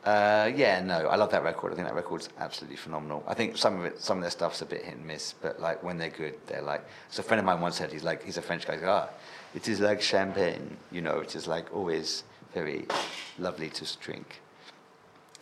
Uh, 0.04 0.50
yeah, 0.54 0.80
no, 0.80 1.08
I 1.08 1.16
love 1.16 1.30
that 1.32 1.42
record. 1.42 1.72
I 1.72 1.76
think 1.76 1.88
that 1.88 1.94
record's 1.94 2.28
absolutely 2.38 2.76
phenomenal. 2.76 3.22
I 3.26 3.34
think 3.34 3.56
some 3.56 3.78
of 3.80 3.84
it, 3.84 4.00
some 4.00 4.18
of 4.18 4.22
their 4.22 4.30
stuff's 4.30 4.62
a 4.62 4.66
bit 4.66 4.84
hit 4.84 4.94
and 4.94 5.06
miss, 5.06 5.34
but 5.42 5.60
like 5.60 5.82
when 5.82 5.98
they're 5.98 6.08
good, 6.08 6.34
they're 6.46 6.62
like. 6.62 6.84
So 7.10 7.20
a 7.20 7.24
friend 7.24 7.40
of 7.40 7.44
mine 7.44 7.60
once 7.60 7.76
said 7.76 7.92
he's 7.92 8.04
like 8.04 8.24
he's 8.24 8.36
a 8.36 8.42
French 8.42 8.66
guy. 8.66 8.76
Like, 8.76 8.86
ah, 8.86 9.08
it 9.54 9.68
is 9.68 9.80
like 9.80 10.00
champagne, 10.00 10.76
you 10.92 11.00
know. 11.00 11.18
It 11.18 11.34
is 11.34 11.46
like 11.46 11.74
always 11.74 12.24
very 12.54 12.86
lovely 13.38 13.70
to 13.70 13.98
drink. 13.98 14.40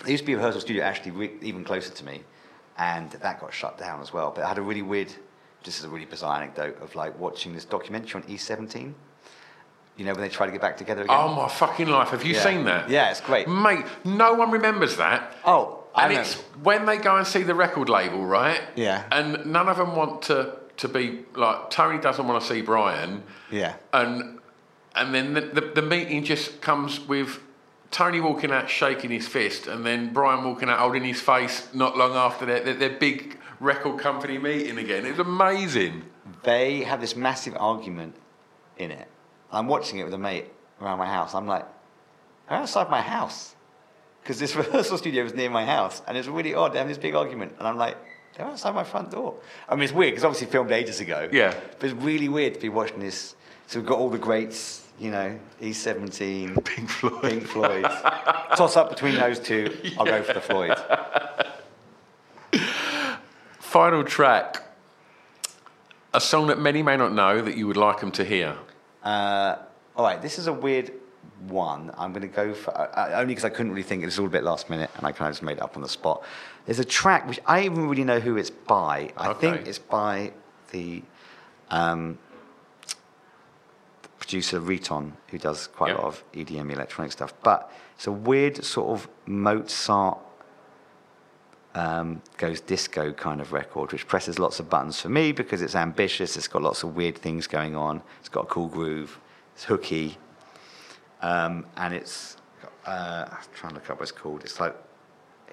There 0.00 0.10
used 0.10 0.22
to 0.22 0.26
be 0.26 0.32
a 0.32 0.36
rehearsal 0.36 0.60
studio 0.60 0.84
actually 0.84 1.12
re- 1.12 1.34
even 1.42 1.62
closer 1.62 1.92
to 1.92 2.04
me, 2.04 2.22
and 2.78 3.10
that 3.10 3.40
got 3.40 3.52
shut 3.52 3.78
down 3.78 4.00
as 4.00 4.12
well. 4.12 4.32
But 4.34 4.44
I 4.44 4.48
had 4.48 4.58
a 4.58 4.62
really 4.62 4.82
weird, 4.82 5.12
this 5.64 5.78
is 5.78 5.84
a 5.84 5.88
really 5.88 6.06
bizarre 6.06 6.36
anecdote 6.36 6.80
of 6.82 6.94
like 6.94 7.18
watching 7.18 7.52
this 7.54 7.64
documentary 7.64 8.22
on 8.22 8.28
E17. 8.28 8.92
You 9.96 10.04
know 10.04 10.12
when 10.12 10.20
they 10.20 10.28
try 10.28 10.46
to 10.46 10.52
get 10.52 10.60
back 10.60 10.76
together 10.76 11.02
again. 11.02 11.16
Oh 11.18 11.34
my 11.34 11.48
fucking 11.48 11.88
life! 11.88 12.10
Have 12.10 12.24
you 12.24 12.34
Yeah. 12.34 12.40
seen 12.42 12.64
that? 12.64 12.90
Yeah, 12.90 13.10
it's 13.10 13.20
great. 13.20 13.48
mate. 13.48 13.84
No 14.04 14.34
one 14.34 14.50
remembers 14.50 14.96
that. 14.98 15.32
Oh, 15.44 15.84
and 15.94 16.12
it's 16.12 16.34
when 16.62 16.84
they 16.84 16.98
go 16.98 17.16
and 17.16 17.26
see 17.26 17.42
the 17.42 17.54
record 17.54 17.88
label, 17.88 18.24
right? 18.26 18.60
Yeah. 18.74 19.04
And 19.10 19.46
none 19.46 19.68
of 19.68 19.78
them 19.78 19.96
want 19.96 20.22
to 20.22 20.52
to 20.78 20.88
be 20.88 21.24
like 21.34 21.70
Tony 21.70 21.98
doesn't 21.98 22.26
want 22.28 22.42
to 22.42 22.46
see 22.46 22.60
Brian. 22.60 23.22
Yeah. 23.50 23.76
And 23.94 24.38
and 24.94 25.14
then 25.14 25.32
the, 25.34 25.40
the, 25.40 25.60
the 25.76 25.82
meeting 25.82 26.24
just 26.24 26.60
comes 26.60 27.00
with 27.00 27.40
Tony 27.90 28.20
walking 28.20 28.50
out 28.52 28.68
shaking 28.68 29.10
his 29.10 29.26
fist, 29.26 29.66
and 29.66 29.86
then 29.86 30.12
Brian 30.12 30.44
walking 30.44 30.68
out 30.68 30.78
holding 30.80 31.04
his 31.04 31.20
face. 31.22 31.68
Not 31.72 31.96
long 31.96 32.14
after 32.14 32.44
their 32.44 32.60
their, 32.60 32.74
their 32.74 32.90
big 32.98 33.38
record 33.60 33.98
company 33.98 34.36
meeting 34.36 34.76
again. 34.76 35.06
It 35.06 35.12
was 35.16 35.20
amazing. 35.26 36.02
they 36.42 36.82
have 36.82 37.00
this 37.00 37.16
massive 37.16 37.56
argument 37.58 38.14
in 38.76 38.90
it. 38.90 39.08
I'm 39.52 39.66
watching 39.68 39.98
it 39.98 40.04
with 40.04 40.14
a 40.14 40.18
mate 40.18 40.46
around 40.80 40.98
my 40.98 41.06
house. 41.06 41.34
I'm 41.34 41.46
like, 41.46 41.64
they're 42.48 42.58
outside 42.58 42.90
my 42.90 43.00
house. 43.00 43.54
Because 44.22 44.38
this 44.38 44.56
rehearsal 44.56 44.98
studio 44.98 45.24
is 45.24 45.34
near 45.34 45.50
my 45.50 45.64
house. 45.64 46.02
And 46.06 46.16
it's 46.16 46.28
really 46.28 46.54
odd. 46.54 46.72
They 46.72 46.78
have 46.78 46.88
this 46.88 46.98
big 46.98 47.14
argument. 47.14 47.54
And 47.58 47.66
I'm 47.66 47.76
like, 47.76 47.96
they're 48.36 48.46
outside 48.46 48.74
my 48.74 48.84
front 48.84 49.10
door. 49.10 49.34
I 49.68 49.74
mean, 49.74 49.84
it's 49.84 49.92
weird 49.92 50.12
because 50.12 50.24
obviously 50.24 50.48
filmed 50.48 50.70
ages 50.72 51.00
ago. 51.00 51.28
Yeah. 51.32 51.54
But 51.78 51.90
it's 51.90 52.02
really 52.02 52.28
weird 52.28 52.54
to 52.54 52.60
be 52.60 52.68
watching 52.68 53.00
this. 53.00 53.34
So 53.66 53.78
we've 53.78 53.88
got 53.88 53.98
all 53.98 54.10
the 54.10 54.18
greats, 54.18 54.86
you 55.00 55.10
know, 55.10 55.38
E17, 55.60 56.64
Pink 56.64 56.88
Floyd. 56.88 57.22
Pink 57.22 57.46
Floyd. 57.46 57.84
Toss 58.56 58.76
up 58.76 58.90
between 58.90 59.14
those 59.14 59.38
two. 59.38 59.76
I'll 59.98 60.04
go 60.04 60.22
for 60.22 60.34
the 60.34 60.40
Floyd. 60.40 60.76
Final 63.58 64.04
track. 64.04 64.62
A 66.14 66.20
song 66.20 66.46
that 66.46 66.58
many 66.58 66.82
may 66.82 66.96
not 66.96 67.12
know 67.12 67.42
that 67.42 67.56
you 67.56 67.66
would 67.66 67.76
like 67.76 68.00
them 68.00 68.10
to 68.12 68.24
hear. 68.24 68.56
Uh, 69.06 69.58
all 69.94 70.04
right, 70.04 70.20
this 70.20 70.36
is 70.36 70.48
a 70.48 70.52
weird 70.52 70.92
one. 71.46 71.92
I'm 71.96 72.12
going 72.12 72.22
to 72.22 72.28
go 72.28 72.52
for 72.52 72.76
uh, 72.76 72.90
uh, 72.92 73.10
only 73.14 73.26
because 73.34 73.44
I 73.44 73.50
couldn't 73.50 73.70
really 73.70 73.84
think. 73.84 74.02
It 74.02 74.06
was 74.06 74.18
all 74.18 74.26
a 74.26 74.30
bit 74.30 74.42
last 74.42 74.68
minute, 74.68 74.90
and 74.96 75.06
I 75.06 75.12
kind 75.12 75.28
of 75.28 75.34
just 75.34 75.44
made 75.44 75.58
it 75.58 75.62
up 75.62 75.76
on 75.76 75.82
the 75.82 75.88
spot. 75.88 76.24
There's 76.64 76.80
a 76.80 76.84
track 76.84 77.28
which 77.28 77.38
I 77.46 77.62
even 77.62 77.88
really 77.88 78.02
know 78.02 78.18
who 78.18 78.36
it's 78.36 78.50
by. 78.50 79.12
I 79.16 79.32
think 79.32 79.68
it's 79.68 79.78
by 79.78 80.32
the 80.72 81.04
um, 81.70 82.18
producer 84.18 84.58
Riton, 84.58 85.12
who 85.28 85.38
does 85.38 85.68
quite 85.68 85.90
Yeah. 85.90 85.98
a 85.98 85.98
lot 85.98 86.06
of 86.06 86.24
EDM 86.32 86.72
electronic 86.72 87.12
stuff. 87.12 87.32
But 87.44 87.70
it's 87.94 88.08
a 88.08 88.12
weird 88.12 88.64
sort 88.64 88.88
of 88.90 89.08
Mozart 89.26 90.18
um, 91.76 92.22
goes 92.38 92.60
disco 92.62 93.12
kind 93.12 93.40
of 93.40 93.52
record, 93.52 93.92
which 93.92 94.08
presses 94.08 94.38
lots 94.38 94.58
of 94.60 94.70
buttons 94.70 94.98
for 94.98 95.10
me 95.10 95.30
because 95.30 95.60
it's 95.60 95.74
ambitious. 95.74 96.36
It's 96.36 96.48
got 96.48 96.62
lots 96.62 96.82
of 96.82 96.96
weird 96.96 97.18
things 97.18 97.46
going 97.46 97.76
on. 97.76 98.02
It's 98.18 98.30
got 98.30 98.44
a 98.44 98.46
cool 98.46 98.68
groove. 98.68 99.20
It's 99.54 99.64
hooky, 99.64 100.16
um, 101.20 101.66
and 101.76 101.94
it's. 101.94 102.38
Uh, 102.86 103.26
I'm 103.30 103.38
trying 103.54 103.70
to 103.70 103.74
look 103.74 103.90
up 103.90 103.98
what 103.98 104.04
it's 104.04 104.12
called. 104.12 104.42
It's 104.42 104.58
like 104.58 104.74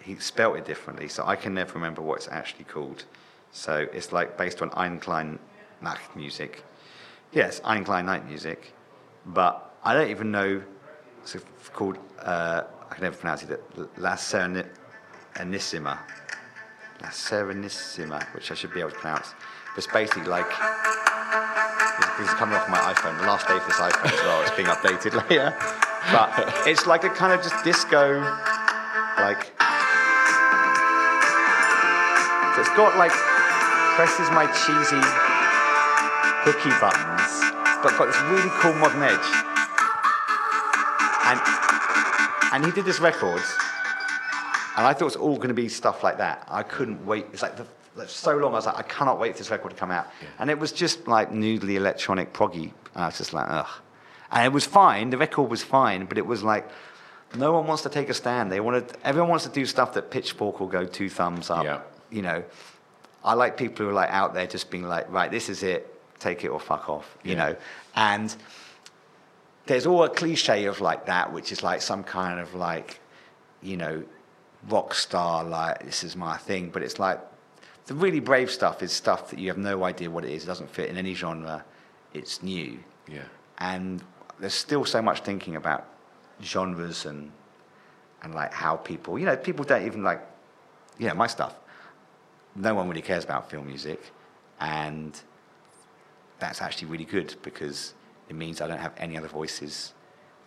he 0.02 0.16
spelt 0.16 0.56
it 0.56 0.66
differently, 0.66 1.10
so 1.10 1.26
I 1.26 1.36
can 1.36 1.54
never 1.54 1.74
remember 1.74 2.02
what 2.02 2.16
it's 2.20 2.30
actually 2.30 2.66
called. 2.66 3.04
So 3.52 3.88
it's 3.92 4.14
like 4.14 4.38
based 4.38 4.62
on 4.62 4.72
Ein 4.72 5.00
Klein 5.00 5.40
Nacht 5.82 6.16
music. 6.16 6.64
Yes, 7.34 7.60
Ein 7.66 7.84
Klein 7.84 8.06
Night 8.06 8.26
music, 8.28 8.74
but 9.26 9.76
I 9.84 9.94
don't 9.94 10.10
even 10.10 10.32
know 10.32 10.64
it's 11.24 11.70
called 11.74 11.98
uh, 12.22 12.64
I 12.90 12.94
can 12.94 13.04
never 13.04 13.18
pronounce 13.18 13.44
it. 13.44 13.62
La 13.98 14.16
Serenissima. 15.36 16.00
La 17.02 17.10
Serenissima, 17.10 18.24
which 18.34 18.52
I 18.52 18.54
should 18.54 18.74
be 18.74 18.80
able 18.80 18.92
to 18.92 18.98
pronounce. 18.98 19.34
But 19.76 19.84
it's 19.84 19.88
basically 19.88 20.26
like 20.30 20.50
this 22.18 22.28
is 22.28 22.34
coming 22.36 22.56
off 22.56 22.70
my 22.70 22.78
iPhone. 22.78 23.20
The 23.20 23.28
last 23.28 23.48
day 23.48 23.58
for 23.60 23.68
this 23.68 23.80
iPhone 23.80 24.14
as 24.14 24.22
well. 24.22 24.42
It's 24.42 24.52
being 24.56 24.68
updated 24.68 25.14
later. 25.30 25.56
But 26.12 26.68
it's 26.68 26.86
like 26.86 27.04
a 27.04 27.10
kind 27.10 27.34
of 27.34 27.42
just 27.42 27.64
disco, 27.64 28.22
like. 29.18 29.52
It's 32.60 32.70
got 32.78 32.98
like 32.98 33.12
presses 33.98 34.30
my 34.30 34.46
cheesy 34.54 35.02
hooky 36.46 36.70
buttons, 36.78 37.34
but 37.82 37.98
got 37.98 38.06
this 38.06 38.22
really 38.30 38.50
cool 38.62 38.74
modern 38.78 39.02
edge. 39.02 39.30
And 41.26 41.40
and 42.54 42.66
he 42.66 42.72
did 42.72 42.86
this 42.86 43.00
record, 43.00 43.42
and 44.76 44.88
I 44.88 44.94
thought 44.94 45.02
it 45.02 45.06
was 45.06 45.16
all 45.16 45.36
going 45.36 45.50
to 45.50 45.54
be 45.54 45.70
stuff 45.70 46.04
like 46.04 46.18
that. 46.18 46.48
I 46.50 46.64
couldn't 46.64 47.06
wait. 47.06 47.28
It's 47.32 47.42
like 47.42 47.56
the, 47.58 48.08
so 48.08 48.36
long. 48.38 48.54
I 48.54 48.56
was 48.56 48.66
like, 48.66 48.78
I 48.78 48.82
cannot 48.84 49.20
wait 49.20 49.34
for 49.34 49.38
this 49.38 49.52
record 49.52 49.70
to 49.70 49.76
come 49.76 49.92
out. 49.92 50.08
Yeah. 50.22 50.28
And 50.40 50.50
it 50.50 50.58
was 50.58 50.72
just 50.72 51.08
like 51.08 51.32
noodly 51.32 51.76
electronic 51.76 52.34
proggy. 52.34 52.72
And 52.96 53.04
I 53.04 53.06
was 53.08 53.18
just 53.18 53.34
like, 53.34 53.46
ugh. 53.50 53.70
And 54.32 54.46
it 54.46 54.52
was 54.52 54.66
fine. 54.66 55.12
The 55.12 55.18
record 55.18 55.50
was 55.50 55.64
fine, 55.64 56.06
but 56.06 56.18
it 56.18 56.26
was 56.26 56.42
like 56.44 56.68
no 57.36 57.54
one 57.54 57.68
wants 57.68 57.84
to 57.84 57.90
take 57.90 58.10
a 58.10 58.14
stand. 58.14 58.52
They 58.52 58.60
wanted 58.60 58.92
everyone 59.04 59.30
wants 59.30 59.46
to 59.46 59.52
do 59.52 59.66
stuff 59.66 59.94
that 59.94 60.12
Pitchfork 60.12 60.60
will 60.60 60.68
go 60.68 60.86
two 60.86 61.10
thumbs 61.10 61.50
up. 61.50 61.64
Yeah. 61.64 61.82
You 62.10 62.22
know, 62.24 62.44
I 63.24 63.34
like 63.34 63.58
people 63.58 63.86
who 63.86 63.92
are 63.92 63.94
like 63.94 64.10
out 64.10 64.34
there 64.34 64.48
just 64.48 64.70
being 64.70 64.84
like, 64.84 65.12
right, 65.12 65.30
this 65.32 65.50
is 65.50 65.64
it, 65.64 66.00
take 66.20 66.44
it 66.44 66.50
or 66.50 66.60
fuck 66.60 66.90
off. 66.90 67.18
You 67.24 67.34
yeah. 67.34 67.38
know, 67.38 67.56
and 67.96 68.36
there's 69.66 69.86
all 69.86 70.04
a 70.04 70.10
cliche 70.10 70.66
of 70.66 70.82
like 70.82 71.06
that, 71.06 71.32
which 71.32 71.52
is 71.52 71.64
like 71.64 71.82
some 71.82 72.04
kind 72.04 72.40
of 72.40 72.54
like, 72.54 73.00
you 73.62 73.78
know, 73.78 74.04
rock 74.70 74.94
star, 74.94 75.44
like 75.44 75.84
this 75.84 76.04
is 76.04 76.16
my 76.16 76.38
thing. 76.38 76.70
But 76.70 76.84
it's 76.84 77.00
like 77.00 77.20
the 77.86 77.94
really 77.94 78.20
brave 78.20 78.50
stuff 78.50 78.82
is 78.82 78.92
stuff 78.92 79.30
that 79.30 79.40
you 79.40 79.48
have 79.50 79.58
no 79.58 79.84
idea 79.84 80.10
what 80.10 80.24
it 80.24 80.32
is. 80.32 80.44
It 80.44 80.48
doesn't 80.48 80.70
fit 80.70 80.90
in 80.90 80.98
any 80.98 81.14
genre. 81.14 81.64
It's 82.14 82.42
new. 82.44 82.80
Yeah. 83.08 83.24
And 83.58 84.04
there's 84.40 84.54
still 84.54 84.86
so 84.86 85.02
much 85.02 85.22
thinking 85.22 85.56
about 85.56 85.88
genres 86.42 87.06
and 87.06 87.32
and 88.24 88.34
like 88.34 88.54
how 88.54 88.78
people, 88.78 89.20
you 89.20 89.26
know, 89.26 89.36
people 89.36 89.66
don't 89.66 89.86
even 89.86 90.02
like, 90.02 90.26
you 90.98 91.08
know, 91.08 91.14
my 91.14 91.28
stuff. 91.28 91.56
No 92.56 92.74
one 92.74 92.88
really 92.88 93.02
cares 93.02 93.24
about 93.24 93.50
film 93.50 93.68
music, 93.68 94.02
and 94.60 95.20
that's 96.40 96.62
actually 96.62 96.88
really 96.88 97.06
good 97.06 97.36
because 97.42 97.94
it 98.30 98.36
means 98.36 98.62
I 98.62 98.68
don't 98.68 98.80
have 98.80 98.94
any 98.98 99.18
other 99.18 99.28
voices 99.28 99.94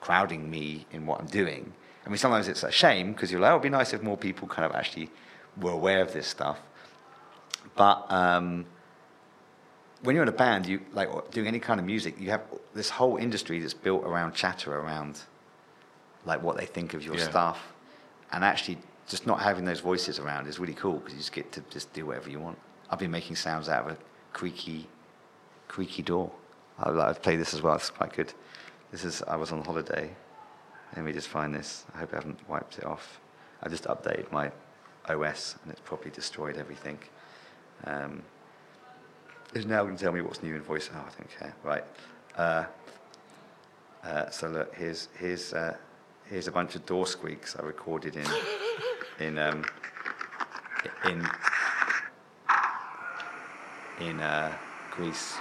crowding 0.00 0.48
me 0.48 0.86
in 0.92 1.04
what 1.04 1.20
I'm 1.20 1.26
doing. 1.26 1.72
I 2.06 2.08
mean, 2.08 2.18
sometimes 2.18 2.46
it's 2.46 2.62
a 2.62 2.70
shame 2.70 3.12
because 3.12 3.32
you're 3.32 3.40
like, 3.40 3.50
oh, 3.50 3.54
it'd 3.56 3.62
be 3.64 3.68
nice 3.68 3.92
if 3.92 4.00
more 4.00 4.16
people 4.16 4.46
kind 4.46 4.64
of 4.64 4.76
actually 4.76 5.10
were 5.60 5.72
aware 5.72 6.00
of 6.00 6.12
this 6.12 6.28
stuff. 6.28 6.60
But 7.74 8.06
um, 8.10 8.64
when 10.02 10.14
you're 10.14 10.22
in 10.22 10.28
a 10.28 10.32
band, 10.32 10.66
you 10.66 10.80
like 10.92 11.08
doing 11.32 11.48
any 11.48 11.58
kind 11.58 11.80
of 11.80 11.86
music, 11.86 12.14
you 12.20 12.30
have 12.30 12.42
this 12.74 12.90
whole 12.90 13.16
industry 13.16 13.58
that's 13.58 13.74
built 13.74 14.04
around 14.04 14.34
chatter 14.34 14.78
around 14.78 15.20
like 16.24 16.42
what 16.42 16.56
they 16.56 16.66
think 16.66 16.94
of 16.94 17.02
your 17.04 17.16
yeah. 17.16 17.28
stuff, 17.28 17.72
and 18.32 18.44
actually 18.44 18.78
just 19.08 19.26
not 19.26 19.40
having 19.40 19.64
those 19.64 19.80
voices 19.80 20.18
around 20.20 20.46
is 20.46 20.58
really 20.60 20.74
cool 20.74 20.98
because 20.98 21.14
you 21.14 21.18
just 21.18 21.32
get 21.32 21.50
to 21.52 21.60
just 21.70 21.92
do 21.92 22.06
whatever 22.06 22.30
you 22.30 22.38
want. 22.38 22.58
I've 22.88 23.00
been 23.00 23.10
making 23.10 23.34
sounds 23.34 23.68
out 23.68 23.84
of 23.84 23.92
a 23.92 23.96
creaky, 24.32 24.86
creaky 25.66 26.02
door. 26.02 26.30
I've 26.78 27.20
played 27.22 27.40
this 27.40 27.52
as 27.52 27.62
well. 27.62 27.74
It's 27.74 27.90
quite 27.90 28.12
good. 28.12 28.32
This 28.92 29.04
is 29.04 29.22
I 29.22 29.34
was 29.34 29.50
on 29.50 29.64
holiday. 29.64 30.10
Let 30.94 31.04
me 31.04 31.12
just 31.12 31.28
find 31.28 31.54
this. 31.54 31.84
I 31.94 31.98
hope 31.98 32.12
I 32.12 32.16
haven't 32.16 32.48
wiped 32.48 32.78
it 32.78 32.84
off. 32.84 33.20
I 33.62 33.68
just 33.68 33.84
updated 33.84 34.30
my 34.30 34.50
OS 35.08 35.56
and 35.62 35.72
it's 35.72 35.80
probably 35.84 36.10
destroyed 36.10 36.56
everything. 36.56 36.98
Um, 37.84 38.22
it's 39.54 39.66
now 39.66 39.82
going 39.82 39.96
to 39.96 40.02
tell 40.02 40.12
me 40.12 40.20
what's 40.20 40.42
new 40.42 40.54
in 40.54 40.62
voice. 40.62 40.90
Oh, 40.92 40.98
I 40.98 41.10
don't 41.18 41.38
care. 41.38 41.54
Right. 41.62 41.84
Uh, 42.36 42.64
uh, 44.04 44.30
so 44.30 44.48
look, 44.48 44.74
here's 44.74 45.08
here's 45.18 45.52
uh, 45.52 45.76
here's 46.26 46.48
a 46.48 46.52
bunch 46.52 46.74
of 46.74 46.84
door 46.86 47.06
squeaks 47.06 47.56
I 47.58 47.62
recorded 47.62 48.16
in 48.16 48.26
in 49.20 49.38
um, 49.38 49.64
in 51.04 51.26
in 54.00 54.20
uh, 54.20 54.52
Greece. 54.92 55.36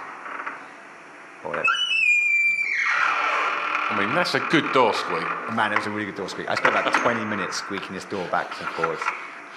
I 3.88 3.98
mean, 4.00 4.14
that's 4.14 4.34
a 4.34 4.40
good 4.50 4.72
door 4.72 4.92
squeak. 4.92 5.22
Man, 5.54 5.72
it 5.72 5.78
was 5.78 5.86
a 5.86 5.90
really 5.90 6.06
good 6.06 6.16
door 6.16 6.28
squeak. 6.28 6.50
I 6.50 6.56
spent 6.56 6.74
like 6.74 6.92
20 6.92 7.24
minutes 7.24 7.58
squeaking 7.58 7.94
this 7.94 8.04
door 8.04 8.26
back 8.28 8.50
and 8.60 8.68
forth. 8.70 9.02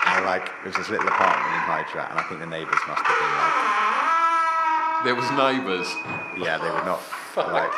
And 0.05 0.25
like, 0.25 0.45
it 0.63 0.67
was 0.67 0.75
this 0.75 0.89
little 0.89 1.07
apartment 1.07 1.49
in 1.49 1.61
Hydra, 1.65 2.07
and 2.09 2.19
I 2.19 2.23
think 2.29 2.39
the 2.39 2.45
neighbours 2.45 2.79
must 2.87 3.01
have 3.01 3.17
been 3.17 3.33
like. 3.41 5.03
There 5.03 5.15
was 5.15 5.27
neighbours. 5.33 5.89
Yeah, 6.37 6.57
they 6.61 6.69
were 6.69 6.85
not 6.85 7.01
like. 7.35 7.73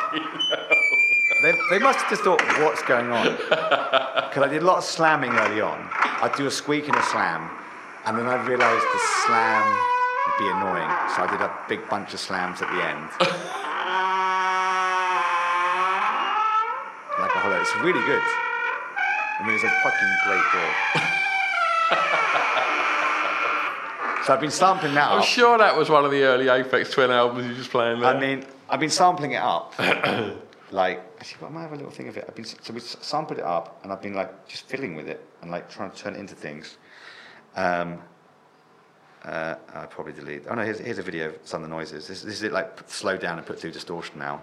They, 1.42 1.52
they 1.70 1.78
must 1.78 1.98
have 2.00 2.10
just 2.10 2.22
thought, 2.22 2.40
what's 2.60 2.82
going 2.82 3.10
on? 3.10 3.38
Because 4.32 4.48
I 4.48 4.48
did 4.48 4.62
a 4.62 4.64
lot 4.64 4.78
of 4.78 4.84
slamming 4.84 5.30
early 5.32 5.60
on. 5.60 5.76
I'd 5.92 6.32
do 6.38 6.46
a 6.46 6.50
squeak 6.50 6.88
and 6.88 6.96
a 6.96 7.02
slam, 7.02 7.50
and 8.06 8.16
then 8.16 8.26
I 8.26 8.40
realised 8.46 8.80
the 8.80 9.00
slam 9.26 9.64
would 10.24 10.38
be 10.38 10.48
annoying, 10.48 10.88
so 11.12 11.20
I 11.20 11.28
did 11.30 11.40
a 11.42 11.52
big 11.68 11.86
bunch 11.90 12.14
of 12.14 12.20
slams 12.20 12.62
at 12.62 12.70
the 12.72 12.80
end. 12.80 13.52
It's 17.62 17.76
really 17.76 18.04
good. 18.06 18.22
I 19.38 19.44
mean, 19.46 19.54
it's 19.54 19.62
a 19.62 19.70
fucking 19.84 20.16
great 20.26 20.42
door. 20.52 20.70
so 24.26 24.32
I've 24.34 24.40
been 24.40 24.50
sampling 24.50 24.94
that 24.94 25.12
I'm 25.12 25.20
up. 25.20 25.24
sure 25.24 25.58
that 25.58 25.76
was 25.76 25.88
one 25.88 26.04
of 26.04 26.10
the 26.10 26.24
early 26.24 26.46
Aphex 26.46 26.90
Twin 26.90 27.12
albums 27.12 27.46
you 27.46 27.54
just 27.54 27.70
playing 27.70 28.00
there. 28.00 28.16
I 28.16 28.18
mean, 28.18 28.44
I've 28.68 28.80
been 28.80 28.90
sampling 28.90 29.30
it 29.32 29.42
up. 29.42 29.74
like, 30.72 31.04
actually, 31.20 31.46
I 31.46 31.50
might 31.50 31.62
have 31.62 31.72
a 31.72 31.76
little 31.76 31.92
thing 31.92 32.08
of 32.08 32.16
it. 32.16 32.24
I've 32.26 32.34
been 32.34 32.44
so 32.44 32.72
we 32.74 32.80
sampled 32.80 33.38
it 33.38 33.44
up, 33.44 33.78
and 33.84 33.92
I've 33.92 34.02
been 34.02 34.14
like 34.14 34.48
just 34.48 34.66
fiddling 34.66 34.96
with 34.96 35.06
it 35.06 35.24
and 35.40 35.52
like 35.52 35.70
trying 35.70 35.92
to 35.92 35.96
turn 35.96 36.16
it 36.16 36.18
into 36.18 36.34
things. 36.34 36.78
Um, 37.54 38.00
uh, 39.24 39.54
I 39.72 39.86
probably 39.86 40.14
delete. 40.14 40.48
Oh 40.50 40.56
no, 40.56 40.64
here's, 40.64 40.80
here's 40.80 40.98
a 40.98 41.02
video 41.02 41.28
of 41.28 41.38
some 41.44 41.62
of 41.62 41.70
the 41.70 41.76
noises. 41.76 42.08
This, 42.08 42.22
this 42.22 42.34
is 42.34 42.42
it 42.42 42.50
like 42.50 42.80
slow 42.88 43.16
down 43.16 43.38
and 43.38 43.46
put 43.46 43.60
through 43.60 43.70
distortion 43.70 44.18
now. 44.18 44.40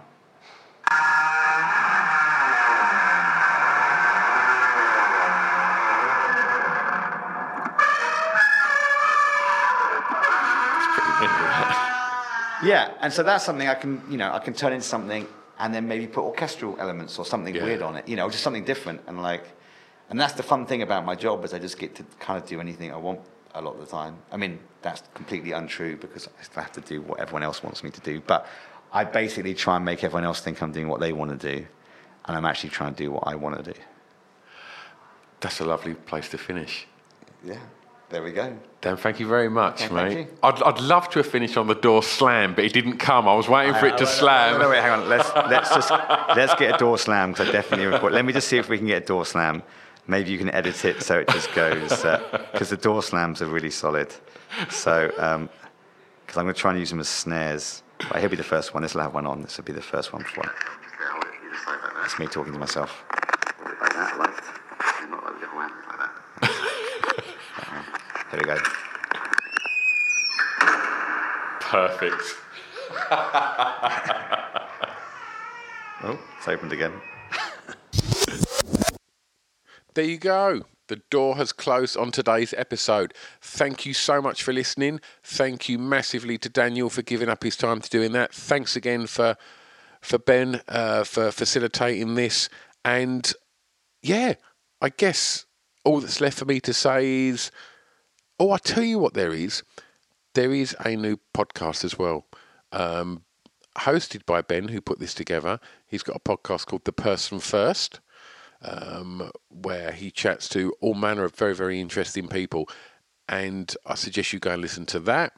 Yeah, 12.70 12.92
and 13.00 13.12
so 13.12 13.24
that's 13.24 13.44
something 13.44 13.66
I 13.66 13.74
can, 13.74 14.00
you 14.08 14.16
know, 14.16 14.32
I 14.32 14.38
can 14.38 14.54
turn 14.54 14.72
into 14.72 14.86
something 14.86 15.26
and 15.58 15.74
then 15.74 15.88
maybe 15.88 16.06
put 16.06 16.22
orchestral 16.22 16.76
elements 16.78 17.18
or 17.18 17.24
something 17.24 17.54
yeah. 17.54 17.64
weird 17.64 17.82
on 17.82 17.96
it, 17.96 18.06
you 18.08 18.14
know, 18.14 18.30
just 18.30 18.44
something 18.44 18.64
different. 18.64 19.00
And 19.08 19.20
like, 19.20 19.44
and 20.08 20.18
that's 20.20 20.34
the 20.34 20.44
fun 20.44 20.66
thing 20.66 20.82
about 20.82 21.04
my 21.04 21.16
job 21.16 21.44
is 21.44 21.52
I 21.52 21.58
just 21.58 21.78
get 21.78 21.96
to 21.96 22.04
kind 22.20 22.40
of 22.40 22.48
do 22.48 22.60
anything 22.60 22.92
I 22.92 22.96
want 22.96 23.20
a 23.54 23.60
lot 23.60 23.74
of 23.74 23.80
the 23.80 23.86
time. 23.86 24.18
I 24.30 24.36
mean, 24.36 24.60
that's 24.82 25.02
completely 25.14 25.50
untrue 25.50 25.96
because 25.96 26.28
I 26.38 26.42
still 26.44 26.62
have 26.62 26.72
to 26.72 26.80
do 26.80 27.02
what 27.02 27.18
everyone 27.18 27.42
else 27.42 27.60
wants 27.60 27.82
me 27.82 27.90
to 27.90 28.00
do. 28.00 28.20
But 28.20 28.46
I 28.92 29.02
basically 29.02 29.54
try 29.54 29.74
and 29.76 29.84
make 29.84 30.04
everyone 30.04 30.24
else 30.24 30.40
think 30.40 30.62
I'm 30.62 30.72
doing 30.72 30.88
what 30.88 31.00
they 31.00 31.12
want 31.12 31.30
to 31.38 31.56
do, 31.56 31.66
and 32.24 32.36
I'm 32.36 32.44
actually 32.44 32.70
trying 32.70 32.94
to 32.94 33.02
do 33.04 33.10
what 33.10 33.24
I 33.26 33.34
want 33.34 33.64
to 33.64 33.72
do. 33.72 33.78
That's 35.40 35.60
a 35.60 35.64
lovely 35.64 35.94
place 35.94 36.28
to 36.30 36.38
finish. 36.38 36.86
Yeah. 37.44 37.58
There 38.10 38.24
we 38.24 38.32
go. 38.32 38.58
Dan, 38.80 38.96
thank 38.96 39.20
you 39.20 39.28
very 39.28 39.48
much, 39.48 39.88
mate. 39.92 40.26
I'd, 40.42 40.62
I'd 40.62 40.80
love 40.80 41.08
to 41.10 41.20
have 41.20 41.28
finished 41.28 41.56
on 41.56 41.68
the 41.68 41.76
door 41.76 42.02
slam, 42.02 42.56
but 42.56 42.64
it 42.64 42.72
didn't 42.72 42.98
come. 42.98 43.28
I 43.28 43.34
was 43.34 43.48
waiting 43.48 43.74
for 43.74 43.86
it 43.86 43.98
to 43.98 44.06
slam. 44.06 44.58
No, 44.58 44.68
wait, 44.68 44.80
hang 44.80 45.00
on. 45.00 45.08
Let's 45.08 45.32
let's 45.48 45.72
just 45.72 45.90
let's 45.90 46.54
get 46.56 46.74
a 46.74 46.78
door 46.78 46.98
slam 46.98 47.30
because 47.30 47.48
I 47.48 47.52
definitely 47.52 47.86
record. 47.86 48.12
Let 48.12 48.24
me 48.24 48.32
just 48.32 48.48
see 48.48 48.58
if 48.58 48.68
we 48.68 48.78
can 48.78 48.88
get 48.88 49.04
a 49.04 49.06
door 49.06 49.24
slam. 49.24 49.62
Maybe 50.08 50.30
you 50.30 50.38
can 50.38 50.50
edit 50.50 50.84
it 50.84 51.02
so 51.02 51.20
it 51.20 51.28
just 51.28 51.54
goes 51.54 51.82
because 51.82 52.04
uh, 52.04 52.76
the 52.76 52.76
door 52.76 53.00
slams 53.00 53.42
are 53.42 53.46
really 53.46 53.70
solid. 53.70 54.12
So 54.70 55.06
because 55.06 55.36
um, 55.36 55.48
I'm 56.34 56.44
going 56.44 56.54
to 56.54 56.60
try 56.60 56.72
and 56.72 56.80
use 56.80 56.90
them 56.90 56.98
as 56.98 57.08
snares. 57.08 57.84
Right, 58.10 58.20
he'll 58.20 58.30
be 58.30 58.36
the 58.36 58.42
first 58.42 58.74
one. 58.74 58.82
This 58.82 58.94
will 58.94 59.02
have 59.02 59.14
one 59.14 59.26
on. 59.26 59.42
This 59.42 59.56
will 59.56 59.64
be 59.64 59.72
the 59.72 59.82
first 59.82 60.12
one 60.12 60.24
for. 60.24 60.42
That's 62.00 62.18
me 62.18 62.26
talking 62.26 62.54
to 62.54 62.58
myself. 62.58 63.04
Here 68.30 68.38
we 68.38 68.46
go. 68.46 68.56
Perfect. 71.60 72.22
oh, 76.02 76.18
it's 76.38 76.46
opened 76.46 76.72
again. 76.72 76.92
there 79.94 80.04
you 80.04 80.18
go. 80.18 80.62
The 80.86 81.02
door 81.10 81.36
has 81.36 81.52
closed 81.52 81.96
on 81.96 82.12
today's 82.12 82.54
episode. 82.56 83.14
Thank 83.40 83.84
you 83.84 83.94
so 83.94 84.22
much 84.22 84.44
for 84.44 84.52
listening. 84.52 85.00
Thank 85.24 85.68
you 85.68 85.78
massively 85.78 86.38
to 86.38 86.48
Daniel 86.48 86.88
for 86.88 87.02
giving 87.02 87.28
up 87.28 87.42
his 87.42 87.56
time 87.56 87.80
to 87.80 87.90
doing 87.90 88.12
that. 88.12 88.32
Thanks 88.32 88.76
again 88.76 89.08
for 89.08 89.36
for 90.00 90.18
Ben 90.18 90.62
uh, 90.68 91.02
for 91.02 91.32
facilitating 91.32 92.14
this. 92.14 92.48
And 92.84 93.32
yeah, 94.02 94.34
I 94.80 94.90
guess 94.90 95.46
all 95.84 96.00
that's 96.00 96.20
left 96.20 96.38
for 96.38 96.44
me 96.44 96.60
to 96.60 96.72
say 96.72 97.28
is, 97.28 97.50
oh, 98.40 98.50
I 98.52 98.58
tell 98.58 98.82
you 98.82 98.98
what, 98.98 99.12
there 99.12 99.34
is, 99.34 99.62
there 100.32 100.52
is 100.52 100.74
a 100.84 100.96
new 100.96 101.18
podcast 101.34 101.84
as 101.84 101.98
well, 101.98 102.24
um, 102.72 103.22
hosted 103.76 104.24
by 104.24 104.40
Ben, 104.40 104.68
who 104.68 104.80
put 104.80 104.98
this 104.98 105.12
together. 105.12 105.60
He's 105.86 106.02
got 106.02 106.16
a 106.16 106.20
podcast 106.20 106.66
called 106.66 106.86
The 106.86 106.92
Person 106.92 107.38
First, 107.38 108.00
um, 108.62 109.30
where 109.50 109.92
he 109.92 110.10
chats 110.10 110.48
to 110.50 110.72
all 110.80 110.94
manner 110.94 111.24
of 111.24 111.36
very, 111.36 111.54
very 111.54 111.80
interesting 111.80 112.28
people, 112.28 112.66
and 113.28 113.76
I 113.86 113.94
suggest 113.94 114.32
you 114.32 114.38
go 114.38 114.52
and 114.52 114.62
listen 114.62 114.86
to 114.86 115.00
that. 115.00 115.34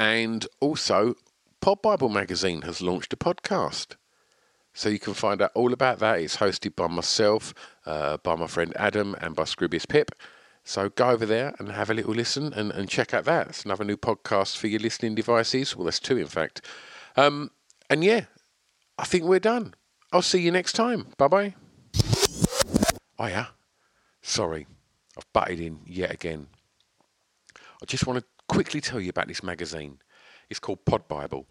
And 0.00 0.46
also, 0.60 1.14
Pod 1.60 1.80
Bible 1.80 2.08
Magazine 2.08 2.62
has 2.62 2.82
launched 2.82 3.12
a 3.12 3.16
podcast. 3.16 3.94
So 4.74 4.88
you 4.88 4.98
can 4.98 5.14
find 5.14 5.42
out 5.42 5.50
all 5.54 5.72
about 5.72 5.98
that. 6.00 6.20
It's 6.20 6.36
hosted 6.36 6.76
by 6.76 6.86
myself, 6.86 7.52
uh, 7.86 8.18
by 8.18 8.36
my 8.36 8.46
friend 8.46 8.72
Adam, 8.76 9.16
and 9.20 9.34
by 9.34 9.44
Scroobius 9.44 9.88
Pip. 9.88 10.12
So 10.68 10.90
go 10.90 11.08
over 11.08 11.24
there 11.24 11.54
and 11.58 11.70
have 11.70 11.88
a 11.88 11.94
little 11.94 12.12
listen 12.12 12.52
and, 12.52 12.70
and 12.72 12.90
check 12.90 13.14
out 13.14 13.24
that. 13.24 13.48
It's 13.48 13.64
another 13.64 13.84
new 13.84 13.96
podcast 13.96 14.58
for 14.58 14.66
your 14.66 14.80
listening 14.80 15.14
devices. 15.14 15.74
Well, 15.74 15.84
there's 15.84 15.98
two, 15.98 16.18
in 16.18 16.26
fact. 16.26 16.60
Um, 17.16 17.52
and 17.88 18.04
yeah, 18.04 18.26
I 18.98 19.06
think 19.06 19.24
we're 19.24 19.38
done. 19.38 19.72
I'll 20.12 20.20
see 20.20 20.42
you 20.42 20.52
next 20.52 20.74
time. 20.74 21.06
Bye 21.16 21.28
bye. 21.28 21.54
Oh, 23.18 23.28
yeah. 23.28 23.46
Sorry, 24.20 24.66
I've 25.16 25.32
butted 25.32 25.58
in 25.58 25.80
yet 25.86 26.12
again. 26.12 26.48
I 27.56 27.86
just 27.86 28.06
want 28.06 28.18
to 28.18 28.26
quickly 28.46 28.82
tell 28.82 29.00
you 29.00 29.08
about 29.08 29.28
this 29.28 29.42
magazine. 29.42 30.00
It's 30.50 30.60
called 30.60 30.84
Pod 30.84 31.08
Bible. 31.08 31.46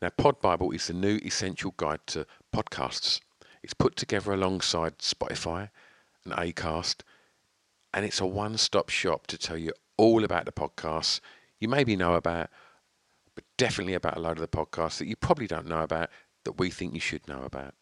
Now, 0.00 0.08
Pod 0.08 0.40
Bible 0.40 0.70
is 0.70 0.86
the 0.86 0.94
new 0.94 1.18
essential 1.22 1.74
guide 1.76 2.00
to 2.06 2.24
podcasts. 2.56 3.20
It's 3.62 3.74
put 3.74 3.94
together 3.94 4.32
alongside 4.32 5.00
Spotify 5.00 5.68
and 6.24 6.32
Acast, 6.32 7.02
and 7.92 8.04
it's 8.04 8.20
a 8.20 8.26
one-stop 8.26 8.88
shop 8.88 9.26
to 9.28 9.38
tell 9.38 9.58
you 9.58 9.72
all 9.96 10.24
about 10.24 10.44
the 10.44 10.52
podcasts 10.52 11.20
you 11.60 11.68
maybe 11.68 11.96
know 11.96 12.14
about, 12.14 12.50
but 13.34 13.44
definitely 13.56 13.94
about 13.94 14.16
a 14.16 14.20
load 14.20 14.38
of 14.38 14.40
the 14.40 14.48
podcasts 14.48 14.98
that 14.98 15.08
you 15.08 15.16
probably 15.16 15.46
don't 15.46 15.66
know 15.66 15.82
about 15.82 16.10
that 16.44 16.58
we 16.58 16.70
think 16.70 16.94
you 16.94 17.00
should 17.00 17.26
know 17.26 17.42
about. 17.42 17.74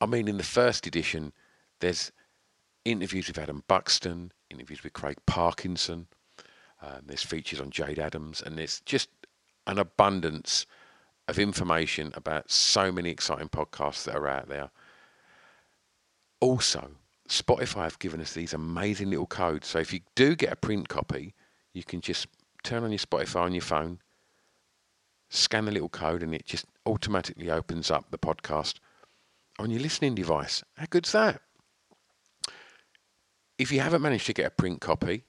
I 0.00 0.06
mean, 0.06 0.28
in 0.28 0.36
the 0.36 0.42
first 0.42 0.86
edition, 0.86 1.32
there's 1.80 2.12
interviews 2.84 3.28
with 3.28 3.38
Adam 3.38 3.62
Buxton, 3.68 4.32
interviews 4.50 4.82
with 4.82 4.92
Craig 4.92 5.18
Parkinson, 5.26 6.08
um, 6.82 7.02
there's 7.06 7.22
features 7.22 7.60
on 7.60 7.70
Jade 7.70 7.98
Adams, 7.98 8.42
and 8.42 8.58
there's 8.58 8.80
just 8.80 9.08
an 9.66 9.78
abundance 9.78 10.66
of 11.26 11.38
information 11.38 12.12
about 12.14 12.50
so 12.50 12.92
many 12.92 13.10
exciting 13.10 13.48
podcasts 13.48 14.04
that 14.04 14.14
are 14.14 14.28
out 14.28 14.48
there. 14.48 14.70
Also, 16.40 16.92
Spotify 17.28 17.84
have 17.84 17.98
given 17.98 18.20
us 18.20 18.32
these 18.32 18.54
amazing 18.54 19.10
little 19.10 19.26
codes. 19.26 19.66
So 19.66 19.78
if 19.78 19.92
you 19.92 20.00
do 20.14 20.36
get 20.36 20.52
a 20.52 20.56
print 20.56 20.88
copy, 20.88 21.34
you 21.72 21.82
can 21.82 22.00
just 22.00 22.28
turn 22.62 22.84
on 22.84 22.90
your 22.90 22.98
Spotify 22.98 23.42
on 23.42 23.52
your 23.52 23.62
phone, 23.62 24.00
scan 25.28 25.64
the 25.64 25.72
little 25.72 25.88
code, 25.88 26.22
and 26.22 26.34
it 26.34 26.46
just 26.46 26.66
automatically 26.84 27.50
opens 27.50 27.90
up 27.90 28.10
the 28.10 28.18
podcast 28.18 28.74
on 29.58 29.70
your 29.70 29.80
listening 29.80 30.14
device. 30.14 30.62
How 30.76 30.86
good's 30.88 31.12
that? 31.12 31.40
If 33.58 33.72
you 33.72 33.80
haven't 33.80 34.02
managed 34.02 34.26
to 34.26 34.34
get 34.34 34.46
a 34.46 34.50
print 34.50 34.80
copy, 34.80 35.24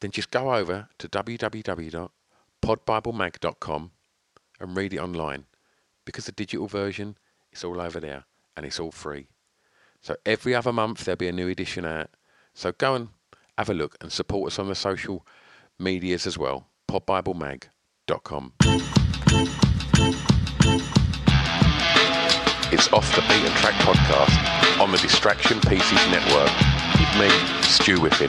then 0.00 0.10
just 0.10 0.30
go 0.30 0.54
over 0.54 0.88
to 0.98 1.08
www.podbiblemag.com 1.08 3.90
and 4.60 4.76
read 4.76 4.94
it 4.94 4.98
online 4.98 5.44
because 6.04 6.26
the 6.26 6.32
digital 6.32 6.66
version 6.66 7.16
is 7.52 7.62
all 7.64 7.80
over 7.80 8.00
there 8.00 8.24
and 8.56 8.66
it's 8.66 8.80
all 8.80 8.90
free. 8.90 9.28
So 10.00 10.16
every 10.24 10.54
other 10.54 10.72
month 10.72 11.04
there'll 11.04 11.16
be 11.16 11.28
a 11.28 11.32
new 11.32 11.48
edition 11.48 11.84
out. 11.84 12.10
So 12.54 12.72
go 12.72 12.94
and 12.94 13.08
have 13.56 13.68
a 13.68 13.74
look 13.74 13.96
and 14.00 14.12
support 14.12 14.52
us 14.52 14.58
on 14.58 14.68
the 14.68 14.74
social 14.74 15.26
medias 15.78 16.26
as 16.26 16.38
well. 16.38 16.68
podbiblemag.com. 16.88 18.52
It's 22.70 22.92
Off 22.92 23.14
the 23.14 23.22
Beaten 23.22 23.52
Track 23.56 23.74
podcast 23.76 24.80
on 24.80 24.92
the 24.92 24.98
Distraction 24.98 25.58
Pieces 25.60 26.06
Network 26.10 26.50
with 26.98 27.18
me, 27.18 27.28
Stu 27.62 27.96
Whiffin. 27.98 28.28